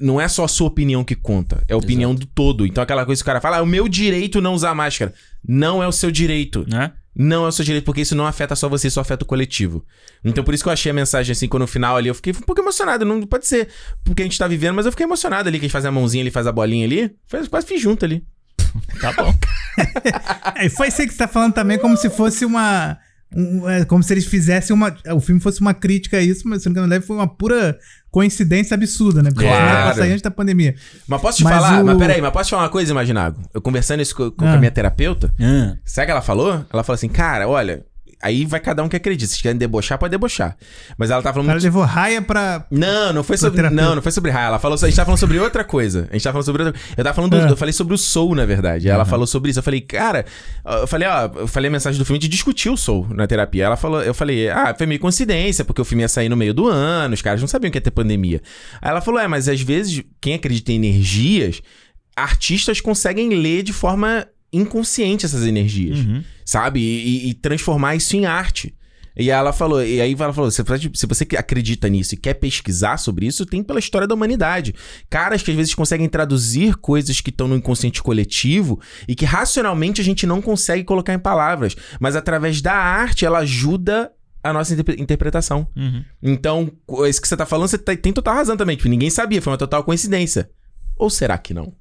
não 0.00 0.20
é 0.20 0.28
só 0.28 0.44
a 0.44 0.48
sua 0.48 0.68
opinião 0.68 1.02
que 1.04 1.14
conta, 1.14 1.62
é 1.68 1.74
a 1.74 1.76
opinião 1.76 2.14
do 2.14 2.24
todo. 2.26 2.64
Então 2.66 2.82
aquela 2.82 3.04
coisa 3.04 3.20
que 3.20 3.24
o 3.24 3.26
cara 3.26 3.40
fala, 3.40 3.56
ah, 3.56 3.60
é 3.60 3.62
o 3.62 3.66
meu 3.66 3.88
direito 3.88 4.40
não 4.40 4.54
usar 4.54 4.74
máscara. 4.74 5.12
Não 5.46 5.82
é 5.82 5.88
o 5.88 5.92
seu 5.92 6.10
direito. 6.10 6.64
Né? 6.68 6.92
Não 7.16 7.44
é 7.44 7.48
o 7.48 7.52
seu 7.52 7.64
direito, 7.64 7.84
porque 7.84 8.02
isso 8.02 8.14
não 8.14 8.26
afeta 8.26 8.54
só 8.54 8.68
você, 8.68 8.86
isso 8.86 9.00
afeta 9.00 9.24
o 9.24 9.26
coletivo. 9.26 9.84
Então 10.24 10.44
por 10.44 10.54
isso 10.54 10.62
que 10.62 10.68
eu 10.68 10.72
achei 10.72 10.90
a 10.90 10.94
mensagem 10.94 11.32
assim, 11.32 11.48
quando 11.48 11.62
no 11.62 11.66
final 11.66 11.96
ali 11.96 12.08
eu 12.08 12.14
fiquei 12.14 12.32
um 12.32 12.36
pouco 12.42 12.60
emocionado. 12.60 13.04
Não 13.04 13.22
pode 13.26 13.46
ser 13.46 13.68
porque 14.04 14.22
a 14.22 14.24
gente 14.24 14.38
tá 14.38 14.46
vivendo, 14.46 14.76
mas 14.76 14.86
eu 14.86 14.92
fiquei 14.92 15.04
emocionado 15.04 15.48
ali, 15.48 15.58
que 15.58 15.64
a 15.64 15.68
gente 15.68 15.72
faz 15.72 15.84
a 15.84 15.90
mãozinha 15.90 16.22
ali, 16.22 16.30
faz 16.30 16.46
a 16.46 16.52
bolinha 16.52 16.84
ali. 16.86 17.10
Foi, 17.26 17.44
quase 17.48 17.66
fiz 17.66 17.80
junto 17.80 18.04
ali. 18.04 18.24
Tá 19.00 19.12
bom. 19.12 19.34
É, 20.56 20.66
e 20.66 20.70
foi 20.70 20.88
isso 20.88 21.00
aí 21.00 21.06
que 21.06 21.12
você 21.12 21.18
tá 21.18 21.28
falando 21.28 21.54
também 21.54 21.78
como 21.78 21.96
se 21.96 22.10
fosse 22.10 22.44
uma, 22.44 22.98
um- 23.34 23.68
é 23.68 23.84
como 23.84 24.02
se 24.02 24.12
eles 24.12 24.26
fizessem 24.26 24.74
uma. 24.74 24.94
O 25.14 25.20
filme 25.20 25.40
fosse 25.40 25.60
uma 25.60 25.72
crítica 25.74 26.16
a 26.18 26.20
isso, 26.20 26.48
mas 26.48 26.62
se 26.62 26.68
não 26.68 26.74
me 26.74 26.86
engano, 26.86 27.02
foi 27.02 27.16
uma 27.16 27.28
pura 27.28 27.78
coincidência 28.10 28.74
absurda, 28.74 29.22
né? 29.22 29.30
Porque 29.30 29.46
Claro. 29.46 29.96
sair 29.98 30.10
antes 30.12 30.22
da 30.22 30.30
pandemia. 30.30 30.74
Mas 31.06 31.20
posso 31.20 31.38
te 31.38 31.44
Mas 31.44 31.54
falar? 31.54 31.82
o- 31.82 31.86
Mas 31.86 31.98
peraí, 31.98 32.20
mas 32.20 32.30
posso 32.32 32.46
te 32.48 32.50
falar 32.50 32.62
uma 32.64 32.68
coisa, 32.68 32.90
Imaginago? 32.92 33.40
Eu 33.52 33.60
conversando 33.60 34.00
isso 34.00 34.14
com, 34.14 34.30
com 34.30 34.44
Ah. 34.46 34.54
a 34.54 34.56
minha 34.58 34.70
terapeuta, 34.70 35.32
Ah, 35.40 35.76
sabe 35.84 36.04
o 36.04 36.06
que 36.06 36.10
ela 36.12 36.22
falou? 36.22 36.64
Ela 36.72 36.82
falou 36.82 36.94
assim, 36.94 37.08
cara, 37.08 37.46
olha, 37.48 37.84
aí 38.20 38.44
vai 38.44 38.60
cada 38.60 38.82
um 38.82 38.88
que 38.88 38.96
acredita. 38.96 39.32
Se 39.32 39.40
querem 39.42 39.56
debochar, 39.58 39.98
pode 39.98 40.10
debochar. 40.10 40.56
Mas 40.96 41.10
ela 41.10 41.22
tá 41.22 41.30
O 41.30 41.32
falando 41.34 41.50
muito 41.50 41.62
levou 41.62 41.82
raia 41.84 42.20
pra. 42.22 42.66
Não, 42.70 43.12
não 43.12 43.22
foi 43.24 43.36
sobre. 43.36 43.62
Não, 43.70 43.94
não 43.94 44.02
foi 44.02 44.12
sobre 44.12 44.30
raia. 44.30 44.46
Ela 44.46 44.58
falou. 44.58 44.74
A 44.76 44.86
gente 44.86 44.94
tava 44.96 45.06
falando 45.06 45.20
sobre 45.20 45.38
outra 45.38 45.64
coisa. 45.64 46.06
A 46.10 46.12
gente 46.14 46.22
tava 46.24 46.32
falando 46.34 46.44
sobre 46.46 46.62
outra 46.64 46.80
Eu 46.96 47.04
tava 47.04 47.14
falando. 47.14 47.30
do- 47.32 47.46
É. 47.46 47.50
Eu 47.50 47.56
falei 47.56 47.72
sobre 47.72 47.94
o 47.94 47.98
Soul, 47.98 48.34
na 48.34 48.44
verdade. 48.46 48.88
Ela 48.88 49.04
falou 49.04 49.26
sobre 49.26 49.50
isso. 49.50 49.58
Eu 49.58 49.62
falei, 49.62 49.80
cara. 49.80 50.24
Eu 50.64 50.86
falei, 50.86 51.08
ó, 51.08 51.30
eu 51.36 51.48
falei 51.48 51.68
a 51.68 51.72
mensagem 51.72 51.98
do 51.98 52.04
filme 52.04 52.18
de 52.18 52.28
discutir 52.28 52.68
o 52.70 52.76
Soul 52.76 53.06
na 53.10 53.26
terapia. 53.26 53.64
Ela 53.64 53.76
falou, 53.76 54.02
eu 54.02 54.14
falei, 54.14 54.48
ah, 54.48 54.74
foi 54.76 54.86
meio 54.86 55.00
coincidência, 55.00 55.64
porque 55.64 55.80
o 55.80 55.84
filme 55.84 56.02
ia 56.02 56.08
sair 56.08 56.28
no 56.28 56.36
meio 56.36 56.52
do 56.54 56.66
ano, 56.68 57.14
os 57.14 57.22
caras 57.22 57.40
não 57.40 57.48
sabiam 57.48 57.70
que 57.70 57.78
ia 57.78 57.82
ter 57.82 57.90
pandemia. 57.90 58.40
Aí 58.82 58.90
ela 58.90 59.00
falou, 59.00 59.20
é, 59.20 59.26
mas 59.28 59.48
às 59.48 59.60
vezes, 59.60 60.02
quem 60.20 60.34
acredita 60.34 60.72
em 60.72 60.76
energias, 60.76 61.60
artistas 62.16 62.80
conseguem 62.80 63.30
ler 63.30 63.62
de 63.62 63.72
forma 63.72 64.26
inconsciente 64.52 65.26
essas 65.26 65.46
energias 65.46 65.98
uhum. 65.98 66.22
sabe? 66.44 66.80
E, 66.80 67.30
e- 67.30 67.34
transformar 67.34 67.96
isso 67.96 68.16
em 68.16 68.26
arte. 68.26 68.74
E 69.20 69.30
ela 69.30 69.52
falou, 69.52 69.84
e 69.84 70.00
aí 70.00 70.12
ela 70.16 70.32
falou: 70.32 70.48
se 70.48 70.62
você, 70.62 71.26
acredita 71.36 71.88
nisso 71.88 72.14
e 72.14 72.16
quer 72.16 72.34
pesquisar 72.34 72.98
sobre 72.98 73.26
isso, 73.26 73.44
tem 73.44 73.64
pela 73.64 73.80
história 73.80 74.06
da 74.06 74.14
humanidade. 74.14 74.72
Caras 75.10 75.42
que 75.42 75.50
às 75.50 75.56
vezes 75.56 75.74
conseguem 75.74 76.08
traduzir 76.08 76.76
coisas 76.76 77.20
que 77.20 77.30
estão 77.30 77.48
no 77.48 77.56
inconsciente 77.56 78.00
coletivo 78.00 78.80
e 79.08 79.16
que 79.16 79.24
racionalmente 79.24 80.00
a 80.00 80.04
gente 80.04 80.24
não 80.24 80.40
consegue 80.40 80.84
colocar 80.84 81.12
em 81.12 81.18
palavras. 81.18 81.74
Mas 81.98 82.14
através 82.14 82.62
da 82.62 82.74
arte, 82.74 83.26
ela 83.26 83.38
ajuda 83.40 84.12
a 84.40 84.52
nossa 84.52 84.72
interpre- 84.72 85.02
interpretação. 85.02 85.66
Uhum. 85.76 86.04
Então, 86.22 86.70
isso 87.08 87.20
que 87.20 87.26
você 87.26 87.36
tá 87.36 87.44
falando, 87.44 87.66
você 87.68 87.78
tá- 87.78 87.96
tem 87.96 88.12
total 88.12 88.36
razão 88.36 88.56
também. 88.56 88.76
Tipo, 88.76 88.88
ninguém 88.88 89.10
sabia, 89.10 89.42
foi 89.42 89.50
uma 89.52 89.58
total 89.58 89.82
coincidência. 89.82 90.48
Ou 90.96 91.10
será 91.10 91.36
que 91.36 91.52
não? 91.52 91.72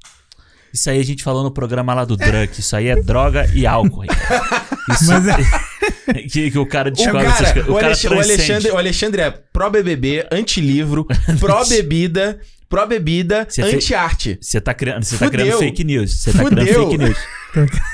Isso 0.78 0.92
aí 0.92 1.00
a 1.00 1.04
gente 1.04 1.24
falou 1.24 1.44
no 1.44 1.50
programa 1.50 1.92
lá 1.96 2.06
do 2.06 2.16
Drunk. 2.16 2.60
Isso 2.60 2.76
aí 2.76 2.88
é 2.88 2.96
droga 3.02 3.50
e 3.52 3.66
álcool. 3.66 4.04
Isso 4.94 5.08
Mas 5.12 5.28
é- 5.28 6.22
que, 6.30 6.52
que 6.52 6.60
o 6.60 6.68
cara 6.68 6.90
O 6.90 6.92
descobre 6.92 7.24
cara, 7.26 7.34
essas 7.34 7.52
coisas. 7.52 7.68
o, 7.68 7.72
O 7.72 7.76
cara 7.76 7.88
Alex- 7.88 8.04
o. 8.06 8.14
Alexandre, 8.14 8.72
o 8.72 8.78
Alexandre 8.78 9.22
é 9.24 9.32
pró-BBB, 9.32 10.28
anti-livro, 10.32 11.08
pró-bebida, 11.40 12.40
pró-bebida, 12.70 13.48
anti-arte. 13.60 14.38
Você 14.40 14.62
tá 14.62 14.72
criando, 14.76 15.04
você 15.04 15.18
tá 15.18 15.30
criando 15.32 15.58
fake 15.58 15.84
news. 15.84 16.14
Você 16.22 16.32
tá 16.32 16.44
criando 16.46 16.68
fake 16.68 16.98
news. 17.00 17.18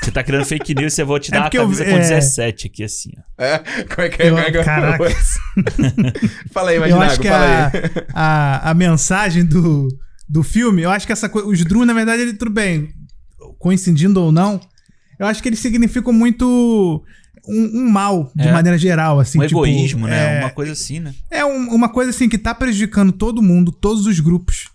Você 0.02 0.12
tá 0.12 0.24
criando 0.24 0.46
fake 0.46 0.76
news, 0.76 0.98
eu 1.00 1.06
vou 1.06 1.20
te 1.20 1.30
É 1.30 1.32
dar 1.32 1.38
uma 1.38 1.44
porque 1.46 1.58
eu- 1.58 1.62
camisa 1.64 1.86
com 1.86 1.92
é. 1.92 2.00
17 2.00 2.68
aqui, 2.68 2.84
assim, 2.84 3.12
ó. 3.18 3.44
É, 3.44 3.60
como 3.96 4.02
é 4.02 4.10
que 4.10 4.22
é? 4.22 4.30
Eu- 4.30 4.38
é 4.38 4.48
é? 4.48 4.52
caraca. 4.64 5.06
fala 6.52 6.72
aí, 6.72 6.76
eu 6.76 6.86
Imaginago, 6.86 7.12
acho 7.12 7.20
que 7.22 7.28
a, 7.30 7.72
a, 8.14 8.72
a 8.72 8.74
mensagem 8.74 9.46
do, 9.46 9.88
do 10.34 10.42
filme, 10.44 10.82
eu 10.82 10.90
acho 10.90 11.06
que 11.06 11.14
essa 11.14 11.30
coisa. 11.30 11.48
Os 11.48 11.64
Drew, 11.64 11.86
na 11.86 11.94
verdade, 11.94 12.24
ele 12.24 12.34
tudo 12.34 12.50
bem, 12.52 12.90
coincidindo 13.60 14.20
ou 14.20 14.32
não, 14.32 14.60
eu 15.20 15.26
acho 15.28 15.42
que 15.42 15.50
eles 15.50 15.60
significam 15.60 16.12
muito 16.12 17.04
um, 17.48 17.82
um 17.82 17.90
mal, 17.90 18.32
de 18.36 18.48
É. 18.48 18.52
maneira 18.52 18.78
geral, 18.78 19.20
assim. 19.20 19.40
Um 19.40 19.46
tipo, 19.48 19.66
egoísmo, 19.66 20.08
né? 20.08 20.38
é- 20.38 20.40
Uma 20.40 20.50
coisa 20.50 20.72
assim, 20.72 21.00
né? 21.00 21.14
É 21.30 21.46
um- 21.46 21.70
uma 21.76 21.90
coisa 21.90 22.10
assim 22.10 22.28
que 22.28 22.38
tá 22.38 22.54
prejudicando 22.56 23.12
todo 23.12 23.42
mundo, 23.42 23.72
todos 23.72 24.06
os 24.08 24.20
grupos. 24.20 24.70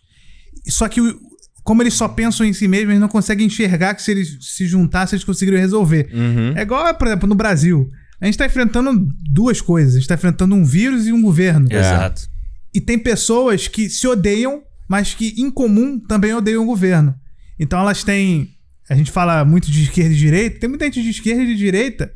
Só 0.68 0.86
que, 0.88 1.00
o- 1.00 1.18
como 1.64 1.82
eles 1.82 1.94
só 1.94 2.06
pensam 2.09 2.46
em 2.46 2.52
si 2.52 2.68
mesmos, 2.68 2.90
eles 2.90 3.00
não 3.00 3.09
conseguem 3.09 3.46
enxergar 3.46 3.94
que 3.94 4.02
se 4.02 4.11
eles 4.11 4.38
se 4.40 4.66
juntassem, 4.66 5.16
eles 5.16 5.24
conseguiriam 5.24 5.61
resolver. 5.61 6.09
Uhum. 6.12 6.52
É 6.56 6.62
igual, 6.62 6.94
por 6.94 7.06
exemplo, 7.09 7.28
no 7.28 7.34
Brasil. 7.34 7.90
A 8.20 8.26
gente 8.26 8.38
tá 8.38 8.46
enfrentando 8.46 9.09
duas 9.30 9.61
coisas. 9.61 9.94
A 9.94 9.98
gente 9.98 10.09
tá 10.09 10.14
enfrentando 10.14 10.54
um 10.54 10.64
vírus 10.64 11.06
e 11.06 11.12
um 11.12 11.20
governo. 11.22 11.66
Exato. 11.70 12.28
E 12.74 12.80
tem 12.80 12.98
pessoas 12.98 13.66
que 13.68 13.88
se 13.88 14.06
odeiam, 14.06 14.62
mas 14.89 15.14
que 15.14 15.34
em 15.36 15.51
comum 15.51 15.99
também 16.01 16.32
odeiam 16.34 16.62
o 16.62 16.66
governo. 16.66 17.14
Então 17.59 17.78
elas 17.78 18.03
têm. 18.03 18.49
A 18.89 18.95
gente 18.95 19.11
fala 19.11 19.45
muito 19.45 19.70
de 19.70 19.82
esquerda 19.84 20.14
e 20.14 20.16
direita. 20.16 20.59
Tem 20.61 20.68
muita 20.68 20.86
gente 20.86 21.03
de 21.03 21.11
esquerda 21.11 21.43
e 21.43 21.47
de 21.49 21.57
direita 21.57 22.11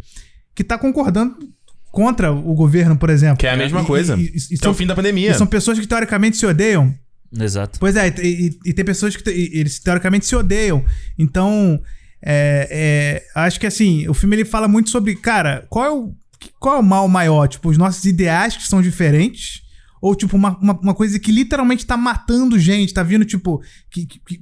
que 0.55 0.64
tá 0.64 0.79
concordando 0.79 1.37
contra 1.91 2.33
o 2.33 2.55
governo, 2.55 2.97
por 2.97 3.11
exemplo. 3.11 3.37
Que 3.37 3.47
é 3.47 3.51
a 3.53 3.57
mesma 3.57 3.83
E- 3.83 3.85
coisa. 3.87 4.16
E, 4.16 4.23
e- 4.23 4.25
e 4.25 4.49
Que 4.49 4.55
é 4.55 4.57
são, 4.57 4.73
o 4.73 4.75
fim 4.75 4.87
da 4.87 4.95
pandemia. 4.95 5.31
e 5.31 5.35
são 5.35 5.47
pessoas 5.47 5.79
que 5.79 5.87
teoricamente 5.87 6.37
se 6.39 6.47
odeiam. 6.47 6.95
Exato. 7.39 7.79
Pois 7.79 7.97
é, 7.97 8.09
e, 8.23 8.49
e- 8.49 8.59
e 8.70 8.73
tem 8.73 8.85
pessoas 8.85 9.14
que 9.16 9.31
e- 9.31 9.59
eles 9.59 9.79
teoricamente 9.79 10.25
se 10.27 10.35
odeiam. 10.35 10.83
Então, 11.18 11.79
é, 12.25 13.23
é, 13.35 13.41
acho 13.41 13.59
que 13.61 13.66
assim, 13.66 14.07
o 14.09 14.14
filme 14.14 14.37
ele 14.37 14.45
fala 14.45 14.68
muito 14.68 14.89
sobre, 14.91 15.14
cara, 15.16 15.66
qual 15.68 15.85
é 15.85 15.91
o, 15.91 16.14
qual 16.59 16.77
é 16.77 16.79
o 16.79 16.83
mal 16.83 17.07
maior? 17.09 17.47
Tipo, 17.49 17.68
os 17.70 17.77
nossos 17.79 18.05
ideais 18.05 18.57
que 18.57 18.66
são 18.66 18.81
diferentes? 18.81 19.62
Ou, 20.03 20.14
tipo, 20.14 20.36
uma, 20.36 20.59
uma, 20.59 20.78
uma 20.78 20.94
coisa 20.94 21.18
que 21.18 21.32
literalmente 21.32 21.86
tá 21.86 21.96
matando 21.96 22.59
gente, 22.59 22.92
tá 22.92 23.03
vindo, 23.05 23.24
tipo, 23.24 23.62
que, 23.88 24.05
que, 24.05 24.18
que, 24.18 24.40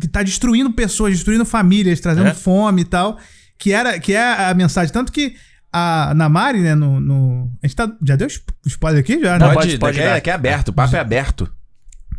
que 0.00 0.08
tá 0.08 0.22
destruindo 0.22 0.72
pessoas, 0.72 1.12
destruindo 1.12 1.44
famílias, 1.44 2.00
trazendo 2.00 2.28
É. 2.28 2.34
fome 2.34 2.82
e 2.82 2.84
tal. 2.86 3.18
Que, 3.58 3.72
era, 3.72 3.98
que 4.00 4.14
é 4.14 4.46
a 4.48 4.54
mensagem. 4.54 4.90
Tanto 4.92 5.10
que 5.12 5.34
a 5.72 6.14
Namari, 6.14 6.60
né, 6.60 6.74
no, 6.74 6.98
no. 7.00 7.52
A 7.62 7.66
gente 7.66 7.76
tá. 7.76 7.92
Já 8.06 8.16
deu 8.16 8.28
spo- 8.30 8.54
spoiler 8.66 9.00
aqui? 9.00 9.20
Já, 9.20 9.32
né? 9.38 9.46
Não, 9.46 9.52
Pode, 9.52 9.66
pode- 9.66 9.78
pode 9.78 9.98
aqui, 10.00 10.08
é, 10.08 10.12
aqui 10.14 10.30
é 10.30 10.32
aberto, 10.32 10.68
o 10.68 10.72
papo 10.72 10.94
é 10.96 11.00
aberto. 11.00 11.52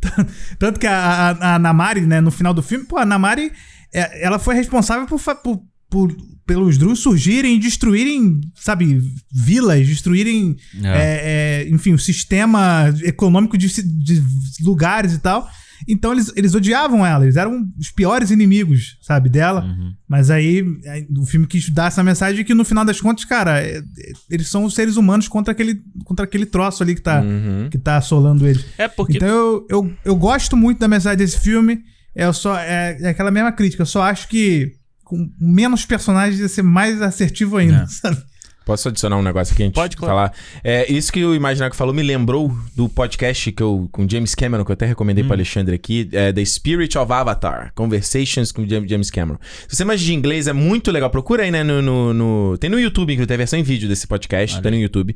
Tanto 0.60 0.80
que 0.80 0.88
a, 0.88 0.98
a, 1.32 1.56
a 1.56 1.60
Namari, 1.60 2.02
né, 2.02 2.20
no 2.22 2.32
final 2.32 2.54
do 2.54 2.62
filme, 2.62 2.86
pô, 2.86 2.98
a 2.98 3.06
Namari, 3.06 3.52
é, 3.94 4.24
ela 4.26 4.38
foi 4.40 4.56
responsável 4.56 5.06
por, 5.08 5.20
por, 5.42 5.62
por- 5.90 6.16
pelos 6.46 6.78
Drus 6.78 7.00
surgirem 7.00 7.56
e 7.56 7.60
destruírem, 7.60 8.42
sabe, 8.56 9.02
vilas, 9.32 9.88
destruírem, 9.88 10.56
é, 10.84 11.64
é, 11.66 11.70
enfim, 11.70 11.94
o 11.94 12.00
sistema 12.00 12.94
econômico 13.04 13.58
de, 13.58 13.68
de 13.84 14.22
lugares 14.64 15.14
e 15.14 15.20
tal. 15.20 15.48
Então 15.88 16.14
eles, 16.14 16.32
eles 16.36 16.54
odiavam 16.54 17.04
ela, 17.04 17.24
eles 17.26 17.36
eram 17.38 17.66
os 17.80 17.90
piores 17.90 18.30
inimigos, 18.30 18.98
sabe, 19.02 19.30
dela. 19.30 19.64
Uhum. 19.64 19.94
Mas 20.08 20.30
aí 20.30 20.64
aí 20.88 21.08
o 21.18 21.26
filme 21.26 21.48
quis 21.48 21.68
dar 21.72 21.88
essa 21.88 22.04
mensagem 22.04 22.46
que 22.46 22.54
no 22.54 22.64
final 22.64 22.86
das 22.86 23.02
contas, 23.02 23.26
cara, 23.26 23.60
é- 23.60 23.78
é- 23.80 23.84
eles 24.30 24.48
são 24.48 24.64
os 24.64 24.76
seres 24.76 24.96
humanos 24.96 25.28
contra 25.28 25.52
aquele, 25.54 25.82
contra 26.06 26.24
aquele 26.26 26.46
troço 26.46 26.84
ali 26.84 26.94
que 26.94 27.02
tá, 27.02 27.22
Uhum. 27.22 27.68
que 27.72 27.80
tá 27.80 27.98
assolando 27.98 28.48
eles. 28.48 28.64
É 28.78 28.88
porque. 28.88 29.18
Então 29.18 29.28
eu, 29.28 29.66
eu, 29.70 29.94
eu 30.06 30.16
gosto 30.16 30.56
muito 30.56 30.78
da 30.78 30.88
mensagem 30.88 31.18
desse 31.18 31.40
filme. 31.40 31.80
Eu 32.16 32.32
só, 32.32 32.56
é, 32.60 32.98
é 33.02 33.10
aquela 33.10 33.32
mesma 33.32 33.52
crítica. 33.52 33.82
Eu 33.82 33.88
só 33.88 34.04
acho 34.04 34.28
que 34.28 34.74
com 35.12 35.30
menos 35.38 35.86
personagens 35.86 36.40
ia 36.40 36.48
ser 36.48 36.62
mais 36.64 37.02
assertivo 37.02 37.58
ainda, 37.58 37.84
É. 37.84 37.88
sabe? 37.88 38.18
Posso 38.64 38.88
adicionar 38.90 39.18
um 39.18 39.24
negócio 39.24 39.54
aqui 39.56 39.64
antes 39.64 39.74
Pode, 39.74 39.92
de 39.92 39.98
claro. 39.98 40.14
falar? 40.14 40.34
É, 40.64 40.90
isso 40.90 41.12
que 41.12 41.26
o 41.26 41.34
Imaginago 41.34 41.76
falou 41.76 41.96
me 41.96 42.04
lembrou 42.04 42.56
do 42.76 42.88
podcast 42.88 43.52
que 43.52 43.62
eu, 43.62 43.90
com 43.92 44.08
James 44.08 44.36
Cameron, 44.36 44.64
que 44.64 44.70
eu 44.72 44.74
até 44.76 44.86
recomendei 44.86 45.24
Hum. 45.24 45.28
pro 45.28 45.36
Alexandre 45.36 45.74
aqui, 45.76 46.08
é 46.14 46.32
The 46.32 46.46
Spirit 46.46 46.96
of 46.96 47.12
Avatar, 47.12 47.72
Conversations 47.74 48.52
com 48.52 48.66
Jam- 48.68 48.88
James 48.88 49.10
Cameron. 49.10 49.40
Se 49.68 49.76
você 49.76 49.84
manja 49.84 50.06
de 50.06 50.14
inglês, 50.14 50.48
é 50.48 50.54
muito 50.54 50.92
legal. 50.92 51.10
Procura 51.10 51.42
aí, 51.44 51.50
né, 51.52 51.64
no... 51.64 51.82
no- 51.82 52.14
no- 52.14 52.58
tem 52.60 52.70
no 52.70 52.80
YouTube, 52.80 53.12
inclusive, 53.12 53.28
tem 53.28 53.36
a 53.36 53.38
versão 53.40 53.58
em 53.58 53.64
vídeo 53.64 53.90
desse 53.90 54.06
podcast, 54.06 54.56
Olha 54.58 54.64
tá 54.64 54.70
no 54.70 54.78
YouTube. 54.78 55.16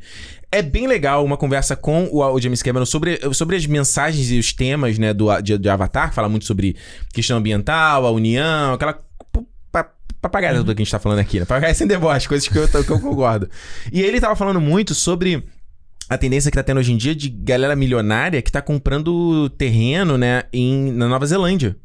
É 0.51 0.63
bem 0.63 0.87
legal 0.87 1.23
uma 1.23 1.37
conversa 1.37 1.75
com 1.75 2.05
o, 2.11 2.23
o 2.25 2.41
James 2.41 2.63
Cameron 2.63 2.85
sobre, 2.85 3.19
sobre 3.33 3.55
as 3.57 3.65
mensagens 3.67 4.31
e 4.31 4.39
os 4.39 4.51
temas, 4.53 4.97
né, 4.97 5.13
do, 5.13 5.27
de, 5.41 5.55
de 5.59 5.69
Avatar, 5.69 6.09
que 6.09 6.15
fala 6.15 6.27
muito 6.27 6.45
sobre 6.45 6.75
questão 7.13 7.37
ambiental, 7.37 8.07
a 8.07 8.11
união, 8.11 8.73
aquela 8.73 8.99
p- 10.29 10.31
pa- 10.31 10.39
papagaia 10.39 10.55
tudo 10.57 10.75
que 10.75 10.81
a 10.81 10.85
gente 10.85 10.91
tá 10.91 10.99
falando 10.99 11.19
aqui, 11.19 11.39
né? 11.39 11.45
Papagaia 11.45 11.73
sem 11.73 11.87
deboche, 11.87 12.27
coisas 12.27 12.47
que 12.47 12.57
eu, 12.57 12.67
que 12.67 12.89
eu 12.91 12.99
concordo. 12.99 13.49
E 13.91 14.01
ele 14.01 14.19
tava 14.19 14.35
falando 14.35 14.59
muito 14.61 14.93
sobre 14.93 15.43
a 16.09 16.17
tendência 16.17 16.51
que 16.51 16.55
tá 16.57 16.63
tendo 16.63 16.79
hoje 16.79 16.93
em 16.93 16.97
dia 16.97 17.15
de 17.15 17.29
galera 17.29 17.75
milionária 17.75 18.41
que 18.41 18.51
tá 18.51 18.61
comprando 18.61 19.49
terreno, 19.51 20.17
né, 20.17 20.43
em, 20.53 20.91
na 20.91 21.07
Nova 21.07 21.25
Zelândia. 21.25 21.75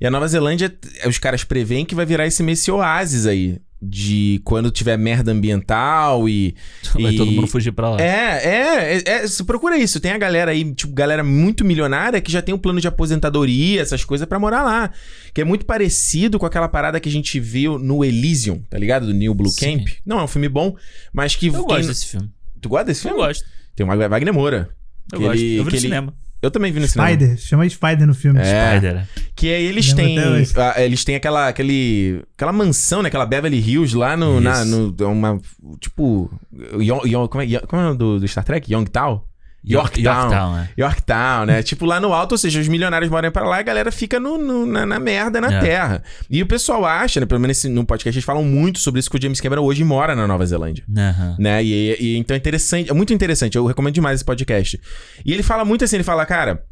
E 0.00 0.06
a 0.06 0.10
Nova 0.10 0.26
Zelândia, 0.26 0.74
os 1.06 1.18
caras 1.18 1.44
preveem 1.44 1.84
que 1.84 1.94
vai 1.94 2.06
virar 2.06 2.26
esse, 2.26 2.42
esse 2.50 2.70
oásis 2.70 3.26
aí. 3.26 3.58
De 3.82 4.42
quando 4.44 4.70
tiver 4.70 4.98
merda 4.98 5.32
ambiental 5.32 6.28
e. 6.28 6.54
Vai 7.00 7.14
e- 7.14 7.16
todo 7.16 7.32
mundo 7.32 7.46
fugir 7.46 7.72
pra 7.72 7.88
lá. 7.90 8.00
é, 8.00 8.40
é, 8.44 9.02
é, 9.06 9.24
é, 9.24 9.44
procura 9.46 9.78
isso. 9.78 9.98
Tem 9.98 10.10
a 10.12 10.18
galera 10.18 10.50
aí, 10.50 10.74
tipo, 10.74 10.92
galera 10.92 11.24
muito 11.24 11.64
milionária 11.64 12.20
que 12.20 12.30
já 12.30 12.42
tem 12.42 12.54
um 12.54 12.58
plano 12.58 12.78
de 12.78 12.86
aposentadoria, 12.88 13.80
essas 13.80 14.04
coisas 14.04 14.28
pra 14.28 14.38
morar 14.38 14.62
lá. 14.64 14.90
Que 15.32 15.40
é 15.40 15.44
muito 15.44 15.64
parecido 15.64 16.38
com 16.38 16.44
aquela 16.44 16.68
parada 16.68 17.00
que 17.00 17.08
a 17.08 17.12
gente 17.12 17.40
viu 17.40 17.78
no 17.78 18.04
Elysium, 18.04 18.62
tá 18.68 18.78
ligado? 18.78 19.06
Do 19.06 19.14
New 19.14 19.32
Blue 19.34 19.48
Sim. 19.50 19.78
Camp. 19.78 19.88
Não, 20.04 20.18
é 20.20 20.24
um 20.24 20.28
filme 20.28 20.48
bom, 20.50 20.76
mas 21.10 21.34
que. 21.34 21.46
Eu 21.46 21.52
quem- 21.54 21.62
gosto 21.64 21.88
desse 21.88 22.06
filme. 22.06 22.30
Tu 22.60 22.68
gosta 22.68 22.84
desse 22.84 23.06
Eu 23.08 23.12
filme? 23.14 23.26
gosto. 23.26 23.44
Tem 23.74 23.86
o 23.86 23.88
Wagner 23.88 24.34
Moura. 24.34 24.68
Eu 25.10 25.20
gosto. 25.20 25.36
ele- 25.40 25.56
eu 25.56 25.64
vi 25.64 25.70
no 25.70 25.76
ele- 25.76 25.80
cinema. 25.80 26.14
Eu 26.42 26.50
também 26.50 26.72
vi 26.72 26.80
no 26.80 26.88
cinema. 26.88 27.10
Spider, 27.10 27.36
chama 27.38 27.68
Spider 27.68 28.06
no 28.06 28.14
filme. 28.14 28.40
É. 28.40 28.70
Spider. 28.78 29.06
Que 29.36 29.52
aí 29.52 29.64
eles 29.66 29.92
têm. 29.92 30.18
ah, 30.56 30.74
eles 30.82 31.04
têm 31.04 31.14
aquela, 31.14 31.48
aquele, 31.48 32.22
aquela 32.34 32.52
mansão, 32.52 33.02
né? 33.02 33.08
Aquela 33.08 33.26
Beverly 33.26 33.58
Hills 33.58 33.94
lá 33.96 34.16
no. 34.16 34.34
Isso. 34.34 34.40
Na, 34.42 34.64
no 34.64 34.94
uma, 35.06 35.38
tipo. 35.80 36.30
Yon- 36.78 37.06
Yon- 37.06 37.28
como, 37.28 37.42
é, 37.42 37.46
Yon- 37.46 37.60
como 37.66 37.82
é 37.82 37.84
o 37.84 37.88
nome 37.88 37.98
do, 37.98 38.20
do 38.20 38.26
Star 38.28 38.44
Trek? 38.44 38.72
Youngtown? 38.72 39.22
Yorktown. 39.62 40.02
Yorktown, 40.04 40.58
é. 40.58 40.68
Yorktown, 40.78 41.44
né? 41.46 41.62
tipo 41.62 41.84
lá 41.84 42.00
no 42.00 42.14
alto, 42.14 42.32
ou 42.32 42.38
seja, 42.38 42.58
os 42.60 42.66
milionários 42.68 43.10
moram 43.10 43.30
pra 43.30 43.44
lá 43.46 43.58
e 43.58 43.60
a 43.60 43.62
galera 43.62 43.92
fica 43.92 44.18
no, 44.18 44.38
no- 44.38 44.64
na, 44.64 44.86
na 44.86 44.98
merda 44.98 45.38
na 45.40 45.52
É. 45.52 45.60
terra. 45.60 46.02
E 46.30 46.42
o 46.42 46.46
pessoal 46.46 46.86
acha, 46.86 47.20
né? 47.20 47.26
Pelo 47.26 47.40
menos 47.40 47.62
no 47.64 47.84
podcast 47.84 48.16
eles 48.16 48.24
falam 48.24 48.42
muito 48.42 48.78
sobre 48.78 49.00
isso 49.00 49.10
que 49.10 49.18
o 49.18 49.22
James 49.22 49.40
Cameron 49.40 49.62
hoje 49.62 49.84
mora 49.84 50.16
na 50.16 50.26
Nova 50.26 50.46
Zelândia. 50.46 50.82
Aham. 50.96 51.36
Né? 51.38 51.62
E, 51.62 51.96
e- 52.00 52.16
então 52.16 52.34
é 52.34 52.38
interessante, 52.38 52.90
é 52.90 52.94
muito 52.94 53.12
interessante, 53.12 53.56
eu 53.56 53.66
recomendo 53.66 53.94
demais 53.94 54.16
esse 54.16 54.24
podcast. 54.24 54.80
E 55.26 55.32
ele 55.32 55.42
fala 55.42 55.64
muito 55.64 55.84
assim, 55.84 55.96
ele 55.96 56.04
fala, 56.04 56.24
cara, 56.24 56.64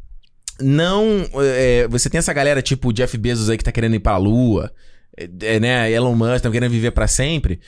não. 0.59 1.25
é, 1.41 1.87
você 1.87 2.09
tem 2.09 2.17
essa 2.17 2.33
galera 2.33 2.61
tipo 2.61 2.89
o 2.89 2.93
Jeff 2.93 3.15
Bezos 3.17 3.49
aí 3.49 3.57
que 3.57 3.63
tá 3.63 3.71
querendo 3.71 3.95
ir 3.95 3.99
pra 3.99 4.17
lua, 4.17 4.71
é, 5.15 5.29
é, 5.55 5.59
né? 5.59 5.91
Elon 5.91 6.15
Musk 6.15 6.41
tá 6.43 6.49
querendo 6.49 6.71
viver 6.71 6.91
pra 6.91 7.07
sempre. 7.07 7.59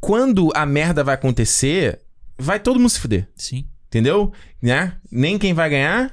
Quando 0.00 0.50
a 0.54 0.66
merda 0.66 1.04
vai 1.04 1.14
acontecer, 1.14 2.00
vai 2.38 2.58
todo 2.58 2.78
mundo 2.78 2.90
se 2.90 2.98
fuder. 3.00 3.28
Sim. 3.36 3.66
Entendeu? 3.88 4.32
Né? 4.62 4.92
Nem 5.10 5.38
quem 5.38 5.52
vai 5.54 5.68
ganhar, 5.70 6.12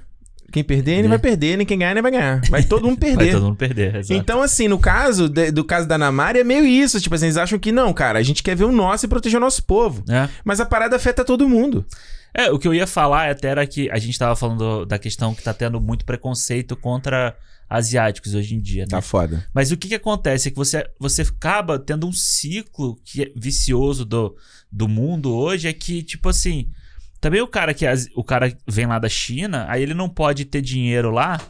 quem 0.51 0.63
perder, 0.63 0.95
nem 0.97 1.05
É. 1.05 1.07
vai 1.09 1.19
perder, 1.19 1.57
nem 1.57 1.65
quem 1.65 1.77
ganhar, 1.77 1.93
nem 1.93 2.01
vai 2.01 2.11
ganhar. 2.11 2.41
Vai 2.49 2.63
todo 2.63 2.87
mundo 2.87 2.97
Vai 3.03 3.15
perder. 3.15 3.31
todo 3.33 3.43
mundo 3.45 3.57
perder, 3.57 3.95
exato. 3.97 4.13
Então, 4.13 4.41
assim, 4.41 4.67
no 4.69 4.79
caso 4.79 5.27
de- 5.27 5.51
do 5.51 5.63
caso 5.65 5.87
da 5.87 5.97
Namari, 5.97 6.39
é 6.39 6.43
meio 6.43 6.65
isso. 6.65 6.99
Tipo 7.01 7.15
assim, 7.15 7.25
eles 7.25 7.37
acham 7.37 7.59
que 7.59 7.71
não, 7.71 7.91
cara, 7.93 8.17
a 8.19 8.23
gente 8.23 8.41
quer 8.41 8.55
ver 8.55 8.63
o 8.63 8.71
nosso 8.71 9.05
e 9.05 9.09
proteger 9.09 9.37
o 9.37 9.41
nosso 9.41 9.63
povo. 9.63 10.03
É. 10.09 10.29
Mas 10.45 10.59
a 10.61 10.65
parada 10.65 10.95
afeta 10.95 11.25
todo 11.25 11.49
mundo. 11.49 11.85
É, 12.33 12.51
o 12.51 12.57
que 12.59 12.67
eu 12.67 12.73
ia 12.73 12.87
falar 12.87 13.29
até 13.29 13.49
era 13.49 13.65
que 13.67 13.89
a 13.89 13.97
gente 13.97 14.17
tava 14.19 14.35
falando 14.35 14.85
da 14.85 14.97
questão 14.99 15.33
que 15.33 15.41
tá 15.43 15.53
tendo 15.53 15.79
muito 15.81 16.05
preconceito 16.05 16.75
contra 16.75 17.35
asiáticos 17.69 18.33
hoje 18.35 18.55
em 18.55 18.59
dia, 18.61 18.83
né? 18.83 18.89
Tá 18.89 19.01
foda. 19.01 19.45
Mas 19.53 19.71
o 19.71 19.77
que 19.77 19.87
que 19.87 19.95
acontece 19.95 20.47
é 20.47 20.51
que 20.51 20.57
você, 20.57 20.85
você 20.99 21.23
acaba 21.23 21.79
tendo 21.79 22.07
um 22.07 22.11
ciclo 22.13 22.97
que 23.03 23.23
é 23.23 23.31
vicioso 23.35 24.05
do, 24.05 24.35
do 24.71 24.87
mundo 24.87 25.33
hoje, 25.33 25.67
é 25.67 25.73
que, 25.73 26.03
tipo 26.03 26.29
assim, 26.29 26.67
também 27.25 27.41
o 27.41 27.47
cara 27.47 27.73
que 27.73 27.85
o 28.15 28.23
cara 28.23 28.55
vem 28.67 28.85
lá 28.85 28.99
da 28.99 29.09
China, 29.09 29.65
aí 29.67 29.81
ele 29.81 29.95
não 29.95 30.07
pode 30.07 30.45
ter 30.45 30.61
dinheiro 30.61 31.09
lá, 31.09 31.41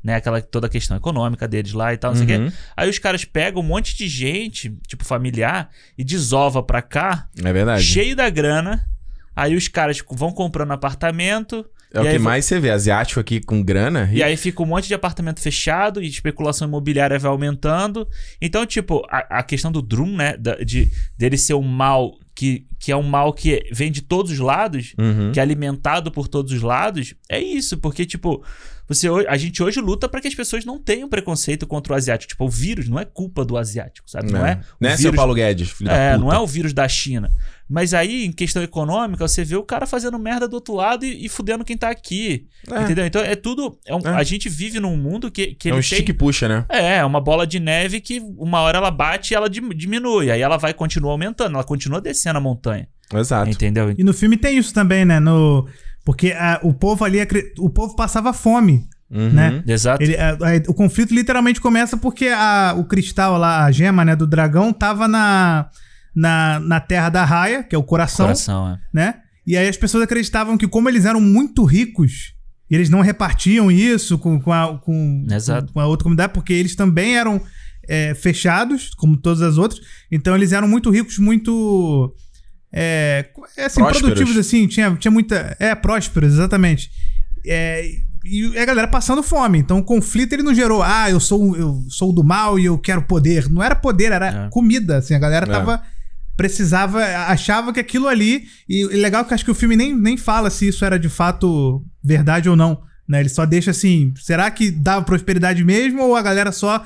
né? 0.00 0.14
Aquela 0.14 0.40
toda 0.40 0.68
a 0.68 0.70
questão 0.70 0.96
econômica 0.96 1.48
deles 1.48 1.72
lá 1.72 1.92
e 1.92 1.96
tal, 1.96 2.12
não 2.12 2.16
sei 2.16 2.24
o 2.24 2.28
quê. 2.28 2.36
Uhum. 2.44 2.52
Aí 2.76 2.88
os 2.88 3.00
caras 3.00 3.24
pegam 3.24 3.60
um 3.60 3.66
monte 3.66 3.96
de 3.96 4.06
gente, 4.06 4.72
tipo 4.86 5.04
familiar, 5.04 5.68
e 5.98 6.04
desova 6.04 6.62
pra 6.62 6.80
cá, 6.80 7.26
É 7.42 7.52
verdade. 7.52 7.82
cheio 7.82 8.14
da 8.14 8.30
grana. 8.30 8.88
Aí 9.34 9.56
os 9.56 9.66
caras 9.66 10.00
vão 10.12 10.30
comprando 10.30 10.70
apartamento. 10.70 11.66
É 11.92 12.00
o 12.00 12.06
e 12.06 12.12
que 12.12 12.18
mais 12.20 12.44
você 12.44 12.60
vê. 12.60 12.70
Asiático 12.70 13.18
aqui 13.18 13.40
com 13.40 13.60
grana. 13.64 14.08
E 14.12 14.22
aí 14.22 14.36
fica 14.36 14.62
um 14.62 14.66
monte 14.66 14.86
de 14.86 14.94
apartamento 14.94 15.40
fechado 15.40 16.00
e 16.00 16.06
especulação 16.06 16.68
imobiliária 16.68 17.18
vai 17.18 17.30
aumentando. 17.32 18.06
Então, 18.40 18.64
tipo, 18.64 19.04
a, 19.10 19.38
a 19.40 19.42
questão 19.42 19.72
do 19.72 19.82
Drum, 19.82 20.14
né? 20.16 20.36
da- 20.36 20.54
de, 20.56 20.88
dele 21.18 21.36
ser 21.36 21.54
um 21.54 21.62
mal 21.62 22.12
que, 22.36 22.66
que 22.78 22.92
é 22.92 22.96
um 22.96 23.02
mal 23.02 23.32
que 23.32 23.66
vem 23.72 23.90
de 23.90 24.02
todos 24.02 24.30
os 24.30 24.38
lados, 24.38 24.94
Uhum. 24.98 25.32
que 25.32 25.40
é 25.40 25.42
alimentado 25.42 26.12
por 26.12 26.28
todos 26.28 26.52
os 26.52 26.60
lados, 26.60 27.14
é 27.28 27.40
isso. 27.40 27.78
Porque, 27.78 28.04
tipo, 28.04 28.44
você, 28.88 29.08
a 29.28 29.36
gente 29.36 29.62
hoje 29.62 29.80
luta 29.80 30.08
para 30.08 30.20
que 30.20 30.28
as 30.28 30.34
pessoas 30.34 30.64
não 30.64 30.78
tenham 30.78 31.08
preconceito 31.08 31.66
contra 31.66 31.92
o 31.92 31.96
asiático. 31.96 32.28
Tipo, 32.30 32.44
o 32.44 32.48
vírus 32.50 32.88
não 32.88 32.98
é 32.98 33.04
culpa 33.04 33.44
do 33.44 33.56
asiático, 33.56 34.08
sabe? 34.10 34.30
Não, 34.32 34.44
é. 34.46 34.60
o 34.80 34.84
Né, 34.84 34.90
seu 34.90 35.04
vírus- 35.04 35.16
Paulo 35.16 35.34
Guedes, 35.34 35.70
filho 35.70 35.90
da 35.90 35.96
é, 35.96 36.12
puta. 36.12 36.24
não 36.24 36.32
é 36.32 36.38
o 36.38 36.46
vírus 36.46 36.72
da 36.72 36.86
China. 36.88 37.30
Mas 37.68 37.92
aí, 37.92 38.24
em 38.24 38.30
questão 38.30 38.62
econômica, 38.62 39.26
você 39.26 39.42
vê 39.44 39.56
o 39.56 39.62
cara 39.64 39.86
fazendo 39.86 40.16
merda 40.20 40.46
do 40.46 40.54
outro 40.54 40.72
lado 40.74 41.04
e, 41.04 41.26
e 41.26 41.28
fudendo 41.28 41.64
quem 41.64 41.76
tá 41.76 41.90
aqui. 41.90 42.46
É. 42.70 42.82
Entendeu? 42.82 43.04
Então 43.04 43.20
é 43.20 43.34
tudo. 43.34 43.76
é 43.84 43.92
um- 43.94 43.98
É. 44.04 44.10
A 44.10 44.22
gente 44.22 44.48
vive 44.48 44.78
num 44.78 44.96
mundo 44.96 45.30
que, 45.32 45.54
que 45.54 45.68
É 45.68 45.72
ele 45.72 45.78
um 45.78 45.82
tem. 45.82 45.98
stick 45.98 46.12
puxa, 46.16 46.46
né? 46.46 46.64
É, 46.68 46.98
é 46.98 47.04
uma 47.04 47.20
bola 47.20 47.44
de 47.44 47.58
neve 47.58 48.00
que 48.00 48.20
uma 48.38 48.60
hora 48.60 48.78
ela 48.78 48.90
bate 48.92 49.34
e 49.34 49.36
ela 49.36 49.50
dim- 49.50 49.70
diminui. 49.70 50.30
Aí 50.30 50.40
ela 50.40 50.56
vai 50.58 50.72
continuar 50.72 51.10
aumentando, 51.12 51.54
ela 51.54 51.64
continua 51.64 52.00
descendo 52.00 52.38
a 52.38 52.40
montanha. 52.40 52.86
Exato. 53.12 53.50
Entendeu? 53.50 53.92
E 53.98 54.04
no 54.04 54.12
filme 54.14 54.36
tem 54.36 54.58
isso 54.58 54.72
também, 54.72 55.04
né? 55.04 55.18
No... 55.18 55.66
Porque 56.06 56.30
ah, 56.38 56.60
o 56.62 56.72
povo 56.72 57.04
ali, 57.04 57.18
o 57.58 57.68
povo 57.68 57.94
passava 57.96 58.32
fome, 58.32 58.86
Uhum. 59.10 59.30
né? 59.30 59.62
Exato. 59.66 60.00
Ele, 60.02 60.16
a- 60.16 60.30
a- 60.34 60.70
o 60.70 60.72
conflito 60.74 61.12
literalmente 61.12 61.60
começa 61.60 61.96
porque 61.96 62.28
a- 62.28 62.74
o 62.78 62.84
cristal 62.84 63.36
lá, 63.36 63.64
a 63.64 63.70
gema 63.72 64.04
né, 64.04 64.14
do 64.16 64.24
dragão, 64.26 64.72
tava 64.72 65.06
na, 65.08 65.68
na, 66.14 66.60
na 66.60 66.78
terra 66.80 67.08
da 67.08 67.24
raia, 67.24 67.62
que 67.64 67.74
é 67.74 67.78
o 67.78 67.82
coração, 67.82 68.26
Coração, 68.26 68.68
é. 68.70 68.78
né? 68.94 69.14
E 69.44 69.56
aí 69.56 69.68
as 69.68 69.76
pessoas 69.76 70.02
acreditavam 70.04 70.56
que 70.56 70.66
como 70.68 70.88
eles 70.88 71.04
eram 71.04 71.20
muito 71.20 71.64
ricos, 71.64 72.34
e 72.70 72.74
eles 72.74 72.88
não 72.88 73.00
repartiam 73.00 73.68
isso 73.70 74.16
com, 74.18 74.40
com, 74.40 74.52
a, 74.52 74.78
com, 74.78 75.26
Exato. 75.30 75.66
com- 75.68 75.72
com 75.74 75.80
a 75.80 75.86
outra 75.86 76.04
comunidade, 76.04 76.32
porque 76.32 76.52
eles 76.52 76.74
também 76.76 77.16
eram 77.16 77.40
é, 77.88 78.14
fechados, 78.14 78.90
como 78.96 79.16
todas 79.16 79.42
as 79.42 79.58
outras. 79.58 79.80
Então 80.10 80.34
eles 80.36 80.52
eram 80.52 80.66
muito 80.68 80.90
ricos, 80.90 81.18
muito... 81.18 82.12
É, 82.78 83.26
é 83.56 83.64
assim, 83.64 83.80
Prósperos. 83.80 84.00
produtivos, 84.12 84.36
assim, 84.36 84.66
tinha, 84.66 84.94
tinha 84.96 85.10
muita... 85.10 85.56
É, 85.58 85.74
prósperos, 85.74 86.34
exatamente. 86.34 86.90
É, 87.46 87.82
e 88.24 88.58
a 88.58 88.64
galera 88.64 88.86
passando 88.88 89.22
fome. 89.22 89.58
Então 89.58 89.78
o 89.78 89.82
conflito 89.84 90.32
ele 90.34 90.42
não 90.42 90.54
gerou, 90.54 90.82
ah, 90.82 91.08
eu 91.10 91.18
sou, 91.20 91.56
eu 91.56 91.82
sou 91.88 92.12
do 92.12 92.22
mal 92.24 92.58
e 92.58 92.64
eu 92.66 92.76
quero 92.76 93.02
poder. 93.02 93.48
Não 93.48 93.62
era 93.62 93.74
poder, 93.74 94.12
era 94.12 94.46
É. 94.46 94.48
comida. 94.50 94.98
Assim, 94.98 95.14
a 95.14 95.18
galera 95.18 95.46
É. 95.46 95.50
tava. 95.50 95.80
Precisava, 96.36 97.02
achava 97.28 97.72
que 97.72 97.80
aquilo 97.80 98.06
ali. 98.08 98.44
E 98.68 98.82
e 98.82 98.96
legal 98.96 99.24
que 99.24 99.32
acho 99.32 99.44
que 99.44 99.50
o 99.50 99.54
filme 99.54 99.74
nem, 99.74 99.96
nem 99.96 100.16
fala 100.18 100.50
se 100.50 100.68
isso 100.68 100.84
era 100.84 100.98
de 100.98 101.08
fato 101.08 101.82
verdade 102.04 102.48
ou 102.50 102.54
não. 102.56 102.82
Né? 103.08 103.20
Ele 103.20 103.28
só 103.30 103.46
deixa 103.46 103.70
assim: 103.70 104.12
será 104.20 104.50
que 104.50 104.70
dava 104.70 105.02
prosperidade 105.04 105.64
mesmo? 105.64 106.02
Ou 106.02 106.14
a 106.14 106.20
galera 106.20 106.52
só, 106.52 106.84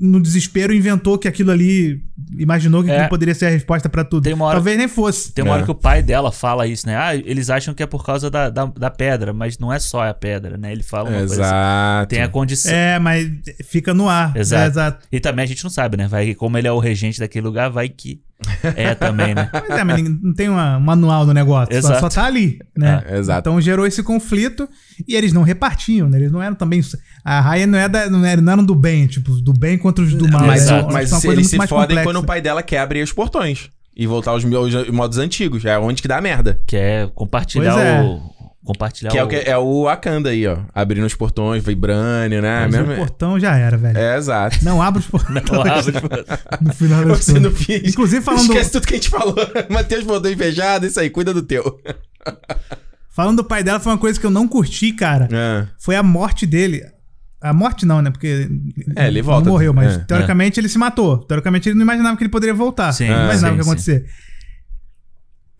no 0.00 0.20
desespero, 0.20 0.74
inventou 0.74 1.16
que 1.18 1.28
aquilo 1.28 1.50
ali. 1.50 2.02
Imaginou 2.38 2.82
que 2.82 2.90
É. 2.90 2.94
aquilo 2.94 3.08
poderia 3.10 3.34
ser 3.34 3.46
a 3.46 3.50
resposta 3.50 3.88
pra 3.88 4.04
tudo? 4.04 4.24
Tem 4.24 4.32
uma 4.32 4.46
hora- 4.46 4.56
Talvez 4.56 4.76
nem 4.78 4.88
fosse. 4.88 5.32
Tem 5.32 5.44
uma 5.44 5.52
É. 5.52 5.56
hora 5.56 5.64
que 5.64 5.70
o 5.70 5.74
pai 5.74 6.02
dela 6.02 6.32
fala 6.32 6.66
isso, 6.66 6.86
né? 6.86 6.96
Ah, 6.96 7.14
eles 7.14 7.50
acham 7.50 7.74
que 7.74 7.82
é 7.82 7.86
por 7.86 8.04
causa 8.04 8.30
da, 8.30 8.48
da, 8.50 8.64
da 8.66 8.90
pedra, 8.90 9.32
mas 9.32 9.58
não 9.58 9.72
é 9.72 9.78
só 9.78 10.08
a 10.08 10.14
pedra, 10.14 10.56
né? 10.56 10.72
Ele 10.72 10.82
fala 10.82 11.08
uma 11.10 11.18
coisa 11.18 11.34
assim. 11.34 11.42
Exato. 11.42 12.08
Tem 12.08 12.22
a 12.22 12.28
condição. 12.28 12.72
É, 12.72 12.98
mas 12.98 13.28
fica 13.64 13.92
no 13.92 14.08
ar. 14.08 14.36
Exato. 14.36 14.62
É, 14.62 14.66
exato. 14.66 15.06
E 15.12 15.20
também 15.20 15.44
a 15.44 15.46
gente 15.48 15.62
não 15.62 15.70
sabe, 15.70 15.96
né? 15.96 16.08
Vai 16.08 16.26
que, 16.26 16.34
como 16.34 16.56
ele 16.56 16.66
é 16.68 16.72
o 16.72 16.78
regente 16.78 17.18
daquele 17.20 17.44
lugar, 17.46 17.70
vai 17.70 17.88
que 17.88 18.20
é 18.76 18.94
também, 18.94 19.34
né? 19.34 19.48
Mas, 19.52 19.78
é, 19.78 19.84
mas 19.84 19.96
ninguém- 19.96 20.18
não 20.22 20.34
tem 20.34 20.48
uma- 20.48 20.76
um 20.76 20.80
manual 20.80 21.24
do 21.26 21.32
negócio. 21.34 21.72
Só, 21.72 21.78
Exato. 21.78 22.00
só 22.00 22.08
tá 22.08 22.24
ali, 22.26 22.58
né? 22.76 23.02
É, 23.06 23.18
exato. 23.18 23.40
Então 23.48 23.60
gerou 23.60 23.86
esse 23.86 24.02
conflito 24.02 24.68
e 25.06 25.14
eles 25.14 25.32
não 25.32 25.42
repartiam, 25.42 26.08
né? 26.08 26.18
Eles 26.18 26.32
não 26.32 26.42
eram 26.42 26.54
também. 26.54 26.80
A 27.24 27.40
raia 27.40 27.66
não, 27.66 27.78
é 27.78 27.88
da, 27.88 28.08
não, 28.10 28.24
era, 28.24 28.40
não 28.40 28.52
eram 28.52 28.64
do 28.64 28.74
bem, 28.74 29.06
tipo, 29.06 29.32
do 29.40 29.52
bem 29.52 29.78
contra 29.78 30.04
os 30.04 30.14
do 30.14 30.28
mal. 30.28 30.46
Mas, 30.46 30.66
né? 30.66 30.78
Era 30.78 30.92
mas 30.92 31.12
uma 31.12 31.20
coisa 31.20 31.40
eles 31.40 31.50
se 31.50 31.56
fodem 31.56 31.68
complexa. 31.88 32.02
quando 32.04 32.16
o 32.16 32.24
pai 32.24 32.40
dela 32.40 32.62
quebra 32.62 32.98
aí 32.98 33.02
os 33.04 33.12
portões. 33.12 33.70
E 33.94 34.06
voltar 34.06 34.30
aos 34.30 34.42
meus 34.44 34.88
modos 34.88 35.18
antigos. 35.18 35.64
É 35.64 35.78
onde 35.78 36.00
que 36.00 36.08
dá 36.08 36.20
merda. 36.20 36.58
Que 36.66 36.76
é 36.76 37.10
compartilhar 37.14 37.78
é. 37.78 38.00
o. 38.02 38.20
Compartilhar 38.64 39.10
Que 39.10 39.18
é 39.18 39.24
o, 39.24 39.28
que 39.28 39.36
é 39.36 39.58
o 39.58 39.82
Wakanda 39.84 40.30
aí, 40.30 40.46
ó. 40.46 40.58
Abrindo 40.72 41.04
os 41.04 41.14
portões, 41.16 41.64
Vibrânio, 41.64 42.40
né? 42.40 42.68
Mas 42.70 42.72
Mesmo- 42.76 42.92
o 42.92 42.96
portão 42.96 43.38
já 43.40 43.56
era, 43.56 43.76
velho. 43.76 43.98
É, 43.98 44.16
exato. 44.16 44.64
Não 44.64 44.80
abre 44.80 45.00
os 45.00 45.06
portões. 45.06 45.42
Não 45.50 45.60
abre. 45.62 45.92
no 46.60 46.72
final 46.72 47.04
das 47.04 47.24
Você 47.24 47.40
não 47.40 47.50
fez. 47.50 47.82
Inclusive, 47.90 48.22
falando, 48.24 48.42
Esquece 48.42 48.70
tudo 48.70 48.86
que 48.86 48.94
a 48.94 48.96
gente 48.96 49.10
falou. 49.10 49.34
Matheus 49.68 50.04
voltou 50.04 50.30
invejado, 50.30 50.86
isso 50.86 51.00
aí, 51.00 51.10
cuida 51.10 51.34
do 51.34 51.42
teu. 51.42 51.80
falando 53.10 53.38
do 53.38 53.44
pai 53.44 53.64
dela, 53.64 53.80
foi 53.80 53.92
uma 53.92 53.98
coisa 53.98 54.18
que 54.20 54.26
eu 54.26 54.30
não 54.30 54.46
curti, 54.46 54.92
cara. 54.92 55.28
É. 55.32 55.66
Foi 55.78 55.96
a 55.96 56.02
morte 56.02 56.46
dele. 56.46 56.82
A 57.40 57.52
morte 57.52 57.84
não, 57.84 58.00
né? 58.00 58.10
Porque. 58.10 58.48
É, 58.94 59.08
ele 59.08 59.20
volta. 59.22 59.46
Não 59.46 59.52
morreu, 59.52 59.74
mas 59.74 59.94
É. 59.94 59.98
teoricamente 59.98 60.60
ele 60.60 60.68
se 60.68 60.78
matou. 60.78 61.18
Teoricamente 61.18 61.68
ele 61.68 61.74
não 61.74 61.82
imaginava 61.82 62.16
que 62.16 62.22
ele 62.22 62.30
poderia 62.30 62.54
voltar. 62.54 62.92
Sim, 62.92 63.08
não 63.08 63.24
imaginava 63.24 63.54
o 63.54 63.58
que 63.58 63.68
ia 63.68 63.78
sim. 63.78 64.02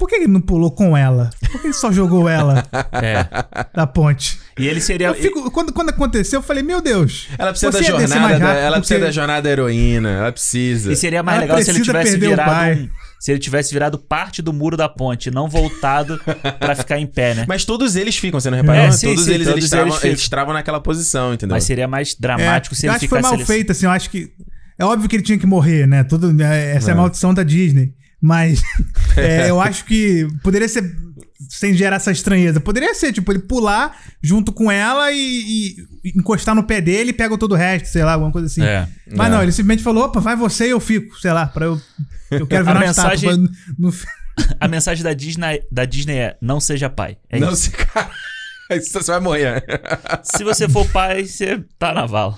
Por 0.02 0.08
que 0.08 0.16
ele 0.16 0.26
não 0.26 0.40
pulou 0.40 0.68
com 0.72 0.96
ela? 0.96 1.30
Por 1.52 1.60
que 1.60 1.68
ele 1.68 1.74
só 1.74 1.92
jogou 1.92 2.28
ela 2.28 2.64
É. 2.90 3.24
da 3.72 3.86
ponte? 3.86 4.36
E 4.58 4.66
ele 4.66 4.80
seria. 4.80 5.06
Eu 5.06 5.14
fico- 5.14 5.48
quando, 5.52 5.72
quando 5.72 5.90
aconteceu, 5.90 6.40
eu 6.40 6.42
falei, 6.42 6.60
meu 6.60 6.80
Deus. 6.82 7.28
Ela 7.38 7.50
precisa 7.50 7.70
da 7.70 7.80
jornada, 7.80 8.18
mais 8.20 8.40
da, 8.40 8.46
rápido 8.46 8.58
ela 8.64 8.76
precisa 8.78 8.94
porque- 8.98 9.06
da 9.06 9.12
jornada 9.12 9.48
heroína, 9.48 10.10
ela 10.10 10.32
precisa. 10.32 10.92
E 10.92 10.96
seria 10.96 11.22
mais 11.22 11.36
Ela 11.36 11.44
legal 11.54 11.62
se 11.62 11.70
ele 11.70 11.82
tivesse 11.84 12.16
virado 12.18 12.50
pai. 12.50 12.74
um- 12.74 12.88
Se 13.20 13.30
ele 13.30 13.38
tivesse 13.38 13.72
virado 13.72 13.96
parte 13.96 14.42
do 14.42 14.52
muro 14.52 14.76
da 14.76 14.88
ponte, 14.88 15.30
não 15.30 15.48
voltado 15.48 16.20
pra 16.58 16.74
ficar 16.74 16.98
em 16.98 17.06
pé, 17.06 17.36
né? 17.36 17.44
Mas 17.46 17.64
todos 17.64 17.94
eles 17.94 18.16
ficam, 18.16 18.40
você 18.40 18.50
não 18.50 18.56
reparou? 18.58 18.82
É, 18.82 18.90
sim, 18.90 19.06
todos 19.06 19.24
sim, 19.26 19.30
eles, 19.34 19.46
todos 19.46 19.58
eles, 19.60 19.70
travam, 19.70 19.98
eles 20.02 20.28
travam 20.28 20.52
naquela 20.54 20.80
posição, 20.80 21.32
entendeu? 21.32 21.54
Mas 21.54 21.62
seria 21.62 21.86
mais 21.86 22.10
É, 22.10 22.16
dramático 22.18 22.74
se 22.74 22.86
eu 22.86 22.88
ele 22.88 22.96
acho 22.96 23.00
que 23.04 23.08
foi 23.08 23.18
ficasse 23.18 23.36
mal 23.36 23.46
feito, 23.46 23.70
assim. 23.70 23.86
Eu 23.86 23.92
acho 23.92 24.10
que. 24.10 24.32
É 24.76 24.84
óbvio 24.84 25.08
que 25.08 25.14
ele 25.14 25.22
tinha 25.22 25.38
que 25.38 25.46
morrer, 25.46 25.86
né? 25.86 26.02
Tudo, 26.02 26.28
é, 26.42 26.74
essa 26.74 26.90
é, 26.90 26.92
a 26.92 26.96
É. 26.96 26.98
maldição 26.98 27.32
da 27.32 27.44
Disney. 27.44 27.92
Mas 28.22 28.62
é, 29.16 29.50
eu 29.50 29.60
acho 29.60 29.84
que 29.84 30.28
poderia 30.42 30.68
ser. 30.68 30.94
Sem 31.50 31.74
gerar 31.74 31.96
essa 31.96 32.12
estranheza. 32.12 32.60
Poderia 32.60 32.94
ser, 32.94 33.12
tipo, 33.12 33.30
ele 33.32 33.40
pular 33.40 34.00
junto 34.22 34.52
com 34.52 34.70
ela 34.70 35.10
e, 35.12 35.76
e 36.04 36.12
encostar 36.16 36.54
no 36.54 36.62
pé 36.62 36.80
dele 36.80 37.10
e 37.10 37.12
pega 37.12 37.36
todo 37.36 37.52
o 37.52 37.56
resto, 37.56 37.88
sei 37.88 38.04
lá, 38.04 38.12
alguma 38.12 38.30
coisa 38.30 38.46
assim. 38.46 38.62
É. 38.62 38.88
Mas 39.14 39.26
É. 39.26 39.30
não, 39.30 39.42
ele 39.42 39.50
simplesmente 39.52 39.82
falou: 39.82 40.04
opa, 40.04 40.20
vai 40.20 40.36
você 40.36 40.68
e 40.68 40.70
eu 40.70 40.80
fico, 40.80 41.18
sei 41.20 41.32
lá, 41.32 41.46
pra 41.46 41.66
eu. 41.66 41.80
Eu 42.30 42.46
quero 42.46 42.64
virar 42.64 42.78
uma 42.78 42.86
mensagem- 42.86 43.28
estátua. 43.28 43.50
No, 43.76 43.92
A 44.60 44.66
mensagem 44.68 45.02
da 45.04 45.12
Disney, 45.12 45.62
da 45.70 45.84
Disney 45.84 46.16
é: 46.16 46.36
não 46.40 46.58
seja 46.60 46.88
pai. 46.88 47.18
É 47.28 47.38
não 47.40 47.52
isso. 47.52 47.62
se 47.64 47.70
Você 48.80 49.10
vai 49.10 49.20
morrer. 49.20 49.64
Se 50.22 50.42
você 50.44 50.68
for 50.68 50.86
pai, 50.88 51.24
você 51.24 51.62
tá 51.78 51.92
na 51.92 52.06
vala. 52.06 52.34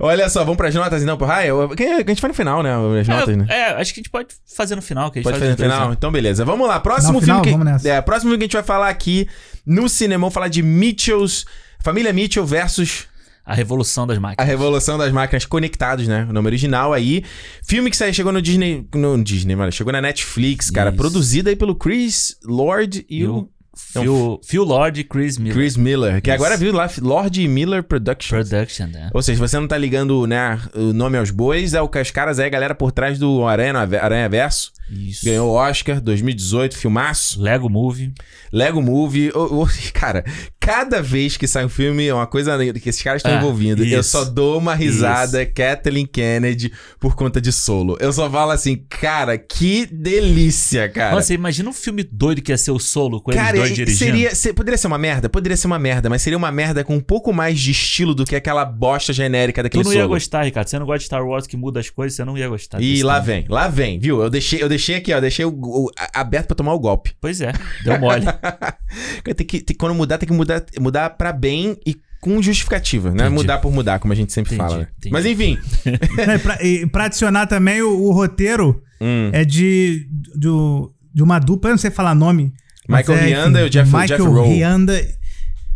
Olha 0.00 0.28
só, 0.28 0.40
vamos 0.40 0.56
pras 0.56 0.74
notas 0.74 1.02
então, 1.02 1.16
porra. 1.16 1.36
Ah, 1.36 1.46
eu- 1.46 1.68
que- 1.70 1.82
A 1.84 1.98
gente 1.98 2.20
vai 2.20 2.28
no 2.28 2.34
final, 2.34 2.62
né? 2.62 2.70
As 3.00 3.08
notas, 3.08 3.28
é, 3.28 3.36
né? 3.36 3.46
é, 3.48 3.64
acho 3.80 3.92
que 3.94 4.00
a 4.00 4.02
gente 4.02 4.10
pode 4.10 4.28
fazer 4.56 4.76
no 4.76 4.82
final. 4.82 5.10
Que 5.10 5.18
a 5.18 5.22
gente 5.22 5.30
Pode 5.30 5.38
faz 5.38 5.50
fazer 5.52 5.62
no 5.68 5.72
final? 5.74 5.88
né? 5.90 5.94
Então, 5.98 6.12
beleza. 6.12 6.44
Vamos 6.44 6.66
lá. 6.68 6.78
Próximo 6.80 7.14
No 7.14 7.20
filme 7.20 7.24
final, 7.26 7.42
que. 7.42 7.50
vamos 7.50 7.64
nessa. 7.66 7.88
É, 7.88 8.00
próximo 8.00 8.30
filme 8.30 8.38
que 8.38 8.44
a 8.44 8.46
gente 8.46 8.54
vai 8.54 8.62
falar 8.62 8.88
aqui 8.88 9.28
no 9.66 9.88
cinema, 9.88 10.20
vamos 10.22 10.34
falar 10.34 10.48
de 10.48 10.62
Mitchells. 10.62 11.44
Família 11.82 12.12
Mitchell 12.12 12.46
versus 12.46 13.06
A 13.46 13.52
revolução 13.54 14.06
das 14.06 14.16
A 14.16 14.20
máquinas. 14.20 14.48
Revolução 14.48 14.96
das 14.96 15.12
Máquinas 15.12 15.44
Conectados, 15.44 16.08
né? 16.08 16.26
O 16.30 16.32
nome 16.32 16.48
original 16.48 16.94
aí. 16.94 17.22
Filme 17.62 17.90
que 17.90 17.96
saiu, 17.96 18.14
chegou 18.14 18.32
no 18.32 18.40
Disney. 18.40 18.86
No 18.94 19.22
Disney, 19.22 19.54
mano. 19.54 19.70
Chegou 19.70 19.92
na 19.92 20.00
Netflix, 20.00 20.70
cara. 20.70 20.88
Isso. 20.88 20.96
Produzido 20.96 21.50
aí 21.50 21.56
pelo 21.56 21.74
Chris 21.74 22.36
Lord 22.42 23.04
e, 23.06 23.18
E 23.20 23.26
o 23.26 23.36
o 23.40 23.48
Phil, 23.76 24.40
Phil 24.44 24.64
Lord 24.64 25.00
e 25.00 25.04
Chris 25.04 25.38
Miller. 25.38 25.54
Chris 25.54 25.76
Miller. 25.76 26.22
Que 26.22 26.30
Isso. 26.30 26.34
agora 26.34 26.56
viu 26.56 26.72
lá 26.72 26.88
Lord 27.00 27.48
Miller 27.48 27.82
Productions. 27.82 28.48
Production, 28.48 28.86
né? 28.86 29.10
Ou 29.12 29.22
seja, 29.22 29.38
você 29.38 29.58
não 29.58 29.68
tá 29.68 29.76
ligando, 29.76 30.26
né, 30.26 30.58
o 30.74 30.92
nome 30.92 31.18
aos 31.18 31.30
bois, 31.30 31.74
é 31.74 31.80
o 31.80 31.88
que 31.88 32.00
os 32.00 32.10
caras 32.10 32.38
aí, 32.38 32.46
a 32.46 32.50
galera 32.50 32.74
por 32.74 32.92
trás 32.92 33.18
do 33.18 33.46
Aranha, 33.46 33.74
Aranha 34.00 34.28
Verso. 34.28 34.72
Isso. 34.90 35.24
Ganhou 35.24 35.50
o 35.50 35.54
Oscar 35.54 36.00
2018, 36.00 36.76
filmaço. 36.76 37.40
Lego 37.40 37.68
Movie. 37.70 38.12
Lego 38.52 38.80
Movie. 38.82 39.30
Ô, 39.34 39.62
ô, 39.62 39.68
cara, 39.94 40.24
cada 40.60 41.02
vez 41.02 41.36
que 41.36 41.46
sai 41.46 41.64
um 41.64 41.68
filme, 41.68 42.06
é 42.06 42.14
uma 42.14 42.26
coisa 42.26 42.56
que 42.74 42.88
esses 42.88 43.02
caras 43.02 43.20
estão 43.20 43.32
Ah, 43.34 43.38
envolvidos. 43.38 43.86
Eu 43.90 44.00
isso. 44.00 44.10
só 44.10 44.24
dou 44.24 44.58
uma 44.58 44.74
risada, 44.74 45.44
Kathleen 45.46 46.06
Kennedy, 46.06 46.72
por 47.00 47.14
conta 47.16 47.40
de 47.40 47.50
solo. 47.52 47.96
Eu 48.00 48.12
só 48.12 48.30
falo 48.30 48.50
assim, 48.52 48.76
cara, 48.88 49.36
que 49.38 49.86
delícia, 49.86 50.88
cara. 50.88 51.14
Nossa, 51.14 51.34
imagina 51.34 51.68
um 51.68 51.72
filme 51.72 52.02
doido 52.04 52.40
que 52.42 52.52
ia 52.52 52.58
ser 52.58 52.70
o 52.70 52.78
solo 52.78 53.20
com 53.20 53.32
Cara, 53.32 53.56
eles 53.56 53.60
dois 53.68 53.74
dirigindo. 53.74 53.98
seria, 54.12 54.34
se- 54.34 54.52
poderia 54.52 54.78
ser 54.78 54.86
uma 54.86 54.98
merda? 54.98 55.28
Poderia 55.28 55.56
ser 55.56 55.66
uma 55.66 55.78
merda, 55.78 56.08
mas 56.08 56.22
seria 56.22 56.36
uma 56.36 56.52
merda 56.52 56.84
com 56.84 56.94
um 56.96 57.00
pouco 57.00 57.32
mais 57.32 57.58
de 57.58 57.70
estilo 57.70 58.14
do 58.14 58.24
que 58.24 58.36
aquela 58.36 58.64
bosta 58.64 59.12
genérica 59.12 59.62
Tu 59.62 59.64
daquele 59.64 59.84
não 59.84 59.90
solo. 59.90 60.04
ia 60.04 60.06
gostar, 60.06 60.42
Ricardo. 60.44 60.68
Você 60.68 60.78
não 60.78 60.86
gosta 60.86 60.98
de 61.00 61.04
Star 61.06 61.26
Wars 61.26 61.46
que 61.46 61.56
muda 61.56 61.80
as 61.80 61.90
coisas, 61.90 62.14
você 62.16 62.24
não 62.24 62.36
ia 62.38 62.48
gostar. 62.48 62.80
E 62.80 63.02
lá 63.02 63.22
filme. 63.22 63.40
vem, 63.42 63.46
lá 63.48 63.68
vem, 63.68 63.98
viu? 63.98 64.22
Eu 64.22 64.30
deixei, 64.30 64.62
eu 64.62 64.68
deixei 64.74 64.96
aqui, 64.96 65.12
ó, 65.12 65.20
deixei 65.20 65.44
o, 65.44 65.50
o- 65.50 65.90
a- 65.98 66.20
aberto 66.20 66.46
pra 66.48 66.56
tomar 66.56 66.72
o 66.74 66.78
golpe. 66.78 67.12
Pois 67.20 67.40
é, 67.40 67.52
deu 67.84 67.98
mole. 68.00 68.24
tem 69.36 69.46
que, 69.46 69.60
tem- 69.60 69.76
quando 69.76 69.94
mudar, 69.94 70.18
tem 70.18 70.26
que 70.28 70.34
mudar, 70.34 70.64
mudar 70.80 71.10
pra 71.10 71.32
bem 71.32 71.76
e 71.86 71.96
com 72.20 72.40
justificativa, 72.42 73.10
né? 73.10 73.16
Entendi. 73.24 73.34
Mudar 73.34 73.58
por 73.58 73.70
mudar, 73.72 73.98
como 73.98 74.12
a 74.12 74.16
gente 74.16 74.32
sempre 74.32 74.54
Entendi, 74.54 74.70
fala. 74.70 74.82
né? 74.82 74.88
entendi. 74.98 75.12
Mas 75.12 75.26
enfim. 75.26 75.58
Né, 76.26 76.38
pra, 76.38 76.62
e 76.64 76.86
pra 76.86 77.04
adicionar 77.04 77.46
também, 77.46 77.82
o, 77.82 77.90
o 78.04 78.12
roteiro 78.12 78.82
Hum. 79.00 79.30
é 79.32 79.44
de, 79.44 80.08
do- 80.34 80.94
de 81.12 81.22
uma 81.22 81.38
dupla, 81.38 81.68
eu 81.70 81.72
não 81.74 81.78
sei 81.78 81.90
falar 81.90 82.14
nome. 82.14 82.52
Michael 82.88 83.18
é, 83.18 83.26
Rianda 83.26 83.60
e 83.60 83.64
o 83.64 83.70
Jeff- 83.70 83.86
Michael 83.90 84.08
Jeff 84.08 84.22
Rowe. 84.22 84.48
Rianda, 84.48 85.08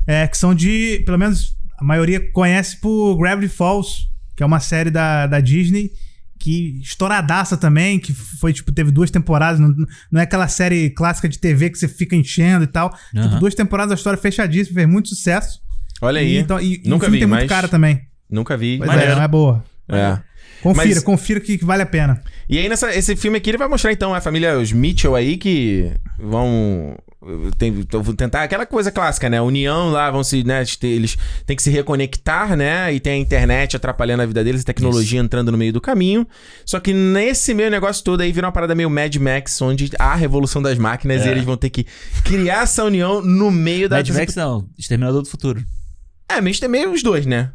é, 0.06 0.26
que 0.26 0.36
são 0.38 0.54
de, 0.54 1.02
pelo 1.04 1.18
menos 1.18 1.54
a 1.78 1.84
maioria 1.84 2.20
conhece 2.32 2.80
por 2.80 3.16
Gravity 3.18 3.48
Falls, 3.48 4.08
que 4.36 4.42
é 4.42 4.46
uma 4.46 4.60
série 4.60 4.90
da, 4.90 5.26
da 5.26 5.40
Disney, 5.40 5.90
que 6.38 6.78
estouradaça 6.80 7.56
também, 7.56 7.98
que 7.98 8.12
foi, 8.12 8.52
tipo, 8.52 8.70
teve 8.72 8.90
duas 8.90 9.10
temporadas, 9.10 9.58
não, 9.60 9.74
não 10.10 10.20
é 10.20 10.24
aquela 10.24 10.46
série 10.48 10.90
clássica 10.90 11.28
de 11.28 11.38
TV 11.38 11.70
que 11.70 11.78
você 11.78 11.88
fica 11.88 12.14
enchendo 12.16 12.64
e 12.64 12.68
tal. 12.68 12.90
Tipo, 12.90 13.18
Aham. 13.18 13.38
duas 13.40 13.54
temporadas, 13.54 13.92
a 13.92 13.94
história 13.96 14.18
fechadíssima, 14.18 14.74
fez 14.76 14.88
muito 14.88 15.08
sucesso. 15.08 15.60
Olha 16.00 16.20
aí. 16.20 16.36
E, 16.36 16.38
então, 16.38 16.60
e, 16.60 16.82
e 16.84 16.88
Nunca 16.88 17.06
o 17.06 17.06
filme 17.06 17.16
vi, 17.16 17.20
tem 17.20 17.28
muito 17.28 17.40
mas- 17.40 17.48
cara 17.48 17.66
também. 17.68 18.02
Nunca 18.30 18.56
vi. 18.56 18.78
Maneiro. 18.78 19.12
é, 19.12 19.14
não 19.16 19.22
é 19.22 19.28
boa. 19.28 19.64
É. 19.88 20.18
Confira, 20.62 20.86
Mas- 20.86 21.02
confira 21.04 21.40
que, 21.40 21.56
que 21.58 21.64
vale 21.64 21.82
a 21.82 21.86
pena. 21.86 22.20
E 22.48 22.58
aí, 22.58 22.68
nessa, 22.68 22.94
esse 22.94 23.14
filme 23.16 23.38
aqui, 23.38 23.50
ele 23.50 23.58
vai 23.58 23.68
mostrar, 23.68 23.92
então, 23.92 24.14
a 24.14 24.20
família, 24.20 24.58
os 24.58 24.72
Mitchell 24.72 25.14
aí, 25.14 25.36
que 25.36 25.92
vão... 26.18 26.96
Tem, 27.58 27.72
vão 27.72 28.14
tentar 28.14 28.44
aquela 28.44 28.64
coisa 28.64 28.92
clássica, 28.92 29.28
né? 29.28 29.42
União 29.42 29.90
lá, 29.90 30.08
vão 30.10 30.22
se, 30.22 30.44
né? 30.44 30.64
Eles 30.82 31.18
têm 31.44 31.56
que 31.56 31.62
se 31.62 31.68
reconectar, 31.68 32.56
né? 32.56 32.92
E 32.94 33.00
tem 33.00 33.14
a 33.14 33.16
internet 33.16 33.76
atrapalhando 33.76 34.22
a 34.22 34.26
vida 34.26 34.42
deles, 34.44 34.62
a 34.62 34.64
tecnologia 34.64 35.20
entrando 35.20 35.50
no 35.50 35.58
meio 35.58 35.72
do 35.72 35.80
caminho. 35.80 36.26
Só 36.64 36.78
que 36.78 36.94
nesse 36.94 37.52
meio 37.54 37.70
negócio 37.70 38.04
todo 38.04 38.20
aí 38.20 38.30
vira 38.32 38.46
uma 38.46 38.52
parada 38.52 38.72
meio 38.74 38.88
Mad 38.88 39.14
Max, 39.16 39.60
onde 39.60 39.90
há 39.98 40.12
a 40.12 40.14
revolução 40.14 40.62
das 40.62 40.78
máquinas 40.78 41.24
e 41.24 41.28
É. 41.28 41.32
eles 41.32 41.44
vão 41.44 41.56
ter 41.56 41.70
que 41.70 41.84
criar 42.24 42.62
essa 42.62 42.84
união 42.84 43.20
no 43.20 43.50
meio 43.50 43.88
da... 43.88 43.96
Mad 43.96 44.08
Max 44.10 44.36
não, 44.36 44.68
Exterminador 44.78 45.20
do 45.22 45.28
Futuro. 45.28 45.62
É, 46.28 46.40
meio, 46.40 46.56
meio 46.70 46.92
os 46.92 47.02
dois, 47.02 47.26
né? 47.26 47.50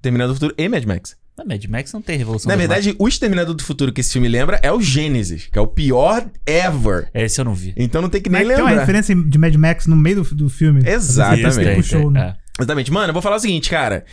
Terminador 0.00 0.34
do 0.34 0.40
Futuro 0.40 0.54
e 0.58 0.68
Mad 0.68 0.84
Max. 0.84 1.14
Mas 1.46 1.58
Mad 1.58 1.64
Max 1.70 1.92
não 1.92 2.02
tem 2.02 2.16
revolução 2.16 2.48
Na 2.48 2.56
verdade, 2.56 2.94
o 2.98 3.08
Exterminador 3.08 3.54
do 3.54 3.62
Futuro 3.62 3.92
que 3.92 4.00
esse 4.00 4.12
filme 4.12 4.28
lembra 4.28 4.58
é 4.62 4.72
o 4.72 4.80
Gênesis, 4.80 5.48
que 5.52 5.58
é 5.58 5.62
o 5.62 5.66
pior 5.66 6.24
ever. 6.46 7.08
Esse 7.14 7.40
eu 7.40 7.44
não 7.44 7.54
vi. 7.54 7.74
Então 7.76 8.00
não 8.02 8.08
tem 8.08 8.20
que 8.20 8.30
nem 8.30 8.44
Mas 8.44 8.48
tem 8.54 8.62
uma 8.62 8.70
lembrar. 8.70 8.82
referência 8.82 9.14
de 9.14 9.38
Mad 9.38 9.54
Max 9.56 9.86
no 9.86 9.96
meio 9.96 10.22
do, 10.22 10.34
do 10.34 10.48
filme. 10.48 10.82
Exatamente. 10.84 11.58
Tem, 11.64 11.76
Puxou, 11.76 12.00
tem, 12.02 12.10
né? 12.10 12.36
é. 12.38 12.62
Exatamente. 12.62 12.92
Mano, 12.92 13.08
eu 13.08 13.12
vou 13.12 13.22
falar 13.22 13.36
o 13.36 13.40
seguinte, 13.40 13.70
cara. 13.70 14.04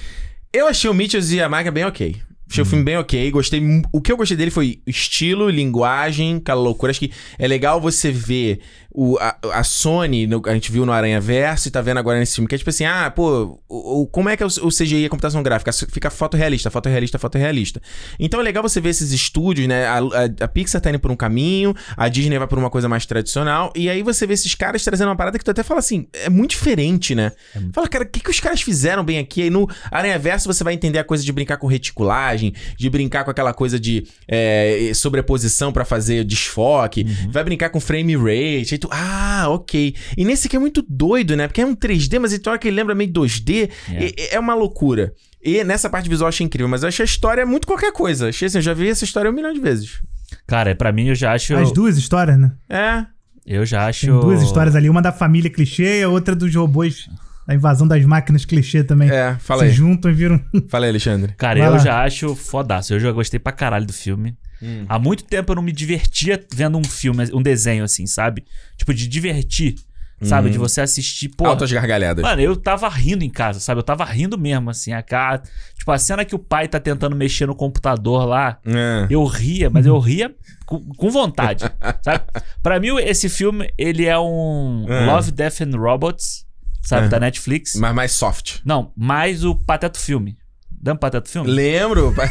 Eu 0.51 0.67
achei 0.67 0.89
o 0.89 0.93
Mitchells 0.93 1.35
e 1.35 1.41
a 1.41 1.47
Maga 1.47 1.71
bem 1.71 1.85
ok. 1.85 2.15
Achei 2.49 2.63
o 2.63 2.65
filme 2.65 2.83
bem 2.83 2.97
ok. 2.97 3.29
Gostei. 3.29 3.61
O 3.93 4.01
que 4.01 4.11
eu 4.11 4.17
gostei 4.17 4.35
dele 4.35 4.49
foi 4.49 4.81
estilo, 4.87 5.49
linguagem, 5.51 6.37
aquela 6.37 6.59
loucura. 6.59 6.89
Acho 6.89 6.99
que 6.99 7.11
é 7.37 7.47
legal 7.47 7.79
você 7.79 8.11
ver 8.11 8.59
o, 9.01 9.17
a, 9.19 9.37
a 9.53 9.63
Sony, 9.63 10.27
no- 10.27 10.41
a 10.45 10.53
gente 10.53 10.71
viu 10.71 10.85
no 10.85 10.91
Aranha 10.91 11.21
Verso 11.21 11.67
e 11.67 11.71
tá 11.71 11.81
vendo 11.81 11.97
agora 11.99 12.19
nesse 12.19 12.35
filme, 12.35 12.47
que 12.47 12.55
é 12.55 12.57
tipo 12.57 12.69
assim, 12.69 12.83
ah, 12.85 13.09
pô, 13.09 13.57
o, 13.69 14.01
o- 14.01 14.07
como 14.07 14.27
é 14.29 14.35
que 14.35 14.43
é 14.43 14.45
o, 14.45 14.49
o 14.49 14.69
CGI, 14.69 15.05
a 15.05 15.09
computação 15.09 15.41
gráfica? 15.41 15.71
Fica 15.71 16.09
fotorrealista, 16.09 16.69
fotorrealista, 16.69 17.17
fotorrealista. 17.17 17.81
Então 18.19 18.39
é 18.39 18.43
legal 18.43 18.61
você 18.61 18.81
ver 18.81 18.89
esses 18.89 19.11
estúdios, 19.11 19.67
né? 19.67 19.85
A, 19.85 19.99
a- 19.99 20.43
a 20.45 20.47
Pixar 20.47 20.81
tá 20.81 20.89
indo 20.89 20.99
por 20.99 21.11
um 21.11 21.15
caminho, 21.15 21.73
a 21.95 22.09
Disney 22.09 22.37
vai 22.37 22.47
por 22.47 22.57
uma 22.59 22.69
coisa 22.69 22.89
mais 22.89 23.05
tradicional, 23.05 23.71
e 23.75 23.89
aí 23.89 24.03
você 24.03 24.27
vê 24.27 24.33
esses 24.33 24.53
caras 24.55 24.83
trazendo 24.83 25.07
uma 25.09 25.15
parada 25.15 25.37
que 25.37 25.45
tu 25.45 25.51
até 25.51 25.63
fala 25.63 25.79
assim, 25.79 26.07
é 26.13 26.29
muito 26.29 26.51
diferente, 26.51 27.15
né? 27.15 27.31
Fala, 27.73 27.87
cara, 27.87 28.03
o 28.03 28.07
que, 28.07 28.19
que 28.19 28.29
os 28.29 28.39
caras 28.39 28.61
fizeram 28.61 29.03
bem 29.03 29.17
aqui? 29.19 29.43
Aí 29.43 29.49
no 29.49 29.67
Aranha 29.91 30.19
Verso 30.19 30.51
você 30.51 30.63
vai 30.63 30.73
entender 30.73 30.99
a 30.99 31.03
coisa 31.03 31.23
de 31.23 31.31
brincar 31.31 31.57
com 31.57 31.67
reticulagem, 31.67 32.53
de 32.77 32.89
brincar 32.89 33.23
com 33.23 33.31
aquela 33.31 33.53
coisa 33.53 33.79
de 33.79 34.05
é, 34.27 34.91
sobreposição 34.93 35.71
pra 35.71 35.85
fazer 35.85 36.23
desfoque, 36.23 37.05
vai 37.31 37.43
brincar 37.43 37.69
com 37.69 37.79
frame 37.79 38.15
rate. 38.15 38.79
Ah, 38.91 39.45
ok. 39.49 39.95
E 40.17 40.25
nesse 40.25 40.47
aqui 40.47 40.55
é 40.55 40.59
muito 40.59 40.83
doido, 40.87 41.35
né? 41.35 41.47
Porque 41.47 41.61
é 41.61 41.65
um 41.65 41.75
3D, 41.75 42.19
mas 42.19 42.33
então 42.33 42.51
hora 42.51 42.59
que 42.59 42.67
ele 42.67 42.75
lembra 42.75 42.93
meio 42.95 43.11
2D. 43.11 43.69
É. 43.91 44.05
e- 44.05 44.13
É 44.31 44.39
uma 44.39 44.53
loucura. 44.55 45.13
E 45.43 45.63
nessa 45.63 45.89
parte 45.89 46.09
visual 46.09 46.25
eu 46.27 46.29
achei 46.29 46.45
incrível, 46.45 46.67
mas 46.67 46.83
eu 46.83 46.89
achei 46.89 47.03
a 47.03 47.05
história 47.05 47.45
muito 47.45 47.65
qualquer 47.67 47.91
coisa. 47.93 48.29
Achei 48.29 48.47
assim, 48.47 48.57
eu 48.57 48.61
já 48.61 48.73
vi 48.73 48.89
essa 48.89 49.03
história 49.05 49.31
um 49.31 49.33
milhão 49.33 49.53
de 49.53 49.59
vezes. 49.59 50.01
Cara, 50.45 50.75
pra 50.75 50.91
mim 50.91 51.07
eu 51.07 51.15
já 51.15 51.31
acho. 51.33 51.55
As 51.55 51.71
duas 51.71 51.97
histórias, 51.97 52.37
né? 52.37 52.51
É. 52.69 53.05
Eu 53.45 53.65
já 53.65 53.87
acho. 53.87 54.05
Tem 54.07 54.19
duas 54.19 54.41
histórias 54.43 54.75
ali, 54.75 54.89
uma 54.89 55.01
da 55.01 55.11
família 55.11 55.49
clichê 55.49 56.01
e 56.01 56.03
a 56.03 56.09
outra 56.09 56.35
dos 56.35 56.53
robôs, 56.53 57.09
da 57.47 57.55
invasão 57.55 57.87
das 57.87 58.03
máquinas 58.05 58.45
clichê 58.45 58.83
também. 58.83 59.09
É, 59.09 59.35
fala 59.39 59.63
Se 59.63 59.69
aí. 59.69 59.73
juntam 59.73 60.11
e 60.11 60.13
viram. 60.13 60.39
Fala 60.69 60.85
aí, 60.85 60.89
Alexandre. 60.89 61.33
Cara, 61.37 61.57
Vai 61.59 61.67
eu 61.67 61.71
lá. 61.71 61.77
já 61.79 62.03
acho 62.03 62.35
fodaço. 62.35 62.93
Eu 62.93 62.99
já 62.99 63.11
gostei 63.11 63.39
pra 63.39 63.51
caralho 63.51 63.85
do 63.87 63.93
filme. 63.93 64.37
Hum. 64.61 64.85
Há 64.87 64.99
muito 64.99 65.23
tempo 65.23 65.51
eu 65.51 65.55
não 65.55 65.63
me 65.63 65.71
divertia 65.71 66.43
vendo 66.53 66.77
um 66.77 66.83
filme, 66.83 67.29
um 67.33 67.41
desenho 67.41 67.83
assim, 67.83 68.05
sabe? 68.05 68.45
Tipo, 68.77 68.93
de 68.93 69.07
divertir. 69.07 69.75
Sabe? 70.21 70.49
De 70.49 70.57
você 70.57 70.81
assistir, 70.81 71.29
pô. 71.29 71.45
Altas 71.47 71.71
gargalhadas. 71.71 72.21
Mano, 72.21 72.41
eu 72.41 72.53
tava 72.53 72.89
rindo 72.89 73.23
em 73.23 73.29
casa, 73.29 73.61
sabe? 73.61 73.79
Eu 73.79 73.83
tava 73.83 74.03
rindo 74.03 74.37
mesmo, 74.37 74.69
assim. 74.69 74.91
A 74.91 75.01
cara. 75.01 75.41
Tipo, 75.77 75.93
a 75.93 75.97
cena 75.97 76.25
que 76.25 76.35
o 76.35 76.39
pai 76.39 76.67
tá 76.67 76.77
tentando 76.77 77.15
mexer 77.15 77.45
no 77.45 77.55
computador 77.55 78.25
lá. 78.25 78.59
É. 78.65 79.07
Eu 79.09 79.23
ria, 79.23 79.69
mas 79.69 79.85
eu 79.85 79.97
ria 79.97 80.35
com, 80.65 80.81
com 80.93 81.09
vontade, 81.09 81.63
sabe? 82.03 82.25
Pra 82.61 82.81
mim, 82.81 82.89
esse 82.97 83.29
filme, 83.29 83.71
ele 83.77 84.05
é 84.05 84.19
um 84.19 84.85
É. 84.89 85.05
Love, 85.05 85.31
Death 85.31 85.61
and 85.61 85.77
Robots, 85.77 86.45
sabe? 86.81 87.05
É. 87.05 87.09
Da 87.09 87.19
Netflix. 87.19 87.75
Mas 87.75 87.95
mais 87.95 88.11
soft. 88.11 88.59
Não, 88.65 88.91
mais 88.97 89.45
o 89.45 89.55
Pateta 89.55 89.97
Filme. 89.97 90.37
Lembra 90.81 90.99
Pateta 90.99 91.29
Filme? 91.29 91.49
Lembro? 91.49 92.13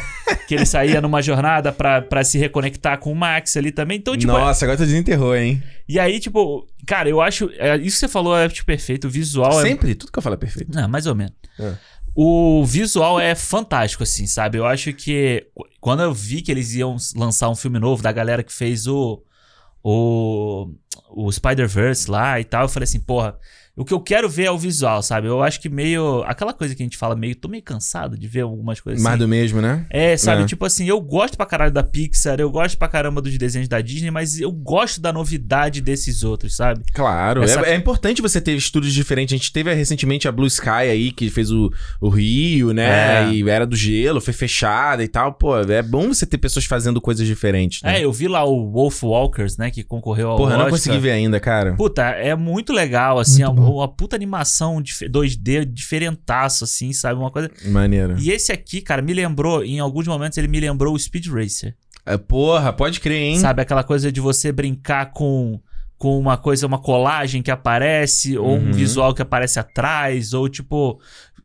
Que 0.48 0.54
ele 0.54 0.64
saía 0.64 0.98
numa 1.02 1.20
jornada 1.20 1.70
pra, 1.70 2.00
pra 2.00 2.24
se 2.24 2.38
reconectar 2.38 2.98
com 2.98 3.12
o 3.12 3.14
Max 3.14 3.54
ali 3.58 3.70
também. 3.70 3.98
Então, 3.98 4.16
tipo, 4.16 4.32
Nossa, 4.32 4.64
agora 4.64 4.78
tu 4.78 4.84
desenterrou, 4.86 5.36
hein? 5.36 5.62
e 5.86 5.98
aí, 6.00 6.18
tipo, 6.18 6.66
cara, 6.86 7.06
eu 7.06 7.20
acho. 7.20 7.50
é, 7.58 7.76
isso 7.76 7.96
que 7.96 8.00
você 8.00 8.08
falou 8.08 8.34
é 8.36 8.48
tipo, 8.48 8.64
perfeito. 8.66 9.06
O 9.08 9.10
visual 9.10 9.60
é. 9.60 9.62
Sempre, 9.62 9.94
tudo 9.94 10.10
que 10.10 10.18
eu 10.18 10.22
falo 10.22 10.34
é 10.34 10.38
perfeito. 10.38 10.74
Não, 10.74 10.88
mais 10.88 11.06
ou 11.06 11.14
menos. 11.14 11.34
É. 11.60 11.74
O 12.14 12.64
visual 12.64 13.20
é 13.20 13.34
fantástico, 13.34 14.02
assim, 14.02 14.26
sabe? 14.26 14.56
Eu 14.56 14.64
acho 14.66 14.92
que 14.94 15.46
qu- 15.54 15.66
quando 15.80 16.02
eu 16.02 16.14
vi 16.14 16.40
que 16.40 16.50
eles 16.50 16.72
iam 16.74 16.96
lançar 17.14 17.50
um 17.50 17.54
filme 17.54 17.78
novo 17.78 18.02
da 18.02 18.10
galera 18.10 18.42
que 18.42 18.52
fez 18.52 18.86
o. 18.86 19.22
O. 19.82 20.70
O 21.10 21.30
Spider-Verse 21.32 22.10
lá 22.10 22.38
e 22.40 22.44
tal, 22.44 22.62
eu 22.62 22.68
falei 22.68 22.84
assim, 22.84 23.00
porra. 23.00 23.36
O 23.78 23.84
que 23.84 23.94
eu 23.94 24.00
quero 24.00 24.28
ver 24.28 24.44
é 24.44 24.50
o 24.50 24.58
visual, 24.58 25.02
sabe? 25.02 25.28
Eu 25.28 25.42
acho 25.42 25.60
que 25.60 25.68
meio. 25.68 26.22
Aquela 26.26 26.52
coisa 26.52 26.74
que 26.74 26.82
a 26.82 26.84
gente 26.86 26.96
fala, 26.96 27.14
meio. 27.14 27.34
Tô 27.36 27.48
meio 27.48 27.62
cansado 27.62 28.18
de 28.18 28.26
ver 28.26 28.40
algumas 28.40 28.80
coisas 28.80 29.02
Mais 29.02 29.14
assim. 29.14 29.24
do 29.24 29.28
mesmo, 29.28 29.60
né? 29.60 29.86
É, 29.90 30.16
sabe? 30.16 30.42
É. 30.42 30.46
Tipo 30.46 30.64
assim, 30.66 30.88
eu 30.88 31.00
gosto 31.00 31.36
pra 31.36 31.46
caralho 31.46 31.72
da 31.72 31.82
Pixar, 31.82 32.40
eu 32.40 32.50
gosto 32.50 32.76
pra 32.76 32.88
caramba 32.88 33.22
dos 33.22 33.36
desenhos 33.38 33.68
da 33.68 33.80
Disney, 33.80 34.10
mas 34.10 34.40
eu 34.40 34.50
gosto 34.50 35.00
da 35.00 35.12
novidade 35.12 35.80
desses 35.80 36.22
outros, 36.24 36.56
sabe? 36.56 36.82
Claro. 36.92 37.42
Essa- 37.42 37.60
É, 37.60 37.72
é 37.72 37.74
importante 37.76 38.20
você 38.20 38.40
ter 38.40 38.56
estúdios 38.56 38.92
diferentes. 38.92 39.32
A 39.34 39.36
gente 39.36 39.52
teve 39.52 39.72
recentemente 39.72 40.26
a 40.26 40.32
Blue 40.32 40.46
Sky 40.46 40.68
aí, 40.68 41.12
que 41.12 41.30
fez 41.30 41.50
o, 41.50 41.70
o 42.00 42.08
Rio, 42.08 42.72
né? 42.72 43.24
É. 43.28 43.32
E 43.32 43.48
era 43.48 43.66
do 43.66 43.76
gelo, 43.76 44.20
foi 44.20 44.34
fechada 44.34 45.02
e 45.04 45.08
tal. 45.08 45.34
Pô, 45.34 45.56
é 45.58 45.82
bom 45.82 46.08
você 46.08 46.26
ter 46.26 46.38
pessoas 46.38 46.64
fazendo 46.64 47.00
coisas 47.00 47.26
diferentes. 47.26 47.82
Né? 47.82 47.98
É, 48.00 48.04
eu 48.04 48.12
vi 48.12 48.26
lá 48.28 48.44
o 48.44 48.70
Wolf 48.72 49.02
Walkers, 49.04 49.56
né, 49.56 49.70
que 49.70 49.82
concorreu 49.84 50.30
ao 50.30 50.36
Porra, 50.36 50.54
eu 50.54 50.58
não 50.58 50.70
consegui 50.70 50.98
ver 50.98 51.12
ainda, 51.12 51.38
cara. 51.38 51.74
Puta, 51.74 52.02
é 52.02 52.34
muito 52.34 52.72
legal, 52.72 53.18
assim. 53.18 53.44
Muito 53.44 53.67
Uma 53.76 53.88
puta 53.88 54.16
animação 54.16 54.80
dif- 54.82 55.08
2D 55.08 55.64
diferentaço, 55.64 56.64
assim, 56.64 56.92
sabe? 56.92 57.18
Uma 57.20 57.30
coisa. 57.30 57.50
Maneiro. 57.66 58.16
E 58.18 58.30
esse 58.30 58.52
aqui, 58.52 58.80
cara, 58.80 59.02
me 59.02 59.12
lembrou, 59.12 59.64
em 59.64 59.78
alguns 59.80 60.06
momentos, 60.06 60.36
ele 60.38 60.48
me 60.48 60.60
lembrou 60.60 60.94
o 60.94 60.98
Speed 60.98 61.26
Racer. 61.28 61.76
É, 62.06 62.16
porra, 62.16 62.72
pode 62.72 63.00
crer, 63.00 63.20
hein? 63.20 63.38
Sabe? 63.38 63.60
Aquela 63.62 63.84
coisa 63.84 64.10
de 64.10 64.20
você 64.20 64.50
brincar 64.50 65.12
com, 65.12 65.60
com 65.98 66.18
uma 66.18 66.36
coisa, 66.38 66.66
uma 66.66 66.78
colagem 66.78 67.42
que 67.42 67.50
aparece, 67.50 68.38
ou 68.38 68.56
um 68.56 68.66
Uhum. 68.66 68.72
visual 68.72 69.12
que 69.14 69.20
aparece 69.22 69.58
atrás, 69.60 70.32
ou 70.32 70.48
tipo. 70.48 70.98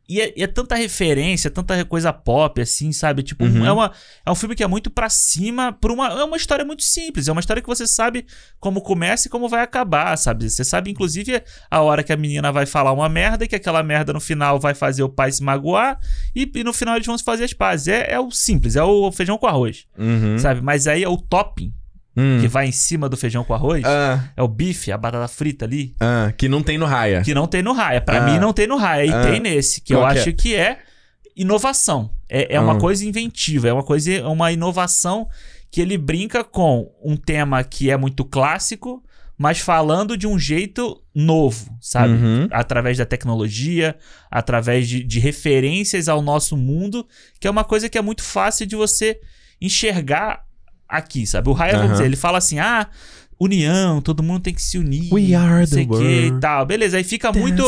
E 0.08 0.20
é, 0.20 0.34
é 0.36 0.46
tanta 0.46 0.74
referência, 0.74 1.50
tanta 1.50 1.82
coisa 1.84 2.12
pop, 2.12 2.60
assim, 2.60 2.92
sabe? 2.92 3.22
Tipo, 3.22 3.44
Uhum. 3.44 3.64
é, 3.64 3.72
uma, 3.72 3.90
é 4.26 4.30
um 4.30 4.34
filme 4.34 4.54
que 4.54 4.62
é 4.62 4.66
muito 4.66 4.90
pra 4.90 5.08
cima, 5.08 5.72
por 5.72 5.90
uma, 5.90 6.08
é 6.08 6.24
uma 6.24 6.36
história 6.36 6.64
muito 6.64 6.82
simples. 6.82 7.26
É 7.26 7.32
uma 7.32 7.40
história 7.40 7.62
que 7.62 7.68
você 7.68 7.86
sabe 7.86 8.26
como 8.60 8.82
começa 8.82 9.28
e 9.28 9.30
como 9.30 9.48
vai 9.48 9.62
acabar, 9.62 10.16
sabe? 10.18 10.48
Você 10.50 10.62
sabe, 10.62 10.90
inclusive, 10.90 11.42
a 11.70 11.80
hora 11.80 12.02
que 12.02 12.12
a 12.12 12.16
menina 12.16 12.52
vai 12.52 12.66
falar 12.66 12.92
uma 12.92 13.08
merda 13.08 13.44
e 13.44 13.48
que 13.48 13.56
aquela 13.56 13.82
merda 13.82 14.12
no 14.12 14.20
final 14.20 14.60
vai 14.60 14.74
fazer 14.74 15.02
o 15.02 15.08
pai 15.08 15.32
se 15.32 15.42
magoar 15.42 15.98
e, 16.36 16.50
e 16.54 16.62
no 16.64 16.72
final 16.74 16.96
eles 16.96 17.06
vão 17.06 17.16
se 17.16 17.24
fazer 17.24 17.44
as 17.44 17.52
pazes. 17.54 17.88
É, 17.88 18.12
é 18.12 18.20
o 18.20 18.30
simples, 18.30 18.76
é 18.76 18.82
o 18.82 19.10
feijão 19.10 19.38
com 19.38 19.46
arroz, 19.46 19.86
Uhum. 19.98 20.38
sabe? 20.38 20.60
Mas 20.60 20.86
aí 20.86 21.02
é 21.02 21.08
o 21.08 21.16
topping 21.16 21.72
Hum. 22.16 22.38
que 22.40 22.46
vai 22.48 22.66
em 22.66 22.72
cima 22.72 23.08
do 23.08 23.16
feijão 23.16 23.42
com 23.42 23.52
arroz. 23.54 23.82
Ah, 23.84 24.28
É 24.36 24.42
o 24.42 24.46
bife, 24.48 24.92
a 24.92 24.96
batata 24.98 25.26
frita 25.28 25.64
ali, 25.64 25.94
ah, 26.00 26.32
que 26.36 26.48
não 26.48 26.62
tem 26.62 26.78
no 26.78 26.86
raia. 26.86 27.22
que 27.22 27.34
não 27.34 27.46
tem 27.46 27.62
no 27.62 27.72
raia. 27.72 28.00
Pra 28.00 28.18
Ah. 28.18 28.20
mim 28.30 28.38
não 28.38 28.52
tem 28.52 28.66
no 28.68 28.76
raia, 28.76 29.04
e 29.06 29.12
Ah. 29.12 29.22
tem 29.22 29.40
nesse, 29.40 29.80
que 29.80 29.92
eu 29.94 29.98
Qual 30.00 30.12
que 30.12 30.18
acho 30.20 30.32
que 30.32 30.54
é 30.54 30.78
inovação. 31.36 32.10
É, 32.28 32.54
é 32.54 32.60
uma 32.60 32.74
Ah. 32.76 32.78
coisa 32.80 33.04
inventiva, 33.04 33.68
é 33.68 33.72
uma 33.72 33.82
coisa, 33.82 34.12
é 34.12 34.24
uma 34.26 34.52
inovação 34.52 35.28
que 35.70 35.80
ele 35.80 35.98
brinca 35.98 36.44
com 36.44 36.90
um 37.02 37.16
tema 37.16 37.62
que 37.64 37.90
é 37.90 37.96
muito 37.96 38.24
clássico, 38.24 39.02
mas 39.36 39.58
falando 39.58 40.16
de 40.16 40.24
um 40.28 40.38
jeito 40.38 41.02
novo, 41.12 41.76
sabe? 41.80 42.12
Uhum. 42.14 42.48
Através 42.52 42.96
da 42.98 43.04
tecnologia, 43.04 43.96
através 44.30 44.88
de, 44.88 45.02
de 45.02 45.18
referências 45.18 46.08
ao 46.08 46.22
nosso 46.22 46.56
mundo, 46.56 47.04
que 47.40 47.48
é 47.48 47.50
uma 47.50 47.64
coisa 47.64 47.88
que 47.88 47.98
é 47.98 48.02
muito 48.02 48.22
fácil 48.22 48.64
de 48.66 48.76
você 48.76 49.18
enxergar 49.60 50.44
aqui, 50.88 51.26
sabe? 51.26 51.48
O 51.48 51.52
Raya, 51.52 51.76
vamos 51.76 51.92
dizer, 51.92 52.04
ele 52.04 52.16
fala 52.16 52.38
assim, 52.38 52.58
ah, 52.58 52.86
união, 53.38 54.00
todo 54.00 54.22
mundo 54.22 54.40
tem 54.42 54.54
que 54.54 54.62
se 54.62 54.78
unir, 54.78 55.12
We 55.12 55.34
are 55.34 55.66
the 55.66 55.76
que 55.76 55.82
e 55.82 55.86
world. 55.86 56.40
tal. 56.40 56.66
Beleza, 56.66 56.96
aí 56.96 57.04
fica 57.04 57.32
muito 57.32 57.64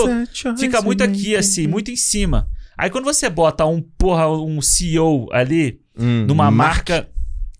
fica 0.58 0.80
muito 0.82 1.02
aqui, 1.02 1.34
assim, 1.36 1.66
muito 1.66 1.90
em 1.90 1.96
cima. 1.96 2.48
Aí 2.78 2.90
quando 2.90 3.04
você 3.04 3.28
bota 3.28 3.64
um, 3.66 3.80
porra, 3.80 4.30
um 4.30 4.60
CEO 4.60 5.28
ali, 5.32 5.80
Hum, 5.98 6.26
numa 6.28 6.50
Mark- 6.50 6.90
marca 6.90 7.08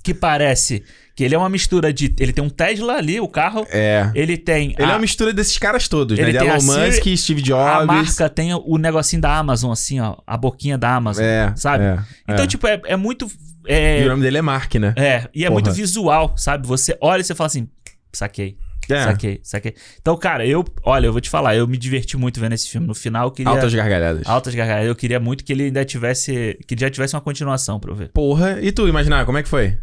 que 0.04 0.12
parece 0.12 0.82
que 1.16 1.24
ele 1.24 1.34
é 1.34 1.38
uma 1.38 1.48
mistura 1.48 1.90
de. 1.90 2.14
Ele 2.20 2.30
tem 2.34 2.44
um 2.44 2.50
Tesla 2.50 2.92
ali, 2.98 3.18
o 3.18 3.26
carro. 3.26 3.66
É. 3.70 4.10
Ele 4.14 4.36
tem. 4.36 4.74
Ele 4.78 4.82
a, 4.84 4.90
é 4.90 4.92
uma 4.92 4.98
mistura 4.98 5.32
desses 5.32 5.56
caras 5.56 5.88
todos, 5.88 6.18
né? 6.18 6.22
Ele 6.22 6.32
De 6.32 6.38
tem 6.38 6.48
a 6.50 6.52
Elon 6.58 6.60
Siri- 6.60 6.86
Musk, 6.86 7.16
Steve 7.16 7.40
a 7.40 7.44
Jobs. 7.44 7.86
marca 7.86 8.28
tem 8.28 8.52
o 8.54 8.76
negocinho 8.76 9.22
da 9.22 9.34
Amazon, 9.38 9.72
assim, 9.72 9.98
ó. 10.00 10.18
A 10.26 10.36
boquinha 10.36 10.76
da 10.76 10.94
Amazon. 10.94 11.24
É, 11.24 11.54
sabe? 11.56 11.84
é, 11.84 11.98
Então, 12.28 12.44
é. 12.44 12.46
tipo, 12.46 12.66
é, 12.66 12.78
é 12.84 12.94
muito. 12.96 13.26
E 13.68 13.72
É, 13.72 14.04
o 14.04 14.08
nome 14.08 14.22
dele 14.22 14.38
é 14.38 14.42
Mark, 14.42 14.74
né? 14.76 14.94
é, 14.96 15.28
e 15.34 15.44
é 15.44 15.48
Porra. 15.48 15.60
muito 15.60 15.72
visual, 15.72 16.34
sabe? 16.36 16.66
Você 16.66 16.96
olha 17.00 17.20
e 17.20 17.24
você 17.24 17.34
fala 17.34 17.46
assim, 17.46 17.68
saquei. 18.12 18.56
É. 18.88 19.02
Saquei, 19.02 19.40
saquei. 19.42 19.74
Então, 20.00 20.16
cara, 20.16 20.46
eu, 20.46 20.64
olha, 20.84 21.06
eu 21.06 21.12
vou 21.12 21.20
te 21.20 21.28
falar, 21.28 21.56
eu 21.56 21.66
me 21.66 21.76
diverti 21.76 22.16
muito 22.16 22.38
vendo 22.38 22.52
esse 22.52 22.68
filme. 22.70 22.86
No 22.86 22.94
final, 22.94 23.26
eu 23.26 23.30
queria. 23.32 23.50
Altas 23.50 23.74
gargalhadas. 23.74 24.24
Altas 24.28 24.54
gargalhadas. 24.54 24.86
Eu 24.88 24.94
queria 24.94 25.18
muito 25.18 25.42
que 25.42 25.52
ele 25.52 25.64
ainda 25.64 25.84
tivesse. 25.84 26.56
Que 26.68 26.76
já 26.78 26.88
tivesse 26.88 27.16
uma 27.16 27.20
continuação 27.20 27.80
pra 27.80 27.90
eu 27.90 27.96
ver. 27.96 28.10
Porra. 28.12 28.60
E 28.62 28.70
tu, 28.70 28.86
imaginar, 28.86 29.26
como 29.26 29.38
é 29.38 29.42
que 29.42 29.48
foi? 29.48 29.76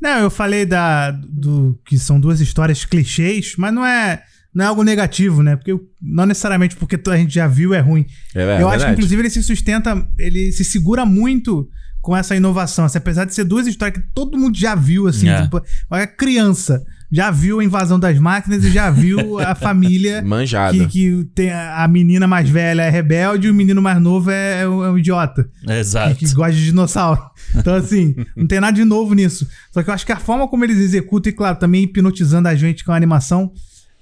Não, 0.00 0.18
eu 0.20 0.30
falei 0.30 0.64
da, 0.66 1.10
do 1.10 1.80
que 1.86 1.98
são 1.98 2.20
duas 2.20 2.40
histórias 2.40 2.84
clichês, 2.84 3.54
mas 3.56 3.72
não 3.74 3.84
é, 3.84 4.22
não 4.54 4.64
é 4.64 4.68
algo 4.68 4.82
negativo, 4.84 5.42
né? 5.42 5.56
Porque 5.56 5.72
eu- 5.72 5.80
não 6.00 6.24
necessariamente 6.26 6.76
porque 6.76 7.00
a 7.10 7.16
gente 7.16 7.34
já 7.34 7.46
viu 7.48 7.72
é 7.74 7.80
ruim. 7.80 8.06
É, 8.34 8.42
eu 8.42 8.46
verdade. 8.46 8.74
acho 8.76 8.84
que, 8.86 8.92
inclusive, 8.92 9.22
ele 9.22 9.30
se 9.30 9.42
sustenta, 9.42 10.06
ele 10.18 10.52
se 10.52 10.62
segura 10.64 11.04
muito 11.06 11.68
com 12.08 12.16
essa 12.16 12.34
inovação. 12.34 12.86
Assim, 12.86 12.96
apesar 12.96 13.26
de 13.26 13.34
ser 13.34 13.44
duas 13.44 13.66
histórias 13.66 13.98
que 14.02 14.08
todo 14.14 14.38
mundo 14.38 14.56
já 14.56 14.74
viu, 14.74 15.06
assim, 15.06 15.28
É. 15.28 15.42
tipo, 15.42 15.60
a 15.90 16.06
criança 16.06 16.82
já 17.12 17.30
viu 17.30 17.60
a 17.60 17.64
invasão 17.64 18.00
das 18.00 18.18
máquinas 18.18 18.64
e 18.64 18.70
já 18.70 18.90
viu 18.90 19.38
a 19.38 19.52
família 19.56 20.22
Manjado. 20.22 20.78
que, 20.78 20.86
que 20.88 21.24
tem 21.34 21.50
a 21.50 21.84
a 21.84 21.88
menina 21.88 22.26
mais 22.26 22.48
velha 22.48 22.80
é 22.80 22.88
rebelde 22.88 23.46
e 23.46 23.50
o 23.50 23.54
menino 23.54 23.82
mais 23.82 24.00
novo 24.00 24.30
é, 24.30 24.62
é 24.62 24.68
um, 24.68 24.82
é 24.84 24.90
um 24.90 24.96
idiota 24.98 25.50
Exato. 25.68 26.14
que, 26.16 26.24
que 26.24 26.32
gosta 26.34 26.52
de 26.54 26.64
dinossauro. 26.64 27.20
Então, 27.54 27.74
assim, 27.74 28.14
não 28.34 28.46
tem 28.46 28.58
nada 28.58 28.74
de 28.74 28.84
novo 28.86 29.12
nisso. 29.12 29.46
Só 29.70 29.82
que 29.82 29.90
eu 29.90 29.94
acho 29.94 30.06
que 30.06 30.12
a 30.12 30.16
forma 30.18 30.48
como 30.48 30.64
eles 30.64 30.78
executam, 30.78 31.28
e 31.30 31.34
claro, 31.34 31.58
também 31.58 31.82
hipnotizando 31.84 32.48
a 32.48 32.54
gente 32.54 32.84
com 32.86 32.92
a 32.92 32.96
animação, 32.96 33.52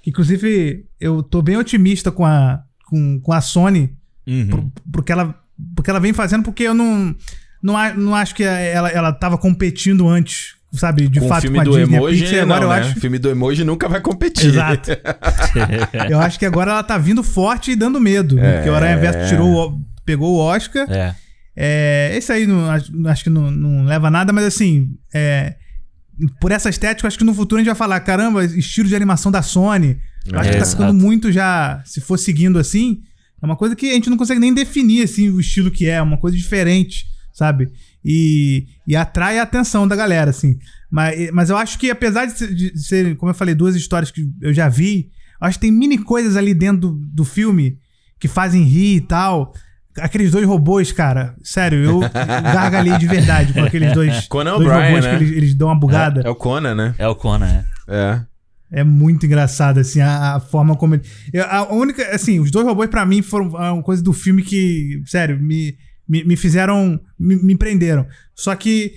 que 0.01 0.11
inclusive 0.11 0.85
eu 0.97 1.21
tô 1.21 1.41
bem 1.41 1.57
otimista 1.57 2.09
com 2.09 2.25
a, 2.25 2.61
com, 2.85 3.19
com 3.19 3.33
a 3.33 3.41
Sony, 3.41 3.93
Uhum. 4.25 4.71
ela, 5.09 5.35
porque 5.75 5.89
ela 5.89 5.99
vem 5.99 6.13
fazendo, 6.13 6.43
porque 6.43 6.63
eu 6.63 6.73
não, 6.73 7.13
não, 7.67 7.95
não 7.95 8.15
acho 8.15 8.33
que 8.33 8.43
ela, 8.43 8.89
ela 8.89 9.11
tava 9.13 9.37
competindo 9.37 10.07
antes, 10.07 10.55
sabe, 10.73 11.07
de 11.07 11.19
com 11.19 11.25
o 11.25 11.29
fato 11.29 11.41
filme 11.41 11.57
com 11.57 11.61
a 11.61 11.65
do 11.65 11.77
Disney. 11.77 11.95
emoji, 11.97 12.35
não, 12.35 12.41
agora 12.43 12.63
eu 12.65 12.69
né? 12.69 12.75
acho. 12.79 12.97
O 12.97 13.01
filme 13.01 13.19
do 13.19 13.29
emoji 13.29 13.63
nunca 13.63 13.87
vai 13.89 14.01
competir. 14.01 14.47
Exato. 14.49 14.91
Eu 16.09 16.19
acho 16.19 16.39
que 16.39 16.45
agora 16.45 16.71
ela 16.71 16.83
tá 16.83 16.97
vindo 16.97 17.21
forte 17.23 17.71
e 17.71 17.75
dando 17.75 17.99
medo. 17.99 18.35
né? 18.35 18.49
É. 18.49 18.55
Porque 18.57 18.69
o 18.69 18.75
Aranha 18.75 18.97
Verso 18.97 19.29
tirou, 19.29 19.79
pegou 20.05 20.35
o 20.35 20.39
Oscar. 20.39 20.89
É. 20.89 21.15
É, 21.55 22.13
esse 22.15 22.31
aí 22.31 22.45
não, 22.45 22.69
acho, 22.69 23.23
que 23.23 23.29
não, 23.29 23.49
não 23.49 23.85
leva 23.85 24.07
a 24.07 24.11
nada, 24.11 24.31
mas 24.31 24.45
assim, 24.45 24.89
é, 25.13 25.55
por 26.39 26.51
essa 26.51 26.69
estética, 26.69 27.07
acho 27.07 27.17
que 27.17 27.23
no 27.23 27.33
futuro 27.33 27.59
a 27.59 27.63
gente 27.63 27.69
vai 27.71 27.75
falar: 27.75 27.99
caramba, 28.01 28.45
estilo 28.45 28.87
de 28.87 28.95
animação 28.95 29.31
da 29.31 29.41
Sony. 29.41 29.97
Eu 30.25 30.37
acho 30.39 30.49
É, 30.49 30.51
que 30.53 30.57
tá 30.59 30.63
exato. 30.63 30.77
ficando 30.83 30.93
muito 30.93 31.31
já. 31.31 31.81
Se 31.85 31.99
for 32.01 32.17
seguindo 32.17 32.59
assim, 32.59 32.99
é 33.41 33.45
uma 33.45 33.55
coisa 33.55 33.75
que 33.75 33.89
a 33.89 33.93
gente 33.93 34.09
não 34.09 34.17
consegue 34.17 34.39
nem 34.39 34.53
definir 34.53 35.03
assim, 35.03 35.29
o 35.29 35.39
estilo 35.39 35.71
que 35.71 35.87
é, 35.87 35.93
é 35.93 36.01
uma 36.01 36.17
coisa 36.17 36.37
diferente, 36.37 37.05
sabe? 37.37 37.69
E, 38.03 38.65
e 38.87 38.95
atrai 38.95 39.37
a 39.37 39.43
atenção 39.43 39.87
da 39.87 39.95
galera, 39.95 40.31
assim. 40.31 40.57
Mas, 40.89 41.29
mas 41.31 41.49
eu 41.49 41.57
acho 41.57 41.77
que, 41.77 41.91
apesar 41.91 42.25
de, 42.25 42.31
ser- 42.37 42.53
de 42.55 42.77
serem, 42.79 43.15
como 43.15 43.29
eu 43.29 43.35
falei, 43.35 43.53
duas 43.53 43.75
histórias 43.75 44.09
que 44.09 44.25
eu 44.41 44.51
já 44.53 44.67
vi, 44.67 45.09
eu 45.39 45.47
acho 45.47 45.59
que 45.59 45.67
tem 45.67 45.71
mini 45.71 45.97
coisas 45.97 46.35
ali 46.35 46.53
dentro 46.53 46.89
do, 46.89 46.91
do 47.13 47.23
filme 47.25 47.77
que 48.19 48.27
fazem 48.27 48.63
rir 48.63 48.95
e 48.95 49.01
tal. 49.01 49.53
Aqueles 49.99 50.31
dois 50.31 50.45
robôs, 50.47 50.91
cara, 50.91 51.35
sério, 51.43 51.79
eu 51.79 51.99
gargalhei 52.43 52.97
de 52.97 53.07
verdade 53.07 53.53
com 53.53 53.61
aqueles 53.63 53.93
dois, 53.93 54.25
Conan 54.29 54.57
dois 54.57 54.67
O'Brien, 54.67 54.85
robôs 54.87 55.05
né? 55.05 55.17
que 55.17 55.23
eles, 55.23 55.37
eles 55.37 55.53
dão 55.55 55.67
uma 55.67 55.79
bugada. 55.79 56.21
É 56.23 56.29
o 56.29 56.35
Conan, 56.35 56.73
né? 56.75 56.95
É 56.97 57.07
o 57.07 57.15
Conan, 57.15 57.45
é. 57.47 57.65
É. 57.87 58.21
É 58.69 58.83
muito 58.83 59.25
engraçado, 59.25 59.79
assim, 59.79 60.01
a, 60.01 60.35
a 60.35 60.39
forma 60.39 60.75
como 60.75 60.95
ele. 60.95 61.03
eu- 61.31 61.45
a 61.45 61.71
única. 61.73 62.03
Assim, 62.13 62.39
os 62.39 62.51
dois 62.51 62.65
robôs, 62.65 62.89
pra 62.89 63.05
mim, 63.05 63.21
foram 63.21 63.47
uma 63.47 63.81
coisa 63.81 64.03
do 64.03 64.11
filme 64.11 64.41
que, 64.43 65.01
sério, 65.05 65.39
me, 65.41 65.75
me, 66.07 66.23
me 66.23 66.35
fizeram. 66.35 66.99
Me, 67.19 67.35
me 67.35 67.55
prenderam. 67.57 68.05
Só 68.35 68.55
que. 68.55 68.93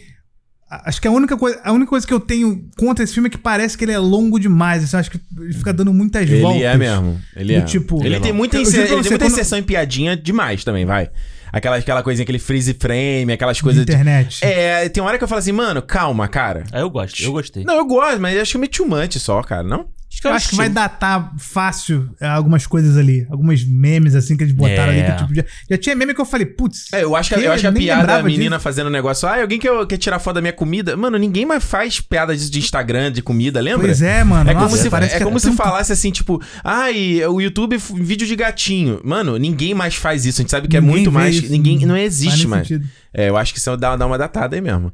Acho 0.85 1.01
que 1.03 1.09
a 1.09 1.11
única, 1.11 1.37
coisa, 1.37 1.61
a 1.65 1.73
única 1.73 1.89
coisa 1.91 2.07
que 2.07 2.15
eu 2.15 2.21
tenho 2.21 2.69
contra 2.79 3.03
esse 3.03 3.13
filme 3.13 3.27
é 3.27 3.31
que 3.31 3.37
parece 3.39 3.77
que 3.77 3.85
ele 3.85 3.91
é 3.91 3.99
longo 3.99 4.39
demais. 4.39 4.85
Assim, 4.85 4.95
eu 4.95 5.01
acho 5.01 5.11
que 5.11 5.21
ele 5.41 5.53
fica 5.53 5.73
dando 5.73 5.93
muitas 5.93 6.23
Ele 6.31 6.41
voltas. 6.41 6.63
é 6.63 6.77
mesmo. 6.77 7.21
Ele 7.35 7.55
é. 7.55 7.61
tipo- 7.63 8.05
ele 8.07 8.21
tem 8.21 8.33
muita, 8.33 8.57
inser- 8.57 8.83
ele 8.83 8.87
tem 8.89 8.97
você, 8.99 9.09
muita 9.11 9.25
quando- 9.25 9.33
inserção 9.33 9.59
em 9.59 9.65
piadinha 9.65 10.17
demais 10.17 10.63
também, 10.63 10.85
vai. 10.87 11.11
Aquela, 11.53 11.75
aquela 11.75 12.05
coisinha, 12.05 12.23
aquele 12.23 12.39
freeze 12.39 12.73
frame, 12.75 13.33
aquelas 13.33 13.57
de 13.57 13.65
coisas. 13.65 13.85
de- 13.85 13.93
internet. 13.93 14.45
É, 14.45 14.89
tem 14.89 15.03
uma 15.03 15.09
hora 15.09 15.19
que 15.19 15.25
eu 15.25 15.29
falo 15.29 15.41
assim, 15.41 15.51
mano, 15.51 15.83
calma, 15.83 16.29
cara. 16.29 16.63
Aí 16.71 16.81
eu 16.83 16.89
gosto, 16.89 17.21
eu 17.21 17.33
gostei. 17.33 17.65
Não, 17.65 17.75
eu 17.77 17.85
gosto, 17.85 18.21
mas 18.21 18.39
acho 18.39 18.57
meio 18.57 18.71
too 18.71 18.87
much 18.87 19.17
só, 19.19 19.43
cara, 19.43 19.65
não? 19.65 19.89
Acho 20.13 20.21
que 20.21 20.27
Eu 20.27 20.33
é 20.33 20.35
acho 20.35 20.49
que 20.51 20.57
vai 20.57 20.69
datar 20.69 21.33
fácil 21.39 22.11
é, 22.21 22.27
algumas 22.27 22.67
coisas 22.67 22.97
ali. 22.97 23.25
Alguns 23.31 23.65
memes, 23.65 24.15
assim, 24.17 24.37
que 24.37 24.43
eles 24.43 24.53
botaram 24.53 24.93
É. 24.93 25.01
ali. 25.01 25.13
Que, 25.13 25.19
tipo, 25.23 25.35
já, 25.35 25.45
já 25.71 25.79
tinha 25.79 25.95
meme 25.95 26.13
que 26.13 26.21
eu 26.21 26.25
falei, 26.25 26.45
putz. 26.47 26.93
É, 26.93 27.05
eu 27.05 27.15
acho 27.15 27.33
que, 27.33 27.41
eu 27.41 27.53
acho 27.53 27.61
que 27.61 27.67
a 27.69 27.73
piada, 27.73 27.99
a 27.99 28.01
lembrava 28.03 28.23
menina 28.25 28.57
disso. 28.57 28.65
fazendo 28.65 28.91
negócio, 28.91 29.29
ah, 29.29 29.41
alguém 29.41 29.59
quer, 29.61 29.71
quer 29.87 29.97
tirar 29.99 30.19
foto 30.19 30.35
da 30.35 30.41
minha 30.41 30.53
comida? 30.53 30.97
Mano, 30.97 31.17
ninguém 31.17 31.47
mais 31.47 31.63
faz 31.63 32.01
piada 32.01 32.35
disso 32.37 32.51
de 32.51 32.59
Instagram, 32.59 33.13
de 33.13 33.23
comida, 33.23 33.61
lembra? 33.61 33.87
Pois 33.87 34.03
é, 34.03 34.25
mano. 34.25 34.51
É 34.51 34.53
como, 34.53 34.65
Nossa, 34.67 34.79
se, 34.83 34.91
parece 34.91 35.15
é 35.15 35.19
que 35.19 35.25
como 35.25 35.39
se 35.39 35.47
tanto- 35.47 35.57
falasse 35.57 35.93
assim, 35.93 36.11
tipo, 36.11 36.43
ai, 36.65 37.25
o 37.27 37.41
YouTube 37.41 37.77
vídeo 38.01 38.27
de 38.27 38.35
gatinho. 38.35 39.01
Mano, 39.05 39.37
ninguém 39.39 39.75
mais 39.75 39.95
faz 39.95 40.27
isso. 40.27 40.41
A 40.41 40.43
gente 40.43 40.51
sabe 40.51 40.67
que 40.67 40.77
é 40.77 40.81
Ninguém 40.81 40.97
muito 40.97 41.11
vê 41.13 41.19
mais. 41.19 41.37
isso, 41.37 41.53
ninguém 41.53 41.87
Não 41.87 41.97
existe 41.97 42.49
mais. 42.49 42.67
sentido. 42.67 42.87
É, 43.15 43.29
eu 43.29 43.37
acho 43.37 43.53
que 43.53 43.59
isso 43.59 43.77
dá, 43.77 43.97
dá 43.97 44.07
uma 44.07 44.19
datada 44.19 44.57
aí 44.57 44.61
mesmo. 44.61 44.93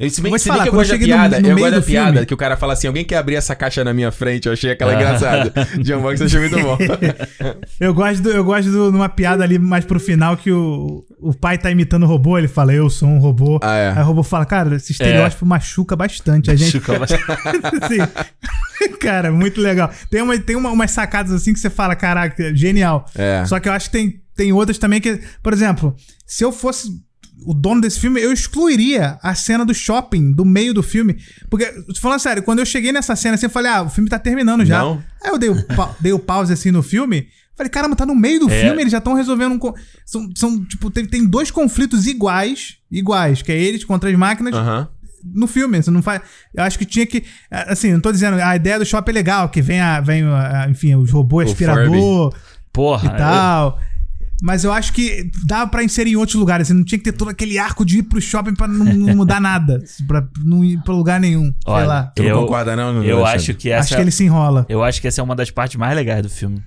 Eu, 0.00 0.08
se 0.10 0.20
bem, 0.22 0.30
Vou 0.30 0.38
se 0.38 0.44
te 0.44 0.48
bem 0.48 0.52
falar, 0.52 0.62
que 0.62 0.68
eu 0.68 0.72
gosto 0.74 0.90
da 0.90 0.94
cheguei 0.94 1.08
no- 1.08 1.14
piada, 1.14 1.40
no 1.40 1.48
eu 1.48 1.56
gosto 1.58 1.70
da 1.74 1.82
piada 1.82 2.10
filme- 2.12 2.26
que 2.26 2.34
o 2.34 2.36
cara 2.36 2.56
fala 2.56 2.72
assim: 2.74 2.86
alguém 2.86 3.04
quer 3.04 3.16
abrir 3.16 3.34
essa 3.34 3.54
caixa 3.56 3.82
na 3.82 3.92
minha 3.92 4.12
frente? 4.12 4.46
Eu 4.46 4.52
achei 4.52 4.70
aquela 4.70 4.92
Ah. 4.92 4.94
engraçada. 4.94 5.52
John 5.82 6.00
Box 6.00 6.20
eu 6.20 6.26
achei 6.26 6.38
muito 6.40 6.56
bom. 6.60 6.78
Eu 7.80 7.92
gosto, 7.94 8.22
do, 8.22 8.30
eu 8.30 8.44
gosto 8.44 8.70
de 8.70 8.76
uma 8.76 9.08
piada 9.08 9.42
ali 9.44 9.58
mais 9.58 9.84
pro 9.84 9.98
final 10.00 10.36
que 10.36 10.50
o, 10.52 11.04
o 11.20 11.32
pai 11.34 11.56
tá 11.58 11.70
imitando 11.70 12.02
o 12.04 12.06
robô, 12.06 12.36
ele 12.38 12.48
fala, 12.48 12.72
eu 12.72 12.88
sou 12.90 13.08
um 13.08 13.18
robô. 13.18 13.58
Ah, 13.62 13.76
é. 13.76 13.90
Aí 13.92 14.02
o 14.02 14.06
robô 14.06 14.22
fala, 14.22 14.44
cara, 14.44 14.74
esse 14.76 14.92
estereótipo 14.92 15.44
machuca 15.46 15.94
bastante 15.96 16.50
a 16.50 16.56
gente. 16.56 16.74
Machuca 16.76 16.98
bastante. 16.98 18.12
Cara, 19.00 19.30
muito 19.32 19.60
legal. 19.60 19.90
Tem, 20.10 20.22
uma, 20.22 20.38
tem 20.38 20.56
uma, 20.56 20.70
umas 20.70 20.90
sacadas 20.90 21.32
assim 21.32 21.52
que 21.52 21.58
você 21.60 21.70
fala, 21.70 21.94
caraca, 21.96 22.54
genial. 22.54 23.04
É. 23.14 23.44
Só 23.46 23.58
que 23.60 23.68
eu 23.68 23.72
acho 23.72 23.90
que 23.90 23.96
tem, 23.98 24.20
tem 24.36 24.52
outras 24.52 24.78
também 24.78 25.00
que, 25.00 25.20
por 25.42 25.52
exemplo, 25.52 25.94
se 26.26 26.44
eu 26.44 26.52
fosse 26.52 26.88
o 27.46 27.54
dono 27.54 27.80
desse 27.80 28.00
filme, 28.00 28.20
eu 28.20 28.32
excluiria 28.32 29.18
a 29.22 29.34
cena 29.34 29.64
do 29.64 29.72
shopping 29.74 30.32
do 30.32 30.44
meio 30.44 30.74
do 30.74 30.82
filme. 30.82 31.16
Porque, 31.48 31.64
falando 32.00 32.18
sério, 32.20 32.42
quando 32.42 32.58
eu 32.58 32.66
cheguei 32.66 32.92
nessa 32.92 33.14
cena 33.16 33.34
assim, 33.36 33.46
eu 33.46 33.50
falei, 33.50 33.70
ah, 33.70 33.82
o 33.82 33.88
filme 33.90 34.08
tá 34.10 34.18
terminando 34.18 34.64
já. 34.64 34.78
Não. 34.80 35.02
Aí 35.22 35.30
eu 35.30 35.38
dei 35.38 35.48
o, 35.48 35.66
pa- 35.66 35.94
dei 36.00 36.12
o 36.12 36.18
pause 36.18 36.52
assim 36.52 36.70
no 36.70 36.82
filme. 36.82 37.28
Falei, 37.56 37.70
caramba, 37.70 37.96
tá 37.96 38.06
no 38.06 38.14
meio 38.14 38.38
do 38.40 38.50
É. 38.50 38.60
filme, 38.62 38.82
eles 38.82 38.92
já 38.92 38.98
estão 38.98 39.14
resolvendo 39.14 39.52
um. 39.54 39.72
São, 40.06 40.28
são, 40.36 40.64
tipo, 40.64 40.90
tem, 40.90 41.04
tem 41.04 41.26
dois 41.26 41.50
conflitos 41.50 42.06
iguais, 42.06 42.76
iguais, 42.90 43.42
que 43.42 43.50
é 43.50 43.56
eles 43.60 43.84
contra 43.84 44.08
as 44.10 44.16
máquinas 44.16 44.54
no 45.24 45.46
filme. 45.48 45.82
Você 45.82 45.90
não 45.90 46.00
faz. 46.02 46.22
Eu 46.54 46.62
acho 46.62 46.78
que 46.78 46.84
tinha 46.84 47.04
que. 47.04 47.24
Assim, 47.50 47.92
não 47.92 48.00
tô 48.00 48.12
dizendo, 48.12 48.40
a 48.40 48.54
ideia 48.54 48.78
do 48.78 48.84
shopping 48.86 49.10
é 49.10 49.14
legal, 49.14 49.48
que 49.48 49.60
vem, 49.60 49.80
a, 49.80 50.00
vem 50.00 50.22
a- 50.24 50.66
enfim, 50.70 50.94
os 50.94 51.10
robôs 51.10 51.48
O 51.48 51.52
aspirador 51.52 52.32
Porra. 52.72 53.06
e 53.12 53.18
tal. 53.18 53.80
Mas 54.40 54.62
eu 54.62 54.72
acho 54.72 54.92
que 54.92 55.30
dava 55.46 55.68
pra 55.68 55.82
inserir 55.82 56.12
em 56.12 56.16
outros 56.16 56.36
lugares. 56.36 56.68
Assim, 56.68 56.78
não 56.78 56.84
tinha 56.84 56.98
que 56.98 57.04
ter 57.04 57.12
todo 57.12 57.28
aquele 57.28 57.58
arco 57.58 57.84
de 57.84 57.98
ir 57.98 58.02
pro 58.04 58.20
shopping 58.20 58.54
pra 58.54 58.68
não, 58.68 58.84
não 58.84 59.16
mudar 59.16 59.40
nada. 59.40 59.82
Pra 60.06 60.24
não 60.44 60.64
ir 60.64 60.80
pra 60.84 60.94
lugar 60.94 61.18
nenhum. 61.20 61.52
Olha, 61.66 61.78
sei 61.80 61.86
lá. 61.88 62.02
Tu 62.14 62.22
não 62.22 62.28
Eu- 62.30 62.40
concorda, 62.42 62.76
não? 62.76 63.02
Eu 63.02 63.18
Alexandre? 63.18 63.36
acho 63.36 63.54
que 63.54 63.70
essa. 63.70 63.80
Acho 63.88 63.96
que 63.96 64.00
ele 64.02 64.10
se 64.12 64.24
enrola. 64.24 64.64
Eu 64.68 64.82
acho 64.82 65.00
que 65.00 65.08
essa 65.08 65.20
é 65.20 65.24
uma 65.24 65.34
das 65.34 65.50
partes 65.50 65.76
mais 65.76 65.94
legais 65.96 66.22
do 66.22 66.28
filme. 66.28 66.62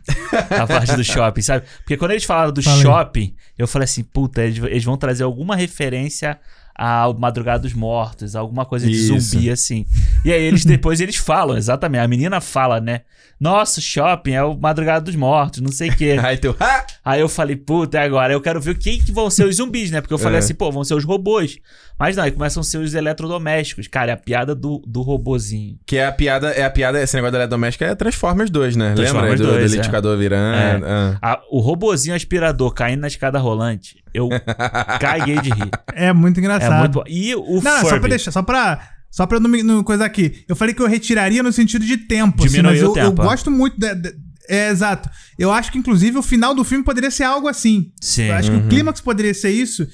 a 0.49 0.67
parte 0.67 0.95
do 0.95 1.03
shopping, 1.05 1.41
sabe? 1.41 1.65
Porque 1.79 1.95
quando 1.97 2.11
eles 2.11 2.23
falaram 2.25 2.51
do 2.51 2.61
Fala 2.61 2.75
aí. 2.75 2.81
shopping, 2.81 3.33
eu 3.57 3.67
falei 3.67 3.85
assim, 3.85 4.03
puta, 4.03 4.41
eles, 4.43 4.61
eles 4.63 4.83
vão 4.83 4.97
trazer 4.97 5.23
alguma 5.23 5.55
referência 5.55 6.37
ao 6.75 7.17
Madrugada 7.17 7.59
dos 7.63 7.73
Mortos, 7.73 8.35
alguma 8.35 8.65
coisa 8.65 8.85
de 8.87 8.93
Isso. 8.93 9.19
zumbi, 9.19 9.49
assim. 9.49 9.85
E 10.25 10.31
aí 10.31 10.41
eles 10.43 10.65
depois 10.65 10.99
eles 11.01 11.15
falam, 11.15 11.57
exatamente. 11.57 12.01
A 12.01 12.07
menina 12.07 12.39
fala, 12.41 12.79
né? 12.79 13.01
Nossa, 13.39 13.81
shopping 13.81 14.33
é 14.33 14.43
o 14.43 14.55
Madrugada 14.55 15.01
dos 15.05 15.15
Mortos, 15.15 15.61
não 15.61 15.71
sei 15.71 15.89
o 15.89 15.95
quê. 15.97 16.15
Aí 16.23 16.37
tu. 16.37 16.55
Ah! 16.59 16.85
Aí 17.03 17.19
eu 17.21 17.27
falei, 17.27 17.55
puta, 17.55 17.97
é 17.97 18.03
agora 18.03 18.31
eu 18.31 18.39
quero 18.39 18.61
ver 18.61 18.77
quem 18.77 18.99
que 18.99 19.11
vão 19.11 19.31
ser 19.31 19.45
os 19.45 19.55
zumbis, 19.55 19.89
né? 19.89 19.99
Porque 19.99 20.13
eu 20.13 20.19
falei 20.19 20.35
É. 20.35 20.39
assim, 20.39 20.53
pô, 20.53 20.71
vão 20.71 20.83
ser 20.83 20.93
os 20.93 21.03
robôs. 21.03 21.57
Mas 21.97 22.15
não, 22.15 22.23
aí 22.23 22.31
começam 22.31 22.61
a 22.61 22.63
ser 22.63 22.77
os 22.77 22.93
eletrodomésticos. 22.93 23.87
Cara, 23.87 24.11
é 24.11 24.13
a 24.13 24.17
piada 24.17 24.53
do, 24.53 24.79
do 24.85 25.01
robozinho. 25.01 25.79
Que 25.87 25.97
é 25.97 26.05
a 26.05 26.11
piada, 26.11 26.51
é 26.51 26.63
a 26.63 26.69
piada, 26.69 27.01
esse 27.01 27.15
negócio 27.15 27.31
da 27.31 27.39
eletrodoméstica 27.39 27.85
é 27.85 27.95
Transformers 27.95 28.51
2, 28.51 28.75
né? 28.75 28.93
Transformers 28.93 29.39
Lembra? 29.39 29.45
Do, 29.47 29.51
2, 29.53 29.57
do 29.57 29.59
é. 29.59 29.67
liquidificador 29.69 30.17
virando. 30.19 30.85
ah. 30.85 31.17
A- 31.19 31.41
o 31.49 31.59
robozinho 31.61 32.15
aspirador 32.15 32.71
caindo 32.75 32.99
na 33.01 33.07
escada 33.07 33.39
rolante, 33.39 34.00
eu 34.13 34.29
caguei 34.99 35.39
de 35.41 35.49
rir. 35.49 35.69
É 35.93 36.11
muito 36.13 36.37
É 36.37 36.39
engraçado. 36.39 36.79
muito 36.79 36.93
bom. 36.93 37.03
E 37.07 37.33
o 37.35 37.39
Não, 37.39 37.61
não, 37.61 37.61
só 37.61 37.79
pra 37.81 37.89
Furby? 37.89 38.09
deixar, 38.09 38.31
só 38.31 38.41
pra. 38.41 38.79
Só 39.09 39.25
pra 39.25 39.39
não, 39.41 39.49
me- 39.49 39.61
não 39.63 39.83
coisa 39.83 40.05
aqui. 40.05 40.43
Eu 40.47 40.55
falei 40.55 40.73
que 40.73 40.81
eu 40.81 40.87
retiraria 40.87 41.43
no 41.43 41.51
sentido 41.51 41.85
de 41.85 41.97
tempo. 41.97 42.43
assim, 42.45 42.51
Diminuir 42.55 42.73
mas 42.75 42.81
o 42.81 42.85
eu, 42.85 42.87
eu 42.89 42.93
tempo, 43.09 43.21
é. 43.21 43.25
gosto 43.25 43.51
muito. 43.51 43.77
de- 43.77 43.95
de- 43.95 44.13
é, 44.49 44.69
exato. 44.69 45.09
Eu 45.37 45.51
acho 45.51 45.71
que, 45.71 45.77
inclusive, 45.77 46.17
o 46.17 46.21
final 46.21 46.53
do 46.55 46.63
filme 46.63 46.83
poderia 46.83 47.11
ser 47.11 47.23
algo 47.23 47.47
assim. 47.47 47.91
Sim. 48.01 48.23
Eu 48.23 48.35
acho 48.35 48.49
que 48.51 48.57
o 48.57 48.67
clímax 48.67 49.01
poderia 49.01 49.33
ser 49.33 49.49
isso. 49.51 49.85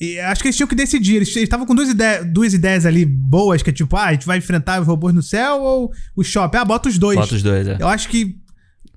E 0.00 0.18
acho 0.20 0.40
que 0.40 0.48
eles 0.48 0.56
tinham 0.56 0.66
que 0.68 0.74
decidir. 0.74 1.16
Eles 1.16 1.34
estavam 1.36 1.66
com 1.66 1.74
duas, 1.74 1.88
ideias 1.90 2.24
duas 2.32 2.54
ideias 2.54 2.86
ali 2.86 3.04
boas, 3.04 3.62
que 3.62 3.68
é 3.70 3.72
tipo, 3.72 3.94
ah, 3.96 4.06
a 4.06 4.12
gente 4.12 4.24
vai 4.26 4.38
enfrentar 4.38 4.80
os 4.80 4.86
robôs 4.86 5.12
no 5.14 5.22
céu 5.22 5.60
ou 5.60 5.92
o 6.16 6.22
shopping? 6.24 6.56
Ah, 6.56 6.64
bota 6.64 6.88
os 6.88 6.96
dois. 6.96 7.18
Bota 7.18 7.34
os 7.34 7.42
dois, 7.42 7.68
é. 7.68 7.76
Eu 7.78 7.86
acho 7.88 8.08
que 8.08 8.36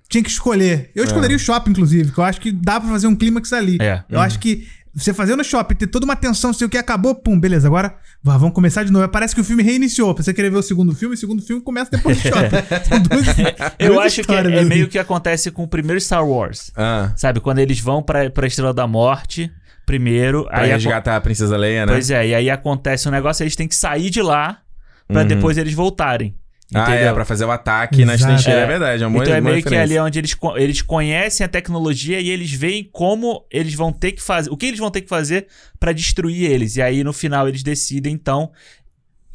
tinha 0.10 0.24
que 0.24 0.30
escolher. 0.30 0.92
Eu 0.96 1.04
escolheria 1.04 1.36
o 1.36 1.40
shopping, 1.40 1.72
inclusive, 1.72 2.12
que 2.12 2.18
eu 2.20 2.24
acho 2.24 2.40
que 2.40 2.52
dá 2.52 2.80
pra 2.80 2.90
fazer 2.90 3.08
um 3.08 3.16
clímax 3.16 3.52
ali. 3.54 3.78
É. 3.82 4.04
Eu 4.10 4.20
acho 4.20 4.40
que 4.40 4.68
você 4.96 5.12
fazer 5.12 5.36
no 5.36 5.44
shopping, 5.44 5.74
ter 5.74 5.88
toda 5.88 6.06
uma 6.06 6.16
tensão, 6.16 6.54
sei 6.54 6.68
o 6.68 6.70
que, 6.70 6.78
acabou, 6.78 7.16
pum, 7.16 7.40
beleza, 7.40 7.68
agora 7.68 7.96
vá, 8.22 8.38
vamos 8.38 8.54
começar 8.54 8.84
de 8.84 8.92
novo. 8.92 9.08
Parece 9.10 9.34
que 9.34 9.42
o 9.42 9.44
filme 9.44 9.64
reiniciou. 9.64 10.14
Pra 10.14 10.24
você 10.24 10.32
querer 10.34 10.52
ver 10.52 10.58
o 10.58 10.62
segundo 10.62 10.94
filme, 10.94 11.16
o 11.16 11.18
segundo 11.18 11.42
filme 11.42 11.64
começa 11.64 11.90
depois 11.90 12.18
do 12.22 12.30
shopping. 12.30 13.00
Duas- 13.10 13.74
Eu 13.80 13.94
duas 13.94 14.06
acho 14.06 14.22
que 14.22 14.32
é, 14.32 14.38
é 14.40 14.64
meio 14.64 14.88
que 14.88 15.00
acontece 15.00 15.50
com 15.50 15.64
o 15.64 15.68
primeiro 15.68 16.00
Star 16.00 16.24
Wars. 16.24 16.72
Ah. 16.76 17.12
Sabe? 17.16 17.40
Quando 17.40 17.58
eles 17.58 17.80
vão 17.80 18.04
pra, 18.04 18.30
pra 18.30 18.46
Estrela 18.46 18.72
da 18.74 18.86
Morte, 18.86 19.52
primeiro. 19.84 20.44
Pra 20.46 20.60
aí 20.62 20.70
resgatar 20.70 21.16
a 21.16 21.22
Princesa 21.22 21.58
Leia, 21.58 21.88
né? 21.88 21.92
Pois 21.94 22.12
é, 22.12 22.28
e 22.28 22.36
aí 22.36 22.50
acontece 22.52 23.08
um 23.08 23.12
negócio, 23.12 23.44
eles 23.44 23.56
têm 23.56 23.68
que 23.68 23.76
sair 23.76 24.12
de 24.12 24.22
lá 24.22 24.60
pra 25.08 25.22
Uhum. 25.22 25.28
depois 25.28 25.58
eles 25.58 25.74
voltarem. 25.74 26.36
Ah, 26.74 26.90
entendeu? 26.90 27.10
é, 27.10 27.14
pra 27.14 27.26
fazer 27.26 27.46
o 27.46 27.52
ataque 27.52 28.04
nas 28.06 28.16
Exato. 28.22 28.34
trincheiras, 28.34 28.62
é, 28.62 28.64
É. 28.64 28.68
verdade. 28.68 29.04
É 29.04 29.08
uma 29.08 29.20
Então 29.22 29.34
é 29.36 29.42
meio 29.42 29.64
que 29.64 29.76
ali 29.76 29.98
onde 30.00 30.20
eles, 30.20 30.36
eles 30.56 30.82
conhecem 30.82 31.46
a 31.46 31.48
tecnologia 31.48 32.20
e 32.20 32.30
eles 32.30 32.52
veem 32.52 32.88
como 32.92 33.46
eles 33.52 33.74
vão 33.76 33.92
ter 33.92 34.12
que 34.14 34.22
fazer. 34.22 34.50
O 34.52 34.58
que 34.58 34.66
eles 34.68 34.80
vão 34.80 34.90
ter 34.90 35.02
que 35.02 35.10
fazer 35.10 35.48
pra 35.80 35.92
destruir 35.92 36.50
eles. 36.50 36.76
E 36.78 36.82
aí 36.82 37.04
no 37.04 37.14
final 37.14 37.48
eles 37.48 37.62
decidem, 37.64 38.14
então, 38.14 38.52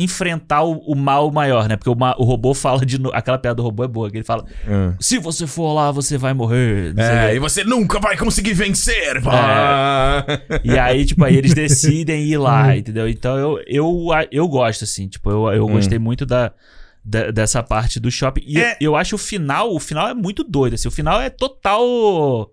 enfrentar 0.00 0.62
o, 0.62 0.78
o 0.78 0.94
mal 0.94 1.30
maior, 1.32 1.68
né? 1.68 1.76
Porque 1.76 1.90
o, 1.90 1.96
o 2.18 2.24
robô 2.24 2.55
fala 2.55 2.86
de 2.86 2.98
novo. 3.00 3.14
Aquela 3.16 3.36
piada 3.38 3.56
do 3.56 3.62
robô 3.62 3.82
é 3.84 3.88
boa, 3.88 4.10
que 4.10 4.16
ele 4.16 4.24
fala: 4.24 4.44
Ah. 4.66 4.94
Se 5.00 5.18
você 5.18 5.46
for 5.46 5.72
lá, 5.72 5.90
você 5.90 6.16
vai 6.16 6.32
morrer. 6.32 6.94
É, 6.96 7.34
e 7.34 7.38
você 7.38 7.64
nunca 7.64 7.98
vai 7.98 8.16
conseguir 8.16 8.55
vencer! 8.55 9.20
pá. 9.22 10.24
E 10.64 10.78
aí, 10.78 11.05
tipo, 11.05 11.24
aí 11.24 11.36
eles 11.36 11.52
decidem 11.55 12.24
ir 12.24 12.36
lá, 12.38 12.68
Hum. 12.68 12.72
entendeu? 12.74 13.09
Então 13.09 13.36
eu, 13.36 13.60
eu, 13.66 14.06
eu 14.30 14.48
gosto, 14.48 14.84
assim, 14.84 15.09
tipo, 15.09 15.30
eu, 15.30 15.48
eu 15.52 15.66
Hum. 15.66 15.72
gostei 15.72 15.98
muito 15.98 16.24
da, 16.24 16.52
da- 17.09 17.30
dessa 17.30 17.62
parte 17.62 17.98
do 17.98 18.10
shopping. 18.10 18.43
E 18.47 18.60
É. 18.60 18.76
eu 18.80 18.94
acho 18.94 19.14
o 19.14 19.18
final, 19.18 19.74
o 19.74 19.80
final 19.80 20.09
é 20.09 20.14
muito 20.14 20.44
doido, 20.44 20.74
assim, 20.74 20.89
o 20.89 20.90
final 20.90 21.20
é 21.20 21.30
total 21.30 22.51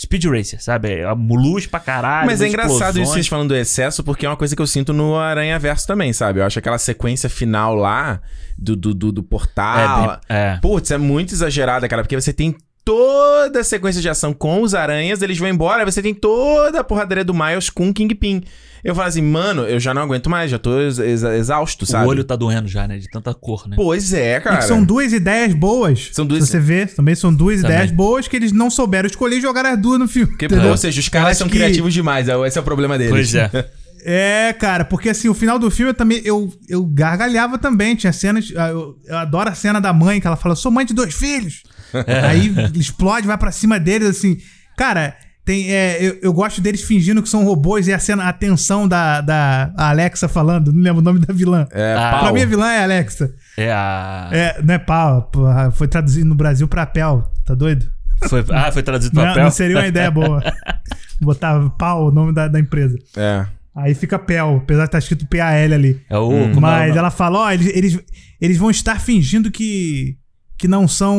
Speed 0.00 0.24
Racer, 0.26 0.62
sabe? 0.62 0.92
É 0.92 1.12
luz 1.12 1.66
pra 1.66 1.80
caralho. 1.80 2.26
Mas 2.26 2.40
é 2.40 2.46
engraçado 2.48 3.00
isso 3.00 3.12
vocês 3.12 3.26
falando 3.26 3.48
do 3.48 3.56
excesso, 3.56 4.04
porque 4.04 4.24
é 4.24 4.28
uma 4.28 4.36
coisa 4.36 4.54
que 4.54 4.62
eu 4.62 4.66
sinto 4.66 4.92
no 4.92 5.16
Aranha 5.18 5.58
Verso 5.58 5.86
também, 5.86 6.12
sabe? 6.12 6.38
Eu 6.40 6.44
acho 6.44 6.58
aquela 6.58 6.78
sequência 6.78 7.28
final 7.28 7.74
lá 7.74 8.20
do, 8.56 8.76
do, 8.76 8.94
do, 8.94 9.10
do 9.12 9.22
portal. 9.24 10.20
É, 10.28 10.54
é. 10.54 10.58
Putz, 10.62 10.90
é 10.92 10.98
muito 10.98 11.34
exagerada, 11.34 11.88
cara, 11.88 12.02
porque 12.02 12.14
você 12.18 12.32
tem 12.32 12.56
toda 12.84 13.60
a 13.60 13.64
sequência 13.64 14.00
de 14.00 14.08
ação 14.08 14.32
com 14.32 14.62
os 14.62 14.72
aranhas, 14.74 15.20
eles 15.20 15.36
vão 15.36 15.48
embora, 15.48 15.84
você 15.84 16.00
tem 16.00 16.14
toda 16.14 16.80
a 16.80 16.84
porradaria 16.84 17.24
do 17.24 17.34
Miles 17.34 17.68
com 17.68 17.88
o 17.90 17.92
Kingpin. 17.92 18.42
Eu 18.84 18.94
falo 18.94 19.08
assim, 19.08 19.22
mano, 19.22 19.62
eu 19.62 19.78
já 19.80 19.92
não 19.92 20.02
aguento 20.02 20.28
mais, 20.30 20.50
já 20.50 20.58
tô 20.58 20.78
ex- 20.80 20.98
ex- 20.98 21.22
exausto, 21.22 21.84
sabe? 21.84 22.06
O 22.06 22.08
olho 22.08 22.24
tá 22.24 22.36
doendo 22.36 22.68
já, 22.68 22.86
né? 22.86 22.98
De 22.98 23.08
tanta 23.08 23.34
cor, 23.34 23.68
né? 23.68 23.76
Pois 23.76 24.12
é, 24.12 24.36
E 24.36 24.40
cara. 24.40 24.56
que 24.58 24.64
são 24.64 24.82
duas 24.84 25.12
ideias 25.12 25.52
boas. 25.54 26.10
São 26.12 26.24
duas- 26.26 26.44
Se 26.44 26.50
você 26.50 26.60
vê, 26.60 26.86
também 26.86 27.14
são 27.14 27.32
duas 27.34 27.60
Também. 27.62 27.76
ideias 27.76 27.90
boas 27.92 28.28
que 28.28 28.36
eles 28.36 28.52
não 28.52 28.70
souberam 28.70 29.06
escolher 29.06 29.38
e 29.38 29.40
jogaram 29.40 29.70
as 29.70 29.78
duas 29.80 29.98
no 29.98 30.06
filme. 30.08 30.32
Entendeu? 30.34 30.70
Ou 30.70 30.76
seja, 30.76 31.00
os 31.00 31.08
caras 31.08 31.30
acho 31.30 31.38
são 31.40 31.48
que- 31.48 31.56
criativos 31.56 31.92
demais, 31.92 32.28
é- 32.28 32.46
esse 32.46 32.56
é 32.58 32.60
o 32.60 32.64
problema 32.64 32.96
deles. 32.96 33.12
Pois 33.12 33.34
é. 33.34 33.50
É, 34.04 34.52
cara, 34.52 34.84
porque 34.84 35.08
assim, 35.08 35.28
o 35.28 35.34
final 35.34 35.58
do 35.58 35.68
filme 35.72 35.90
eu 35.90 35.94
também. 35.94 36.22
Eu, 36.24 36.48
eu 36.68 36.84
gargalhava 36.86 37.58
também. 37.58 37.96
Tinha 37.96 38.12
cenas. 38.12 38.52
ah, 38.56 38.68
Eu, 38.68 38.96
eu 39.04 39.18
adoro 39.18 39.50
a 39.50 39.54
cena 39.56 39.80
da 39.80 39.92
mãe, 39.92 40.20
que 40.20 40.26
ela 40.26 40.36
fala: 40.36 40.54
sou 40.54 40.70
mãe 40.70 40.86
de 40.86 40.94
dois 40.94 41.12
filhos. 41.12 41.64
Aí 42.28 42.54
explode, 42.76 43.26
vai 43.26 43.36
pra 43.36 43.50
cima 43.50 43.78
deles, 43.78 44.08
assim. 44.08 44.38
Cara, 44.76 45.16
tem, 45.48 45.72
é, 45.72 45.96
eu, 45.98 46.18
eu 46.20 46.30
gosto 46.30 46.60
deles 46.60 46.82
fingindo 46.82 47.22
que 47.22 47.28
são 47.28 47.42
robôs 47.42 47.88
e 47.88 47.92
a 47.94 47.98
cena, 47.98 48.28
a 48.28 48.32
tensão 48.34 48.86
da, 48.86 49.22
da 49.22 49.72
Alexa 49.78 50.28
falando, 50.28 50.70
não 50.70 50.82
lembro 50.82 51.00
o 51.00 51.02
nome 51.02 51.20
da 51.20 51.32
vilã. 51.32 51.66
É, 51.72 51.94
Ah. 51.94 52.18
Pra 52.20 52.32
mim, 52.34 52.42
a 52.42 52.46
vilã 52.46 52.70
é 52.70 52.80
a 52.80 52.82
Alexa. 52.82 53.32
É 53.56 53.72
a. 53.72 54.28
É, 54.30 54.62
não 54.62 54.74
é 54.74 54.78
pau, 54.78 55.30
foi 55.72 55.88
traduzido 55.88 56.28
no 56.28 56.34
Brasil 56.34 56.68
pra 56.68 56.84
Pel, 56.84 57.24
tá 57.46 57.54
doido? 57.54 57.90
Foi... 58.28 58.44
Ah, 58.50 58.70
foi 58.70 58.82
traduzido 58.82 59.14
Não, 59.14 59.22
no 59.22 59.28
papel? 59.28 59.44
não 59.44 59.50
seria 59.50 59.78
uma 59.78 59.86
ideia 59.86 60.10
boa. 60.10 60.42
Botar 61.18 61.58
pau, 61.78 62.08
o 62.08 62.10
nome 62.10 62.34
da, 62.34 62.46
da 62.46 62.60
empresa. 62.60 62.98
É. 63.16 63.46
Aí 63.74 63.94
fica 63.94 64.18
Pel, 64.18 64.58
apesar 64.58 64.82
de 64.82 64.88
estar 64.88 64.98
escrito 64.98 65.26
P-A-L 65.26 65.72
ali. 65.74 66.02
É 66.10 66.18
o. 66.18 66.28
Hum. 66.28 66.52
é 66.52 66.60
Mas 66.60 66.88
nome? 66.88 66.98
ela 66.98 67.10
fala, 67.10 67.38
ó, 67.38 67.50
eles, 67.50 67.74
eles, 67.74 67.98
eles 68.38 68.58
vão 68.58 68.70
estar 68.70 69.00
fingindo 69.00 69.50
que 69.50 70.18
que 70.58 70.66
não 70.66 70.88
são 70.88 71.18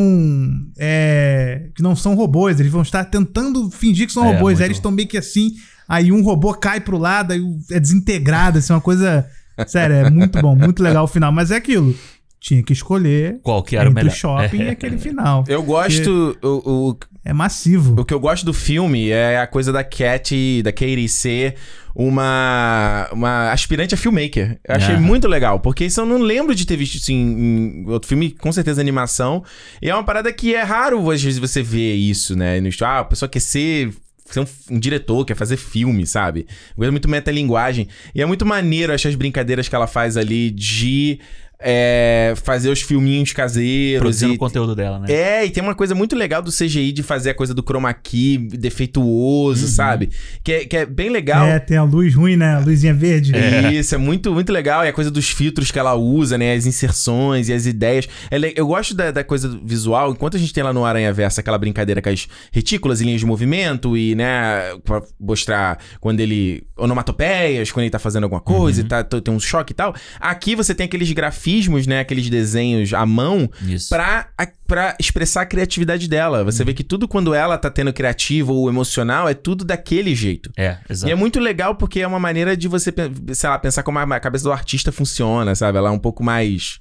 é, 0.77 1.69
que 1.73 1.81
não 1.81 1.95
são 1.95 2.13
robôs, 2.13 2.59
eles 2.59 2.71
vão 2.71 2.81
estar 2.81 3.05
tentando 3.05 3.71
fingir 3.71 4.05
que 4.05 4.13
são 4.13 4.25
É, 4.25 4.33
robôs. 4.33 4.53
muito 4.53 4.61
Aí 4.61 4.67
eles 4.67 4.77
estão 4.77 4.91
meio 4.91 5.07
que 5.07 5.17
assim, 5.17 5.53
aí 5.87 6.11
um 6.11 6.21
robô 6.21 6.53
cai 6.53 6.79
pro 6.81 6.97
lado, 6.97 7.31
aí 7.31 7.41
é 7.71 7.79
desintegrado, 7.79 8.59
assim, 8.59 8.73
uma 8.73 8.81
coisa 8.81 9.25
sério, 9.65 9.95
é 9.95 10.09
muito 10.09 10.41
bom, 10.41 10.55
muito 10.55 10.83
legal 10.83 11.05
o 11.05 11.07
final, 11.07 11.31
mas 11.31 11.51
é 11.51 11.55
aquilo. 11.55 11.95
Tinha 12.39 12.63
que 12.63 12.71
escolher 12.71 13.39
Qual 13.43 13.61
que 13.61 13.75
era 13.75 13.89
o 13.89 13.93
melhor? 13.93 14.11
shopping 14.11 14.63
e 14.63 14.69
aquele 14.69 14.97
final. 14.97 15.43
Eu 15.47 15.61
gosto. 15.61 16.37
O, 16.41 16.89
o, 16.91 16.97
É 17.25 17.33
massivo. 17.33 17.99
O 17.99 18.05
que 18.05 18.13
eu 18.13 18.19
gosto 18.19 18.45
do 18.45 18.53
filme 18.53 19.09
é 19.09 19.39
a 19.39 19.45
coisa 19.47 19.73
da 19.73 19.83
Cat, 19.83 20.61
da 20.63 20.71
Katie 20.71 21.09
ser 21.09 21.55
uma, 21.93 23.09
uma 23.11 23.51
aspirante 23.51 23.93
a 23.93 23.97
filmmaker. 23.97 24.59
Eu 24.67 24.75
achei 24.75 24.95
Ah. 24.95 24.99
muito 24.99 25.27
legal, 25.27 25.59
porque 25.59 25.85
isso 25.85 25.99
eu 25.99 26.05
não 26.05 26.17
lembro 26.17 26.55
de 26.55 26.65
ter 26.65 26.77
visto 26.77 26.95
isso 26.95 27.11
em, 27.11 27.83
em 27.83 27.89
outro 27.89 28.07
filme, 28.07 28.31
com 28.31 28.51
certeza 28.51 28.79
animação. 28.81 29.43
E 29.81 29.89
é 29.89 29.93
uma 29.93 30.03
parada 30.03 30.31
que 30.31 30.55
é 30.55 30.63
raro, 30.63 31.11
às 31.11 31.21
vezes, 31.21 31.39
você 31.39 31.61
ver 31.61 31.95
isso, 31.95 32.35
né? 32.37 32.59
No, 32.61 32.69
ah, 32.83 32.99
a 32.99 33.05
pessoa 33.05 33.27
quer 33.29 33.41
ser 33.41 33.91
ser 34.25 34.41
um, 34.41 34.45
um 34.75 34.79
diretor, 34.79 35.25
quer 35.25 35.35
fazer 35.35 35.57
filme, 35.57 36.05
sabe? 36.05 36.45
Coisa 36.75 36.91
muito 36.91 37.09
metalinguagem. 37.09 37.87
E 38.13 38.21
é 38.21 38.25
muito 38.27 38.45
maneiro, 38.45 38.93
acho, 38.93 39.07
as 39.07 39.15
brincadeiras 39.15 39.67
que 39.67 39.75
ela 39.75 39.87
faz 39.87 40.15
ali 40.17 40.51
de 40.51 41.19
é, 41.61 42.33
fazer 42.43 42.69
os 42.69 42.81
filminhos 42.81 43.33
caseiros. 43.33 43.99
Produzindo 44.01 44.33
e- 44.33 44.35
o 44.35 44.39
conteúdo 44.39 44.75
dela, 44.75 44.99
né? 44.99 45.07
É, 45.11 45.45
e 45.45 45.49
tem 45.49 45.61
uma 45.61 45.75
coisa 45.75 45.93
muito 45.93 46.15
legal 46.15 46.41
do 46.41 46.51
CGI 46.51 46.91
de 46.91 47.03
fazer 47.03 47.31
a 47.31 47.33
coisa 47.33 47.53
do 47.53 47.61
chroma 47.61 47.93
key 47.93 48.37
defeituoso, 48.37 49.67
sabe? 49.67 50.09
Que 50.43 50.51
é, 50.53 50.65
que 50.65 50.77
é 50.77 50.85
bem 50.85 51.09
legal. 51.09 51.45
É, 51.45 51.59
tem 51.59 51.77
a 51.77 51.83
luz 51.83 52.15
ruim, 52.15 52.35
né? 52.35 52.55
A 52.55 52.59
luzinha 52.59 52.93
verde. 52.93 53.33
Isso, 53.73 53.93
é 53.95 53.97
muito, 53.97 54.33
muito 54.33 54.51
legal. 54.51 54.85
E 54.85 54.87
a 54.87 54.93
coisa 54.93 55.11
dos 55.11 55.29
filtros 55.29 55.69
que 55.71 55.77
ela 55.79 55.95
usa, 55.95 56.37
né? 56.37 56.53
As 56.53 56.65
inserções 56.65 57.49
e 57.49 57.53
as 57.53 57.65
ideias. 57.65 58.07
É 58.31 58.37
Eu 58.55 58.67
gosto 58.67 58.93
da, 58.95 59.11
da 59.11 59.23
coisa 59.23 59.49
visual. 59.63 60.11
Enquanto 60.11 60.37
a 60.37 60.39
gente 60.39 60.53
tem 60.53 60.63
lá 60.63 60.71
no 60.73 60.85
Aranha 60.85 61.11
Versa 61.11 61.41
aquela 61.41 61.57
brincadeira 61.57 62.01
com 62.01 62.09
as 62.09 62.27
retículas 62.51 63.01
e 63.01 63.05
linhas 63.05 63.19
de 63.19 63.25
movimento 63.25 63.97
e, 63.97 64.15
né, 64.15 64.75
pra 64.83 65.01
mostrar 65.19 65.77
quando 65.99 66.19
ele. 66.21 66.63
onomatopeias, 66.77 67.71
quando 67.71 67.83
ele 67.83 67.89
tá 67.91 67.99
fazendo 67.99 68.23
alguma 68.23 68.41
coisa 68.41 68.81
e 68.81 68.83
tá, 68.83 69.03
tem 69.03 69.33
um 69.33 69.39
choque 69.39 69.73
e 69.73 69.75
tal. 69.75 69.93
Aqui 70.19 70.55
você 70.55 70.73
tem 70.73 70.85
aqueles 70.85 71.07
grafismos, 71.49 71.87
né? 71.87 71.99
Aqueles 71.99 72.29
desenhos 72.29 72.93
à 72.93 73.05
mão 73.05 73.49
Isso. 73.65 73.89
pra, 73.89 74.27
a- 74.37 74.47
pra 74.67 74.95
expressar 74.99 75.41
a 75.41 75.45
criatividade 75.45 76.07
dela. 76.07 76.43
Você 76.43 76.63
vê 76.63 76.73
que 76.73 76.83
tudo 76.83 77.07
quando 77.07 77.33
ela 77.33 77.57
tá 77.57 77.69
tendo 77.69 77.91
criativo 77.91 78.53
ou 78.53 78.69
emocional 78.69 79.27
é 79.27 79.33
tudo 79.33 79.65
daquele 79.65 80.13
jeito. 80.15 80.51
É, 80.57 80.77
E 80.89 80.91
exato. 80.93 81.11
é 81.11 81.15
muito 81.15 81.39
legal 81.39 81.75
porque 81.75 81.99
é 82.01 82.07
uma 82.07 82.19
maneira 82.19 82.55
de 82.55 82.67
você, 82.67 82.93
sei 83.33 83.49
lá, 83.49 83.57
pensar 83.57 83.83
como 83.83 83.97
a 83.99 84.09
a 84.09 84.19
cabeça 84.19 84.43
do 84.43 84.51
artista 84.51 84.91
funciona, 84.91 85.53
sabe? 85.55 85.77
Ela 85.77 85.89
é 85.89 85.91
um 85.91 85.99
pouco 85.99 86.23
mais, 86.23 86.79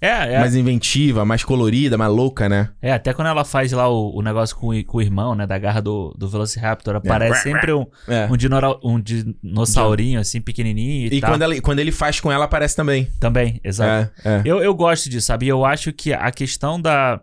É, 0.00 0.34
é, 0.34 0.38
mais 0.38 0.54
inventiva, 0.54 1.24
mais 1.24 1.42
colorida, 1.42 1.98
mais 1.98 2.12
louca, 2.12 2.48
né? 2.48 2.68
é, 2.80 2.92
até 2.92 3.12
quando 3.12 3.26
ela 3.28 3.44
faz 3.44 3.72
lá 3.72 3.88
o, 3.88 4.16
o 4.16 4.22
negócio 4.22 4.54
com, 4.56 4.68
o- 4.68 4.84
com 4.84 4.98
o 4.98 5.02
irmão, 5.02 5.34
né? 5.34 5.44
Da 5.46 5.58
garra 5.58 5.82
do, 5.82 6.14
do 6.16 6.28
Velociraptor, 6.28 6.94
aparece 6.94 7.42
sempre 7.42 7.72
um, 7.72 7.84
É. 8.06 8.26
um, 8.30 8.36
dinora- 8.36 8.78
um 8.84 9.00
dinossaurinho, 9.00 10.20
assim, 10.20 10.40
pequenininho 10.40 11.12
e, 11.12 11.16
E 11.16 11.20
tal. 11.20 11.30
quando, 11.32 11.42
ela, 11.42 11.60
quando 11.60 11.78
ele 11.80 11.90
faz 11.92 12.20
com 12.20 12.30
ela, 12.30 12.44
aparece 12.44 12.76
também. 12.76 13.08
Também, 13.18 13.60
exato. 13.64 14.12
É, 14.24 14.36
é. 14.36 14.42
Eu, 14.44 14.58
eu 14.62 14.74
gosto 14.74 15.08
disso, 15.10 15.26
sabe? 15.26 15.46
E 15.46 15.48
Eu 15.48 15.64
acho 15.64 15.92
que 15.92 16.12
a 16.12 16.30
questão 16.30 16.80
da, 16.80 17.20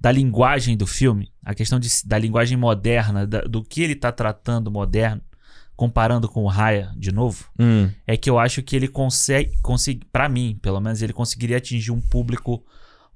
da 0.00 0.10
linguagem 0.10 0.76
do 0.76 0.86
filme, 0.86 1.30
a 1.44 1.54
questão 1.54 1.78
de- 1.78 1.88
da 2.06 2.18
linguagem 2.18 2.56
moderna, 2.56 3.26
da- 3.26 3.42
do 3.42 3.62
que 3.62 3.82
ele 3.82 3.94
tá 3.94 4.10
tratando 4.12 4.70
moderno, 4.70 5.20
comparando 5.78 6.28
com 6.28 6.42
o 6.42 6.48
Raya 6.48 6.92
de 6.96 7.12
novo, 7.12 7.44
Hum, 7.56 7.88
é 8.04 8.16
que 8.16 8.28
eu 8.28 8.36
acho 8.36 8.64
que 8.64 8.74
ele 8.74 8.88
consegue, 8.88 9.56
consegue 9.62 10.04
para 10.12 10.28
mim, 10.28 10.58
pelo 10.60 10.80
menos, 10.80 11.00
ele 11.00 11.12
conseguiria 11.12 11.56
atingir 11.58 11.92
um 11.92 12.00
público 12.00 12.64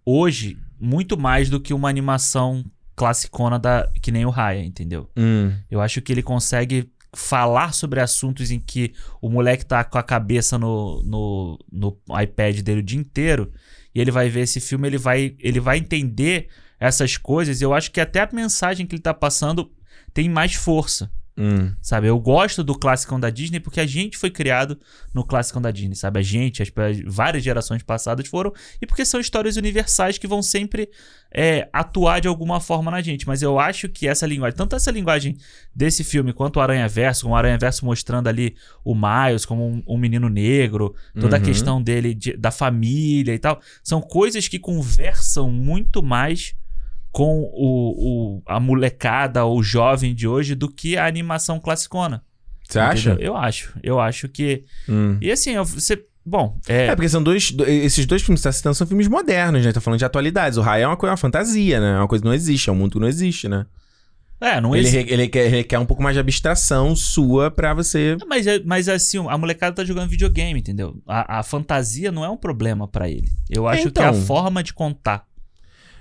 hoje 0.07 0.57
muito 0.81 1.19
mais 1.19 1.51
do 1.51 1.59
que 1.59 1.75
uma 1.75 1.89
animação 1.89 2.65
classicona 2.95 3.59
da, 3.59 3.91
que 4.01 4.13
nem 4.13 4.25
o 4.25 4.31
Raya, 4.31 4.65
entendeu? 4.65 5.11
hum. 5.17 5.53
Eu 5.69 5.81
acho 5.81 6.01
que 6.01 6.13
ele 6.13 6.23
consegue 6.23 6.89
falar 7.13 7.75
sobre 7.75 7.99
assuntos 7.99 8.53
em 8.53 8.61
que 8.61 8.95
o 9.21 9.29
moleque 9.29 9.67
tá 9.67 9.83
com 9.83 9.99
a 9.99 10.03
cabeça 10.03 10.57
no, 10.57 11.03
no, 11.03 11.59
no 11.71 11.99
iPad 12.23 12.61
dele 12.61 12.79
o 12.79 12.85
dia 12.85 13.01
inteiro 13.01 13.53
e 13.93 14.01
ele 14.01 14.13
vai 14.13 14.29
ver 14.29 14.43
esse 14.43 14.61
filme, 14.61 14.87
ele 14.87 14.99
vai, 14.99 15.35
ele 15.41 15.59
vai 15.59 15.79
entender 15.79 16.47
essas 16.79 17.17
coisas. 17.17 17.61
E 17.61 17.65
eu 17.65 17.75
acho 17.75 17.91
que 17.91 18.01
até 18.01 18.21
a 18.21 18.29
mensagem 18.33 18.87
que 18.87 18.95
ele 18.95 19.03
tá 19.03 19.13
passando 19.13 19.69
tem 20.15 20.29
mais 20.29 20.55
força. 20.55 21.11
Hum. 21.37 21.73
Sabe, 21.81 22.09
eu 22.09 22.19
gosto 22.21 22.63
do 22.63 22.75
clássico 22.79 23.19
da 23.19 23.31
Disney 23.31 23.59
porque 23.59 23.81
a 23.81 23.87
gente 23.87 24.19
foi 24.19 24.31
criado 24.31 24.79
no 25.15 25.25
clássico 25.25 25.59
da 25.61 25.71
Disney, 25.71 25.95
sabe? 25.97 26.19
A 26.21 26.23
gente, 26.23 26.63
as, 26.63 26.71
as 26.77 27.01
várias 27.07 27.43
gerações 27.43 27.83
passadas 27.83 28.29
foram, 28.29 28.53
e 28.83 28.87
porque 28.87 29.03
são 29.05 29.19
histórias 29.19 29.57
universais 29.57 30.19
que 30.19 30.27
vão 30.27 30.43
sempre 30.43 30.91
é, 31.35 31.71
atuar 31.73 32.21
de 32.21 32.29
alguma 32.29 32.61
forma 32.61 32.91
na 32.91 33.01
gente. 33.01 33.27
Mas 33.27 33.41
eu 33.41 33.59
acho 33.59 33.89
que 33.89 34.07
essa 34.07 34.27
linguagem, 34.27 34.57
tanto 34.59 34.77
essa 34.77 34.91
linguagem 34.91 35.37
desse 35.75 36.05
filme 36.05 36.35
quanto 36.35 36.57
o 36.59 36.61
Aranha 36.61 36.87
Verso, 36.87 37.25
com 37.25 37.33
o 37.33 37.37
Aranha 37.37 37.57
Verso 37.57 37.87
mostrando 37.87 38.29
ali 38.29 38.55
o 38.85 38.95
Miles 38.95 39.47
como 39.47 39.67
um, 39.67 39.83
um 39.87 39.97
menino 39.97 40.29
negro, 40.29 40.95
toda 41.19 41.37
a 41.37 41.39
Uhum. 41.39 41.45
questão 41.47 41.83
dele, 41.83 42.15
de- 42.15 42.37
da 42.37 42.51
família 42.51 43.33
e 43.35 43.39
tal, 43.39 43.59
são 43.83 44.03
coisas 44.03 44.49
que 44.49 44.59
conversam 44.59 45.51
muito 45.51 46.03
mais 46.03 46.55
com 47.13 47.43
o, 47.53 48.39
o- 48.39 48.43
a 48.47 48.59
molecada 48.59 49.45
ou 49.45 49.59
o 49.59 49.63
jovem 49.63 50.15
de 50.15 50.27
hoje 50.27 50.55
do 50.55 50.69
que 50.69 50.97
a 50.97 51.07
animação 51.07 51.61
classicona. 51.61 52.23
Você 52.69 52.79
acha? 52.79 53.17
Eu 53.21 53.37
acho. 53.37 53.79
Eu 53.83 54.01
acho 54.01 54.29
que. 54.29 54.65
Hum. 54.89 55.19
E 55.21 55.31
assim, 55.31 55.55
você. 55.59 56.03
Bom, 56.25 56.59
é. 56.69 56.87
É, 56.87 56.95
porque 56.97 57.09
são 57.09 57.23
dois. 57.23 57.51
do- 57.51 57.65
Esses 57.67 58.07
dois 58.07 58.23
filmes 58.23 58.41
que 58.41 58.45
você 58.45 58.49
tá 58.49 58.53
citando 58.53 58.75
são 58.75 58.87
filmes 58.87 59.09
modernos, 59.09 59.65
né? 59.65 59.73
Tá 59.73 59.81
falando 59.81 59.99
de 59.99 60.05
atualidades. 60.05 60.57
O 60.57 60.63
Raya 60.63 60.85
é 60.85 60.87
uma 60.87 60.97
coisa, 60.97 61.11
uma 61.11 61.17
fantasia, 61.19 61.81
né? 61.81 61.93
É 61.97 61.99
uma 61.99 62.09
coisa 62.09 62.23
que 62.23 62.29
não 62.29 62.35
existe, 62.35 62.71
é 62.71 62.73
um 62.73 62.77
mundo 62.77 62.93
que 62.93 62.99
não 63.01 63.09
existe, 63.09 63.47
né? 63.49 63.67
É, 64.41 64.61
não 64.61 64.75
ele, 64.75 64.87
existe. 64.89 65.13
ele, 65.13 65.29
quer, 65.29 65.47
ele 65.47 65.63
quer 65.65 65.79
um 65.79 65.87
pouco 65.87 66.03
mais 66.03 66.15
de 66.17 66.21
abstração 66.21 66.97
sua 66.97 67.51
pra 67.51 67.75
você. 67.75 68.17
Mas, 68.27 68.47
é- 68.47 68.61
mas 68.65 68.89
assim, 68.89 69.19
a 69.29 69.37
molecada 69.39 69.77
tá 69.77 69.85
jogando 69.85 70.09
videogame, 70.09 70.59
entendeu? 70.59 70.97
A, 71.07 71.41
a 71.41 71.43
fantasia 71.43 72.11
não 72.11 72.25
é 72.25 72.29
um 72.31 72.37
problema 72.37 72.89
pra 72.89 73.09
ele. 73.09 73.29
Eu 73.51 73.69
acho 73.69 73.91
que 73.91 74.01
é 74.01 74.05
a 74.07 74.09
Então. 74.09 74.23
forma 74.23 74.63
de 74.63 74.73
contar. 74.73 75.25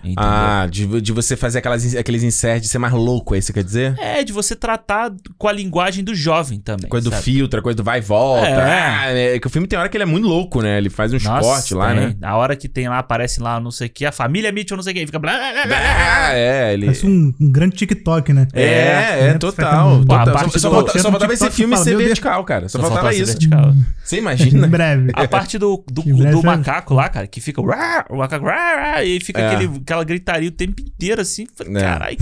Entendeu? 0.03 0.23
Ah, 0.23 0.67
de, 0.69 1.01
de 1.01 1.11
você 1.11 1.35
fazer 1.37 1.59
aquelas, 1.59 1.95
aqueles 1.95 2.23
inserts 2.23 2.63
de 2.63 2.67
ser 2.69 2.77
mais 2.79 2.93
louco, 2.93 3.35
é 3.35 3.37
isso 3.37 3.47
que 3.53 3.59
quer 3.59 3.63
dizer? 3.63 3.95
É, 3.99 4.23
de 4.23 4.33
você 4.33 4.55
tratar 4.55 5.11
com 5.37 5.47
a 5.47 5.51
linguagem 5.51 6.03
do 6.03 6.15
jovem 6.15 6.59
também. 6.59 6.89
Coisa 6.89 7.09
do 7.09 7.13
sabe? 7.13 7.23
filtro, 7.23 7.61
coisa 7.61 7.77
do 7.77 7.83
vai 7.83 7.99
e 7.99 8.01
volta. 8.01 8.47
É. 8.47 8.81
Ah, 8.81 9.11
é 9.11 9.39
que 9.39 9.47
o 9.47 9.49
filme 9.49 9.67
tem 9.67 9.77
hora 9.77 9.87
que 9.89 9.97
ele 9.97 10.03
é 10.03 10.07
muito 10.07 10.27
louco, 10.27 10.61
né? 10.61 10.77
Ele 10.77 10.89
faz 10.89 11.11
Nossa, 11.13 11.39
cortes 11.39 11.71
lá, 11.71 11.89
tem. 11.93 11.99
né? 12.07 12.15
A 12.21 12.35
hora 12.35 12.55
que 12.55 12.67
tem 12.67 12.87
lá, 12.89 12.99
aparece 12.99 13.39
lá, 13.41 13.59
não 13.59 13.71
sei 13.71 13.87
o 13.87 13.89
que, 13.89 14.05
a 14.05 14.11
família 14.11 14.51
Mitchell, 14.51 14.75
não 14.77 14.83
sei 14.83 14.93
o 14.93 14.95
que, 14.95 15.05
fica. 15.05 15.19
blá, 15.19 15.33
blá, 15.37 15.65
blá. 15.67 15.77
Ah, 15.77 16.33
é, 16.33 16.73
ele. 16.73 16.85
Parece 16.85 17.05
um, 17.05 17.33
um 17.39 17.51
grande 17.51 17.75
TikTok, 17.75 18.33
né? 18.33 18.47
É, 18.53 18.63
é, 18.63 19.27
É, 19.29 19.33
total. 19.37 19.99
Pô, 19.99 20.05
total. 20.05 20.29
a 20.29 20.31
parte 20.31 20.59
só, 20.59 20.69
do- 20.69 20.89
só 20.91 20.97
no 20.97 21.11
faltava 21.11 21.33
esse 21.33 21.49
filme 21.51 21.77
ser 21.77 21.95
vertical, 21.97 22.43
cara. 22.43 22.67
Só, 22.69 22.79
Só 22.79 22.87
faltava 22.87 23.13
isso. 23.13 23.25
vertical. 23.27 23.73
Você 24.03 24.15
Em 24.17 24.19
imagina? 24.19 24.67
breve. 24.67 25.11
A 25.13 25.27
parte 25.27 25.57
do, 25.57 25.83
do, 25.91 26.01
Em 26.01 26.15
breve 26.15 26.31
do 26.35 26.41
já- 26.41 26.57
macaco 26.57 26.93
lá, 26.93 27.07
cara, 27.09 27.27
que 27.27 27.39
fica. 27.39 27.61
O 27.61 28.17
macaco. 28.17 28.45
E 29.03 29.19
fica 29.21 29.39
É. 29.41 29.55
aquele, 29.55 29.81
aquela 29.91 30.03
gritaria 30.03 30.49
o 30.49 30.51
tempo 30.53 30.81
inteiro, 30.81 31.21
assim. 31.21 31.45
Falei, 31.55 31.75
É. 31.77 31.81
Caralho, 31.81 32.17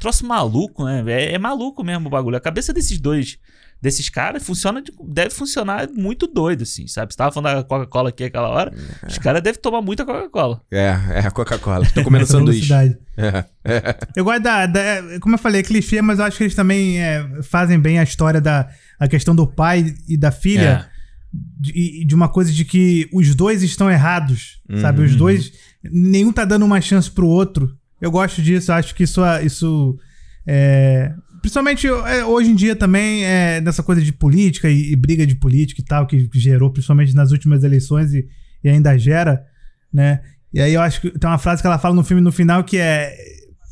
troço 0.00 0.26
maluco, 0.26 0.84
né? 0.84 1.04
É, 1.06 1.34
é 1.34 1.38
maluco 1.38 1.82
mesmo 1.84 2.08
o 2.08 2.10
bagulho. 2.10 2.36
A 2.36 2.40
cabeça 2.40 2.72
desses 2.72 2.98
dois, 2.98 3.38
desses 3.80 4.08
caras, 4.08 4.42
funciona 4.42 4.80
de- 4.82 4.92
deve 5.06 5.30
funcionar 5.30 5.88
muito 5.94 6.26
doido, 6.26 6.62
assim, 6.62 6.86
sabe? 6.86 7.12
Você 7.12 7.16
tava 7.18 7.30
falando 7.32 7.56
da 7.56 7.62
Coca-Cola 7.64 8.08
aqui 8.08 8.24
aquela 8.24 8.48
hora. 8.48 8.72
Os 9.06 9.18
caras 9.18 9.42
devem 9.42 9.60
tomar 9.60 9.80
muita 9.82 10.04
Coca-Cola. 10.04 10.60
É, 10.72 10.96
é 11.14 11.18
a 11.20 11.30
Coca-Cola. 11.30 11.86
Tô 11.94 12.02
comendo 12.02 12.26
sanduíche. 12.26 12.72
É, 13.16 13.44
é. 13.64 13.96
Eu 14.16 14.24
gosto 14.24 14.42
da, 14.42 14.66
da- 14.66 15.18
Como 15.20 15.34
eu 15.34 15.38
falei, 15.38 15.60
é 15.60 15.64
clichê, 15.64 16.02
mas 16.02 16.18
eu 16.18 16.24
acho 16.24 16.36
que 16.38 16.44
eles 16.44 16.54
também 16.54 17.00
é, 17.00 17.42
fazem 17.42 17.78
bem 17.78 17.98
a 17.98 18.02
história 18.02 18.40
da 18.40 18.68
a 18.98 19.06
questão 19.08 19.34
do 19.36 19.46
pai 19.46 19.94
e 20.08 20.16
da 20.16 20.30
filha. 20.32 20.88
De, 21.60 21.72
e 22.02 22.04
de 22.04 22.14
uma 22.14 22.28
coisa 22.28 22.52
de 22.52 22.64
que 22.64 23.08
os 23.12 23.34
dois 23.34 23.62
estão 23.64 23.90
errados, 23.90 24.60
sabe? 24.80 25.02
Os 25.02 25.16
dois. 25.16 25.52
Nenhum 25.90 26.32
tá 26.32 26.44
dando 26.44 26.64
uma 26.64 26.80
chance 26.80 27.10
pro 27.10 27.26
outro. 27.26 27.76
Eu 28.00 28.10
gosto 28.10 28.42
disso, 28.42 28.72
acho 28.72 28.94
que 28.94 29.04
isso. 29.04 29.20
isso 29.44 29.98
é, 30.46 31.12
principalmente 31.40 31.86
é, 31.86 32.24
hoje 32.24 32.50
em 32.50 32.54
dia 32.54 32.74
também, 32.74 33.24
é, 33.24 33.60
nessa 33.60 33.82
coisa 33.82 34.00
de 34.02 34.12
política 34.12 34.70
e, 34.70 34.92
e 34.92 34.96
briga 34.96 35.26
de 35.26 35.34
política 35.34 35.80
e 35.80 35.84
tal, 35.84 36.06
que 36.06 36.28
gerou 36.34 36.70
principalmente 36.70 37.14
nas 37.14 37.32
últimas 37.32 37.62
eleições 37.64 38.12
e, 38.14 38.26
e 38.62 38.68
ainda 38.68 38.96
gera, 38.98 39.44
né? 39.92 40.20
E 40.52 40.60
aí 40.60 40.72
eu 40.72 40.80
acho 40.80 41.00
que 41.00 41.10
tem 41.18 41.28
uma 41.28 41.38
frase 41.38 41.60
que 41.60 41.66
ela 41.66 41.78
fala 41.78 41.94
no 41.94 42.04
filme 42.04 42.22
no 42.22 42.32
final 42.32 42.62
que 42.64 42.76
é: 42.78 43.14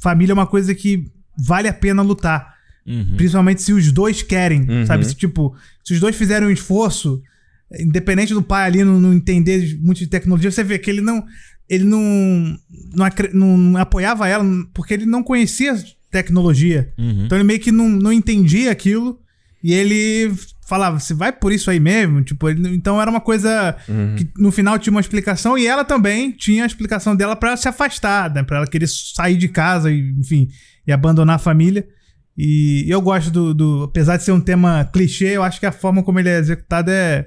família 0.03 0.33
é 0.33 0.35
uma 0.35 0.47
coisa 0.47 0.75
que 0.75 1.05
vale 1.39 1.69
a 1.69 1.73
pena 1.73 2.03
lutar. 2.03 2.53
Uhum. 2.87 3.15
Principalmente 3.17 3.63
se 3.63 3.73
os 3.73 3.93
dois 3.93 4.23
querem, 4.23 4.69
Uhum. 4.69 4.85
sabe? 4.87 5.05
Se, 5.07 5.15
tipo, 5.15 5.55
se 5.85 5.95
os 5.95 6.01
dois 6.01 6.17
fizerem 6.17 6.49
um 6.49 6.51
esforço, 6.51 7.23
independente 7.79 8.35
do 8.35 8.43
pai 8.43 8.67
ali 8.67 8.85
não, 8.85 9.01
não 9.01 9.13
entender 9.15 9.79
muito 9.81 9.99
de 9.99 10.09
tecnologia, 10.09 10.51
você 10.51 10.65
vê 10.65 10.79
que 10.79 10.91
ele 10.91 11.01
não. 11.01 11.25
Ele 11.73 11.85
não, 11.85 12.01
não, 12.95 13.07
não- 13.33 13.57
não 13.57 13.81
apoiava 13.81 14.29
ela 14.29 14.45
porque 14.75 14.93
ele 14.95 15.07
não 15.07 15.23
conhecia 15.23 15.75
tecnologia. 16.11 16.93
Uhum. 16.99 17.25
Então 17.25 17.39
ele 17.39 17.45
meio 17.47 17.59
que 17.61 17.73
não, 17.73 17.89
não 17.89 18.13
entendia 18.13 18.71
aquilo. 18.71 19.19
E 19.65 19.73
ele 19.73 20.33
falava, 20.69 20.99
você 21.01 21.15
vai 21.15 21.33
por 21.33 21.53
isso 21.53 21.71
aí 21.71 21.81
mesmo? 21.81 22.23
Tipo, 22.23 22.49
ele- 22.49 22.75
então 22.75 23.01
era 23.01 23.11
uma 23.11 23.21
coisa 23.21 23.75
que 24.17 24.29
no 24.37 24.51
final 24.53 24.79
tinha 24.79 24.91
uma 24.93 25.01
explicação 25.01 25.57
e 25.57 25.67
ela 25.67 25.85
também 25.85 26.31
tinha 26.33 26.65
a 26.65 26.67
explicação 26.67 27.15
dela 27.17 27.35
pra 27.37 27.57
se 27.57 27.69
afastar, 27.69 28.33
né? 28.35 28.43
Pra 28.43 28.59
ela 28.59 28.67
querer 28.67 28.87
sair 28.89 29.37
de 29.37 29.49
casa 29.49 29.91
e, 29.91 30.11
enfim, 30.19 30.49
e 30.87 30.93
abandonar 30.93 31.37
a 31.37 31.39
família. 31.39 31.87
E 32.37 32.85
eu 32.89 33.01
gosto 33.01 33.31
do, 33.31 33.55
do- 33.55 33.83
Apesar 33.85 34.17
de 34.17 34.25
ser 34.25 34.33
um 34.33 34.41
tema 34.41 34.85
clichê, 34.93 35.29
eu 35.37 35.43
acho 35.43 35.59
que 35.61 35.67
a 35.67 35.73
forma 35.73 36.03
como 36.03 36.19
ele 36.19 36.29
é 36.29 36.39
executado 36.39 36.91
é, 36.91 37.27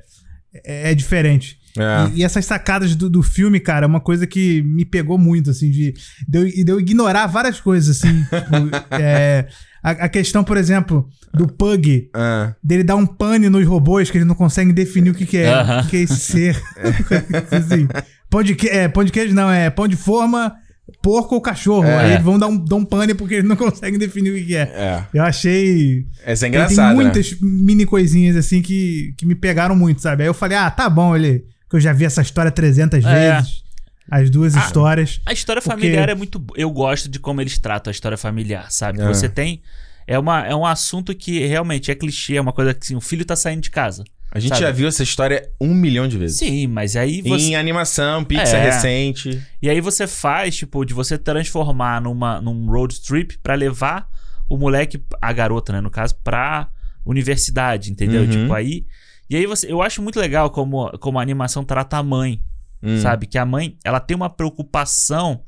é, 0.63 0.91
é 0.91 0.95
diferente. 0.95 1.57
É. 1.77 2.09
E, 2.13 2.19
e 2.19 2.23
essas 2.23 2.45
sacadas 2.45 2.95
do, 2.95 3.09
do 3.09 3.21
filme, 3.21 3.59
cara, 3.59 3.85
é 3.85 3.87
uma 3.87 3.99
coisa 3.99 4.25
que 4.25 4.61
me 4.63 4.85
pegou 4.85 5.17
muito, 5.17 5.49
assim, 5.49 5.69
de, 5.69 5.93
de, 6.27 6.37
eu, 6.37 6.45
de 6.45 6.71
eu 6.71 6.79
ignorar 6.79 7.27
várias 7.27 7.59
coisas, 7.59 7.97
assim. 7.97 8.23
tipo, 8.23 8.95
é, 8.99 9.47
a, 9.83 9.91
a 9.91 10.09
questão, 10.09 10.43
por 10.43 10.57
exemplo, 10.57 11.07
do 11.33 11.47
Pug, 11.47 12.09
Ah, 12.13 12.55
dele 12.63 12.83
dar 12.83 12.95
um 12.95 13.05
pane 13.05 13.49
nos 13.49 13.67
robôs 13.67 14.09
que 14.09 14.17
eles 14.17 14.27
não 14.27 14.35
conseguem 14.35 14.73
definir 14.73 15.11
o 15.11 15.13
que, 15.13 15.25
que 15.25 15.37
é. 15.37 15.53
Aham. 15.53 15.81
O 15.81 15.87
que, 15.87 15.97
é 15.97 15.99
esse 16.01 16.17
ser. 16.17 16.61
assim, 17.51 17.87
pão, 18.29 18.41
de 18.41 18.55
que, 18.55 18.67
é, 18.67 18.87
pão 18.87 19.03
de 19.03 19.11
queijo 19.11 19.35
não, 19.35 19.51
é 19.51 19.69
pão 19.69 19.87
de 19.87 19.95
forma, 19.95 20.55
porco 21.01 21.35
ou 21.35 21.41
cachorro. 21.41 21.85
É. 21.85 21.97
Aí 21.97 22.11
eles 22.13 22.23
vão 22.23 22.39
dar 22.39 22.47
um, 22.47 22.57
dar 22.57 22.75
um 22.77 22.85
pane 22.85 23.13
porque 23.13 23.35
eles 23.35 23.47
não 23.47 23.55
conseguem 23.57 23.99
definir 23.99 24.31
o 24.31 24.35
que, 24.35 24.45
que 24.45 24.55
é. 24.55 24.61
é. 24.61 25.03
Eu 25.13 25.23
achei. 25.23 26.07
Essa 26.25 26.45
é 26.45 26.49
engraçada. 26.49 26.75
tem 26.75 26.97
né? 26.97 27.03
muitas 27.03 27.35
mini 27.39 27.85
coisinhas 27.85 28.35
assim 28.35 28.61
que, 28.61 29.13
que 29.17 29.25
me 29.25 29.35
pegaram 29.35 29.75
muito, 29.75 30.01
sabe? 30.01 30.23
Aí 30.23 30.29
eu 30.29 30.33
falei, 30.33 30.57
ah, 30.57 30.71
tá 30.71 30.89
bom, 30.89 31.15
ele. 31.15 31.43
Que 31.75 31.77
eu 31.77 31.81
já 31.81 31.93
vi 31.93 32.05
essa 32.05 32.21
história 32.21 32.51
300 32.51 33.03
É. 33.05 33.35
vezes. 33.37 33.63
As 34.09 34.29
duas 34.29 34.55
histórias. 34.55 35.19
A 35.25 35.33
história 35.33 35.61
Porque- 35.61 35.75
familiar 35.81 36.09
é 36.09 36.15
muito. 36.15 36.43
Eu 36.55 36.69
gosto 36.69 37.09
de 37.09 37.19
como 37.19 37.41
eles 37.41 37.57
tratam 37.57 37.89
a 37.89 37.93
história 37.93 38.17
familiar, 38.17 38.71
sabe? 38.71 39.01
É. 39.01 39.07
Você 39.07 39.27
tem. 39.27 39.61
É, 40.07 40.19
uma, 40.19 40.45
é 40.45 40.55
um 40.55 40.63
assunto 40.65 41.15
que 41.15 41.45
realmente 41.47 41.89
é 41.89 41.95
clichê, 41.95 42.35
é 42.35 42.41
uma 42.41 42.53
coisa 42.53 42.73
que 42.75 42.81
assim, 42.85 42.95
o 42.95 43.01
filho 43.01 43.25
tá 43.25 43.35
saindo 43.35 43.61
de 43.61 43.71
casa. 43.71 44.03
A 44.31 44.39
gente 44.39 44.49
Sabe? 44.49 44.61
já 44.61 44.71
viu 44.71 44.87
essa 44.87 45.01
história 45.01 45.49
um 45.59 45.73
milhão 45.73 46.07
de 46.07 46.17
vezes. 46.17 46.37
Sim, 46.37 46.67
mas 46.67 46.95
aí 46.95 47.21
você. 47.23 47.45
Em 47.45 47.55
animação, 47.55 48.23
Pixar 48.23 48.59
É. 48.59 48.65
recente. 48.69 49.41
E 49.61 49.69
aí 49.69 49.81
você 49.81 50.05
faz, 50.05 50.55
tipo, 50.55 50.85
de 50.85 50.93
você 50.93 51.17
transformar 51.17 51.99
numa, 52.01 52.39
num 52.41 52.67
road 52.69 53.01
trip 53.01 53.39
pra 53.41 53.55
levar 53.55 54.07
o 54.47 54.55
moleque, 54.57 55.01
a 55.21 55.33
garota, 55.33 55.73
né, 55.73 55.81
no 55.81 55.89
caso, 55.89 56.13
pra 56.23 56.67
universidade, 57.03 57.91
entendeu? 57.91 58.21
Uhum. 58.23 58.29
Tipo, 58.29 58.53
aí. 58.53 58.85
E 59.29 59.35
aí 59.35 59.45
você. 59.45 59.71
Eu 59.71 59.81
acho 59.81 60.01
muito 60.01 60.19
legal 60.19 60.49
como, 60.49 60.89
como 60.99 61.19
a 61.19 61.21
animação 61.21 61.63
trata 61.63 61.97
a 61.97 62.03
mãe. 62.03 62.41
Hum. 62.83 62.99
sabe? 62.99 63.25
Que 63.25 63.37
a 63.37 63.45
mãe, 63.45 63.77
ela 63.83 63.99
tem 63.99 64.15
uma 64.15 64.29
preocupação 64.29 65.41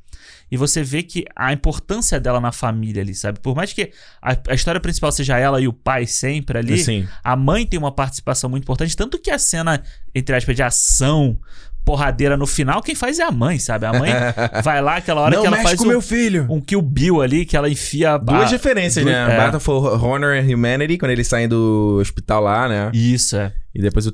e 0.49 0.57
você 0.57 0.81
vê 0.81 1.03
que 1.03 1.25
a 1.35 1.51
importância 1.53 2.19
dela 2.19 2.39
na 2.39 2.51
família 2.51 3.01
ali, 3.01 3.13
sabe? 3.13 3.39
Por 3.39 3.55
mais 3.55 3.73
que 3.73 3.91
a, 4.21 4.35
a 4.49 4.55
história 4.55 4.79
principal 4.79 5.11
seja 5.11 5.37
ela 5.37 5.61
e 5.61 5.67
o 5.67 5.73
pai 5.73 6.07
sempre 6.07 6.57
ali, 6.57 6.77
Sim. 6.79 7.07
a 7.23 7.35
mãe 7.35 7.65
tem 7.65 7.77
uma 7.77 7.91
participação 7.91 8.49
muito 8.49 8.63
importante, 8.63 8.95
tanto 8.95 9.19
que 9.19 9.29
a 9.29 9.37
cena, 9.37 9.83
entre 10.15 10.35
aspas, 10.35 10.55
de 10.55 10.63
ação, 10.63 11.39
porradeira 11.88 12.35
no 12.35 12.45
final, 12.45 12.81
quem 12.81 12.93
faz 12.93 13.18
é 13.18 13.23
a 13.23 13.31
mãe, 13.31 13.57
sabe? 13.59 13.85
A 13.85 13.93
mãe 13.93 14.11
vai 14.61 14.81
lá 14.81 14.97
aquela 14.97 15.22
hora 15.22 15.35
Não 15.35 15.41
que 15.41 15.47
ela 15.47 15.57
faz 15.64 15.80
com 15.80 15.85
um, 15.85 15.88
meu 15.88 16.01
filho. 16.01 16.45
um 16.49 16.59
Kill 16.59 16.81
Bill 16.81 17.22
ali, 17.22 17.45
que 17.45 17.55
ela 17.55 17.69
enfia... 17.69 18.15
a- 18.15 18.18
Duas 18.18 18.51
referências, 18.51 19.05
du- 19.05 19.09
né? 19.09 19.34
é. 19.34 19.38
Battle 19.38 19.61
for 19.61 20.03
Honor 20.03 20.35
and 20.38 20.53
Humanity, 20.53 20.97
quando 20.97 21.11
eles 21.11 21.26
saem 21.27 21.47
do 21.47 21.97
hospital 22.01 22.41
lá, 22.43 22.68
né? 22.68 22.91
Isso, 22.93 23.38
é. 23.38 23.53
E 23.73 23.81
depois 23.81 24.05
o... 24.05 24.14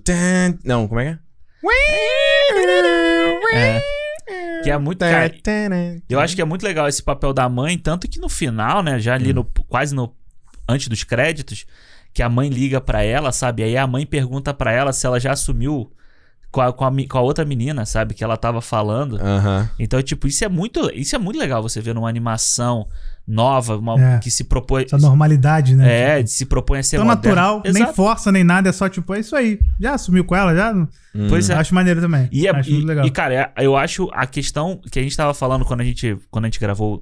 Não, 0.64 0.88
como 0.88 1.00
é 1.00 1.14
que 1.16 1.20
É. 3.56 3.82
Que 4.64 4.70
é 4.70 4.78
muito... 4.78 5.00
Cara, 5.00 5.34
é? 5.48 5.98
Eu 6.08 6.20
acho 6.20 6.36
que 6.36 6.42
é 6.42 6.46
muito 6.46 6.64
legal 6.64 6.88
esse 6.88 7.02
papel 7.02 7.34
da 7.34 7.50
mãe, 7.50 7.76
tanto 7.76 8.08
que 8.08 8.20
no 8.20 8.30
final, 8.30 8.84
né, 8.84 9.00
já 9.00 9.16
ali 9.16 9.34
no 9.34 9.44
quase 9.68 9.96
no 9.96 10.14
antes 10.70 10.88
dos 10.88 11.04
créditos, 11.04 11.66
que 12.14 12.22
a 12.22 12.30
mãe 12.30 12.50
liga 12.50 12.80
pra 12.80 13.04
ela, 13.04 13.32
sabe? 13.32 13.64
Aí 13.64 13.76
a 13.76 13.88
mãe 13.88 14.06
pergunta 14.06 14.54
pra 14.54 14.72
ela 14.72 14.94
se 14.94 15.06
ela 15.08 15.20
já 15.20 15.32
assumiu 15.32 15.92
com 16.54 16.62
a, 16.62 16.72
com 16.72 16.86
a, 16.86 16.92
com 17.10 17.18
a 17.18 17.22
outra 17.22 17.44
menina, 17.44 17.84
sabe, 17.84 18.14
que 18.14 18.24
ela 18.24 18.38
tava 18.38 18.62
falando. 18.62 19.20
Aham. 19.20 19.68
Então, 19.80 20.00
tipo, 20.04 20.28
isso 20.28 20.46
é 20.46 20.48
muito, 20.48 20.88
isso 20.94 21.16
é 21.16 21.20
muito 21.20 21.40
legal 21.40 21.64
você 21.64 21.82
ver 21.82 21.96
numa 21.96 22.08
animação 22.08 22.88
nova, 23.28 23.76
uma 23.78 24.00
É. 24.00 24.20
que 24.20 24.30
se 24.30 24.44
propõe 24.44 24.84
Essa 24.84 24.98
normalidade, 24.98 25.76
né? 25.76 26.20
é, 26.20 26.26
se 26.28 26.46
propõe 26.46 26.80
a 26.80 26.84
ser 26.84 26.98
Tão 26.98 27.06
moderna. 27.06 27.36
natural, 27.42 27.62
nem 27.66 27.82
Exato. 27.84 27.94
força, 27.96 28.32
nem 28.32 28.44
nada, 28.44 28.70
é 28.70 28.72
só 28.72 28.88
tipo, 28.88 29.14
é 29.16 29.20
isso 29.22 29.36
aí. 29.36 29.60
Já 29.80 29.96
assumiu 29.96 30.24
com 30.26 30.36
ela, 30.36 30.54
já? 30.54 30.74
Pois 31.30 31.50
é. 31.50 31.56
Acho 31.56 31.74
maneiro 31.74 32.02
também. 32.02 32.28
E, 32.32 32.46
é- 32.48 32.52
acho 32.52 32.70
e- 32.70 32.74
muito 32.74 32.86
legal. 32.88 33.06
e, 33.06 33.10
cara, 33.10 33.34
é- 33.34 33.66
eu 33.66 33.76
acho 33.76 34.10
a 34.14 34.28
questão 34.28 34.80
que 34.92 35.00
a 35.00 35.02
gente 35.02 35.16
tava 35.18 35.34
falando 35.34 35.64
quando 35.66 35.82
a 35.82 35.84
gente, 35.86 36.18
quando 36.30 36.46
a 36.46 36.48
gente 36.50 36.60
gravou. 36.60 37.02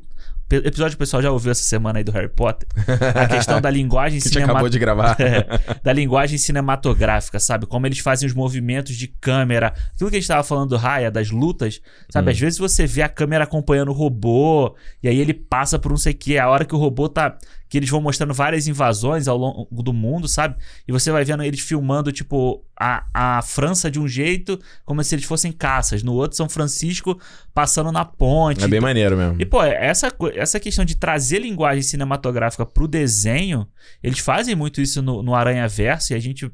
Episódio 0.57 0.91
que 0.91 0.95
o 0.95 1.05
pessoal 1.05 1.21
já 1.21 1.31
ouviu 1.31 1.51
essa 1.51 1.63
semana 1.63 1.99
aí 1.99 2.03
do 2.03 2.11
Harry 2.11 2.29
Potter. 2.29 2.67
A 3.15 3.27
questão 3.27 3.61
da 3.61 3.69
linguagem 3.69 4.19
Que 4.21 4.27
a 4.27 4.31
gente 4.31 4.43
acabou 4.43 4.69
cinematográfica. 4.69 4.71
de 4.71 4.79
gravar. 4.79 5.17
É, 5.21 5.79
da 5.83 5.93
linguagem 5.93 6.37
cinematográfica, 6.37 7.39
sabe? 7.39 7.65
Como 7.65 7.85
eles 7.85 7.99
fazem 7.99 8.27
os 8.27 8.33
movimentos 8.33 8.95
de 8.95 9.07
câmera. 9.07 9.73
Aquilo 9.93 10.09
que 10.09 10.17
a 10.17 10.19
gente 10.19 10.27
tava 10.27 10.43
falando 10.43 10.69
do 10.69 10.77
Raya, 10.77 11.11
das 11.11 11.29
lutas, 11.29 11.81
sabe? 12.09 12.29
Hum. 12.29 12.31
Às 12.31 12.39
vezes 12.39 12.59
você 12.59 12.85
vê 12.85 13.01
a 13.01 13.09
câmera 13.09 13.43
acompanhando 13.43 13.89
o 13.89 13.93
robô, 13.93 14.75
e 15.01 15.07
aí 15.07 15.19
ele 15.19 15.33
passa 15.33 15.77
por 15.79 15.89
não 15.89 15.97
sei 15.97 16.13
o 16.13 16.17
que. 16.17 16.37
A 16.37 16.49
hora 16.49 16.65
que 16.65 16.75
o 16.75 16.77
robô 16.77 17.07
tá. 17.07 17.37
Que 17.71 17.77
eles 17.77 17.89
vão 17.89 18.01
mostrando 18.01 18.33
várias 18.33 18.67
invasões 18.67 19.29
ao 19.29 19.37
longo 19.37 19.81
do 19.81 19.93
mundo, 19.93 20.27
sabe? 20.27 20.57
E 20.85 20.91
você 20.91 21.09
vai 21.09 21.23
vendo 21.23 21.41
eles 21.41 21.61
filmando, 21.61 22.11
tipo, 22.11 22.65
a, 22.77 23.05
a 23.13 23.41
França 23.41 23.89
de 23.89 23.97
um 23.97 24.09
jeito, 24.09 24.59
como 24.83 25.01
se 25.01 25.15
eles 25.15 25.23
fossem 25.23 25.53
caças. 25.53 26.03
No 26.03 26.11
outro, 26.11 26.35
São 26.35 26.49
Francisco 26.49 27.17
passando 27.53 27.89
na 27.89 28.03
ponte. 28.03 28.61
É 28.61 28.67
bem 28.67 28.81
maneiro 28.81 29.15
mesmo. 29.15 29.37
E, 29.39 29.45
pô, 29.45 29.63
essa, 29.63 30.11
essa 30.35 30.59
questão 30.59 30.83
de 30.83 30.97
trazer 30.97 31.39
linguagem 31.39 31.81
cinematográfica 31.81 32.65
pro 32.65 32.89
desenho, 32.89 33.65
eles 34.03 34.19
fazem 34.19 34.53
muito 34.53 34.81
isso 34.81 35.01
no, 35.01 35.23
no 35.23 35.33
Aranha 35.33 35.65
Verso, 35.65 36.11
e 36.11 36.15
a 36.15 36.19
gente 36.19 36.51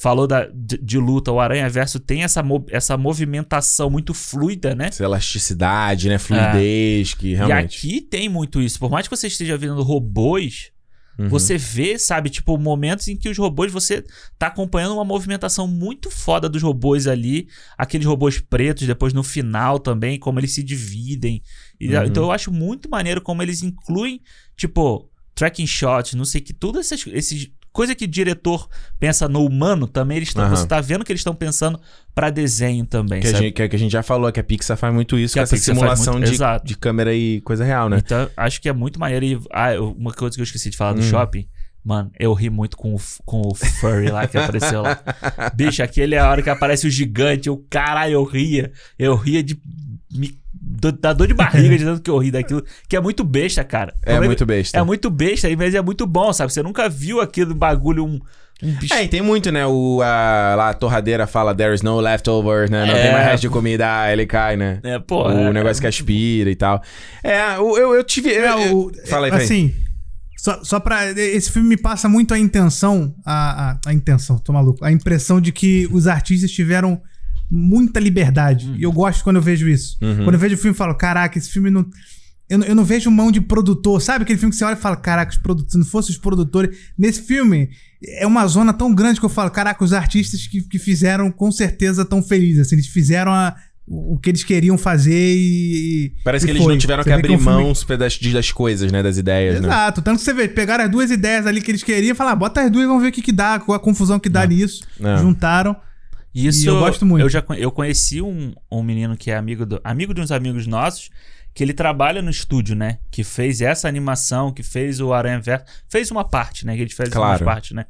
falou 0.00 0.26
da, 0.26 0.46
de, 0.46 0.78
de 0.78 0.96
luta. 0.98 1.32
O 1.32 1.40
Aranha 1.40 1.68
Verso 1.68 1.98
tem 1.98 2.22
essa, 2.22 2.42
mo- 2.42 2.64
essa 2.70 2.96
movimentação 2.96 3.90
muito 3.90 4.14
fluida, 4.14 4.74
né? 4.74 4.86
Essa 4.86 5.04
elasticidade, 5.04 6.08
né? 6.08 6.18
Fluidez, 6.18 7.14
que 7.14 7.34
realmente... 7.34 7.74
E 7.86 7.98
aqui 7.98 8.00
tem 8.00 8.28
muito 8.28 8.60
isso. 8.62 8.78
Por 8.78 8.90
mais 8.90 9.08
que 9.08 9.16
você 9.16 9.26
esteja 9.26 9.56
vendo 9.56 9.82
robôs, 9.82 10.70
Uhum. 11.20 11.28
você 11.28 11.58
vê, 11.58 11.98
sabe, 11.98 12.30
tipo, 12.30 12.56
momentos 12.56 13.08
em 13.08 13.16
que 13.16 13.28
os 13.28 13.36
robôs, 13.36 13.72
você 13.72 14.04
tá 14.38 14.46
acompanhando 14.46 14.94
uma 14.94 15.04
movimentação 15.04 15.66
muito 15.66 16.12
foda 16.12 16.48
dos 16.48 16.62
robôs 16.62 17.08
ali. 17.08 17.48
Aqueles 17.76 18.06
robôs 18.06 18.38
pretos, 18.38 18.86
depois 18.86 19.12
no 19.12 19.24
final 19.24 19.80
também, 19.80 20.16
como 20.16 20.38
eles 20.38 20.54
se 20.54 20.62
dividem. 20.62 21.42
E, 21.80 21.92
Uhum. 21.92 22.04
Então 22.04 22.22
eu 22.22 22.30
acho 22.30 22.52
muito 22.52 22.88
maneiro 22.88 23.20
como 23.20 23.42
eles 23.42 23.64
incluem, 23.64 24.20
tipo, 24.56 25.10
tracking 25.34 25.66
shots, 25.66 26.14
não 26.14 26.24
sei 26.24 26.40
que, 26.40 26.52
tudo 26.52 26.78
essas, 26.78 27.04
esses. 27.08 27.50
Coisa 27.78 27.94
que 27.94 28.06
o 28.06 28.08
diretor 28.08 28.68
pensa 28.98 29.28
no 29.28 29.44
humano 29.44 29.86
também, 29.86 30.16
eles 30.16 30.34
tão, 30.34 30.42
Aham. 30.44 30.56
você 30.56 30.66
tá 30.66 30.80
vendo 30.80 31.04
que 31.04 31.12
eles 31.12 31.20
estão 31.20 31.32
pensando 31.32 31.78
pra 32.12 32.28
desenho 32.28 32.84
também, 32.84 33.20
Que 33.20 33.28
a, 33.28 33.30
sabe? 33.30 33.44
gente, 33.44 33.54
que 33.54 33.62
a- 33.62 33.68
que 33.68 33.76
a 33.76 33.78
gente 33.78 33.92
já 33.92 34.02
falou, 34.02 34.32
que 34.32 34.40
a 34.40 34.42
Pixar 34.42 34.76
faz 34.76 34.92
muito 34.92 35.16
isso, 35.16 35.34
Que 35.34 35.38
com 35.38 35.40
a 35.40 35.42
essa 35.44 35.56
simulação 35.56 36.14
muito- 36.14 36.28
de, 36.32 36.38
de 36.64 36.76
câmera 36.76 37.14
e 37.14 37.40
coisa 37.42 37.64
real, 37.64 37.88
né? 37.88 37.98
Então, 38.04 38.28
acho 38.36 38.60
que 38.60 38.68
é 38.68 38.72
muito 38.72 38.98
maneiro. 38.98 39.24
E 39.24 39.40
ah, 39.52 39.80
uma 39.96 40.12
coisa 40.12 40.34
que 40.34 40.40
eu 40.40 40.44
esqueci 40.44 40.70
de 40.70 40.76
falar 40.76 40.94
do 40.94 40.98
Hum. 41.00 41.08
shopping. 41.08 41.46
Mano, 41.84 42.10
eu 42.18 42.34
ri 42.34 42.50
muito 42.50 42.76
com 42.76 42.96
o, 42.96 43.00
com 43.24 43.42
o 43.42 43.54
furry 43.54 44.10
lá 44.10 44.26
que 44.26 44.36
apareceu 44.36 44.82
lá. 44.82 44.98
Bicho, 45.54 45.80
aquele 45.80 46.16
é 46.16 46.18
a 46.18 46.28
hora 46.28 46.42
que 46.42 46.50
aparece 46.50 46.84
o 46.86 46.90
gigante. 46.90 47.46
Eu, 47.48 47.64
caralho, 47.70 48.14
eu 48.14 48.24
ria. 48.24 48.72
Eu 48.98 49.14
ria 49.14 49.40
de. 49.40 49.56
Me, 50.12 50.36
do- 50.80 50.92
da 50.92 51.12
dor 51.12 51.26
de 51.26 51.34
barriga 51.34 51.76
de 51.76 51.84
tanto 51.84 52.02
que 52.02 52.10
eu 52.10 52.18
ri 52.18 52.30
daquilo. 52.30 52.62
Que 52.88 52.96
é 52.96 53.00
muito 53.00 53.24
besta, 53.24 53.64
cara. 53.64 53.94
É 54.04 54.14
Como 54.14 54.26
muito 54.26 54.46
besta. 54.46 54.78
É 54.78 54.82
muito 54.82 55.10
besta, 55.10 55.48
mas 55.56 55.74
é 55.74 55.82
muito 55.82 56.06
bom, 56.06 56.32
sabe? 56.32 56.52
Você 56.52 56.62
nunca 56.62 56.88
viu 56.88 57.20
aquele 57.20 57.52
bagulho, 57.54 58.04
um, 58.04 58.20
um 58.62 58.72
bicho. 58.74 58.94
É, 58.94 59.04
e 59.04 59.08
tem 59.08 59.20
muito, 59.22 59.50
né? 59.52 59.66
O, 59.66 60.00
a, 60.02 60.54
lá 60.56 60.70
a 60.70 60.74
torradeira 60.74 61.26
fala 61.26 61.54
there 61.54 61.74
is 61.74 61.82
no 61.82 62.00
leftovers, 62.00 62.70
né? 62.70 62.84
Não 62.86 62.94
É. 62.94 63.02
tem 63.02 63.12
mais 63.12 63.24
resto 63.26 63.42
de 63.42 63.48
comida, 63.48 64.00
aí 64.02 64.12
ele 64.12 64.26
cai, 64.26 64.56
né? 64.56 64.80
É, 64.82 64.98
pô. 64.98 65.28
o 65.28 65.30
é- 65.48 65.52
negócio 65.52 65.80
que 65.80 65.86
aspira 65.86 66.50
e 66.50 66.56
tal. 66.56 66.82
É, 67.22 67.58
o- 67.58 67.76
eu, 67.76 67.94
eu 67.94 68.04
tive. 68.04 68.30
eu- 68.30 68.44
É, 68.44 68.68
eu- 68.70 68.78
o- 68.78 68.92
fala 69.06 69.26
aí, 69.26 69.30
fala 69.30 69.36
aí. 69.42 69.44
Assim, 69.44 69.74
só, 70.36 70.62
só 70.62 70.78
pra. 70.80 71.10
Esse 71.10 71.50
filme 71.50 71.68
me 71.68 71.76
passa 71.76 72.08
muito 72.08 72.32
a 72.32 72.38
intenção. 72.38 73.14
A, 73.26 73.70
a, 73.72 73.78
a 73.86 73.92
intenção, 73.92 74.38
tô 74.38 74.52
maluco. 74.52 74.84
A 74.84 74.92
impressão 74.92 75.40
de 75.40 75.50
que 75.52 75.88
os 75.92 76.06
artistas 76.06 76.50
tiveram 76.50 77.00
muita 77.50 77.98
liberdade. 78.00 78.72
E 78.78 78.82
eu 78.82 78.92
gosto 78.92 79.22
quando 79.24 79.36
eu 79.36 79.42
vejo 79.42 79.68
isso. 79.68 79.96
Uhum. 80.02 80.24
Quando 80.24 80.34
eu 80.34 80.38
vejo 80.38 80.54
o 80.54 80.58
filme, 80.58 80.70
eu 80.72 80.78
falo: 80.78 80.94
caraca, 80.94 81.38
esse 81.38 81.50
filme 81.50 81.70
não. 81.70 81.86
Eu, 82.50 82.58
não- 82.58 82.66
eu 82.66 82.74
não 82.74 82.84
vejo 82.84 83.10
mão 83.10 83.30
de 83.30 83.40
produtor. 83.42 84.00
Sabe 84.00 84.22
aquele 84.22 84.38
filme 84.38 84.50
que 84.52 84.56
você 84.58 84.64
olha 84.64 84.74
e 84.74 84.80
fala: 84.80 84.96
caraca, 84.96 85.32
os 85.32 85.38
produtores, 85.38 85.72
se 85.72 85.78
não 85.78 85.84
fossem 85.86 86.12
os 86.12 86.18
produtores. 86.18 86.76
Nesse 86.96 87.22
filme, 87.22 87.68
é 88.02 88.26
uma 88.26 88.46
zona 88.46 88.72
tão 88.72 88.94
grande 88.94 89.20
que 89.20 89.26
eu 89.26 89.30
falo: 89.30 89.50
caraca, 89.50 89.84
os 89.84 89.92
artistas 89.92 90.46
que, 90.46 90.62
que 90.62 90.78
fizeram 90.78 91.30
com 91.30 91.50
certeza 91.52 92.04
tão 92.04 92.22
felizes. 92.22 92.66
Assim, 92.66 92.74
eles 92.76 92.86
fizeram 92.86 93.32
a- 93.32 93.54
o 93.90 94.18
que 94.18 94.28
eles 94.30 94.44
queriam 94.44 94.76
fazer 94.76 95.34
e. 95.34 96.12
Parece 96.22 96.44
e 96.44 96.48
que 96.48 96.52
eles 96.52 96.62
foi. 96.62 96.72
não 96.74 96.78
tiveram 96.78 97.02
Você 97.02 97.08
que 97.10 97.14
vê 97.16 97.20
abrir 97.20 97.32
é 97.32 97.36
um 97.36 97.38
filme- 97.38 97.52
das, 98.32 98.50
coisas, 98.52 98.92
né? 98.92 99.02
Das 99.02 99.16
ideias, 99.16 99.60
né? 99.62 99.68
Exato. 99.68 100.02
Tanto 100.02 100.18
que 100.18 100.24
você 100.24 100.34
vê, 100.34 100.46
pegaram 100.46 100.84
as 100.84 100.90
duas 100.90 101.10
ideias 101.10 101.46
ali 101.46 101.62
que 101.62 101.70
eles 101.70 101.82
queriam 101.82 102.12
e 102.12 102.14
falaram, 102.14 102.34
ah, 102.36 102.38
bota 102.38 102.60
as 102.62 102.70
duas 102.70 102.84
e 102.84 102.86
vamos 102.86 103.02
ver 103.02 103.08
o 103.08 103.12
que, 103.12 103.22
que 103.22 103.32
dá, 103.32 103.58
qual 103.58 103.74
a 103.76 103.80
confusão 103.80 104.18
que 104.20 104.28
dá 104.28 104.46
nisso. 104.46 104.82
É. 105.00 105.16
Juntaram. 105.18 105.74
Isso 106.46 106.64
E 106.64 106.66
eu 106.68 106.78
gosto 106.78 107.04
muito. 107.06 107.22
Eu 107.22 107.28
já 107.28 107.44
eu 107.56 107.70
conheci 107.70 108.20
um, 108.22 108.52
um 108.70 108.82
menino 108.82 109.16
que 109.16 109.30
é 109.30 109.36
amigo 109.36 109.64
do, 109.66 109.80
amigo 109.82 110.12
de 110.14 110.20
uns 110.20 110.30
amigos 110.30 110.66
nossos, 110.66 111.10
que 111.54 111.62
ele 111.64 111.72
trabalha 111.72 112.22
no 112.22 112.30
estúdio, 112.30 112.76
né? 112.76 112.98
Que 113.10 113.24
fez 113.24 113.60
essa 113.60 113.88
animação, 113.88 114.52
que 114.52 114.62
fez 114.62 115.00
o 115.00 115.12
Aranha 115.12 115.40
Verso. 115.40 115.64
Fez 115.88 116.10
uma 116.10 116.24
parte, 116.24 116.64
né? 116.66 116.76
Que 116.76 116.82
ele 116.82 116.90
fez 116.92 117.08
Claro. 117.08 117.44
uma 117.44 117.52
parte, 117.52 117.74
né? 117.74 117.86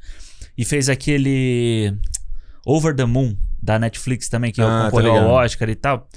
E 0.56 0.64
fez 0.64 0.88
aquele 0.88 1.94
Over 2.66 2.94
the 2.94 3.04
Moon 3.04 3.36
da 3.62 3.78
Netflix 3.78 4.28
também, 4.28 4.52
que 4.52 4.60
Ah, 4.62 4.84
concorreu 4.84 5.14
ao. 5.16 5.30
Oscar 5.44 5.68
e 5.68 5.74
tal. 5.74 6.08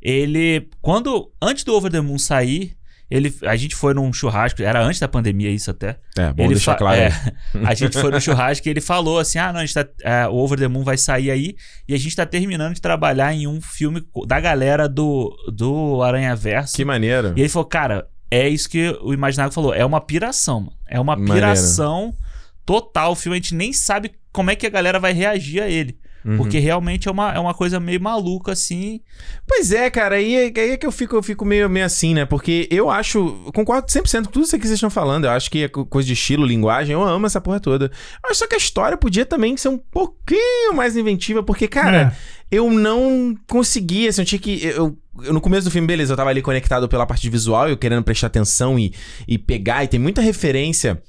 Ele, 0.00 0.68
quando 0.80 1.32
antes 1.40 1.64
do 1.64 1.74
Over 1.74 1.90
the 1.90 2.00
Moon 2.00 2.18
sair, 2.18 2.76
ele, 3.12 3.34
a 3.42 3.56
gente 3.56 3.76
foi 3.76 3.92
num 3.92 4.10
churrasco, 4.10 4.62
era 4.62 4.82
antes 4.82 4.98
da 4.98 5.06
pandemia 5.06 5.50
isso 5.50 5.70
até. 5.70 5.98
É, 6.16 6.32
bom 6.32 6.44
Ele 6.44 6.54
deixar 6.54 6.76
claro. 6.76 6.98
é, 6.98 7.12
a 7.62 7.74
gente 7.74 8.00
foi 8.00 8.10
no 8.10 8.18
churrasco 8.18 8.66
e 8.66 8.70
ele 8.70 8.80
falou 8.80 9.18
assim: 9.18 9.38
ah, 9.38 9.52
não, 9.52 9.60
a 9.60 9.66
gente 9.66 9.74
tá, 9.74 9.86
é, 10.02 10.26
o 10.26 10.32
Over 10.32 10.58
the 10.58 10.66
Moon 10.66 10.82
vai 10.82 10.96
sair 10.96 11.30
aí 11.30 11.54
e 11.86 11.92
a 11.94 11.98
gente 11.98 12.16
tá 12.16 12.24
terminando 12.24 12.72
de 12.72 12.80
trabalhar 12.80 13.34
em 13.34 13.46
um 13.46 13.60
filme 13.60 14.02
da 14.26 14.40
galera 14.40 14.88
do, 14.88 15.30
do 15.52 16.02
Aranha 16.02 16.34
Verso. 16.34 16.74
Que 16.74 16.86
maneiro. 16.86 17.34
E 17.36 17.40
ele 17.40 17.50
falou, 17.50 17.66
cara, 17.66 18.08
é 18.30 18.48
isso 18.48 18.66
que 18.66 18.98
o 19.02 19.12
Imaginário 19.12 19.52
falou, 19.52 19.74
é 19.74 19.84
uma 19.84 20.00
piração, 20.00 20.60
mano. 20.60 20.76
É 20.88 20.98
uma 20.98 21.14
Maneiro. 21.14 21.34
piração 21.34 22.16
total. 22.64 23.12
O 23.12 23.14
filme 23.14 23.36
a 23.36 23.40
gente 23.40 23.54
nem 23.54 23.74
sabe 23.74 24.12
como 24.32 24.50
é 24.50 24.56
que 24.56 24.66
a 24.66 24.70
galera 24.70 24.98
vai 24.98 25.12
reagir 25.12 25.60
a 25.60 25.68
ele. 25.68 25.98
Uhum. 26.24 26.36
Porque 26.36 26.58
realmente 26.58 27.08
é 27.08 27.10
uma, 27.10 27.32
é 27.32 27.38
uma 27.38 27.52
coisa 27.54 27.80
meio 27.80 28.00
maluca, 28.00 28.52
assim. 28.52 29.00
Pois 29.46 29.72
é, 29.72 29.90
cara, 29.90 30.16
aí, 30.16 30.34
é- 30.36 30.60
aí 30.60 30.70
é 30.70 30.76
que 30.76 30.86
eu 30.86 30.92
fico, 30.92 31.16
eu 31.16 31.22
fico 31.22 31.44
meio, 31.44 31.68
meio 31.68 31.84
assim, 31.86 32.14
né? 32.14 32.24
Porque 32.24 32.68
eu 32.70 32.88
acho, 32.90 33.18
eu 33.46 33.52
concordo 33.52 33.86
100% 33.90 34.26
com 34.26 34.30
tudo 34.32 34.44
isso 34.44 34.56
que 34.56 34.62
vocês 34.62 34.74
estão 34.74 34.90
falando. 34.90 35.24
Eu 35.24 35.30
acho 35.30 35.50
que 35.50 35.64
é 35.64 35.68
co- 35.68 35.84
coisa 35.84 36.06
de 36.06 36.12
estilo, 36.12 36.46
linguagem, 36.46 36.92
eu 36.92 37.02
amo 37.02 37.26
essa 37.26 37.40
porra 37.40 37.58
toda. 37.58 37.90
Mas 38.22 38.38
só 38.38 38.46
que 38.46 38.54
a 38.54 38.58
história 38.58 38.96
podia 38.96 39.26
também 39.26 39.56
ser 39.56 39.68
um 39.68 39.78
pouquinho 39.78 40.74
mais 40.74 40.96
inventiva, 40.96 41.42
porque, 41.42 41.66
cara, 41.68 42.14
É. 42.50 42.56
eu 42.56 42.70
não 42.70 43.36
conseguia, 43.48 44.08
assim, 44.10 44.22
eu 44.22 44.26
tinha 44.26 44.38
que. 44.38 44.64
Eu, 44.64 44.96
eu- 45.24 45.32
no 45.32 45.40
começo 45.40 45.64
do 45.66 45.70
filme, 45.70 45.86
beleza, 45.86 46.12
eu 46.12 46.16
tava 46.16 46.30
ali 46.30 46.40
conectado 46.40 46.88
pela 46.88 47.04
parte 47.06 47.28
visual, 47.28 47.68
eu 47.68 47.76
querendo 47.76 48.02
prestar 48.02 48.28
atenção 48.28 48.78
e, 48.78 48.94
e 49.28 49.36
pegar, 49.38 49.84
e 49.84 49.88
tem 49.88 50.00
muita 50.00 50.22
referência. 50.22 51.02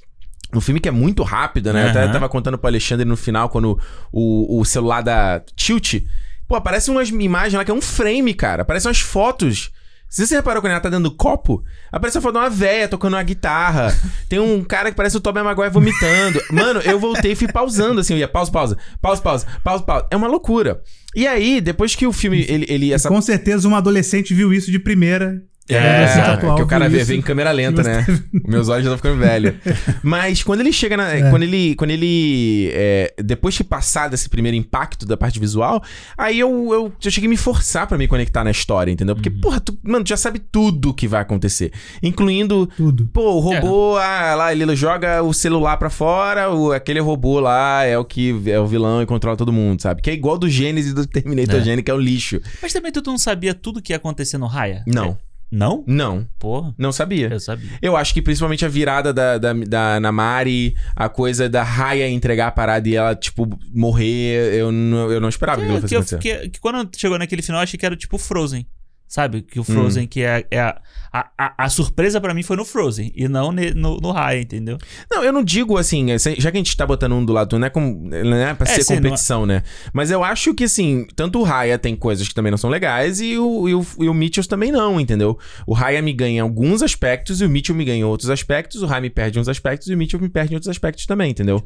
No 0.54 0.60
filme 0.60 0.80
que 0.80 0.88
é 0.88 0.92
muito 0.92 1.22
rápido, 1.22 1.72
né? 1.72 1.86
Eu 1.86 1.90
até 1.90 2.08
tava 2.08 2.28
contando 2.28 2.56
pro 2.56 2.68
Alexandre 2.68 3.04
no 3.04 3.16
final, 3.16 3.48
quando 3.48 3.78
o, 4.12 4.60
o 4.60 4.64
celular 4.64 5.02
da 5.02 5.42
Tilt. 5.56 6.02
Pô, 6.46 6.54
aparece 6.54 6.90
umas 6.90 7.08
imagens 7.08 7.54
lá 7.54 7.64
que 7.64 7.70
é 7.70 7.74
um 7.74 7.80
frame, 7.80 8.32
cara. 8.34 8.62
Aparecem 8.62 8.88
umas 8.88 9.00
fotos. 9.00 9.70
Se 10.14 10.24
você 10.24 10.36
reparou 10.36 10.62
quando 10.62 10.70
ela 10.70 10.80
tá 10.80 10.88
dentro 10.88 11.10
do 11.10 11.16
copo, 11.16 11.64
aparece 11.90 12.18
a 12.18 12.20
foto 12.20 12.34
de 12.34 12.38
uma 12.38 12.48
véia 12.48 12.86
tocando 12.86 13.14
uma 13.14 13.22
guitarra. 13.24 13.92
Tem 14.28 14.38
um 14.38 14.62
cara 14.62 14.90
que 14.90 14.96
parece 14.96 15.16
o 15.16 15.20
Tobey 15.20 15.42
Maguire 15.42 15.70
vomitando. 15.70 16.40
Mano, 16.52 16.80
eu 16.82 17.00
voltei 17.00 17.32
e 17.32 17.34
fui 17.34 17.48
pausando, 17.48 18.00
assim. 18.00 18.12
Eu 18.12 18.20
ia 18.20 18.28
pausa, 18.28 18.52
pausa, 18.52 18.78
pausa, 19.02 19.20
pausa, 19.20 19.46
pausa, 19.64 19.82
pausa. 19.82 20.06
É 20.12 20.16
uma 20.16 20.28
loucura. 20.28 20.80
E 21.16 21.26
aí, 21.26 21.60
depois 21.60 21.96
que 21.96 22.06
o 22.06 22.12
filme, 22.12 22.46
ele... 22.48 22.64
ele 22.68 22.92
essa... 22.92 23.08
Com 23.08 23.20
certeza 23.20 23.68
um 23.68 23.74
adolescente 23.74 24.32
viu 24.32 24.52
isso 24.52 24.70
de 24.70 24.78
primeira. 24.78 25.42
É, 25.66 26.04
atual 26.20 26.56
que 26.56 26.62
o 26.62 26.66
cara 26.66 26.90
vê, 26.90 27.02
vê 27.04 27.16
em 27.16 27.22
câmera 27.22 27.50
lenta, 27.50 27.82
né? 27.82 28.04
Meus 28.46 28.68
olhos 28.68 28.84
já 28.84 28.90
estão 28.90 28.96
ficando 28.98 29.18
velhos. 29.18 29.54
Mas 30.02 30.42
quando 30.42 30.60
ele 30.60 30.72
chega 30.72 30.94
na. 30.94 31.10
É. 31.10 31.30
Quando 31.30 31.42
ele. 31.42 31.74
Quando 31.74 31.90
ele. 31.90 32.70
é, 32.74 33.14
depois 33.22 33.54
de 33.54 33.64
passar 33.64 34.08
desse 34.08 34.28
primeiro 34.28 34.56
impacto 34.56 35.06
da 35.06 35.16
parte 35.16 35.40
visual, 35.40 35.82
aí 36.18 36.38
eu, 36.38 36.50
eu, 36.50 36.92
eu 37.02 37.10
cheguei 37.10 37.28
a 37.28 37.30
me 37.30 37.36
forçar 37.36 37.86
pra 37.86 37.96
me 37.96 38.06
conectar 38.06 38.44
na 38.44 38.50
história, 38.50 38.92
entendeu? 38.92 39.14
Porque, 39.14 39.30
porra, 39.30 39.58
tu, 39.58 39.78
mano, 39.82 40.04
tu 40.04 40.08
já 40.08 40.18
sabe 40.18 40.38
tudo 40.38 40.90
o 40.90 40.94
que 40.94 41.08
vai 41.08 41.22
acontecer. 41.22 41.72
Incluindo. 42.02 42.66
Tudo. 42.76 43.06
Pô, 43.06 43.36
o 43.36 43.40
robô, 43.40 43.96
ah, 43.96 44.34
lá, 44.34 44.52
ele 44.52 44.76
joga 44.76 45.22
o 45.22 45.32
celular 45.32 45.78
pra 45.78 45.88
fora, 45.88 46.50
o, 46.50 46.72
aquele 46.72 47.00
robô 47.00 47.40
lá 47.40 47.84
é 47.84 47.96
o 47.96 48.04
que 48.04 48.34
é 48.46 48.60
o 48.60 48.66
vilão 48.66 49.00
e 49.00 49.06
controla 49.06 49.36
todo 49.36 49.52
mundo, 49.52 49.80
sabe? 49.80 50.02
Que 50.02 50.10
é 50.10 50.12
igual 50.12 50.36
do 50.36 50.48
Gênesis 50.48 50.92
e 50.92 50.94
do 50.94 51.06
Terminator 51.06 51.60
É. 51.60 51.62
Gênesis, 51.62 51.84
que 51.84 51.90
é 51.90 51.94
o 51.94 51.98
lixo. 52.00 52.38
Mas 52.60 52.72
também 52.72 52.92
tu 52.92 53.02
não 53.06 53.16
sabia 53.16 53.54
tudo 53.54 53.80
que 53.80 53.92
ia 53.94 53.96
acontecer 53.96 54.36
no 54.36 54.46
Raya? 54.46 54.82
Não, 54.86 55.16
Não? 55.54 55.84
não, 55.86 56.26
Porra, 56.38 56.74
não 56.76 56.90
sabia. 56.90 57.28
eu 57.32 57.38
sabia. 57.38 57.70
Eu 57.80 57.96
acho 57.96 58.12
que 58.12 58.20
principalmente 58.20 58.64
a 58.64 58.68
virada 58.68 59.12
da, 59.12 59.38
da, 59.38 59.52
da 59.52 60.00
Namari, 60.00 60.74
a 60.96 61.08
coisa 61.08 61.48
da 61.48 61.62
Raya 61.62 62.08
entregar 62.08 62.48
a 62.48 62.50
parada 62.50 62.88
e 62.88 62.96
ela, 62.96 63.14
tipo, 63.14 63.48
morrer, 63.72 64.54
eu 64.54 64.72
não, 64.72 65.10
eu 65.12 65.20
não 65.20 65.28
esperava 65.28 65.60
que, 65.60 65.66
Que, 65.66 65.86
que, 65.86 65.94
eu 65.94 65.98
acontecer. 66.00 66.16
fiquei- 66.16 66.48
que 66.50 66.58
quando 66.60 66.90
chegou 66.96 67.18
naquele 67.18 67.40
final, 67.42 67.60
eu 67.60 67.64
achei 67.64 67.78
que 67.78 67.86
era 67.86 67.96
tipo 67.96 68.18
Frozen. 68.18 68.66
Sabe? 69.14 69.42
Que 69.42 69.60
o 69.60 69.62
Hum. 69.62 69.64
Frozen, 69.64 70.08
que 70.08 70.22
é, 70.24 70.44
é 70.50 70.58
a, 70.60 70.76
a, 71.12 71.30
a, 71.38 71.64
a 71.66 71.68
surpresa 71.68 72.20
pra 72.20 72.34
mim 72.34 72.42
foi 72.42 72.56
no 72.56 72.64
Frozen 72.64 73.12
e 73.14 73.28
não 73.28 73.52
ne- 73.52 73.70
no, 73.72 73.96
no 73.98 74.10
Raya, 74.10 74.40
entendeu? 74.40 74.76
Não, 75.08 75.22
eu 75.22 75.32
não 75.32 75.44
digo 75.44 75.78
assim, 75.78 76.10
assim, 76.10 76.34
já 76.36 76.50
que 76.50 76.56
a 76.56 76.58
gente 76.60 76.76
tá 76.76 76.84
botando 76.84 77.12
um 77.12 77.24
do 77.24 77.32
lado, 77.32 77.56
não 77.56 77.64
é, 77.64 77.70
como, 77.70 78.08
não 78.10 78.36
é 78.36 78.52
pra 78.54 78.66
É, 78.68 78.74
ser 78.74 78.82
sim, 78.82 78.96
competição, 78.96 79.46
né? 79.46 79.62
Mas 79.92 80.10
eu 80.10 80.24
acho 80.24 80.52
que, 80.52 80.64
assim, 80.64 81.06
tanto 81.14 81.38
o 81.38 81.44
Raya 81.44 81.78
tem 81.78 81.94
coisas 81.94 82.26
que 82.26 82.34
também 82.34 82.50
não 82.50 82.58
são 82.58 82.68
legais 82.68 83.20
e 83.20 83.38
o, 83.38 83.68
e 83.68 83.74
o, 83.76 83.86
e 84.00 84.08
o 84.08 84.14
Mitchell 84.14 84.44
também 84.48 84.72
não, 84.72 84.98
entendeu? 85.00 85.38
O 85.64 85.74
Raya 85.74 86.02
me 86.02 86.12
ganha 86.12 86.38
em 86.38 86.40
alguns 86.40 86.82
aspectos 86.82 87.40
e 87.40 87.44
o 87.44 87.48
Mitchell 87.48 87.76
me 87.76 87.84
ganha 87.84 87.98
em 87.98 88.04
outros 88.04 88.30
aspectos, 88.30 88.82
o 88.82 88.86
Raya 88.86 89.00
me 89.02 89.10
perde 89.10 89.38
em 89.38 89.40
uns 89.40 89.48
aspectos 89.48 89.86
e 89.86 89.94
o 89.94 89.96
Mitchell 89.96 90.18
me 90.20 90.28
perde 90.28 90.54
em 90.54 90.56
outros 90.56 90.70
aspectos 90.70 91.06
também, 91.06 91.30
entendeu? 91.30 91.62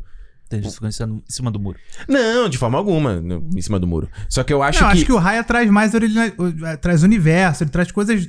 Entendi, 0.49 0.66
isso 0.66 0.75
ficou 0.77 0.89
em 0.89 0.93
cima- 0.93 1.15
em 1.29 1.33
cima 1.33 1.51
do 1.51 1.61
muro. 1.61 1.79
Não, 2.09 2.49
de 2.49 2.57
forma 2.57 2.77
alguma, 2.79 3.23
em 3.55 3.61
cima 3.61 3.79
do 3.79 3.87
muro. 3.87 4.09
Só 4.31 4.43
que 4.43 4.53
eu 4.53 4.62
acho 4.62 4.81
Não, 4.81 4.89
que... 4.89 4.97
acho 4.97 5.05
que 5.05 5.12
o 5.12 5.19
Raya 5.19 5.45
traz 5.45 5.70
mais 5.70 5.93
origina... 5.95 6.33
traz 6.81 7.03
universo, 7.03 7.62
ele 7.65 7.70
traz 7.70 7.93
coisas 7.93 8.27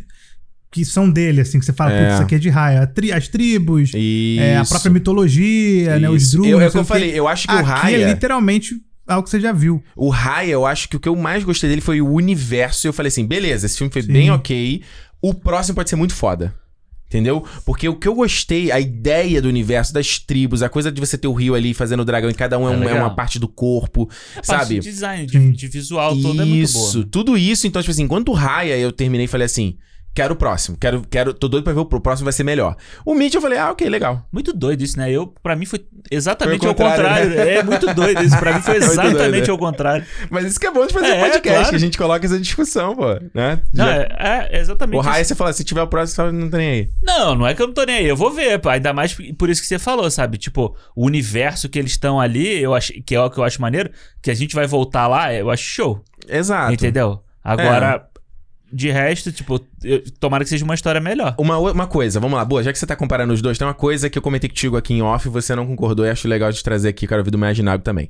que 0.72 0.84
são 0.86 1.10
dele, 1.10 1.42
assim, 1.42 1.58
que 1.60 1.66
você 1.66 1.72
fala, 1.74 1.92
É. 1.94 2.02
putz, 2.02 2.14
isso 2.16 2.24
aqui 2.24 2.36
é 2.36 2.38
de 2.40 2.50
Raya. 2.50 2.86
Tri- 2.86 3.12
As 3.14 3.28
tribos, 3.30 3.90
Isso. 3.96 4.42
é, 4.42 4.58
a 4.58 4.66
própria 4.66 4.92
mitologia, 4.92 5.98
né? 5.98 6.10
Os 6.10 6.24
Isso. 6.24 6.32
druids. 6.34 6.52
Eu, 6.52 6.62
é 6.62 6.68
o 6.68 6.72
que 6.72 6.78
eu 6.78 6.86
falei, 6.86 7.12
eu 7.20 7.28
acho 7.28 7.48
que 7.48 7.54
o 7.54 7.58
Aqui 7.58 7.66
Raya... 7.68 7.98
é 7.98 8.10
literalmente 8.14 8.76
algo 9.08 9.24
que 9.24 9.30
você 9.30 9.40
já 9.40 9.52
viu. 9.52 9.82
O 9.96 10.10
Raya, 10.10 10.52
eu 10.52 10.66
acho 10.66 10.88
que 10.90 10.96
o 10.96 11.00
que 11.00 11.10
eu 11.10 11.16
mais 11.16 11.44
gostei 11.44 11.70
dele 11.70 11.82
foi 11.82 12.02
o 12.02 12.12
universo. 12.12 12.86
E 12.86 12.90
eu 12.90 12.94
falei 12.94 13.08
assim, 13.08 13.26
beleza, 13.26 13.66
esse 13.66 13.78
filme 13.78 13.92
foi 13.92 14.02
Sim. 14.04 14.12
bem 14.14 14.30
ok. 14.30 14.84
O 15.22 15.34
próximo 15.34 15.74
pode 15.76 15.90
ser 15.90 15.96
muito 15.96 16.14
foda. 16.14 16.54
Entendeu? 17.10 17.44
Porque 17.66 17.90
o 17.90 17.96
que 17.96 18.08
eu 18.08 18.14
gostei, 18.14 18.72
a 18.72 18.80
ideia 18.80 19.42
do 19.42 19.48
universo, 19.48 19.92
das 19.92 20.20
tribos, 20.20 20.62
a 20.62 20.70
coisa 20.70 20.92
de 20.92 21.02
você 21.02 21.18
ter 21.18 21.28
o 21.28 21.34
rio 21.34 21.56
ali 21.56 21.74
fazendo 21.74 22.02
o 22.02 22.06
dragão 22.06 22.30
e 22.30 22.34
cada 22.36 22.56
um 22.60 22.70
é, 22.70 22.74
É 22.74 22.78
um- 22.78 22.84
é 22.90 22.94
uma 22.94 23.10
parte 23.16 23.40
do 23.40 23.48
corpo, 23.48 24.08
A 24.34 24.36
parte 24.36 24.46
sabe? 24.46 24.76
de 24.76 24.82
design, 24.82 25.26
de, 25.26 25.52
de 25.54 25.68
visual 25.68 26.16
todo 26.22 26.40
é 26.40 26.46
muito 26.46 26.72
boa. 26.72 26.88
Isso, 26.90 27.04
tudo 27.06 27.36
isso. 27.36 27.66
Então, 27.66 27.82
tipo 27.82 27.90
assim, 27.90 28.04
enquanto 28.04 28.32
Raya 28.32 28.78
eu 28.78 28.92
terminei 28.92 29.26
e 29.26 29.28
falei 29.28 29.46
assim, 29.46 29.76
quero 30.14 30.34
o 30.34 30.38
próximo, 30.38 30.76
quero, 30.78 31.02
quero, 31.10 31.34
tô 31.34 31.48
doido 31.48 31.64
pra 31.64 31.72
ver 31.74 31.80
o 31.80 31.86
próximo 31.86 32.26
vai 32.26 32.34
ser 32.34 32.44
melhor. 32.44 32.76
O 33.06 33.14
Mitch 33.14 33.36
eu 33.36 33.42
falei, 33.42 33.58
ah, 33.58 33.72
ok, 33.72 33.88
legal. 33.88 34.26
Muito 34.32 34.52
doido 34.52 34.82
isso, 34.84 34.98
né? 34.98 35.10
Eu, 35.12 35.28
pra 35.42 35.56
mim, 35.56 35.66
foi 35.66 35.86
exatamente 36.12 36.60
Foi 36.60 36.68
o 36.68 36.70
ao 36.72 36.76
contrário. 36.76 37.04
contrário, 37.30 37.30
né? 37.30 37.54
É 37.56 37.64
muito 37.64 37.94
doido 37.94 38.24
isso. 38.24 38.38
Pra 38.38 38.54
mim, 38.54 38.62
foi 38.62 38.80
doido, 38.80 38.92
exatamente 38.92 39.46
né? 39.48 39.52
ao 39.52 39.58
contrário. 39.58 40.06
Mas 40.30 40.46
isso 40.46 40.60
que 40.60 40.68
é 40.68 40.72
bom 40.72 40.86
de 40.86 40.94
fazer 40.94 41.08
É, 41.08 41.20
podcast, 41.20 41.50
claro. 41.50 41.70
que 41.70 41.76
a 41.76 41.80
gente 41.80 41.98
coloca 41.98 42.26
essa 42.26 42.40
discussão, 42.40 42.96
pô, 42.96 43.08
né? 43.34 43.62
Não, 43.74 43.86
Já- 43.86 43.94
é, 43.96 44.50
é 44.52 44.60
exatamente 44.60 44.98
o 44.98 45.10
isso. 45.12 45.24
você 45.26 45.36
fala, 45.36 45.54
se 45.54 45.64
tiver 45.64 45.82
o 45.82 45.88
próximo, 45.88 46.32
não 46.32 46.50
tá 46.50 46.58
nem 46.58 46.70
aí. 46.70 46.90
Não, 47.02 47.36
não 47.36 47.48
é 47.48 47.54
que 47.54 47.62
eu 47.62 47.68
não 47.68 47.74
tô 47.74 47.84
nem 47.86 47.98
aí. 47.98 48.08
Eu 48.08 48.18
vou 48.18 48.32
ver, 48.32 48.60
pá. 48.60 48.74
Ainda 48.74 48.92
mais 48.92 49.16
por 49.38 49.50
isso 49.50 49.62
que 49.62 49.68
você 49.68 49.80
falou, 49.80 50.10
sabe? 50.12 50.38
Tipo, 50.38 50.76
o 50.96 51.06
universo 51.06 51.70
que 51.70 51.80
eles 51.80 51.92
estão 51.92 52.20
ali, 52.20 52.62
eu 52.62 52.74
acho, 52.74 52.92
que 53.06 53.16
é 53.16 53.22
o 53.22 53.30
que 53.30 53.38
eu 53.40 53.44
acho 53.44 53.62
maneiro, 53.62 53.90
que 54.22 54.30
a 54.32 54.34
gente 54.36 54.54
vai 54.56 54.68
voltar 54.68 55.08
lá, 55.08 55.34
eu 55.34 55.50
acho 55.50 55.64
show. 55.64 56.04
Exato. 56.28 56.74
Entendeu? 56.74 57.24
Agora, 57.44 58.06
de 58.72 58.92
resto, 58.92 59.32
tipo, 59.32 59.60
eu- 59.84 60.04
tomara 60.20 60.44
que 60.44 60.50
seja 60.50 60.64
uma 60.66 60.76
história 60.76 61.02
melhor. 61.02 61.36
Uma, 61.38 61.58
uma 61.58 61.88
coisa, 61.88 62.20
vamos 62.20 62.38
lá, 62.38 62.46
boa, 62.46 62.64
já 62.64 62.72
que 62.72 62.80
você 62.80 62.86
tá 62.86 62.96
comparando 62.96 63.34
os 63.34 63.42
dois, 63.42 63.58
tem 63.58 63.68
uma 63.68 63.74
coisa 63.74 64.10
que 64.10 64.18
eu 64.18 64.22
comentei 64.22 64.50
contigo 64.50 64.78
aqui 64.78 64.94
em 64.94 65.02
off 65.02 65.28
você 65.30 65.56
não 65.56 65.66
concordou 65.66 66.06
e 66.06 66.10
acho 66.10 66.28
legal 66.28 66.52
de 66.52 66.64
trazer 66.64 66.90
aqui, 66.90 67.08
quero 67.08 67.20
ouvir 67.22 67.32
do 67.32 67.38
Imaginago 67.38 67.84
também. 67.84 68.10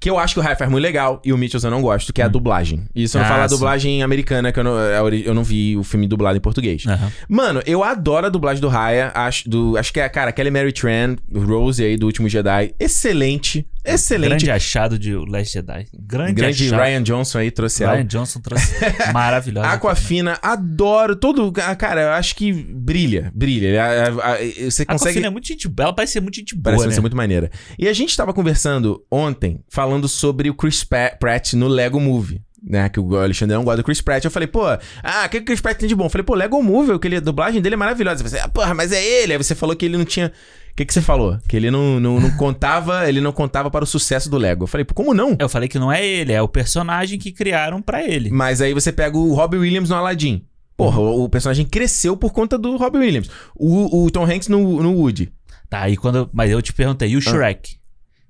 Que 0.00 0.10
eu 0.10 0.18
acho 0.18 0.34
que 0.34 0.40
o 0.40 0.42
Rafa 0.42 0.64
é 0.64 0.68
muito 0.68 0.82
legal 0.82 1.22
e 1.24 1.32
o 1.32 1.38
Mitchell 1.38 1.60
eu 1.64 1.70
não 1.70 1.80
gosto, 1.80 2.12
que 2.12 2.20
é 2.20 2.24
a 2.24 2.28
dublagem. 2.28 2.84
E 2.94 3.04
isso 3.04 3.16
eu 3.16 3.20
não 3.20 3.26
Ah, 3.26 3.30
falo 3.30 3.42
a 3.44 3.46
dublagem 3.46 4.02
americana, 4.02 4.52
que 4.52 4.60
eu 4.60 4.64
não, 4.64 4.72
ori- 5.02 5.22
eu 5.24 5.32
não 5.32 5.42
vi 5.42 5.76
o 5.78 5.82
filme 5.82 6.06
dublado 6.06 6.36
em 6.36 6.40
português. 6.40 6.84
Aham. 6.86 7.10
Mano, 7.26 7.62
eu 7.64 7.82
adoro 7.82 8.26
a 8.26 8.28
dublagem 8.28 8.60
do 8.60 8.68
Raya. 8.68 9.10
Acho, 9.14 9.48
do, 9.48 9.78
acho 9.78 9.92
que 9.92 10.00
é, 10.00 10.08
cara, 10.10 10.30
Kelly 10.30 10.50
Mary 10.50 10.72
Tran, 10.72 11.16
Rose 11.34 11.82
aí 11.82 11.96
do 11.96 12.04
Último 12.04 12.28
Jedi. 12.28 12.74
Excelente. 12.78 13.66
Excelente. 13.86 14.28
Grande 14.30 14.50
achado 14.50 14.98
de 14.98 15.14
Last 15.14 15.52
Jedi. 15.52 15.86
Grande, 15.98 16.32
Grande 16.32 16.66
achado. 16.66 16.82
Ryan 16.82 17.02
Johnson 17.02 17.38
aí 17.38 17.50
trouxe 17.50 17.84
ela. 17.84 17.94
Ryan 17.94 18.06
Johnson 18.06 18.40
trouxe 18.40 18.74
maravilhosa. 19.12 19.68
Aquafina, 19.68 20.38
adoro 20.42 21.14
todo. 21.16 21.52
ah, 21.62 21.74
Cara, 21.76 22.00
eu 22.02 22.10
acho 22.12 22.34
que 22.34 22.50
brilha, 22.52 23.30
brilha. 23.34 23.82
A- 23.82 23.86
a- 23.86 24.32
a- 24.34 24.38
Você 24.70 24.84
consegue. 24.86 25.10
Aquafina 25.10 25.26
é 25.26 25.30
muito 25.30 25.46
gente. 25.48 25.70
Ela 25.78 25.92
parece 25.92 26.14
ser 26.14 26.20
muito 26.20 26.36
gente 26.36 26.54
boa, 26.54 26.64
Parece 26.64 26.86
né? 26.88 26.94
ser 26.94 27.00
muito 27.02 27.16
maneira. 27.16 27.50
E 27.78 27.86
a 27.86 27.92
gente 27.92 28.16
tava 28.16 28.32
conversando 28.32 29.02
ontem, 29.10 29.60
falando 29.68 29.83
sobre 30.08 30.50
o 30.50 30.54
Chris 30.54 30.84
Pratt 30.84 31.54
no 31.54 31.68
Lego 31.68 32.00
Movie. 32.00 32.42
Né, 32.66 32.88
que 32.88 32.98
o 32.98 33.16
Alexandre 33.16 33.54
não 33.54 33.62
gosta 33.62 33.82
do 33.82 33.84
Chris 33.84 34.00
Pratt. 34.00 34.24
Eu 34.24 34.30
falei, 34.30 34.46
pô, 34.46 34.62
ah, 35.02 35.24
o 35.26 35.28
que 35.28 35.36
o 35.36 35.44
Chris 35.44 35.60
Pratt 35.60 35.76
tem 35.76 35.86
de 35.86 35.94
bom? 35.94 36.06
Eu 36.06 36.10
falei, 36.10 36.24
pô, 36.24 36.34
Lego 36.34 36.62
Movie, 36.62 36.98
que 36.98 37.06
ele, 37.06 37.16
a 37.16 37.20
dublagem 37.20 37.60
dele 37.60 37.74
é 37.74 37.76
maravilhosa. 37.76 38.26
Você, 38.26 38.38
ah, 38.38 38.48
porra, 38.48 38.72
mas 38.72 38.90
é 38.90 39.04
ele. 39.04 39.34
Aí 39.34 39.36
você 39.36 39.54
falou 39.54 39.76
que 39.76 39.84
ele 39.84 39.98
não 39.98 40.04
tinha. 40.06 40.28
O 40.28 40.74
que, 40.74 40.86
que 40.86 40.94
você 40.94 41.02
falou? 41.02 41.38
Que 41.46 41.58
ele 41.58 41.70
não, 41.70 42.00
não, 42.00 42.18
não 42.18 42.30
contava, 42.38 43.06
ele 43.06 43.20
não 43.20 43.32
contava 43.32 43.70
para 43.70 43.84
o 43.84 43.86
sucesso 43.86 44.30
do 44.30 44.38
Lego. 44.38 44.64
Eu 44.64 44.66
falei, 44.66 44.84
pô, 44.84 44.94
como 44.94 45.12
não? 45.12 45.36
Eu 45.38 45.48
falei 45.48 45.68
que 45.68 45.78
não 45.78 45.92
é 45.92 46.04
ele, 46.04 46.32
é 46.32 46.40
o 46.40 46.48
personagem 46.48 47.18
que 47.18 47.32
criaram 47.32 47.82
pra 47.82 48.02
ele. 48.02 48.30
Mas 48.30 48.62
aí 48.62 48.72
você 48.72 48.90
pega 48.90 49.18
o 49.18 49.34
Robbie 49.34 49.58
Williams 49.58 49.90
no 49.90 49.96
Aladdin. 49.96 50.42
Porra, 50.74 51.00
o, 51.00 51.24
o 51.24 51.28
personagem 51.28 51.66
cresceu 51.66 52.16
por 52.16 52.32
conta 52.32 52.56
do 52.56 52.78
Robbie 52.78 52.98
Williams. 52.98 53.30
O, 53.54 54.04
o 54.04 54.10
Tom 54.10 54.24
Hanks 54.24 54.48
no, 54.48 54.82
no 54.82 54.94
Woody. 54.94 55.30
Tá, 55.68 55.82
aí 55.82 55.96
quando. 55.96 56.30
Mas 56.32 56.50
eu 56.50 56.62
te 56.62 56.72
perguntei, 56.72 57.10
e 57.10 57.16
o 57.16 57.20
Shrek? 57.20 57.76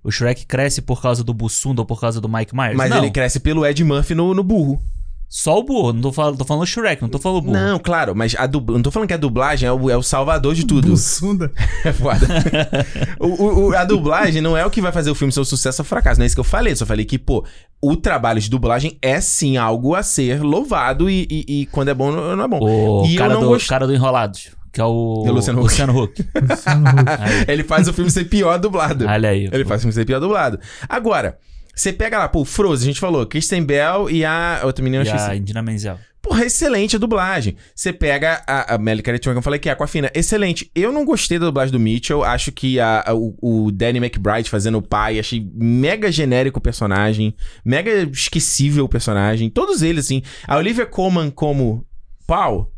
O 0.05 0.11
Shrek 0.11 0.45
cresce 0.47 0.83
por 0.83 1.01
causa 1.01 1.25
do 1.25 1.33
Bussunda 1.33 1.81
ou 1.81 1.87
por 1.87 1.99
causa 2.01 2.21
do 2.21 2.29
Mike 2.29 2.55
Myers? 2.55 2.77
Mas 2.77 2.91
não. 2.91 2.99
ele 2.99 3.11
cresce 3.11 3.41
pelo 3.41 3.65
Ed 3.67 3.83
Murphy 3.83 4.15
no, 4.15 4.35
no 4.35 4.45
burro. 4.45 4.81
Só 5.27 5.59
o 5.59 5.65
burro. 5.65 5.93
Não 5.93 6.01
tô 6.03 6.13
falando, 6.13 6.37
tô 6.39 6.45
falando 6.45 6.63
o 6.63 6.67
Shrek, 6.67 7.03
não 7.03 7.09
tô 7.09 7.19
falando 7.19 7.39
o 7.39 7.41
burro. 7.41 7.57
Não, 7.57 7.79
claro, 7.79 8.15
mas 8.15 8.37
a 8.39 8.47
dubla... 8.47 8.77
não 8.77 8.83
tô 8.83 8.91
falando 8.93 9.09
que 9.09 9.15
a 9.15 9.17
dublagem 9.17 9.67
é 9.69 9.73
o, 9.73 9.91
é 9.91 9.97
o 9.97 10.03
salvador 10.03 10.55
de 10.55 10.65
tudo. 10.67 10.89
Bussunda. 10.91 11.51
É 11.85 11.93
foda. 11.93 12.27
o, 13.19 13.27
o- 13.69 13.77
a 13.77 13.85
dublagem 13.85 14.41
não 14.41 14.57
é 14.57 14.65
o 14.65 14.71
que 14.71 14.81
vai 14.81 14.93
fazer 14.93 15.11
o 15.11 15.15
filme 15.15 15.33
ser 15.33 15.41
um 15.41 15.45
sucesso 15.45 15.83
ou 15.83 15.87
fracasso. 15.87 16.21
Não 16.21 16.25
é 16.25 16.27
isso 16.27 16.37
que 16.37 16.41
eu 16.41 16.45
falei. 16.45 16.75
Só 16.77 16.87
falei 16.87 17.05
que, 17.05 17.19
pô, 17.19 17.45
o 17.83 17.97
trabalho 17.97 18.41
de 18.41 18.49
dublagem 18.49 18.97
é 19.03 19.21
sim 19.21 19.57
algo 19.57 19.95
a 19.95 20.03
ser 20.03 20.43
louvado 20.43 21.11
e, 21.11 21.27
e- 21.31 21.45
e 21.63 21.67
quando 21.67 21.89
é 21.89 21.95
bom, 21.95 22.13
não 22.13 22.37
não 22.37 22.45
é 22.45 22.49
bom. 22.49 22.61
O 22.61 23.07
e 23.07 23.15
eu 23.15 23.19
cara, 23.19 23.35
não 23.35 23.41
do, 23.41 23.49
gost- 23.49 23.69
cara 23.69 23.87
do 23.87 23.95
Enrolados, 23.95 24.51
que 24.75 24.81
é 24.81 24.85
o, 24.85 25.25
É 25.27 25.31
o 25.31 25.33
Luciano 25.33 25.61
Huck. 25.61 25.69
Luciano 25.71 26.03
Huck. 26.03 26.23
Luciano 26.51 26.91
Huck. 26.91 27.09
Aí, 27.21 27.45
Ele 27.49 27.63
faz 27.65 27.89
o 27.89 27.93
filme 27.93 28.11
ser 28.11 28.25
pior 28.25 28.59
dublado. 28.59 29.07
olha 29.07 29.29
aí. 29.31 29.49
Ele 29.53 29.65
faz 29.65 29.81
o 29.81 29.83
filme 29.83 29.93
ser 29.95 30.05
pior 30.05 30.21
dublado. 30.21 30.59
Agora, 30.89 31.39
você 31.75 31.93
pega 31.93 32.19
lá, 32.19 32.29
pô, 32.29 32.41
o 32.41 32.45
Frozen, 32.45 32.89
a 32.89 32.91
gente 32.93 33.01
falou, 33.01 33.25
Kristen 33.27 33.63
Bell 33.65 34.11
e 34.11 34.25
a 34.25 34.61
outra 34.65 34.83
menina, 34.85 35.03
eu 35.03 35.07
E 35.07 35.09
esqueci. 35.09 35.31
a 35.31 35.37
Indina 35.37 35.63
Menzel. 35.63 35.99
Porra, 36.21 36.45
excelente 36.47 36.97
a 36.97 36.99
dublagem. 36.99 37.55
Você 37.75 37.93
pega 37.93 38.43
a, 38.47 38.77
a 38.77 38.79
Melly 38.79 39.03
que 39.03 39.11
eu 39.29 39.43
falei 39.43 39.61
que 39.61 39.69
é 39.69 39.73
Aquafina. 39.73 40.11
Excelente. 40.15 40.71
Eu 40.75 40.91
não 40.91 41.05
gostei 41.05 41.39
da 41.39 41.45
dublagem 41.45 41.71
do 41.71 41.79
Mitchell. 41.79 42.25
Acho 42.25 42.51
que 42.51 42.81
a, 42.81 43.05
a- 43.09 43.15
o, 43.15 43.37
o 43.67 43.71
Danny 43.71 43.99
McBride 43.99 44.49
fazendo 44.49 44.79
o 44.79 44.83
pai, 44.83 45.19
achei 45.19 45.47
mega 45.55 46.11
genérico 46.11 46.59
o 46.59 46.63
personagem. 46.63 47.35
Mega 47.63 47.91
esquecível 48.11 48.87
o 48.87 48.89
personagem. 48.89 49.51
Todos 49.51 49.83
eles, 49.83 50.07
assim. 50.07 50.23
A 50.49 50.57
Olivia 50.57 50.87
Colman 50.87 51.31
como 51.31 51.85
pau, 52.27 52.73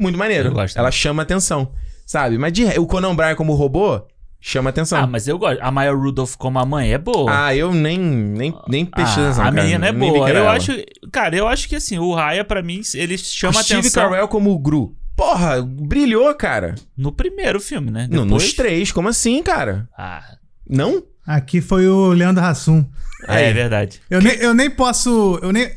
muito 0.00 0.18
maneiro. 0.18 0.48
Eu 0.48 0.52
gosto 0.52 0.76
Ela 0.78 0.90
chama 0.90 1.22
atenção, 1.22 1.72
sabe? 2.06 2.38
Mas 2.38 2.52
de, 2.52 2.64
o 2.78 2.86
Conan 2.86 3.14
Bryan 3.14 3.34
como 3.34 3.54
robô, 3.54 4.00
chama 4.40 4.70
atenção. 4.70 4.98
Ah, 4.98 5.06
mas 5.06 5.28
eu 5.28 5.38
gosto. 5.38 5.60
A 5.62 5.70
Maya 5.70 5.92
Rudolph 5.92 6.34
como 6.36 6.58
a 6.58 6.64
mãe 6.64 6.92
é 6.92 6.98
boa. 6.98 7.30
Ah, 7.46 7.54
eu 7.54 7.72
nem, 7.72 7.98
nem, 7.98 8.54
nem 8.68 8.84
prestei 8.86 9.24
Ah, 9.24 9.30
a 9.30 9.34
cara. 9.34 9.50
menina 9.52 9.86
é 9.88 9.92
Nem 9.92 10.10
boa. 10.12 10.26
que 10.26 10.32
Eu 10.32 10.36
ela. 10.38 10.52
acho. 10.52 10.72
Cara, 11.12 11.36
eu 11.36 11.46
acho 11.46 11.68
que 11.68 11.76
assim, 11.76 11.98
o 11.98 12.14
Raya, 12.14 12.44
pra 12.44 12.62
mim, 12.62 12.80
ele 12.94 13.18
chama 13.18 13.60
o 13.60 13.62
Steve 13.62 13.80
atenção 13.80 14.08
Carell 14.10 14.28
como 14.28 14.50
o 14.50 14.58
Gru. 14.58 14.96
Porra, 15.16 15.60
brilhou, 15.62 16.34
cara. 16.34 16.74
no 16.96 17.12
primeiro 17.12 17.60
filme, 17.60 17.90
né? 17.90 18.08
Não, 18.10 18.22
Depois... 18.24 18.42
nos 18.44 18.52
três, 18.54 18.90
como 18.90 19.08
assim, 19.08 19.42
cara? 19.42 19.86
Ah, 19.96 20.22
Não? 20.68 21.02
Aqui 21.26 21.60
foi 21.60 21.86
o 21.86 22.08
Leandro 22.12 22.42
Hassum. 22.42 22.84
é, 23.28 23.46
Aí. 23.48 23.52
verdade. 23.52 24.00
Eu, 24.08 24.20
nem, 24.22 24.32
eu 24.36 24.54
nem 24.54 24.70
posso. 24.70 25.38
Eu 25.42 25.52
nem, 25.52 25.70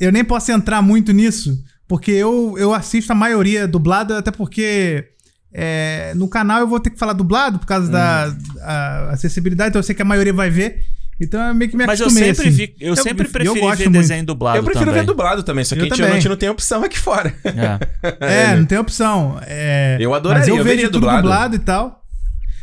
eu 0.00 0.10
nem 0.10 0.24
posso 0.24 0.50
entrar 0.50 0.82
muito 0.82 1.12
nisso, 1.12 1.56
porque 1.90 2.12
eu, 2.12 2.54
eu 2.56 2.72
assisto 2.72 3.10
a 3.10 3.16
maioria 3.16 3.66
dublado, 3.66 4.14
até 4.14 4.30
porque 4.30 5.08
é, 5.52 6.12
no 6.14 6.28
canal 6.28 6.60
eu 6.60 6.68
vou 6.68 6.78
ter 6.78 6.90
que 6.90 6.96
falar 6.98 7.14
dublado 7.14 7.58
por 7.58 7.66
causa 7.66 7.90
da 7.90 8.28
Hum. 8.28 8.58
a 8.62 9.10
acessibilidade, 9.10 9.70
então 9.70 9.80
eu 9.80 9.82
sei 9.82 9.92
que 9.92 10.02
a 10.02 10.04
maioria 10.04 10.32
vai 10.32 10.48
ver. 10.50 10.84
Então 11.20 11.40
eu 11.48 11.52
meio 11.52 11.68
que 11.68 11.76
me 11.76 11.84
Mas 11.84 11.98
eu 11.98 12.06
acostumei, 12.06 12.32
sempre 12.32 12.48
assim. 12.48 12.56
vi, 12.56 12.74
eu, 12.80 12.94
sempre 12.94 13.28
preferi 13.28 13.44
gosto 13.60 13.78
ver 13.78 13.84
muito. 13.90 13.90
desenho 14.00 14.24
dublado 14.24 14.58
eu 14.58 14.62
prefiro 14.62 14.86
também. 14.86 15.00
ver 15.00 15.06
dublado 15.06 15.42
também, 15.42 15.64
só 15.64 15.74
que 15.74 15.80
Eu 15.80 15.86
a 15.86 15.88
gente, 15.88 16.02
a 16.04 16.10
gente 16.12 16.28
não 16.28 16.36
tem 16.36 16.48
opção 16.48 16.84
aqui 16.84 16.96
fora. 16.98 17.34
É. 17.44 18.14
É, 18.52 18.56
não 18.56 18.64
tem 18.64 18.78
opção. 18.78 19.38
É, 19.42 19.96
Eu 20.00 20.14
adoraria, 20.14 20.42
Mas 20.42 20.48
eu, 20.48 20.56
eu 20.58 20.62
vejo 20.64 20.76
veria 20.76 20.88
tudo 20.88 21.00
dublado. 21.00 21.22
dublado. 21.22 21.56
e 21.56 21.58
tal. 21.58 22.04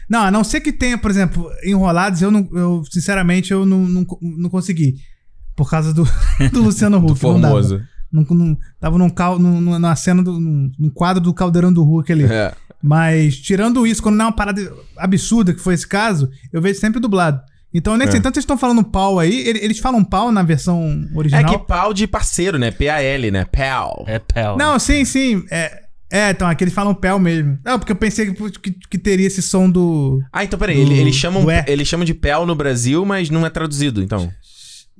Não, 0.09 0.21
a 0.21 0.31
não 0.31 0.41
ser 0.43 0.61
que 0.61 0.71
tenha, 0.71 0.97
por 0.97 1.11
exemplo, 1.11 1.51
enrolados, 1.65 2.21
eu, 2.21 2.31
não, 2.31 2.47
eu 2.53 2.81
sinceramente, 2.89 3.51
eu 3.51 3.65
não, 3.65 3.79
não, 3.79 4.05
não 4.21 4.49
consegui. 4.49 4.95
Por 5.53 5.69
causa 5.69 5.93
do, 5.93 6.07
do 6.53 6.63
Luciano 6.63 6.97
Huck. 7.05 7.21
não 7.21 7.41
dava. 7.41 7.53
Formoso. 7.53 7.81
Não, 8.11 8.23
não, 8.29 8.57
tava 8.79 8.97
num, 8.97 9.09
cal, 9.09 9.37
num, 9.37 9.59
numa 9.59 9.95
cena, 9.95 10.23
do, 10.23 10.39
num, 10.39 10.71
num 10.79 10.89
quadro 10.89 11.21
do 11.21 11.33
Caldeirão 11.33 11.71
do 11.73 11.83
Hulk 11.83 12.11
ali. 12.11 12.23
É. 12.23 12.53
Mas, 12.81 13.37
tirando 13.37 13.85
isso, 13.87 14.01
quando 14.03 14.15
não 14.15 14.25
é 14.25 14.27
uma 14.27 14.35
parada 14.35 14.71
absurda, 14.95 15.53
que 15.53 15.59
foi 15.59 15.73
esse 15.73 15.87
caso, 15.87 16.29
eu 16.53 16.61
vejo 16.61 16.79
sempre 16.79 16.99
dublado. 16.99 17.41
Então, 17.73 17.93
eu 17.93 17.97
nem 17.97 18.07
É. 18.07 18.11
sei, 18.11 18.19
tanto 18.21 18.35
vocês 18.35 18.43
estão 18.43 18.57
falando 18.57 18.83
pau 18.83 19.19
aí, 19.19 19.45
ele- 19.47 19.59
eles 19.59 19.79
falam 19.79 20.03
pau 20.03 20.31
na 20.31 20.41
versão 20.41 21.05
É 21.13 21.17
original. 21.17 21.45
que 21.59 21.65
pau 21.65 21.93
de 21.93 22.07
parceiro, 22.07 22.57
né? 22.57 22.71
P-A-L, 22.71 23.29
né? 23.31 23.45
Pal. 23.45 24.05
É 24.07 24.19
Pel. 24.19 24.55
Não, 24.57 24.79
sim, 24.79 25.03
sim. 25.03 25.43
É, 25.51 25.81
é, 26.09 26.29
então, 26.29 26.47
aqui 26.47 26.63
eles 26.63 26.73
falam 26.73 26.93
pel 26.95 27.19
mesmo. 27.19 27.57
Não, 27.65 27.77
porque 27.77 27.91
eu 27.91 27.95
pensei 27.95 28.31
que, 28.33 28.51
que, 28.51 28.71
que 28.89 28.97
teria 28.97 29.27
esse 29.27 29.41
som 29.41 29.69
do. 29.69 30.21
Ah, 30.31 30.43
então 30.45 30.57
peraí, 30.57 30.77
Do- 30.77 30.91
ele- 30.93 30.99
eles, 31.01 31.15
chamam, 31.15 31.51
é. 31.51 31.65
eles 31.67 31.87
chamam 31.87 32.05
de 32.05 32.13
Pel 32.13 32.45
no 32.45 32.55
Brasil, 32.55 33.03
mas 33.05 33.29
não 33.29 33.45
é 33.45 33.49
traduzido, 33.49 34.01
então. 34.01 34.31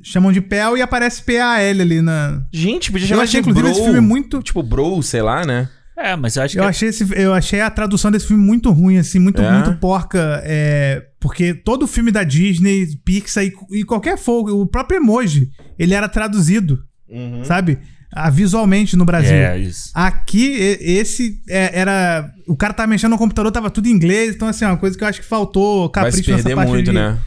Chamam 0.03 0.31
de 0.31 0.39
pel 0.41 0.77
e 0.77 0.81
aparece 0.81 1.21
P-A-L 1.23 1.81
ali 1.81 2.01
na. 2.01 2.41
Gente, 2.53 2.91
podia 2.91 3.05
Eu 3.05 3.09
chamar 3.09 3.23
achei, 3.23 3.41
de 3.41 3.49
inclusive, 3.49 3.67
bro. 3.73 3.77
esse 3.79 3.83
filme 3.91 3.99
muito. 4.07 4.41
Tipo, 4.41 4.61
bro, 4.63 5.01
sei 5.03 5.21
lá, 5.21 5.45
né? 5.45 5.69
É, 5.97 6.15
mas 6.15 6.35
eu 6.35 6.43
acho 6.43 6.53
que 6.53 6.59
Eu 6.59 6.63
achei, 6.65 6.89
esse, 6.89 7.07
eu 7.15 7.33
achei 7.33 7.59
a 7.59 7.71
tradução 7.71 8.11
desse 8.11 8.27
filme 8.27 8.43
muito 8.43 8.69
ruim, 8.71 8.97
assim, 8.97 9.17
muito, 9.17 9.41
É? 9.41 9.51
muito 9.51 9.73
porca. 9.79 10.41
É, 10.45 11.03
porque 11.19 11.55
todo 11.55 11.87
filme 11.87 12.11
da 12.11 12.23
Disney, 12.23 12.85
Pixar 13.03 13.43
e, 13.43 13.51
e 13.71 13.83
qualquer 13.83 14.15
fogo, 14.17 14.51
o 14.61 14.67
próprio 14.67 14.97
emoji, 14.97 15.49
ele 15.79 15.95
era 15.95 16.07
traduzido, 16.07 16.83
Uhum. 17.09 17.43
sabe? 17.43 17.79
Ah, 18.13 18.29
visualmente 18.29 18.95
no 18.95 19.03
Brasil. 19.05 19.33
É, 19.33 19.57
isso. 19.57 19.89
Aqui, 19.93 20.51
esse 20.79 21.41
é, 21.49 21.79
era. 21.79 22.31
O 22.47 22.55
cara 22.55 22.73
tava 22.73 22.87
mexendo 22.87 23.11
no 23.11 23.17
computador, 23.17 23.51
tava 23.51 23.69
tudo 23.69 23.87
em 23.87 23.91
inglês. 23.91 24.33
Então, 24.35 24.47
assim, 24.47 24.63
é 24.63 24.67
uma 24.67 24.77
coisa 24.77 24.97
que 24.97 25.03
eu 25.03 25.07
acho 25.07 25.19
que 25.19 25.25
faltou 25.27 25.91
Vai 25.93 26.11
se 26.11 26.17
capricho 26.21 26.31
nessa 26.31 26.43
perder 26.43 26.55
parte 26.55 26.69
muito, 26.69 26.85
de, 26.91 26.95
né? 26.95 27.17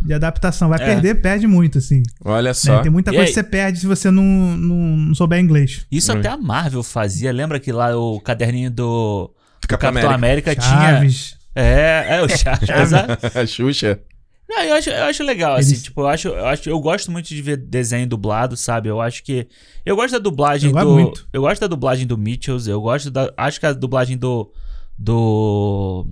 De 0.00 0.12
adaptação. 0.14 0.68
Vai 0.68 0.80
É. 0.82 0.84
perder, 0.86 1.20
perde 1.20 1.46
muito, 1.46 1.78
assim. 1.78 2.02
Olha 2.24 2.48
né? 2.50 2.54
só. 2.54 2.80
Tem 2.82 2.90
muita 2.90 3.10
E 3.10 3.14
coisa 3.14 3.22
aí? 3.22 3.28
que 3.28 3.34
você 3.34 3.42
perde 3.42 3.78
se 3.80 3.86
você 3.86 4.10
não, 4.10 4.22
não, 4.22 4.76
não 4.96 5.14
souber 5.14 5.40
inglês. 5.40 5.86
Isso 5.90 6.12
Hum. 6.12 6.18
até 6.18 6.28
a 6.28 6.36
Marvel 6.36 6.82
fazia. 6.82 7.32
Lembra 7.32 7.58
que 7.60 7.72
lá 7.72 7.96
o 7.96 8.20
caderninho 8.20 8.70
do, 8.70 9.32
do 9.62 9.68
Capitão 9.68 9.92
Capitão 9.92 10.10
América, 10.12 10.54
tinha. 10.54 10.64
Chaves. 10.68 11.36
É, 11.54 12.06
é 12.18 12.22
o 12.22 12.28
Chaves. 12.28 12.68
A 13.34 13.46
Xuxa. 13.46 14.00
Não, 14.48 14.62
eu 14.62 14.74
acho, 14.76 14.90
eu 14.90 15.04
acho 15.04 15.24
legal, 15.24 15.56
assim, 15.56 15.70
Eles- 15.70 15.82
tipo, 15.82 16.02
eu 16.02 16.06
acho, 16.06 16.28
eu 16.28 16.46
acho, 16.46 16.68
eu 16.70 16.78
gosto 16.78 17.10
muito 17.10 17.26
de 17.26 17.42
ver 17.42 17.56
desenho 17.56 18.06
dublado, 18.06 18.56
sabe? 18.56 18.88
Eu 18.88 19.00
acho 19.00 19.24
que 19.24 19.48
eu 19.84 19.96
gosto 19.96 20.12
da 20.12 20.18
dublagem 20.20 20.68
Eu 20.70 20.74
gosto 20.74 20.86
do, 20.86 20.92
muito. 20.94 21.28
eu 21.32 21.40
gosto 21.42 21.60
da 21.62 21.66
dublagem 21.66 22.06
do 22.06 22.16
Mitchells, 22.16 22.70
eu 22.70 22.80
gosto 22.80 23.10
da, 23.10 23.28
acho 23.36 23.58
que 23.58 23.66
a 23.66 23.72
dublagem 23.72 24.16
do 24.16 24.52
do 24.96 26.06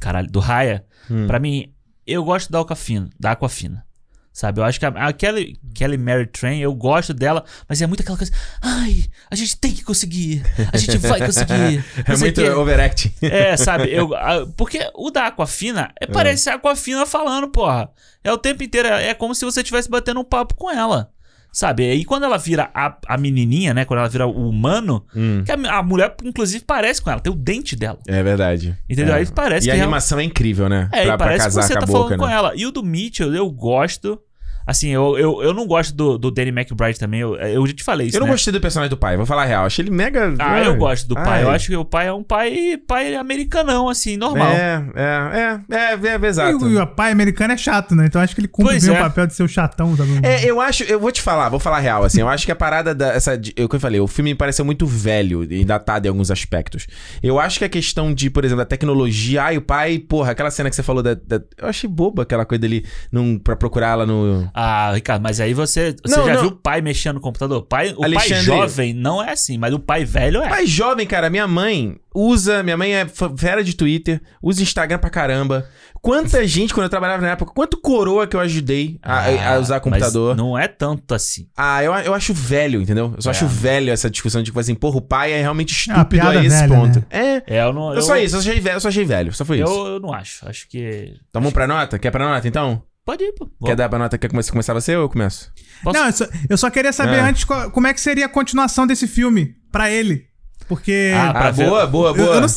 caralho, 0.00 0.30
do 0.30 0.38
Raya, 0.40 0.84
Hum. 1.10 1.26
pra 1.26 1.38
mim, 1.40 1.72
eu 2.12 2.24
gosto 2.24 2.50
da 2.50 2.60
Aquafina, 2.60 3.10
da 3.18 3.32
Aquafina. 3.32 3.84
Sabe, 4.32 4.60
eu 4.60 4.64
acho 4.64 4.78
que 4.78 4.86
a, 4.86 4.90
a 4.90 5.12
Kelly, 5.12 5.58
Kelly 5.74 5.98
Mary 5.98 6.24
Train, 6.26 6.60
eu 6.60 6.72
gosto 6.72 7.12
dela, 7.12 7.44
mas 7.68 7.82
é 7.82 7.88
muito 7.88 8.02
aquela 8.02 8.16
coisa. 8.16 8.32
Ai, 8.62 9.04
a 9.28 9.34
gente 9.34 9.56
tem 9.56 9.72
que 9.72 9.82
conseguir. 9.82 10.44
A 10.72 10.76
gente 10.76 10.96
vai 11.08 11.18
conseguir. 11.18 11.84
É 12.06 12.16
muito 12.16 12.40
quê." 12.40 12.48
overacting. 12.50 13.12
É, 13.20 13.56
sabe? 13.58 13.92
Eu, 13.92 14.14
a- 14.14 14.46
porque 14.56 14.78
o 14.94 15.10
da 15.10 15.26
Aquafina 15.26 15.90
é, 16.00 16.06
parece 16.06 16.48
a 16.48 16.54
Aquafina 16.54 17.04
falando, 17.04 17.48
porra. 17.48 17.90
É 18.22 18.30
o 18.32 18.38
tempo 18.38 18.62
inteiro. 18.62 18.86
É 18.86 19.12
como 19.12 19.34
se 19.34 19.44
você 19.44 19.60
estivesse 19.60 19.90
batendo 19.90 20.20
um 20.20 20.24
papo 20.24 20.54
com 20.54 20.70
ela. 20.70 21.10
Sabe? 21.52 21.92
E 21.92 22.04
quando 22.04 22.24
ela 22.24 22.36
vira 22.38 22.70
a, 22.74 22.96
a 23.06 23.16
menininha, 23.18 23.72
né? 23.74 23.84
Quando 23.84 24.00
ela 24.00 24.08
vira 24.08 24.26
o 24.26 24.48
humano, 24.48 25.04
Hum. 25.16 25.42
que 25.44 25.50
a, 25.50 25.78
a 25.78 25.82
mulher, 25.82 26.14
inclusive, 26.22 26.62
parece 26.64 27.00
com 27.02 27.10
ela. 27.10 27.20
Tem 27.20 27.32
o 27.32 27.36
dente 27.36 27.74
dela. 27.74 27.98
É 28.06 28.22
verdade. 28.22 28.76
Entendeu? 28.88 29.14
É. 29.14 29.18
Aí 29.18 29.26
parece 29.26 29.66
E 29.66 29.70
que 29.70 29.76
a 29.76 29.76
é- 29.76 29.82
animação 29.82 30.20
é 30.20 30.24
incrível, 30.24 30.68
né? 30.68 30.88
É, 30.92 30.96
pra, 30.96 31.02
e 31.02 31.06
pra 31.06 31.18
parece 31.18 31.38
que 31.48 31.54
casar 31.54 31.62
você 31.62 31.74
com 31.74 31.80
tá 31.80 31.84
a 31.84 31.86
boca, 31.86 31.98
falando 32.08 32.18
com 32.20 32.26
né? 32.26 32.32
ela. 32.32 32.52
E 32.54 32.66
o 32.66 32.70
do 32.70 32.82
Mitchell, 32.82 33.34
eu 33.34 33.50
gosto. 33.50 34.20
Assim, 34.68 34.90
eu, 34.90 35.16
eu, 35.18 35.42
eu 35.42 35.54
não 35.54 35.66
gosto 35.66 35.94
do, 35.94 36.18
do 36.18 36.30
Danny 36.30 36.50
McBride 36.50 36.98
também. 36.98 37.20
Eu, 37.20 37.36
eu 37.36 37.66
já 37.66 37.72
te 37.72 37.82
falei 37.82 38.08
isso, 38.08 38.16
Eu 38.16 38.20
não 38.20 38.26
né? 38.26 38.32
gostei 38.34 38.52
do 38.52 38.60
personagem 38.60 38.90
do 38.90 38.98
pai, 38.98 39.16
vou 39.16 39.24
falar 39.24 39.44
a 39.44 39.46
real. 39.46 39.64
Achei 39.64 39.82
ele 39.82 39.90
mega. 39.90 40.34
Ah, 40.38 40.60
eu 40.62 40.76
gosto 40.76 41.08
do 41.08 41.14
pai. 41.14 41.38
Ai. 41.40 41.44
Eu 41.44 41.50
acho 41.50 41.68
que 41.68 41.76
o 41.76 41.86
pai 41.86 42.08
é 42.08 42.12
um 42.12 42.22
pai, 42.22 42.78
pai 42.86 43.14
americanão, 43.14 43.88
assim, 43.88 44.18
normal. 44.18 44.48
É, 44.52 44.84
é, 44.94 45.70
é, 45.70 45.74
é, 45.74 46.08
é, 46.08 46.18
é, 46.22 46.26
exato. 46.26 46.50
E 46.50 46.54
o, 46.54 46.68
e 46.74 46.76
o 46.76 46.86
pai 46.86 47.12
americano 47.12 47.54
é 47.54 47.56
chato, 47.56 47.94
né? 47.94 48.04
Então 48.04 48.20
acho 48.20 48.34
que 48.34 48.42
ele 48.42 48.48
cumpre 48.48 48.72
Pois 48.72 48.84
bem 48.86 48.94
é. 48.94 49.00
o 49.00 49.02
papel 49.02 49.26
de 49.26 49.34
ser 49.34 49.42
o 49.42 49.48
chatão, 49.48 49.96
sabe? 49.96 50.10
É, 50.22 50.44
eu 50.44 50.60
acho, 50.60 50.82
eu 50.84 51.00
vou 51.00 51.10
te 51.10 51.22
falar, 51.22 51.48
vou 51.48 51.58
falar 51.58 51.78
a 51.78 51.80
real, 51.80 52.04
assim, 52.04 52.20
eu 52.20 52.28
acho 52.28 52.44
que 52.44 52.52
a 52.52 52.56
parada 52.56 52.94
da, 52.94 53.14
essa, 53.14 53.40
eu 53.56 53.68
que 53.68 53.76
eu 53.76 53.80
falei, 53.80 54.00
o 54.00 54.06
filme 54.06 54.32
me 54.32 54.36
pareceu 54.36 54.64
muito 54.66 54.86
velho 54.86 55.44
e 55.50 55.64
datado 55.64 56.06
em 56.06 56.10
alguns 56.10 56.30
aspectos. 56.30 56.86
Eu 57.22 57.40
acho 57.40 57.58
que 57.58 57.64
a 57.64 57.68
questão 57.70 58.12
de, 58.12 58.28
por 58.28 58.44
exemplo, 58.44 58.62
da 58.62 58.66
tecnologia, 58.66 59.44
ai, 59.44 59.56
o 59.56 59.62
pai, 59.62 59.98
porra, 59.98 60.32
aquela 60.32 60.50
cena 60.50 60.68
que 60.68 60.76
você 60.76 60.82
falou 60.82 61.02
da, 61.02 61.14
da- 61.14 61.40
eu 61.56 61.68
achei 61.68 61.88
boba 61.88 62.22
aquela 62.24 62.44
coisa 62.44 62.60
dele 62.60 62.84
num, 63.10 63.38
pra 63.38 63.56
procurar 63.56 63.88
ela 63.92 64.04
no... 64.06 64.50
Ah, 64.60 64.90
Ricardo, 64.92 65.22
mas 65.22 65.38
aí 65.40 65.54
você, 65.54 65.94
você 66.04 66.16
Não, 66.16 66.26
já 66.26 66.34
não. 66.34 66.40
viu 66.40 66.48
o 66.50 66.56
pai 66.56 66.80
mexendo 66.80 67.14
no 67.14 67.20
computador? 67.20 67.62
Pai, 67.62 67.90
o 67.92 68.00
pai 68.00 68.04
Alexandre- 68.06 68.42
jovem 68.44 68.92
não 68.92 69.22
é 69.22 69.30
assim, 69.30 69.56
mas 69.56 69.72
o 69.72 69.78
pai 69.78 70.04
velho 70.04 70.42
é. 70.42 70.48
Pai 70.48 70.66
jovem, 70.66 71.06
cara, 71.06 71.30
minha 71.30 71.46
mãe 71.46 71.96
usa, 72.12 72.60
minha 72.64 72.76
mãe 72.76 72.92
é 72.92 73.06
fera 73.36 73.62
de 73.62 73.74
Twitter, 73.76 74.20
usa 74.42 74.60
Instagram 74.60 74.98
pra 74.98 75.10
caramba. 75.10 75.64
Quanta 76.02 76.44
gente, 76.46 76.74
quando 76.74 76.84
eu 76.84 76.90
trabalhava 76.90 77.22
na 77.22 77.30
época, 77.30 77.52
quanto 77.54 77.76
coroa 77.80 78.26
que 78.26 78.34
eu 78.34 78.40
ajudei 78.40 78.98
a, 79.02 79.18
a- 79.20 79.54
a 79.54 79.58
usar 79.60 79.76
Ah, 79.76 79.80
computador. 79.80 80.30
Mas 80.30 80.44
não 80.44 80.58
é 80.58 80.66
tanto 80.66 81.14
assim. 81.14 81.46
Ah, 81.56 81.82
eu, 81.84 81.92
eu 81.94 82.12
acho 82.14 82.34
velho, 82.34 82.80
entendeu? 82.80 83.12
Eu 83.14 83.22
só 83.22 83.30
É. 83.30 83.32
acho 83.32 83.46
velho 83.46 83.92
essa 83.92 84.10
discussão 84.10 84.40
de 84.42 84.46
tipo 84.46 84.58
assim, 84.58 84.74
porra, 84.74 84.96
o 84.98 85.02
pai 85.02 85.32
é 85.32 85.40
realmente 85.40 85.70
É 85.72 85.76
estúpido 85.92 86.00
a 86.00 86.30
piada 86.30 86.44
esse 86.44 86.56
velha, 86.66 86.68
ponto. 86.74 86.98
né? 86.98 87.04
É. 87.46 87.58
É, 87.58 87.62
eu 87.62 87.72
não. 87.72 87.94
Eu 87.94 88.02
só 88.02 88.16
isso, 88.16 88.36
eu 88.36 88.42
só 88.42 88.48
achei 88.48 88.60
velho, 88.60 88.76
eu 88.76 88.80
só 88.80 88.88
achei 88.88 89.04
velho, 89.04 89.32
só 89.32 89.44
foi 89.44 89.60
isso. 89.60 89.70
Eu, 89.72 89.86
eu 89.94 90.00
não 90.00 90.12
acho. 90.12 90.48
Acho 90.48 90.68
que. 90.68 91.14
Então 91.28 91.40
vamos 91.40 91.52
pra 91.52 91.66
nota? 91.66 91.98
Quer 91.98 92.10
pra 92.10 92.28
nota 92.28 92.46
então? 92.48 92.82
Pode 93.08 93.24
ir, 93.24 93.32
pô. 93.32 93.48
Quer 93.64 93.74
dar 93.74 93.88
pra 93.88 93.98
nota? 93.98 94.18
Quer 94.18 94.28
come- 94.28 94.42
começar 94.44 94.74
você 94.74 94.94
ou 94.94 95.04
eu 95.04 95.08
começo? 95.08 95.50
Posso- 95.82 95.98
Não, 95.98 96.06
eu 96.08 96.12
só, 96.12 96.26
eu 96.50 96.58
só 96.58 96.68
queria 96.68 96.92
saber 96.92 97.16
É. 97.16 97.20
antes 97.20 97.42
qual- 97.42 97.70
como 97.70 97.86
é 97.86 97.94
que 97.94 98.00
seria 98.02 98.26
a 98.26 98.28
continuação 98.28 98.86
desse 98.86 99.06
filme 99.08 99.54
pra 99.72 99.90
ele. 99.90 100.26
Porque. 100.68 101.14
Ah, 101.16 101.30
pra 101.32 101.48
Ah, 101.48 101.50
ver- 101.50 101.64
boa, 101.70 101.86
boa, 101.86 102.10
eu- 102.10 102.14
boa. 102.14 102.34
eu 102.34 102.40
não- 102.42 102.48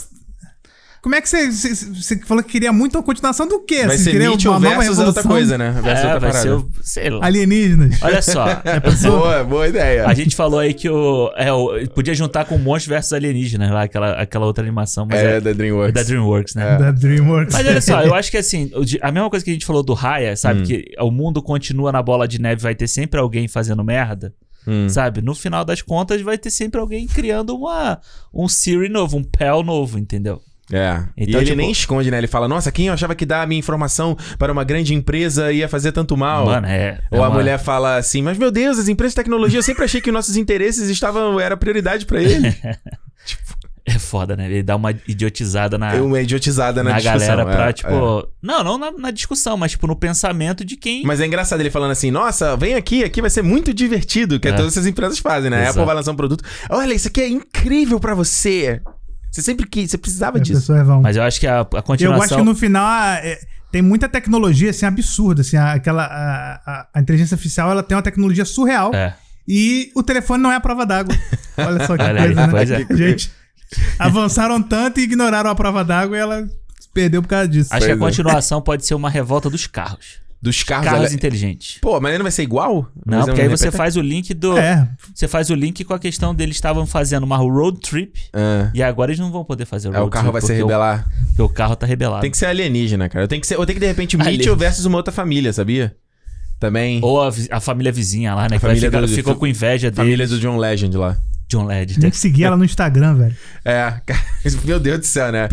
como 1.01 1.15
é 1.15 1.21
que 1.21 1.27
você, 1.27 1.51
você, 1.51 1.73
você 1.73 2.17
falou 2.19 2.43
que 2.43 2.51
queria 2.51 2.71
muito 2.71 2.97
a 2.97 3.01
continuação 3.03 3.47
do 3.47 3.59
quê? 3.65 3.85
Vai 3.87 3.97
Você 3.97 4.03
ser 4.05 4.11
queria 4.11 4.29
Mitchell 4.29 4.59
versus 4.59 4.99
outra 4.99 5.23
coisa, 5.23 5.57
né? 5.57 5.71
Versus 5.71 5.87
É, 6.05 6.13
outra 6.13 6.19
vai 6.19 6.31
parada. 6.31 6.39
ser 6.41 6.49
o. 6.51 6.69
Sei 6.83 7.09
lá. 7.09 7.25
Alienígenas. 7.25 8.01
Olha 8.01 8.21
só. 8.21 8.45
Boa, 9.09 9.43
boa 9.43 9.67
ideia. 9.67 10.05
A 10.07 10.13
gente 10.13 10.35
falou 10.35 10.59
aí 10.59 10.73
que 10.73 10.87
o. 10.89 11.31
É, 11.35 11.51
o 11.51 11.89
podia 11.89 12.13
juntar 12.13 12.45
com 12.45 12.57
Monstro 12.57 12.89
versus 12.91 13.13
Alienígena, 13.13 13.73
lá, 13.73 13.83
aquela, 13.83 14.11
aquela 14.13 14.45
outra 14.45 14.63
animação, 14.63 15.05
mas 15.09 15.19
É, 15.19 15.37
é, 15.37 15.41
da 15.41 15.53
DreamWorks. 15.53 15.93
da 15.93 16.03
Dreamworks, 16.03 16.55
né? 16.55 16.77
Da 16.77 16.91
DreamWorks. 16.91 17.53
Mas 17.53 17.67
olha 17.67 17.81
só, 17.81 18.01
eu 18.03 18.13
acho 18.13 18.29
que 18.29 18.37
assim, 18.37 18.69
a 19.01 19.11
mesma 19.11 19.29
coisa 19.29 19.43
que 19.43 19.49
a 19.51 19.53
gente 19.53 19.65
falou 19.65 19.81
do 19.83 19.93
Raya, 19.93 20.35
sabe? 20.37 20.61
Hum. 20.61 20.63
Que 20.65 20.85
o 20.99 21.09
mundo 21.11 21.41
continua 21.41 21.91
na 21.91 22.01
bola 22.03 22.27
de 22.27 22.39
neve, 22.39 22.61
vai 22.61 22.75
ter 22.75 22.87
sempre 22.87 23.19
alguém 23.19 23.47
fazendo 23.47 23.83
merda. 23.83 24.33
Hum. 24.67 24.87
Sabe? 24.87 25.21
No 25.23 25.33
final 25.33 25.65
das 25.65 25.81
contas, 25.81 26.21
vai 26.21 26.37
ter 26.37 26.51
sempre 26.51 26.79
alguém 26.79 27.07
criando 27.07 27.55
uma, 27.55 27.99
um 28.31 28.47
Siri 28.47 28.87
novo, 28.89 29.17
um 29.17 29.23
Pel 29.23 29.63
novo, 29.63 29.97
entendeu? 29.97 30.39
É. 30.71 31.03
Então, 31.17 31.33
e 31.39 31.43
ele 31.43 31.45
tipo- 31.45 31.57
nem 31.57 31.71
esconde, 31.71 32.09
né? 32.09 32.17
Ele 32.17 32.27
fala, 32.27 32.47
nossa, 32.47 32.71
quem 32.71 32.87
eu 32.87 32.93
achava 32.93 33.13
que 33.15 33.25
dar 33.25 33.41
a 33.41 33.45
minha 33.45 33.59
informação 33.59 34.17
para 34.39 34.51
uma 34.51 34.63
grande 34.63 34.93
empresa 34.93 35.51
ia 35.51 35.67
fazer 35.67 35.91
tanto 35.91 36.15
mal? 36.15 36.45
Mano, 36.45 36.67
é. 36.67 36.99
Ou 37.11 37.19
é 37.19 37.23
a 37.23 37.27
uma- 37.27 37.35
mulher 37.35 37.59
fala 37.59 37.97
assim, 37.97 38.21
mas 38.21 38.37
meu 38.37 38.51
Deus, 38.51 38.79
as 38.79 38.87
empresas 38.87 39.13
de 39.13 39.17
tecnologia, 39.17 39.59
eu 39.59 39.63
sempre 39.63 39.83
achei 39.83 39.99
que 40.01 40.11
nossos 40.11 40.37
interesses 40.37 40.89
estavam, 40.89 41.39
era 41.39 41.57
prioridade 41.57 42.05
pra 42.05 42.21
ele. 42.21 42.55
É 43.83 43.97
foda, 43.97 44.37
né? 44.37 44.45
Ele 44.45 44.61
dá 44.61 44.75
uma 44.75 44.91
idiotizada 45.07 45.75
na, 45.75 45.95
É 45.95 45.99
uma 46.01 46.21
idiotizada 46.21 46.83
na, 46.83 46.91
na 46.91 46.97
discussão. 46.99 47.27
galera 47.27 47.45
pra, 47.45 47.69
é, 47.69 47.73
tipo. 47.73 47.89
é. 47.89 48.25
Não, 48.41 48.63
não 48.63 48.77
na, 48.77 48.91
na 48.91 49.09
discussão, 49.09 49.57
mas, 49.57 49.71
tipo, 49.71 49.87
no 49.87 49.95
pensamento 49.95 50.63
de 50.63 50.77
quem. 50.77 51.03
Mas 51.03 51.19
é 51.19 51.25
engraçado 51.25 51.59
ele 51.61 51.71
falando 51.71 51.89
assim, 51.89 52.11
nossa, 52.11 52.55
vem 52.55 52.75
aqui, 52.75 53.03
aqui 53.03 53.21
vai 53.21 53.29
ser 53.31 53.41
muito 53.41 53.73
divertido, 53.73 54.39
que 54.39 54.47
é. 54.47 54.51
É. 54.51 54.53
todas 54.53 54.73
essas 54.73 54.85
empresas 54.85 55.17
fazem, 55.17 55.49
né? 55.49 55.57
A 55.57 55.59
Exato. 55.61 55.79
Apple 55.79 55.85
vai 55.87 55.95
lançar 55.95 56.11
um 56.11 56.15
produto, 56.15 56.43
olha, 56.69 56.93
isso 56.93 57.07
aqui 57.07 57.21
é 57.21 57.27
incrível 57.29 57.99
pra 57.99 58.13
você. 58.13 58.79
Você 59.31 59.41
sempre 59.41 59.65
quis, 59.67 59.89
você 59.91 59.97
precisava 59.97 60.37
As 60.37 60.43
disso. 60.43 60.73
vão. 60.83 61.01
Mas 61.01 61.15
eu 61.15 61.23
acho 61.23 61.39
que 61.39 61.47
a, 61.47 61.61
a 61.61 61.67
Eu 61.73 61.83
continuação. 61.83 62.23
acho 62.23 62.35
que 62.35 62.41
no 62.43 62.53
final 62.53 62.85
é, 63.15 63.39
tem 63.71 63.81
muita 63.81 64.09
tecnologia 64.09 64.69
assim 64.71 64.85
absurda, 64.85 65.41
assim, 65.41 65.55
a- 65.57 65.71
aquela 65.73 66.03
a, 66.03 66.53
a- 66.65 66.87
a 66.95 66.99
inteligência 67.01 67.35
artificial, 67.35 67.71
ela 67.71 67.81
tem 67.81 67.95
uma 67.95 68.03
tecnologia 68.03 68.43
surreal 68.43 68.93
É. 68.93 69.15
e 69.47 69.89
o 69.95 70.03
telefone 70.03 70.43
não 70.43 70.51
é 70.51 70.55
a 70.55 70.59
prova 70.59 70.85
d'água. 70.85 71.15
Olha 71.57 71.87
só 71.87 71.95
que 71.95 72.03
Olha 72.03 72.21
aí, 72.23 72.33
coisa, 72.35 72.41
né? 72.47 72.51
pois 72.51 72.71
é. 72.71 72.85
Gente, 72.97 73.31
avançaram 73.97 74.61
tanto 74.61 74.99
e 74.99 75.03
ignoraram 75.03 75.49
a 75.49 75.55
prova 75.55 75.83
d'água 75.83 76.17
e 76.17 76.19
ela 76.19 76.45
se 76.79 76.89
perdeu 76.93 77.21
por 77.21 77.29
causa 77.29 77.47
disso. 77.47 77.69
Acho 77.73 77.85
que 77.85 77.91
a 77.91 77.97
Pois 77.97 78.13
é. 78.13 78.17
continuação 78.17 78.61
pode 78.61 78.85
ser 78.85 78.95
uma 78.95 79.09
revolta 79.09 79.49
dos 79.49 79.65
carros. 79.67 80.19
Dos 80.41 80.63
carros. 80.63 80.85
Carros 80.87 81.13
inteligentes. 81.13 81.77
Pô, 81.81 81.99
mas 82.01 82.09
ele 82.11 82.17
não 82.17 82.23
vai 82.23 82.31
ser 82.31 82.41
igual? 82.41 82.89
Não, 83.05 83.19
é 83.21 83.25
porque 83.25 83.41
aí 83.41 83.47
você 83.47 83.69
faz 83.69 83.95
o 83.95 84.01
link 84.01 84.33
do. 84.33 84.57
É, 84.57 84.89
Você 85.13 85.27
faz 85.27 85.49
o 85.51 85.53
link 85.55 85.83
com 85.83 85.93
a 85.93 85.99
questão 85.99 86.33
deles 86.33 86.55
estavam 86.55 86.87
fazendo 86.87 87.23
uma 87.23 87.37
road 87.37 87.79
trip 87.79 88.19
Ah. 88.33 88.71
e 88.73 88.81
agora 88.81 89.11
eles 89.11 89.19
não 89.19 89.31
vão 89.31 89.43
poder 89.45 89.65
fazer 89.65 89.89
É, 89.89 89.91
road 89.91 90.07
o 90.07 90.09
carro 90.09 90.31
trip 90.31 90.33
vai 90.33 90.41
se 90.41 90.53
rebelar. 90.53 91.05
O, 91.07 91.25
porque 91.27 91.41
o 91.43 91.49
carro 91.49 91.75
tá 91.75 91.85
rebelado. 91.85 92.21
Tem 92.21 92.31
que 92.31 92.37
ser 92.37 92.47
alienígena, 92.47 93.07
cara. 93.07 93.23
Eu 93.25 93.27
tenho 93.27 93.39
que 93.39 93.45
ser, 93.45 93.53
eu 93.55 93.65
tenho 93.67 93.75
que 93.75 93.79
de 93.79 93.85
repente 93.87 94.17
Mitchell 94.17 94.55
versus 94.57 94.83
uma 94.85 94.97
outra 94.97 95.13
família, 95.13 95.53
sabia? 95.53 95.95
Também. 96.59 96.99
Ou 97.03 97.21
a, 97.23 97.31
a 97.51 97.59
família 97.59 97.91
vizinha 97.91 98.33
lá, 98.35 98.43
né? 98.43 98.57
que 98.57 98.65
vai 98.65 98.71
família 98.71 98.89
ficar- 98.89 99.01
do- 99.01 99.07
ficou 99.07 99.35
com 99.35 99.45
inveja 99.47 99.89
dele. 99.91 99.95
família 100.03 100.27
do 100.27 100.39
John 100.39 100.57
Legend 100.57 100.95
lá. 100.97 101.17
John 101.51 101.65
Legend. 101.65 101.99
tem 101.99 102.09
que 102.09 102.17
seguir 102.17 102.45
ela 102.45 102.55
no 102.55 102.63
Instagram, 102.63 103.15
velho. 103.15 103.35
É, 103.65 103.93
cara, 104.05 104.21
meu 104.63 104.79
Deus 104.79 104.99
do 104.99 105.05
céu, 105.05 105.31
né? 105.31 105.49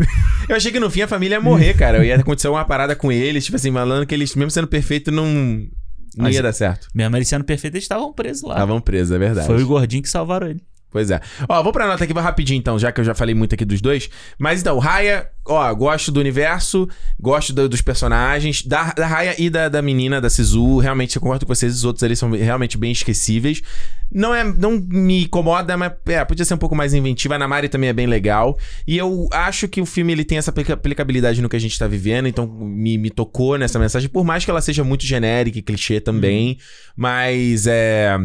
Eu 0.47 0.55
achei 0.55 0.71
que 0.71 0.79
no 0.79 0.89
fim 0.89 1.01
a 1.01 1.07
família 1.07 1.35
ia 1.35 1.41
morrer, 1.41 1.73
cara. 1.73 2.05
Ia 2.05 2.15
acontecer 2.15 2.47
uma 2.47 2.63
parada 2.63 2.95
com 2.95 3.11
eles, 3.11 3.43
tipo 3.43 3.57
assim, 3.57 3.71
falando 3.71 4.05
que 4.05 4.15
eles, 4.15 4.33
mesmo 4.35 4.49
sendo 4.49 4.67
perfeito, 4.67 5.11
não, 5.11 5.25
não 5.25 5.67
Mas- 6.17 6.35
ia 6.35 6.41
dar 6.41 6.53
certo. 6.53 6.87
Mesmo 6.95 7.17
ele 7.17 7.25
sendo 7.25 7.43
perfeito, 7.43 7.75
eles 7.75 7.83
estavam 7.83 8.13
presos 8.13 8.43
lá. 8.43 8.55
Estavam 8.55 8.79
presos, 8.79 9.13
é 9.13 9.19
verdade. 9.19 9.45
Foi 9.47 9.61
o 9.61 9.67
gordinho 9.67 10.01
que 10.01 10.09
salvaram 10.09 10.47
ele. 10.47 10.61
Pois 10.91 11.11
é. 11.11 11.21
Ó, 11.47 11.61
vou 11.61 11.71
pra 11.71 11.85
nota 11.87 12.03
aqui, 12.03 12.13
vou 12.13 12.23
rapidinho 12.23 12.57
então, 12.57 12.79
já 12.79 12.91
que 12.91 12.99
eu 12.99 13.05
já 13.05 13.13
falei 13.13 13.35
muito 13.35 13.53
aqui 13.53 13.63
dos 13.63 13.79
dois. 13.79 14.09
Mas 14.39 14.61
então, 14.61 14.79
Raya, 14.79 15.27
ó, 15.47 15.71
gosto 15.75 16.11
do 16.11 16.19
universo, 16.19 16.87
gosto 17.19 17.53
do- 17.53 17.69
dos 17.69 17.79
personagens, 17.81 18.63
da, 18.65 18.91
da 18.93 19.05
Raya 19.05 19.35
e 19.37 19.51
da, 19.51 19.69
da 19.69 19.81
menina, 19.83 20.19
da 20.19 20.31
Sisu. 20.31 20.79
Realmente, 20.79 21.15
eu 21.15 21.21
concordo 21.21 21.45
com 21.45 21.53
vocês, 21.53 21.75
os 21.75 21.83
outros 21.85 22.01
ali 22.03 22.15
são 22.15 22.31
realmente 22.31 22.75
bem 22.75 22.91
esquecíveis. 22.91 23.61
Não 24.11 24.33
é, 24.33 24.43
não 24.43 24.71
me 24.89 25.25
incomoda, 25.25 25.77
mas 25.77 25.91
é, 26.07 26.25
podia 26.25 26.43
ser 26.43 26.55
um 26.55 26.57
pouco 26.57 26.75
mais 26.75 26.95
inventiva. 26.95 27.35
A 27.35 27.37
Namari 27.37 27.69
também 27.69 27.89
é 27.91 27.93
bem 27.93 28.07
legal. 28.07 28.57
E 28.87 28.97
eu 28.97 29.27
acho 29.31 29.67
que 29.67 29.79
o 29.81 29.85
filme 29.85 30.11
ele 30.11 30.25
tem 30.25 30.39
essa 30.39 30.49
aplica- 30.49 30.73
aplicabilidade 30.73 31.39
no 31.39 31.47
que 31.47 31.55
a 31.55 31.59
gente 31.59 31.77
tá 31.77 31.85
vivendo, 31.85 32.27
então 32.27 32.47
me, 32.47 32.97
me 32.97 33.11
tocou 33.11 33.59
nessa 33.59 33.77
mensagem, 33.77 34.09
por 34.09 34.25
mais 34.25 34.43
que 34.43 34.49
ela 34.49 34.61
seja 34.61 34.83
muito 34.83 35.05
genérica 35.05 35.59
e 35.59 35.61
clichê 35.61 36.01
também. 36.01 36.57
Mas 36.97 37.67
é. 37.67 38.17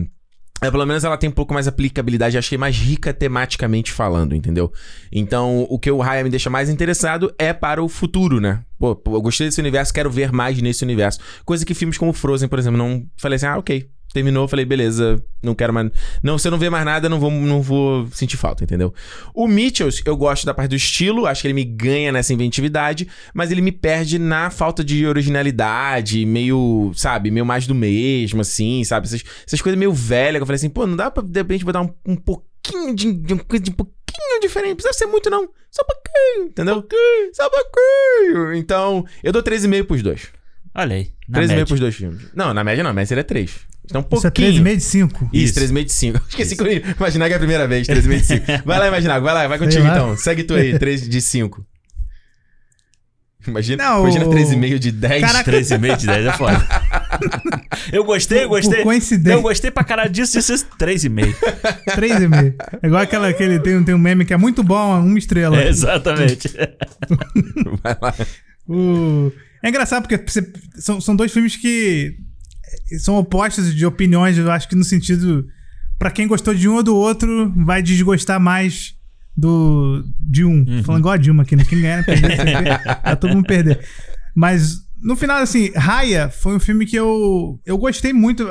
É, 0.60 0.70
pelo 0.70 0.86
menos 0.86 1.04
ela 1.04 1.18
tem 1.18 1.28
um 1.28 1.32
pouco 1.32 1.52
mais 1.52 1.68
aplicabilidade, 1.68 2.38
achei 2.38 2.56
mais 2.56 2.76
rica 2.76 3.12
tematicamente 3.12 3.92
falando, 3.92 4.34
entendeu? 4.34 4.72
Então, 5.12 5.66
o 5.68 5.78
que 5.78 5.90
o 5.90 5.98
Raya 5.98 6.24
me 6.24 6.30
deixa 6.30 6.48
mais 6.48 6.70
interessado 6.70 7.34
é 7.38 7.52
para 7.52 7.82
o 7.82 7.88
futuro, 7.88 8.40
né? 8.40 8.62
Pô, 8.78 8.98
eu 9.06 9.20
gostei 9.20 9.46
desse 9.46 9.60
universo, 9.60 9.92
quero 9.92 10.10
ver 10.10 10.32
mais 10.32 10.60
nesse 10.62 10.84
universo. 10.84 11.20
Coisa 11.44 11.66
que 11.66 11.74
filmes 11.74 11.98
como 11.98 12.12
Frozen, 12.12 12.48
por 12.48 12.58
exemplo, 12.58 12.78
não 12.78 13.06
falei 13.16 13.36
assim, 13.36 13.46
ah, 13.46 13.58
ok. 13.58 13.88
Terminou, 14.12 14.46
falei, 14.46 14.64
beleza, 14.64 15.20
não 15.42 15.56
quero 15.56 15.72
mais. 15.72 15.90
Não, 16.22 16.38
se 16.38 16.46
eu 16.46 16.52
não 16.52 16.58
ver 16.58 16.70
mais 16.70 16.84
nada, 16.84 17.08
não 17.08 17.18
vou, 17.18 17.32
não 17.32 17.60
vou 17.60 18.06
sentir 18.12 18.36
falta, 18.36 18.62
entendeu? 18.62 18.94
O 19.34 19.48
Mitchells, 19.48 20.02
eu 20.06 20.16
gosto 20.16 20.46
da 20.46 20.54
parte 20.54 20.70
do 20.70 20.76
estilo, 20.76 21.26
acho 21.26 21.40
que 21.40 21.48
ele 21.48 21.54
me 21.54 21.64
ganha 21.64 22.12
nessa 22.12 22.32
inventividade, 22.32 23.08
mas 23.34 23.50
ele 23.50 23.60
me 23.60 23.72
perde 23.72 24.16
na 24.16 24.50
falta 24.50 24.84
de 24.84 25.04
originalidade, 25.04 26.24
meio, 26.24 26.92
sabe, 26.94 27.28
meio 27.32 27.44
mais 27.44 27.66
do 27.66 27.74
mesmo, 27.74 28.40
assim, 28.40 28.84
sabe? 28.84 29.06
Essas, 29.08 29.24
essas 29.44 29.60
coisas 29.60 29.76
meio 29.76 29.92
velhas 29.92 30.36
que 30.36 30.42
eu 30.42 30.46
falei 30.46 30.56
assim, 30.56 30.70
pô, 30.70 30.86
não 30.86 30.96
dá 30.96 31.10
pra 31.10 31.20
de 31.20 31.40
repente 31.40 31.64
botar 31.64 31.82
um, 31.82 31.92
um 32.06 32.14
pouquinho 32.14 32.94
de, 32.94 33.12
de 33.12 33.32
uma 33.34 33.42
coisa 33.42 33.64
de 33.64 33.72
um 33.72 33.74
pouquinho 33.74 34.40
diferente, 34.40 34.68
não 34.68 34.76
precisa 34.76 34.96
ser 34.96 35.06
muito 35.06 35.28
não, 35.28 35.48
só 35.72 35.82
um 35.82 35.86
pouquinho, 35.86 36.46
entendeu? 36.50 36.86
Só 37.32 37.46
um 37.46 37.50
pouquinho. 37.50 38.54
Então, 38.54 39.04
eu 39.24 39.32
dou 39.32 39.42
3,5 39.42 39.84
pros 39.86 40.02
dois. 40.02 40.28
Olha 40.72 40.94
aí. 40.94 41.12
Na 41.28 41.40
3,5 41.40 41.48
média. 41.48 41.66
pros 41.66 41.80
dois 41.80 41.94
filmes. 41.94 42.22
Não, 42.32 42.54
na 42.54 42.62
média 42.62 42.84
não, 42.84 42.90
na 42.90 42.94
média 42.94 43.08
seria 43.08 43.24
3. 43.24 43.73
Então, 43.84 44.00
um 44.00 44.16
Isso 44.16 44.26
é 44.26 44.30
pouquinho. 44.30 44.62
3,5 44.64 44.76
de 44.76 44.82
5. 44.82 45.30
Isso, 45.32 45.44
Isso. 45.44 45.54
3,5 45.72 45.84
de 45.84 45.92
5. 45.92 46.20
Esqueci 46.28 46.56
que 46.56 46.62
eu 46.62 46.66
ia 46.72 46.82
imaginar 46.98 47.26
que 47.26 47.32
é 47.32 47.36
a 47.36 47.38
primeira 47.38 47.68
vez, 47.68 47.86
3,5 47.86 48.16
de 48.20 48.24
5. 48.26 48.46
Vai 48.64 48.78
lá, 48.78 48.88
imaginar, 48.88 49.18
vai 49.20 49.34
lá, 49.34 49.46
vai 49.46 49.58
contigo 49.58 49.84
lá. 49.84 49.90
então. 49.92 50.16
Segue 50.16 50.42
tu 50.44 50.54
aí, 50.54 50.76
3 50.80 51.06
de 51.08 51.20
5. 51.20 51.64
Imagina, 53.46 53.84
Não, 53.84 54.00
imagina 54.00 54.26
o- 54.26 54.30
3,5 54.30 54.78
de 54.78 54.90
10. 54.90 55.20
Caraca. 55.20 55.50
3,5 55.52 55.96
de 55.98 56.06
10 56.06 56.26
é 56.26 56.32
foda. 56.32 56.66
eu 57.92 58.02
gostei, 58.06 58.44
eu 58.44 58.48
gostei. 58.48 58.78
por 58.78 58.84
coincidência. 58.84 59.36
Eu 59.36 59.42
gostei 59.42 59.70
pra 59.70 59.84
caralho 59.84 60.10
disso, 60.10 60.38
isso 60.38 60.50
é 60.54 60.56
3,5. 60.56 61.34
3,5. 61.94 62.54
É 62.82 62.86
igual 62.86 63.02
aquela, 63.02 63.28
aquele, 63.28 63.58
tem, 63.58 63.76
um- 63.76 63.84
tem 63.84 63.94
um 63.94 63.98
meme 63.98 64.24
que 64.24 64.32
é 64.32 64.36
muito 64.38 64.62
bom, 64.62 64.98
uma 64.98 65.18
estrela. 65.18 65.60
É, 65.60 65.68
exatamente. 65.68 66.48
Vai 67.82 67.96
lá. 68.00 68.14
O- 68.66 69.30
É 69.62 69.68
engraçado 69.68 70.00
porque 70.08 70.16
você- 70.26 70.50
são, 70.76 70.98
são 71.02 71.14
dois 71.14 71.30
filmes 71.30 71.54
que 71.54 72.16
são 72.98 73.16
opostos 73.16 73.74
de 73.74 73.86
opiniões, 73.86 74.38
eu 74.38 74.50
acho 74.50 74.68
que 74.68 74.76
no 74.76 74.84
sentido. 74.84 75.46
Pra 75.98 76.10
quem 76.10 76.26
gostou 76.26 76.54
de 76.54 76.68
um 76.68 76.74
ou 76.74 76.82
do 76.82 76.96
outro, 76.96 77.52
vai 77.64 77.80
desgostar 77.80 78.40
mais 78.40 78.94
do 79.36 80.04
de 80.20 80.44
um. 80.44 80.64
Uhum. 80.66 80.82
Falando 80.84 81.00
igual 81.00 81.14
a 81.14 81.18
Dilma 81.18 81.42
aqui, 81.42 81.56
né? 81.56 81.64
Quem 81.64 81.80
ganhar, 81.80 82.04
perder, 82.04 82.36
sempre, 82.36 82.52
vai 83.02 83.16
todo 83.16 83.34
mundo 83.34 83.46
perder. 83.46 83.80
Mas, 84.34 84.80
no 85.00 85.16
final, 85.16 85.38
assim, 85.38 85.70
Raya 85.74 86.28
foi 86.28 86.54
um 86.56 86.60
filme 86.60 86.86
que 86.86 86.96
eu, 86.96 87.60
eu 87.64 87.78
gostei 87.78 88.12
muito. 88.12 88.46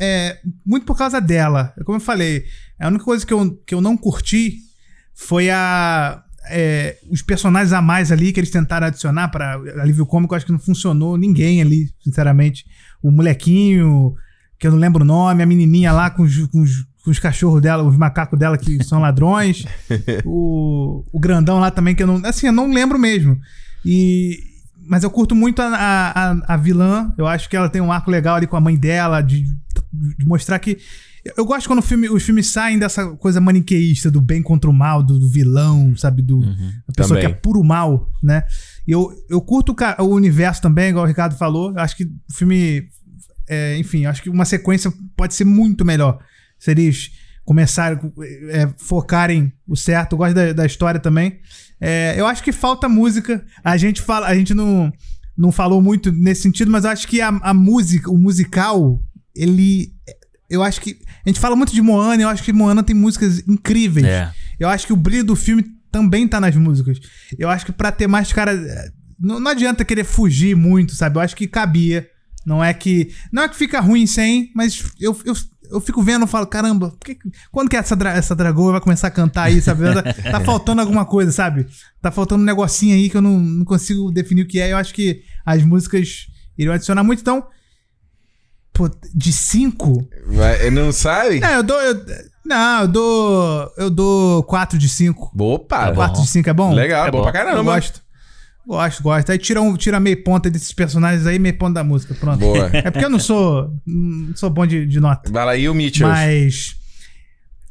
É, 0.00 0.38
muito 0.64 0.86
por 0.86 0.96
causa 0.96 1.20
dela. 1.20 1.74
Como 1.84 1.96
eu 1.96 2.00
falei, 2.00 2.44
a 2.78 2.88
única 2.88 3.04
coisa 3.04 3.26
que 3.26 3.32
eu, 3.32 3.50
que 3.66 3.74
eu 3.74 3.80
não 3.80 3.96
curti 3.96 4.58
foi 5.14 5.50
a. 5.50 6.22
é, 6.50 6.96
os 7.10 7.22
personagens 7.22 7.72
a 7.72 7.82
mais 7.82 8.12
ali 8.12 8.32
que 8.32 8.38
eles 8.38 8.50
tentaram 8.50 8.86
adicionar 8.86 9.28
para 9.28 9.54
alívio 9.80 10.06
cômico, 10.06 10.34
eu 10.34 10.36
acho 10.36 10.46
que 10.46 10.52
não 10.52 10.58
funcionou 10.58 11.16
ninguém 11.16 11.60
ali, 11.60 11.90
sinceramente. 12.00 12.64
O 13.02 13.10
molequinho, 13.10 14.14
que 14.58 14.66
eu 14.66 14.70
não 14.72 14.78
lembro 14.78 15.02
o 15.02 15.06
nome, 15.06 15.42
a 15.42 15.46
menininha 15.46 15.92
lá 15.92 16.10
com 16.10 16.22
os, 16.22 16.46
com 16.48 16.60
os, 16.62 16.84
com 17.04 17.10
os 17.10 17.18
cachorros 17.18 17.60
dela, 17.62 17.82
os 17.82 17.96
macacos 17.96 18.38
dela 18.38 18.58
que 18.58 18.82
são 18.84 19.00
ladrões, 19.00 19.64
o, 20.24 21.04
o 21.12 21.20
grandão 21.20 21.58
lá 21.60 21.70
também, 21.70 21.94
que 21.94 22.02
eu 22.02 22.06
não. 22.06 22.20
Assim, 22.26 22.46
eu 22.48 22.52
não 22.52 22.72
lembro 22.72 22.98
mesmo. 22.98 23.38
E. 23.84 24.38
Mas 24.90 25.04
eu 25.04 25.10
curto 25.10 25.34
muito 25.34 25.60
a, 25.60 25.66
a, 25.68 26.54
a- 26.54 26.56
vilã. 26.56 27.12
Eu 27.18 27.26
acho 27.26 27.48
que 27.50 27.56
ela 27.56 27.68
tem 27.68 27.80
um 27.82 27.92
arco 27.92 28.10
legal 28.10 28.36
ali 28.36 28.46
com 28.46 28.56
a 28.56 28.60
mãe 28.60 28.74
dela, 28.74 29.20
de, 29.20 29.42
de 29.92 30.24
mostrar 30.24 30.58
que. 30.58 30.78
Eu 31.36 31.44
gosto 31.44 31.66
quando 31.66 31.80
o 31.80 31.82
filme- 31.82 32.08
os 32.08 32.22
filmes 32.22 32.46
saem 32.48 32.78
dessa 32.78 33.06
coisa 33.16 33.40
maniqueísta 33.40 34.10
do 34.10 34.20
bem 34.20 34.42
contra 34.42 34.70
o 34.70 34.72
mal, 34.72 35.02
do, 35.02 35.18
do 35.18 35.28
vilão, 35.28 35.94
sabe? 35.96 36.22
Do, 36.22 36.40
a 36.88 36.92
pessoa 36.92 37.18
Também. 37.18 37.20
que 37.20 37.38
é 37.38 37.40
puro 37.42 37.62
mal, 37.64 38.08
né? 38.22 38.44
Eu, 38.86 39.10
eu 39.28 39.40
curto 39.40 39.72
o 39.98 40.02
o 40.04 40.14
universo 40.14 40.62
também, 40.62 40.90
igual 40.90 41.04
o 41.04 41.08
Ricardo 41.08 41.36
falou. 41.36 41.72
Acho 41.76 41.96
que 41.96 42.04
o 42.04 42.32
filme. 42.32 42.84
é, 43.48 43.76
enfim, 43.78 44.06
acho 44.06 44.22
que 44.22 44.30
uma 44.30 44.44
sequência 44.44 44.92
pode 45.16 45.34
ser 45.34 45.44
muito 45.44 45.84
melhor. 45.84 46.18
Se 46.58 46.70
eles 46.70 47.10
começarem, 47.44 47.98
é, 48.50 48.68
focarem 48.76 49.52
o 49.66 49.74
certo. 49.76 50.12
Eu 50.12 50.18
gosto 50.18 50.34
da, 50.34 50.52
da 50.52 50.66
história 50.66 51.00
também. 51.00 51.38
É, 51.80 52.14
eu 52.18 52.26
acho 52.26 52.42
que 52.42 52.52
falta 52.52 52.88
música. 52.88 53.44
A 53.64 53.76
gente 53.76 54.02
fala, 54.02 54.26
a 54.26 54.34
gente 54.34 54.52
não, 54.54 54.92
não 55.36 55.50
falou 55.50 55.80
muito 55.80 56.12
nesse 56.12 56.42
sentido, 56.42 56.70
mas 56.70 56.84
eu 56.84 56.90
acho 56.90 57.08
que 57.08 57.20
a, 57.20 57.28
a 57.28 57.54
música, 57.54 58.10
o 58.10 58.18
musical, 58.18 59.02
ele. 59.34 59.92
Eu 60.48 60.62
acho 60.62 60.80
que. 60.80 60.98
A 61.24 61.28
gente 61.28 61.40
fala 61.40 61.54
muito 61.56 61.74
de 61.74 61.82
Moana, 61.82 62.22
eu 62.22 62.28
acho 62.28 62.42
que 62.42 62.52
Moana 62.52 62.82
tem 62.82 62.94
músicas 62.96 63.42
incríveis. 63.46 64.06
É. 64.06 64.32
Eu 64.58 64.68
acho 64.68 64.86
que 64.86 64.92
o 64.92 64.96
brilho 64.96 65.24
do 65.24 65.36
filme 65.36 65.64
também 65.92 66.26
tá 66.26 66.40
nas 66.40 66.56
músicas. 66.56 66.98
Eu 67.38 67.48
acho 67.48 67.66
que 67.66 67.72
pra 67.72 67.92
ter 67.92 68.06
mais 68.06 68.32
cara. 68.32 68.52
Não, 69.20 69.38
não 69.40 69.50
adianta 69.50 69.84
querer 69.84 70.04
fugir 70.04 70.54
muito, 70.56 70.94
sabe? 70.94 71.16
Eu 71.16 71.20
acho 71.22 71.36
que 71.36 71.46
cabia. 71.46 72.06
Não 72.46 72.62
é 72.64 72.72
que. 72.72 73.10
Não 73.32 73.42
é 73.42 73.48
que 73.48 73.56
fica 73.56 73.78
ruim 73.80 74.06
sem, 74.06 74.50
mas 74.54 74.82
eu, 74.98 75.14
eu, 75.26 75.34
eu 75.70 75.80
fico 75.80 76.02
vendo 76.02 76.24
e 76.24 76.28
falo, 76.28 76.46
caramba, 76.46 76.96
que- 77.04 77.18
quando 77.52 77.68
que 77.68 77.76
essa, 77.76 77.94
dra 77.94 78.12
essa 78.12 78.34
dragoa 78.34 78.72
vai 78.72 78.80
começar 78.80 79.08
a 79.08 79.10
cantar 79.10 79.42
aí, 79.44 79.60
sabe? 79.60 79.82
Tá, 79.92 80.02
tá 80.30 80.40
faltando 80.40 80.80
alguma 80.80 81.04
coisa, 81.04 81.30
sabe? 81.30 81.66
Tá 82.00 82.10
faltando 82.10 82.42
um 82.42 82.46
negocinho 82.46 82.94
aí 82.94 83.10
que 83.10 83.16
eu 83.18 83.22
não, 83.22 83.38
não 83.38 83.64
consigo 83.66 84.10
definir 84.10 84.42
o 84.42 84.46
que 84.48 84.60
é. 84.60 84.72
Eu 84.72 84.78
acho 84.78 84.94
que 84.94 85.20
as 85.44 85.62
músicas 85.62 86.26
iriam 86.56 86.72
adicionar 86.72 87.04
muito. 87.04 87.20
Então, 87.20 87.44
pô, 88.78 88.90
de 89.14 89.32
cinco 89.32 90.08
Vai- 90.26 90.70
Não 90.70 90.92
sabe? 90.92 91.40
não, 91.40 91.50
eu 91.50 91.62
dou. 91.62 91.80
eu- 91.80 92.04
Não, 92.44 92.80
eu 92.82 92.88
dou. 92.88 93.72
Eu 93.76 93.90
dou 93.90 94.42
4 94.44 94.78
de 94.78 94.88
5. 94.88 95.30
Opa! 95.38 95.92
4 95.92 96.22
de 96.22 96.28
5 96.28 96.48
é 96.48 96.52
bom? 96.54 96.72
Legal, 96.72 97.06
É 97.06 97.10
bom, 97.10 97.18
bom. 97.18 97.22
pra 97.24 97.32
caramba. 97.32 97.58
Eu 97.58 97.64
gosto. 97.64 98.00
Gosto, 98.66 99.02
gosto. 99.02 99.30
Aí 99.30 99.38
tira, 99.38 99.60
um, 99.60 99.76
tira 99.76 99.98
meio 100.00 100.22
ponta 100.22 100.48
desses 100.50 100.72
personagens 100.72 101.26
aí, 101.26 101.38
meio 101.38 101.58
ponta 101.58 101.74
da 101.74 101.84
música. 101.84 102.14
Pronto. 102.14 102.38
Boa. 102.38 102.70
É 102.72 102.90
porque 102.90 103.04
eu 103.04 103.10
não 103.10 103.18
sou. 103.18 103.70
Não 103.86 104.34
sou 104.36 104.48
bom 104.50 104.66
de, 104.66 104.86
de 104.86 104.98
nota. 105.00 105.30
Vai 105.30 105.44
lá, 105.44 105.56
e 105.56 105.68
o 105.68 105.74
Mitchell? 105.74 106.08
Mas. 106.08 106.76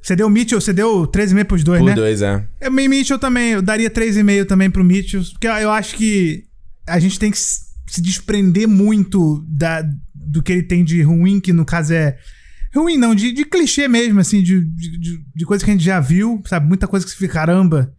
Você 0.01 0.15
deu 0.15 0.29
Mitchell, 0.29 0.61
você 0.61 0.71
deu 0.73 1.05
13,5 1.07 1.45
pros 1.45 1.63
dois, 1.63 1.79
Por 1.81 1.87
né? 1.89 1.95
dois, 1.95 2.21
é. 2.21 2.43
Eu, 2.61 2.71
meio 2.71 2.89
Mitchell 2.89 3.17
também, 3.19 3.53
eu 3.53 3.61
daria 3.61 3.89
3,5 3.89 4.45
também 4.45 4.69
pro 4.69 4.83
Mitchell, 4.83 5.21
porque 5.33 5.47
eu 5.47 5.69
acho 5.71 5.95
que 5.95 6.43
a 6.87 6.97
gente 6.99 7.19
tem 7.19 7.29
que 7.31 7.37
se 7.37 8.01
desprender 8.01 8.67
muito 8.67 9.43
da, 9.47 9.83
do 10.27 10.43
que 10.43 10.51
ele 10.51 10.63
tem 10.63 10.83
de 10.83 11.01
ruim, 11.01 11.39
que 11.39 11.51
no 11.53 11.65
caso 11.65 11.93
é. 11.93 12.17
Ruim 12.75 12.97
não, 12.97 13.15
de, 13.15 13.31
de 13.31 13.45
clichê 13.45 13.87
mesmo, 13.87 14.19
assim, 14.19 14.43
de, 14.43 14.61
de, 14.61 15.23
de- 15.35 15.45
coisa 15.45 15.63
que 15.63 15.71
a 15.71 15.73
gente 15.73 15.83
já 15.83 15.99
viu, 15.99 16.41
sabe? 16.45 16.67
Muita 16.67 16.87
coisa 16.87 17.05
que 17.05 17.11
você 17.11 17.17
fica, 17.17 17.33
caramba. 17.33 17.91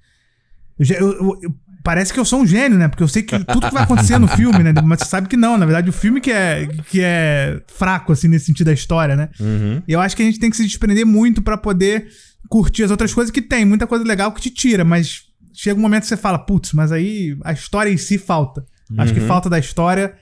Eu 0.79 0.85
já- 0.85 0.95
eu- 0.97 1.13
eu- 1.13 1.39
eu- 1.43 1.55
parece 1.83 2.13
que 2.13 2.21
eu 2.21 2.25
sou 2.25 2.43
um 2.43 2.47
gênio, 2.47 2.79
né? 2.79 2.87
Porque 2.87 3.03
eu 3.03 3.09
sei 3.09 3.23
que 3.23 3.37
tudo 3.47 3.67
que 3.67 3.75
vai 3.75 3.83
acontecer 3.83 4.19
no 4.19 4.29
filme, 4.29 4.63
né? 4.63 4.73
Mas 4.85 5.01
você 5.01 5.07
sabe 5.07 5.27
que 5.27 5.37
não, 5.37 5.57
na 5.57 5.65
verdade, 5.67 5.89
o 5.89 5.93
filme 5.93 6.21
que 6.21 6.31
é, 6.31 6.67
que 6.91 7.01
é 7.03 7.61
fraco, 7.67 8.13
assim, 8.13 8.29
nesse 8.29 8.45
sentido 8.47 8.67
da 8.67 8.73
história, 8.73 9.17
né? 9.17 9.31
Uhum. 9.41 9.83
E 9.89 9.93
eu 9.93 10.01
acho 10.01 10.15
que 10.15 10.23
a 10.23 10.27
gente 10.27 10.39
tem 10.39 10.51
que 10.51 10.57
se 10.57 10.65
desprender 10.65 11.05
muito 11.07 11.41
pra 11.43 11.57
poder 11.57 12.07
curtir 12.49 12.85
as 12.85 12.91
outras 12.91 13.13
coisas 13.13 13.31
que 13.33 13.43
tem. 13.43 13.65
Muita 13.65 13.87
coisa 13.87 14.05
legal 14.05 14.31
que 14.33 14.41
te 14.41 14.51
tira, 14.51 14.85
mas 14.85 15.23
chega 15.55 15.79
um 15.79 15.83
momento 15.83 16.03
que 16.03 16.09
você 16.09 16.17
fala, 16.17 16.39
putz, 16.39 16.73
mas 16.75 16.93
aí 16.93 17.37
a 17.43 17.53
história 17.53 17.91
em 17.91 17.97
si 17.97 18.17
falta. 18.19 18.65
Acho 18.97 19.13
que 19.13 19.21
falta 19.21 19.51
da 19.51 19.59
história. 19.59 20.15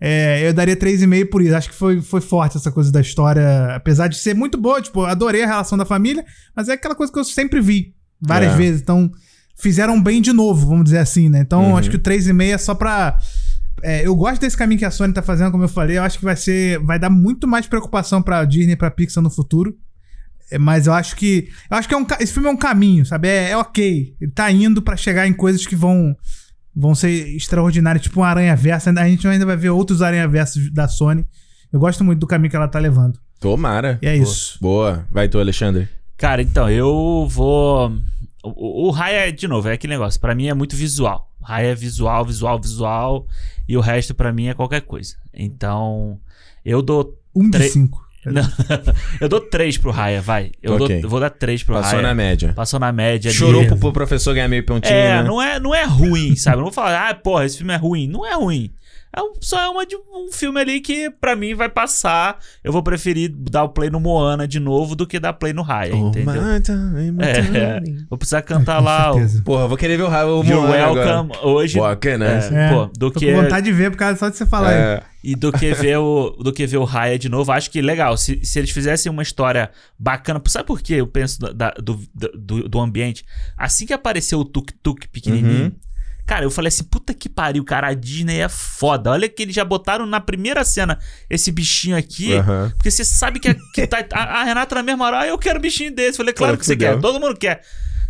É, 0.00 0.46
eu 0.46 0.52
daria 0.52 0.76
3,5 0.76 1.30
por 1.30 1.40
isso. 1.42 1.54
Acho 1.56 1.70
que 1.70 1.74
foi, 1.74 2.00
foi 2.02 2.20
forte 2.20 2.56
essa 2.56 2.70
coisa 2.70 2.92
da 2.92 3.00
história. 3.00 3.74
Apesar 3.74 4.08
de 4.08 4.16
ser 4.18 4.34
muito 4.34 4.58
boa, 4.58 4.80
tipo, 4.82 5.04
adorei 5.04 5.42
a 5.42 5.46
relação 5.46 5.78
da 5.78 5.84
família, 5.86 6.24
mas 6.54 6.68
é 6.68 6.72
aquela 6.74 6.94
coisa 6.94 7.12
que 7.12 7.18
eu 7.18 7.24
sempre 7.24 7.60
vi 7.60 7.94
várias 8.20 8.52
É. 8.52 8.56
vezes. 8.56 8.80
Então, 8.82 9.10
fizeram 9.58 10.02
bem 10.02 10.20
de 10.20 10.32
novo, 10.32 10.66
vamos 10.66 10.84
dizer 10.84 10.98
assim, 10.98 11.28
né? 11.30 11.40
Então, 11.40 11.70
Uhum. 11.70 11.76
acho 11.78 11.88
que 11.90 11.96
o 11.96 12.00
3,5 12.00 12.52
é 12.54 12.58
só 12.58 12.74
pra. 12.74 13.18
é, 13.82 14.06
eu 14.06 14.14
gosto 14.14 14.40
desse 14.40 14.56
caminho 14.56 14.78
que 14.78 14.84
a 14.84 14.90
Sony 14.90 15.12
tá 15.14 15.22
fazendo, 15.22 15.50
como 15.50 15.64
eu 15.64 15.68
falei. 15.68 15.96
Eu 15.98 16.02
acho 16.02 16.18
que 16.18 16.24
vai 16.24 16.36
ser. 16.36 16.78
Vai 16.80 16.98
dar 16.98 17.10
muito 17.10 17.46
mais 17.48 17.66
preocupação 17.66 18.20
pra 18.22 18.44
Disney 18.44 18.72
e 18.72 18.76
pra 18.76 18.90
Pixar 18.90 19.22
no 19.22 19.30
futuro. 19.30 19.76
É, 20.50 20.58
Mas 20.58 20.86
eu 20.86 20.92
acho 20.92 21.16
que. 21.16 21.48
Eu 21.70 21.76
acho 21.76 21.88
que 21.88 21.94
é 21.94 21.96
um, 21.98 22.06
esse 22.20 22.32
filme 22.32 22.48
é 22.48 22.52
um 22.52 22.56
caminho, 22.56 23.04
sabe? 23.06 23.28
É, 23.28 23.50
é 23.50 23.56
ok. 23.56 24.14
Ele 24.20 24.30
tá 24.30 24.50
indo 24.50 24.80
pra 24.82 24.96
chegar 24.96 25.26
em 25.26 25.32
coisas 25.32 25.66
que 25.66 25.74
vão. 25.74 26.14
Vão 26.76 26.94
ser 26.94 27.34
extraordinárias, 27.34 28.02
tipo 28.02 28.20
um 28.20 28.24
Aranha 28.24 28.54
Versa. 28.54 28.90
A 28.90 29.08
gente 29.08 29.26
ainda 29.26 29.46
vai 29.46 29.56
ver 29.56 29.70
outros 29.70 30.02
Aranha 30.02 30.28
Versos 30.28 30.70
da 30.72 30.86
Sony. 30.86 31.24
Eu 31.72 31.80
gosto 31.80 32.04
muito 32.04 32.20
do 32.20 32.26
caminho 32.26 32.50
que 32.50 32.56
ela 32.56 32.68
tá 32.68 32.78
levando. 32.78 33.18
Tomara. 33.40 33.98
E 34.02 34.06
é 34.06 34.16
isso. 34.16 34.58
Boa. 34.60 35.06
Vai 35.10 35.28
tu, 35.28 35.38
Alexandre. 35.38 35.88
Cara, 36.16 36.42
então, 36.42 36.70
eu 36.70 37.26
vou. 37.30 37.92
O, 38.42 38.88
o 38.88 38.90
Raya, 38.90 39.32
de 39.32 39.48
novo, 39.48 39.68
é 39.68 39.72
aquele 39.72 39.94
negócio. 39.94 40.20
Pra 40.20 40.34
mim 40.34 40.48
é 40.48 40.54
muito 40.54 40.76
visual. 40.76 41.30
Raya 41.42 41.68
é 41.68 41.74
visual, 41.74 42.24
visual, 42.24 42.60
visual. 42.60 43.26
E 43.68 43.76
o 43.76 43.80
resto 43.80 44.14
pra 44.14 44.32
mim 44.32 44.46
é 44.46 44.54
qualquer 44.54 44.82
coisa. 44.82 45.14
Então, 45.32 46.20
eu 46.64 46.82
dou. 46.82 47.18
Um 47.34 47.50
de 47.50 47.68
cinco. 47.68 48.05
Não, 48.26 48.42
eu 49.20 49.28
dou 49.28 49.40
3 49.40 49.78
pro 49.78 49.90
Raya, 49.90 50.20
vai. 50.20 50.50
Eu, 50.62 50.74
Ok. 50.74 50.86
dou, 50.88 50.96
eu 51.04 51.08
vou 51.08 51.20
dar 51.20 51.30
3 51.30 51.62
pro 51.62 51.74
Passou 51.76 51.92
Raya. 51.92 52.02
na 52.02 52.14
média. 52.14 52.52
Passou 52.54 52.80
na 52.80 52.92
média. 52.92 53.28
ali. 53.30 53.38
Chorou 53.38 53.66
pro, 53.66 53.76
pro 53.78 53.92
professor 53.92 54.34
ganhar 54.34 54.48
meio 54.48 54.64
pontinho, 54.64 54.94
É, 54.94 55.22
né? 55.22 55.22
não 55.22 55.40
é, 55.40 55.60
não 55.60 55.74
é 55.74 55.84
ruim, 55.84 56.34
sabe? 56.36 56.56
Eu 56.56 56.58
não 56.58 56.64
vou 56.66 56.72
falar, 56.72 57.08
ah, 57.10 57.14
porra, 57.14 57.44
esse 57.46 57.58
filme 57.58 57.72
é 57.72 57.76
ruim. 57.76 58.08
Não 58.08 58.26
é 58.26 58.34
ruim. 58.34 58.70
É 59.14 59.22
um- 59.22 59.32
só 59.40 59.60
é 59.62 59.68
uma 59.68 59.86
de, 59.86 59.96
um 59.96 60.30
filme 60.30 60.60
ali 60.60 60.80
que, 60.80 61.08
pra 61.10 61.34
mim, 61.34 61.54
vai 61.54 61.68
passar. 61.70 62.38
Eu 62.62 62.70
vou 62.72 62.82
preferir 62.82 63.30
dar 63.30 63.64
o 63.64 63.68
play 63.70 63.88
no 63.88 63.98
Moana 63.98 64.46
de 64.46 64.60
novo 64.60 64.94
do 64.94 65.06
que 65.06 65.18
dar 65.18 65.32
play 65.32 65.52
no 65.54 65.62
Raya, 65.62 65.94
Oh, 65.94 66.08
entendeu? 66.08 66.42
my 66.42 66.60
time, 66.60 67.10
my 67.12 67.24
É, 67.24 67.80
time. 67.80 68.06
vou 68.10 68.18
precisar 68.18 68.42
cantar 68.42 68.78
lá 68.80 69.12
o. 69.16 69.42
Porra, 69.42 69.62
eu 69.64 69.68
vou 69.68 69.76
querer 69.78 69.96
ver 69.96 70.02
o, 70.04 70.08
o 70.08 70.44
You're 70.44 70.54
Moana 70.54 70.90
Welcome 70.92 71.32
agora. 71.32 71.46
hoje. 71.46 71.78
Boa, 71.78 71.98
né? 72.18 72.40
É, 72.52 72.66
É, 72.66 72.70
pô, 72.72 72.86
do 72.98 73.10
Tô 73.10 73.18
que, 73.20 73.32
com 73.32 73.42
vontade 73.42 73.64
de 73.64 73.72
ver 73.72 73.90
por 73.90 73.96
causa 73.96 74.18
só 74.18 74.28
de 74.28 74.36
você 74.36 74.44
falar 74.44 74.68
aí. 74.68 74.74
É. 74.76 75.02
e 75.24 75.34
do 75.34 75.50
que 75.50 75.72
ver 75.72 75.96
o 75.96 76.30
do 76.42 76.52
que 76.52 76.66
ver 76.66 76.76
o 76.76 76.84
Raya 76.84 77.18
de 77.18 77.28
novo. 77.28 77.50
Acho 77.52 77.70
que 77.70 77.80
legal. 77.80 78.16
Se, 78.18 78.44
se 78.44 78.58
eles 78.58 78.70
fizessem 78.70 79.10
uma 79.10 79.22
história 79.22 79.70
bacana. 79.98 80.40
Sabe 80.46 80.66
por 80.66 80.80
que 80.82 80.92
eu 80.94 81.06
penso 81.06 81.40
da- 81.40 81.52
da- 81.52 81.74
do, 81.82 81.98
do, 82.34 82.68
do 82.68 82.80
ambiente? 82.80 83.24
Assim 83.56 83.86
que 83.86 83.92
apareceu 83.94 84.38
o 84.40 84.44
Tuk 84.44 84.72
Tuk 84.82 85.08
pequenininho. 85.08 85.64
Uhum. 85.64 85.72
Cara, 86.26 86.44
eu 86.44 86.50
falei 86.50 86.68
assim, 86.68 86.82
puta 86.82 87.14
que 87.14 87.28
pariu, 87.28 87.64
cara, 87.64 87.86
a 87.86 87.94
Disney 87.94 88.40
é 88.40 88.48
foda. 88.48 89.10
Olha 89.10 89.28
que 89.28 89.42
eles 89.42 89.54
já 89.54 89.64
botaram 89.64 90.04
na 90.04 90.20
primeira 90.20 90.64
cena 90.64 90.98
esse 91.30 91.52
bichinho 91.52 91.96
aqui. 91.96 92.32
Porque 92.76 92.90
você 92.90 93.04
sabe 93.04 93.38
que, 93.38 93.48
a, 93.48 93.54
que 93.72 93.86
tá, 93.86 94.04
a, 94.12 94.40
a 94.40 94.44
Renata 94.44 94.74
na 94.74 94.82
mesma 94.82 95.04
hora, 95.04 95.20
ah, 95.20 95.26
eu 95.26 95.38
quero 95.38 95.58
um 95.60 95.62
bichinho 95.62 95.94
desse. 95.94 96.16
Falei, 96.16 96.34
claro 96.34 96.54
Pô, 96.54 96.58
que 96.60 96.66
você 96.66 96.72
fudeu. 96.72 96.94
quer, 96.94 97.00
todo 97.00 97.20
mundo 97.20 97.36
quer. 97.36 97.62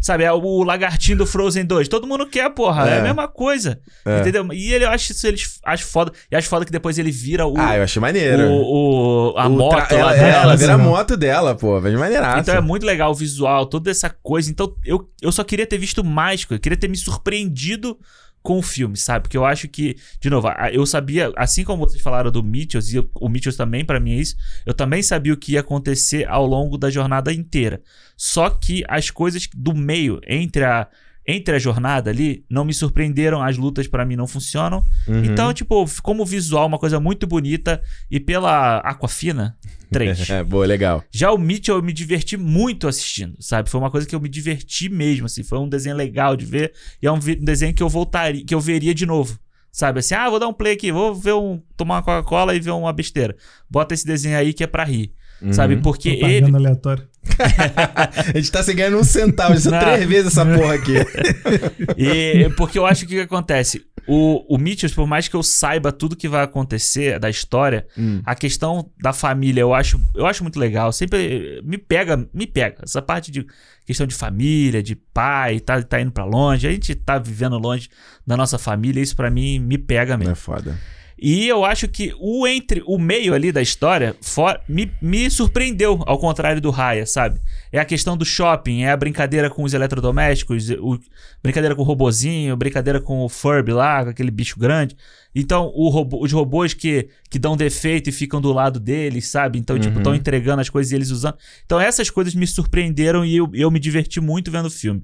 Sabe, 0.07 0.23
é 0.23 0.33
o 0.33 0.63
lagartinho 0.63 1.19
do 1.19 1.27
Frozen 1.27 1.65
2. 1.65 1.89
Todo 1.89 2.07
mundo 2.07 2.25
quer, 2.27 2.49
porra. 2.51 2.89
É, 2.89 2.95
É. 2.95 2.99
a 3.01 3.03
mesma 3.03 3.27
coisa. 3.27 3.81
É. 4.05 4.21
Entendeu? 4.21 4.47
E 4.53 4.73
ele, 4.73 4.85
eu 4.85 4.91
acho 4.91 5.11
isso, 5.11 5.27
eles 5.27 5.59
acho 5.65 5.85
foda. 5.85 6.13
E 6.31 6.37
acho 6.37 6.49
foda 6.49 6.65
que 6.65 6.71
depois 6.71 6.97
ele 6.97 7.11
vira 7.11 7.45
o. 7.45 7.55
Ah, 7.59 7.77
eu 7.77 7.83
achei 7.83 8.01
maneiro. 8.01 8.45
o, 8.49 9.33
o- 9.33 9.39
a 9.39 9.49
O 9.49 9.51
moto 9.51 9.89
tra- 9.89 9.99
ela, 9.99 10.15
é, 10.15 10.19
dela. 10.19 10.43
ela 10.45 10.57
vira 10.57 10.75
a 10.75 10.77
sabe? 10.77 10.89
moto 10.89 11.17
dela, 11.17 11.55
pô. 11.57 11.81
Vai 11.81 11.91
de 11.91 11.97
maneiraça. 11.97 12.39
Então 12.39 12.55
é 12.55 12.61
muito 12.61 12.87
legal 12.87 13.11
o 13.11 13.15
visual, 13.15 13.67
toda 13.67 13.91
essa 13.91 14.09
coisa. 14.09 14.49
Então 14.49 14.73
eu, 14.85 15.11
eu 15.21 15.33
só 15.33 15.43
queria 15.43 15.67
ter 15.67 15.77
visto 15.79 16.05
mais. 16.05 16.47
Eu 16.49 16.61
queria 16.61 16.79
ter 16.79 16.87
me 16.89 16.97
surpreendido 16.97 17.99
com 18.47 18.59
o 18.59 18.63
filme, 18.63 18.97
sabe? 18.97 19.25
Porque 19.25 19.37
eu 19.37 19.45
acho 19.45 19.67
que, 19.67 19.97
de 20.21 20.31
novo, 20.31 20.47
eu 20.73 20.87
sabia, 20.87 21.33
assim 21.37 21.65
como 21.65 21.85
vocês 21.85 22.01
falaram 22.01 22.31
do 22.31 22.45
Mitchells, 22.45 22.97
e 22.97 23.05
o 23.13 23.29
Mitchells 23.29 23.59
também, 23.59 23.85
pra 23.85 23.99
mim 23.99 24.13
é 24.13 24.21
isso, 24.21 24.37
eu 24.65 24.73
também 24.73 25.03
sabia 25.03 25.33
o 25.33 25.37
que 25.37 25.55
ia 25.55 25.61
acontecer 25.61 26.29
ao 26.29 26.47
longo 26.47 26.79
da 26.79 26.89
jornada 26.89 27.33
inteira. 27.33 27.83
Só 28.17 28.49
que 28.49 28.85
as 28.87 29.11
coisas 29.11 29.49
do 29.53 29.75
meio, 29.75 30.21
entre 30.25 30.63
a. 30.63 30.87
Entre 31.29 31.57
a 31.57 31.59
jornada 31.59 32.09
ali, 32.11 32.45
não 32.49 32.65
me 32.65 32.73
surpreenderam, 32.73 33.43
as 33.43 33.57
lutas 33.57 33.89
pra 33.89 34.05
mim 34.05 34.15
não 34.15 34.29
funcionam. 34.29 34.85
Uhum. 35.09 35.25
Então, 35.25 35.53
tipo, 35.53 35.85
como 36.03 36.25
visual, 36.25 36.67
uma 36.67 36.79
coisa 36.79 37.01
muito 37.01 37.27
bonita. 37.27 37.83
E 38.11 38.21
pela 38.21 38.79
Aquafina, 38.79 39.57
3. 39.91 40.31
É, 40.31 40.45
boa, 40.45 40.65
legal. 40.67 41.03
Já 41.11 41.33
o 41.33 41.39
Mitchell 41.39 41.77
eu 41.77 41.83
me 41.83 41.93
diverti 41.93 42.37
muito 42.37 42.87
assistindo, 42.87 43.35
sabe? 43.41 43.69
Foi 43.69 43.81
uma 43.81 43.91
coisa 43.91 44.07
que 44.07 44.15
eu 44.15 44.21
me 44.21 44.29
diverti 44.29 44.89
mesmo, 44.89 45.27
assim. 45.27 45.43
Foi 45.43 45.59
um 45.59 45.69
desenho 45.69 45.97
legal 45.97 46.37
de 46.37 46.45
ver. 46.45 46.73
E 47.03 47.07
é 47.07 47.11
um, 47.13 47.19
vi- 47.19 47.39
um 47.41 47.45
desenho 47.45 47.75
que 47.75 47.83
eu 47.83 47.89
voltaria, 47.89 48.45
que 48.45 48.55
eu 48.55 48.61
veria 48.61 48.95
de 48.95 49.05
novo. 49.05 49.39
Sabe? 49.73 49.99
Assim, 49.99 50.15
ah, 50.15 50.31
vou 50.31 50.39
dar 50.39 50.49
um 50.49 50.55
play 50.55 50.73
aqui, 50.73 50.91
vou 50.91 51.15
ver 51.15 51.35
um. 51.35 51.61
tomar 51.77 51.97
uma 51.97 52.03
Coca-Cola 52.03 52.55
e 52.55 52.61
ver 52.61 52.71
uma 52.71 52.93
besteira. 52.93 53.37
Bota 53.69 53.93
esse 53.95 54.07
desenho 54.07 54.39
aí 54.39 54.55
que 54.55 54.65
é 54.65 54.67
pra 54.67 54.85
rir. 54.85 55.13
Sabe? 55.51 55.75
Uhum. 55.75 55.83
Porque 55.83 56.17
Propaganda 56.17 56.47
ele. 56.49 56.57
aleatória. 56.57 57.09
a 58.35 58.37
gente 58.39 58.51
tá 58.51 58.63
sem 58.63 58.75
ganhando 58.77 58.99
um 58.99 59.05
centavo. 59.05 59.55
Isso 59.55 59.71
Não. 59.71 59.79
três 59.79 60.05
vezes 60.07 60.27
essa 60.29 60.45
porra 60.45 60.75
aqui. 60.75 60.95
E, 61.97 62.49
porque 62.57 62.79
eu 62.79 62.87
acho 62.87 63.07
que 63.07 63.15
o 63.15 63.19
que 63.19 63.21
acontece? 63.23 63.85
O, 64.07 64.55
o 64.55 64.59
Mitchell, 64.59 64.91
por 64.95 65.07
mais 65.07 65.27
que 65.29 65.35
eu 65.35 65.43
saiba 65.43 65.91
tudo 65.91 66.15
que 66.17 66.29
vai 66.29 66.43
acontecer 66.45 67.19
da 67.19 67.29
história, 67.31 67.87
Hum. 67.99 68.21
a 68.25 68.35
questão 68.35 68.91
da 69.01 69.13
família 69.13 69.61
eu 69.61 69.73
acho, 69.75 70.01
eu 70.15 70.27
acho 70.27 70.43
muito 70.43 70.59
legal. 70.59 70.93
Sempre 70.93 71.61
me 71.65 71.79
pega, 71.79 72.17
me 72.33 72.47
pega. 72.47 72.77
Essa 72.83 73.01
parte 73.03 73.31
de 73.31 73.47
questão 73.87 74.07
de 74.07 74.15
família, 74.15 74.83
de 74.83 74.95
pai, 74.95 75.59
tá, 75.61 75.83
tá 75.83 76.01
indo 76.01 76.13
pra 76.13 76.25
longe. 76.25 76.67
A 76.67 76.71
gente 76.71 76.95
tá 76.95 77.19
vivendo 77.19 77.59
longe 77.59 77.89
da 78.27 78.37
nossa 78.37 78.59
família. 78.59 79.01
Isso 79.01 79.17
pra 79.17 79.31
mim 79.31 79.59
me 79.59 79.79
pega 79.79 80.17
mesmo. 80.17 80.33
é 80.33 80.37
foda. 80.37 80.79
E 81.19 81.49
eu 81.49 81.65
acho 81.65 81.89
que 81.89 82.15
o 82.21 82.47
entre 82.47 82.83
o 82.87 82.99
meio 82.99 83.33
ali 83.33 83.51
da 83.51 83.63
história 83.63 84.15
for- 84.21 84.61
me, 84.69 84.91
me 85.01 85.31
surpreendeu, 85.31 86.03
ao 86.07 86.19
contrário 86.19 86.61
do 86.61 86.69
Raya, 86.71 87.07
sabe? 87.07 87.41
É 87.73 87.79
a 87.79 87.85
questão 87.87 88.17
do 88.19 88.25
shopping, 88.25 88.83
é 88.83 88.91
a 88.91 88.97
brincadeira 88.97 89.49
com 89.49 89.63
os 89.63 89.73
eletrodomésticos, 89.73 90.69
o, 90.71 90.99
brincadeira 91.43 91.75
com 91.75 91.81
o 91.81 91.85
robozinho, 91.87 92.55
brincadeira 92.57 93.01
com 93.01 93.21
o 93.25 93.29
Furby 93.31 93.73
lá, 93.73 94.05
com 94.05 94.11
aquele 94.11 94.31
bicho 94.31 94.59
grande. 94.61 94.95
Então, 95.35 95.73
o 95.75 95.89
robô- 95.89 96.23
os 96.23 96.33
robôs 96.33 96.75
que, 96.75 97.09
que 97.31 97.39
dão 97.39 97.57
defeito 97.57 98.09
e 98.11 98.13
ficam 98.13 98.41
do 98.41 98.53
lado 98.53 98.79
deles, 98.79 99.29
sabe? 99.29 99.59
Então, 99.59 99.79
tipo, 99.79 99.95
Uhum. 99.95 100.01
estão 100.01 100.15
entregando 100.15 100.61
as 100.61 100.69
coisas 100.69 100.93
e 100.93 100.97
eles 100.97 101.11
usando. 101.11 101.37
Então, 101.65 101.81
essas 101.81 102.11
coisas 102.11 102.35
me 102.35 102.47
surpreenderam 102.47 103.25
e 103.25 103.37
eu, 103.37 103.51
eu 103.55 103.71
me 103.71 103.81
diverti 103.81 104.21
muito 104.21 104.51
vendo 104.51 104.67
o 104.67 104.71
filme. 104.71 105.03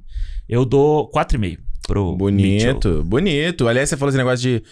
Eu 0.48 0.64
dou 0.66 1.10
4,5 1.10 1.58
pro 1.86 2.16
Mitchell. 2.30 2.74
Bonito, 2.74 3.04
bonito. 3.04 3.68
Aliás, 3.68 3.88
você 3.88 3.96
falou 3.96 4.10
esse 4.10 4.18
negócio 4.18 4.38
de 4.42 4.62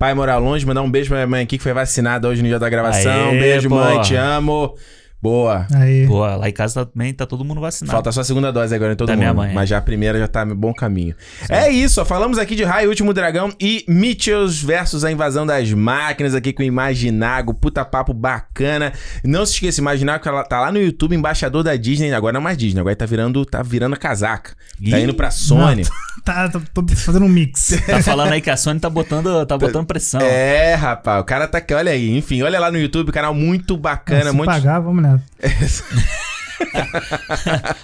pai 0.00 0.14
morar 0.14 0.38
longe, 0.38 0.64
mandar 0.64 0.80
um 0.80 0.90
beijo 0.90 1.10
pra 1.10 1.18
minha 1.18 1.26
mãe 1.26 1.42
aqui 1.42 1.58
que 1.58 1.62
foi 1.62 1.74
vacinada 1.74 2.26
hoje 2.26 2.40
no 2.40 2.48
dia 2.48 2.58
da 2.58 2.70
gravação. 2.70 3.28
Aê, 3.28 3.38
beijo, 3.38 3.68
mãe, 3.68 4.00
te 4.00 4.16
amo. 4.16 4.74
Boa. 5.22 5.66
Aí. 5.74 6.06
Pô, 6.06 6.20
lá 6.20 6.48
em 6.48 6.52
casa 6.52 6.86
também 6.86 7.12
tá 7.12 7.26
todo 7.26 7.44
mundo 7.44 7.60
vacinado. 7.60 7.92
Falta 7.92 8.10
só 8.10 8.22
a 8.22 8.24
segunda 8.24 8.50
dose 8.50 8.74
agora 8.74 8.92
em 8.94 8.96
todo 8.96 9.08
Da 9.08 9.12
mundo. 9.14 9.20
minha 9.20 9.34
mãe, 9.34 9.50
é. 9.50 9.54
Mas 9.54 9.68
já 9.68 9.76
a 9.78 9.80
primeira 9.82 10.18
já 10.18 10.26
tá 10.26 10.44
no 10.44 10.54
bom 10.54 10.72
caminho. 10.72 11.14
É 11.48 11.68
isso, 11.68 12.00
ó. 12.00 12.04
Falamos 12.04 12.38
aqui 12.38 12.56
de 12.56 12.64
Raio, 12.64 12.88
Último 12.88 13.12
Dragão 13.12 13.52
e 13.60 13.84
Mitchells 13.86 14.64
versus 14.64 15.04
a 15.04 15.12
invasão 15.12 15.44
das 15.46 15.70
máquinas 15.72 16.34
aqui 16.34 16.52
com 16.52 16.62
o 16.62 16.66
Imaginago. 16.66 17.52
Puta 17.52 17.84
papo 17.84 18.14
bacana. 18.14 18.92
Não 19.22 19.44
se 19.44 19.54
esqueça, 19.54 19.80
Imaginago 19.80 20.26
ela 20.26 20.42
tá 20.44 20.60
lá 20.60 20.72
no 20.72 20.78
YouTube, 20.80 21.14
embaixador 21.14 21.62
da 21.62 21.76
Disney. 21.76 22.12
Agora 22.14 22.32
não 22.32 22.40
é 22.40 22.44
mais 22.44 22.56
Disney, 22.56 22.80
agora 22.80 22.96
tá 22.96 23.04
virando, 23.06 23.44
tá 23.44 23.62
virando 23.62 23.94
a 23.94 23.98
casaca. 23.98 24.52
Tá 24.90 24.98
indo 24.98 25.12
pra 25.14 25.30
Sony. 25.30 25.82
Tá, 26.24 26.48
tô, 26.48 26.60
tô 26.82 26.94
fazendo 26.94 27.24
um 27.24 27.28
mix. 27.28 27.78
Tá 27.90 28.02
falando 28.02 28.32
aí 28.32 28.40
que 28.40 28.50
a 28.50 28.56
Sony 28.56 28.78
tá 28.78 28.88
botando, 28.88 29.44
tá 29.46 29.58
botando 29.58 29.84
pressão. 29.86 30.20
É, 30.20 30.74
rapaz, 30.74 31.20
o 31.20 31.24
cara 31.24 31.46
tá 31.48 31.58
aqui, 31.58 31.74
olha 31.74 31.90
aí. 31.92 32.16
Enfim, 32.16 32.42
olha 32.42 32.58
lá 32.60 32.70
no 32.70 32.78
YouTube, 32.78 33.10
canal 33.12 33.34
muito 33.34 33.76
bacana, 33.76 34.30
Se 34.30 34.36
muito. 34.36 34.46
pagar, 34.48 34.78
vamos 34.80 35.02
nessa. 35.02 35.09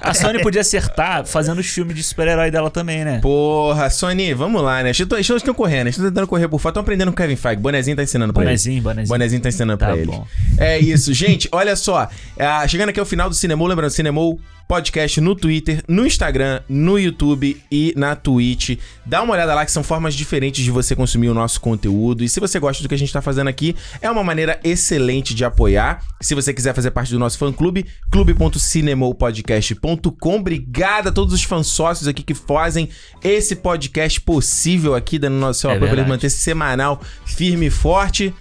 A 0.03 0.13
Sony 0.13 0.43
podia 0.43 0.61
acertar 0.61 1.25
fazendo 1.25 1.59
os 1.59 1.67
filmes 1.67 1.97
de 1.97 2.03
super-herói 2.03 2.51
dela 2.51 2.71
também, 2.71 3.05
né? 3.05 3.21
Porra, 3.23 3.89
Sony, 3.89 4.35
vamos 4.35 4.63
lá, 4.63 4.83
né? 4.83 4.91
Eles 4.91 5.31
estão 5.31 5.55
correndo, 5.55 5.87
eles 5.87 5.95
estão 5.97 6.09
tentando 6.11 6.27
correr 6.27 6.47
por 6.49 6.61
fora. 6.61 6.73
Estão 6.73 6.83
aprendendo 6.83 7.09
com 7.09 7.15
o 7.15 7.17
Kevin 7.17 7.37
Feige. 7.37 7.61
Bonezinho 7.61 7.97
tá 7.97 8.03
ensinando 8.03 8.33
pra 8.33 8.43
Bonezinho, 8.43 8.75
ele. 8.75 8.81
bonezinho. 8.83 9.09
Bonezinho 9.09 9.41
tá 9.43 9.49
ensinando 9.49 9.79
Tá 9.79 9.87
pra 9.87 9.97
ele. 9.97 10.13
É 10.59 10.79
isso. 10.79 11.13
Gente, 11.15 11.49
olha 11.53 11.75
só. 11.75 12.09
Ah, 12.39 12.67
chegando 12.69 12.91
aqui 12.91 13.01
ao 13.01 13.07
final 13.07 13.29
do 13.29 13.35
Cinemol, 13.35 13.67
lembrando, 13.67 13.91
Cinemol 13.91 14.39
podcast 14.69 15.21
no 15.21 15.35
Twitter, 15.35 15.83
no 15.87 16.07
Instagram, 16.07 16.61
no 16.69 16.99
YouTube 16.99 17.61
e 17.71 17.93
na 17.97 18.17
Twitch. 18.17 18.79
Dá 19.05 19.23
uma 19.23 19.35
olhada 19.35 19.55
lá 19.55 19.65
que 19.65 19.71
são 19.73 19.83
formas 19.83 20.15
diferentes 20.15 20.65
de 20.65 20.71
você 20.71 20.95
consumir 20.97 21.29
o 21.29 21.35
nosso 21.35 21.61
conteúdo. 21.61 22.25
E 22.25 22.29
se 22.29 22.41
você 22.41 22.59
gosta 22.59 22.83
do 22.83 22.89
que 22.89 22.95
a 22.95 22.99
gente 22.99 23.13
tá 23.13 23.23
fazendo 23.23 23.49
aqui, 23.49 23.77
é 24.01 24.11
uma 24.11 24.25
maneira 24.25 24.59
excelente 24.65 25.35
de 25.35 25.45
apoiar. 25.45 26.03
Se 26.21 26.35
você 26.35 26.53
quiser 26.53 26.75
fazer 26.75 26.91
parte 26.91 27.13
do 27.13 27.19
nosso 27.19 27.39
fã-clube, 27.39 27.87
clube.cinemopodcast.com. 28.11 30.37
Obrigado 30.37 31.09
a 31.09 31.13
todos 31.13 31.35
os 31.35 31.43
fãs 31.43 31.67
sócios 31.67 32.09
aqui 32.09 32.23
que 32.23 32.35
fazem 32.35 32.89
esse 33.23 33.57
podcast 33.57 34.21
possível 34.21 34.95
aqui, 34.95 35.19
dando 35.19 35.35
nosso 35.37 35.61
seu 35.61 35.71
É 35.71 35.75
apoio 35.75 35.91
verdade. 35.91 36.09
manter 36.09 36.27
esse 36.27 36.39
semanal 36.39 37.01
firme 37.25 37.67
e 37.67 37.71
forte. 37.71 38.35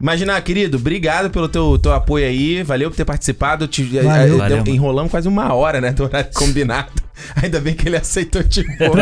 Imagina, 0.00 0.40
querido, 0.40 0.78
obrigado 0.78 1.28
pelo 1.30 1.46
teu, 1.48 1.78
teu 1.78 1.92
apoio 1.92 2.26
aí. 2.26 2.62
Valeu 2.62 2.90
por 2.90 2.96
ter 2.96 3.04
participado. 3.04 3.66
Te, 3.68 3.82
Valeu. 3.84 4.10
eh, 4.10 4.26
deu- 4.28 4.38
Valeu, 4.38 4.64
enrolamos 4.66 5.10
quase 5.10 5.28
uma 5.28 5.52
hora, 5.52 5.80
né? 5.80 5.92
Do 5.92 6.04
horário 6.04 6.30
combinado. 6.32 6.90
Ainda 7.42 7.60
bem 7.60 7.74
que 7.74 7.86
ele 7.86 7.98
aceitou 7.98 8.42
te 8.42 8.64
pôr. 8.78 8.96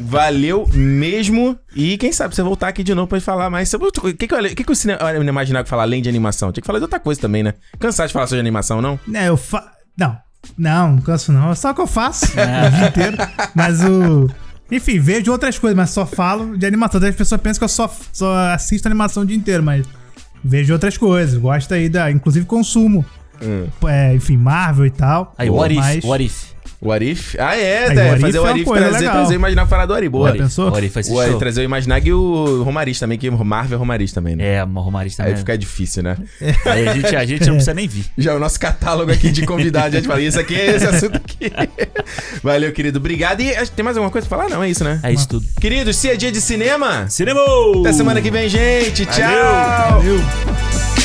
Valeu 0.00 0.68
mesmo. 0.72 1.58
E 1.74 1.96
quem 1.98 2.12
sabe 2.12 2.34
você 2.34 2.42
voltar 2.42 2.68
aqui 2.68 2.84
de 2.84 2.94
novo 2.94 3.08
pra 3.08 3.18
gente 3.18 3.26
falar 3.26 3.50
mais 3.50 3.68
sobre. 3.68 3.88
O 3.88 3.92
que, 4.14 4.26
que, 4.28 4.32
eu- 4.34 4.38
o 4.38 4.48
que, 4.54 4.62
que 4.64 4.72
o 4.72 4.76
cinema 4.76 5.12
imaginar 5.28 5.64
que 5.64 5.68
falar 5.70 5.82
além 5.82 6.00
de 6.02 6.08
animação? 6.08 6.52
Tinha 6.52 6.62
que 6.62 6.66
falar 6.66 6.78
de 6.78 6.84
outra 6.84 7.00
coisa 7.00 7.20
também, 7.20 7.42
né? 7.42 7.54
Cansado 7.78 8.06
de 8.06 8.12
falar 8.12 8.26
só 8.26 8.34
de 8.34 8.40
animação, 8.40 8.80
não? 8.80 8.98
É, 9.12 9.28
eu 9.28 9.36
fa... 9.36 9.72
Não, 9.98 10.16
não, 10.56 10.92
não 10.92 11.02
canso 11.02 11.32
não. 11.32 11.50
É 11.50 11.54
só 11.54 11.70
o 11.70 11.74
que 11.74 11.80
eu 11.80 11.86
faço 11.86 12.26
o 12.32 12.70
dia 12.76 12.88
inteiro. 12.88 13.16
Mas 13.54 13.82
o. 13.82 14.30
Enfim, 14.70 14.98
vejo 14.98 15.30
outras 15.30 15.58
coisas, 15.58 15.76
mas 15.76 15.90
só 15.90 16.06
falo 16.06 16.56
de 16.56 16.64
animação. 16.64 17.00
As 17.04 17.14
pessoas 17.14 17.40
pensam 17.40 17.58
que 17.58 17.64
eu 17.64 17.68
só, 17.68 17.92
só 18.12 18.34
assisto 18.54 18.88
animação 18.88 19.22
o 19.22 19.26
dia 19.26 19.36
inteiro, 19.36 19.62
mas 19.62 19.84
vejo 20.44 20.72
outras 20.72 20.96
coisas. 20.96 21.38
Gosto 21.38 21.74
aí 21.74 21.88
da. 21.88 22.10
Inclusive 22.10 22.46
consumo. 22.46 23.04
Hum. 23.42 23.66
É, 23.88 24.14
enfim, 24.14 24.36
Marvel 24.36 24.86
e 24.86 24.90
tal. 24.90 25.34
Aí, 25.36 25.50
what 25.50 25.72
if? 25.72 25.78
mas- 25.80 26.04
What 26.04 26.24
if? 26.24 26.51
What 26.84 27.04
if? 27.08 27.36
Ah, 27.38 27.56
é, 27.56 27.88
Aí, 27.90 28.14
if 28.14 28.20
fazer 28.20 28.38
é 28.38 28.40
o 28.40 28.42
uma 28.42 28.48
What 28.50 28.60
if, 28.60 28.66
coisa 28.66 28.82
trazer, 28.88 28.98
legal. 28.98 29.14
trazer 29.14 29.34
o 29.34 29.36
Imaginar 29.36 29.66
falar 29.66 29.86
do 29.86 29.94
Ari. 29.94 30.08
Boa. 30.08 30.32
Pensou? 30.32 30.70
What 30.72 30.84
if 30.84 30.92
vai 30.92 31.02
ser 31.04 31.12
O 31.12 31.20
Ari, 31.20 31.30
show. 31.30 31.38
trazer 31.38 31.60
o 31.60 31.64
Imaginar 31.64 32.04
e 32.04 32.12
o 32.12 32.62
Romariz 32.64 32.98
também, 32.98 33.16
que 33.18 33.28
o 33.28 33.44
Marvel 33.44 33.76
é 33.76 33.78
Romariz 33.78 34.12
também, 34.12 34.34
né? 34.34 34.56
É, 34.56 34.64
uma 34.64 34.80
romarista 34.80 35.22
Aí 35.22 35.36
fica 35.36 35.56
difícil, 35.56 36.02
né? 36.02 36.16
Aí 36.66 36.88
a 36.88 36.92
gente, 36.94 37.16
a 37.16 37.24
gente 37.24 37.46
não 37.46 37.54
precisa 37.54 37.72
nem 37.74 37.86
vir. 37.86 38.04
Já 38.18 38.34
o 38.34 38.38
nosso 38.40 38.58
catálogo 38.58 39.12
aqui 39.12 39.30
de 39.30 39.46
convidados. 39.46 39.94
A 39.94 39.96
gente 39.98 40.08
fala, 40.08 40.20
isso 40.20 40.40
aqui 40.40 40.56
é 40.56 40.74
esse 40.76 40.86
assunto 40.86 41.16
aqui. 41.16 41.52
Valeu, 42.42 42.72
querido. 42.72 42.98
Obrigado. 42.98 43.40
E 43.40 43.54
acho 43.54 43.70
que 43.70 43.76
tem 43.76 43.84
mais 43.84 43.96
alguma 43.96 44.10
coisa 44.10 44.26
pra 44.26 44.38
falar? 44.38 44.50
Não, 44.50 44.62
é 44.62 44.68
isso, 44.68 44.82
né? 44.82 44.98
É 45.04 45.12
isso 45.12 45.28
tudo. 45.28 45.46
Queridos, 45.60 45.96
se 45.96 46.10
é 46.10 46.16
dia 46.16 46.32
de 46.32 46.40
cinema, 46.40 47.08
Cinema! 47.08 47.40
até 47.80 47.92
semana 47.92 48.20
que 48.20 48.30
vem, 48.30 48.48
gente. 48.48 49.06
Tchau. 49.06 50.00
Valeu. 50.00 51.01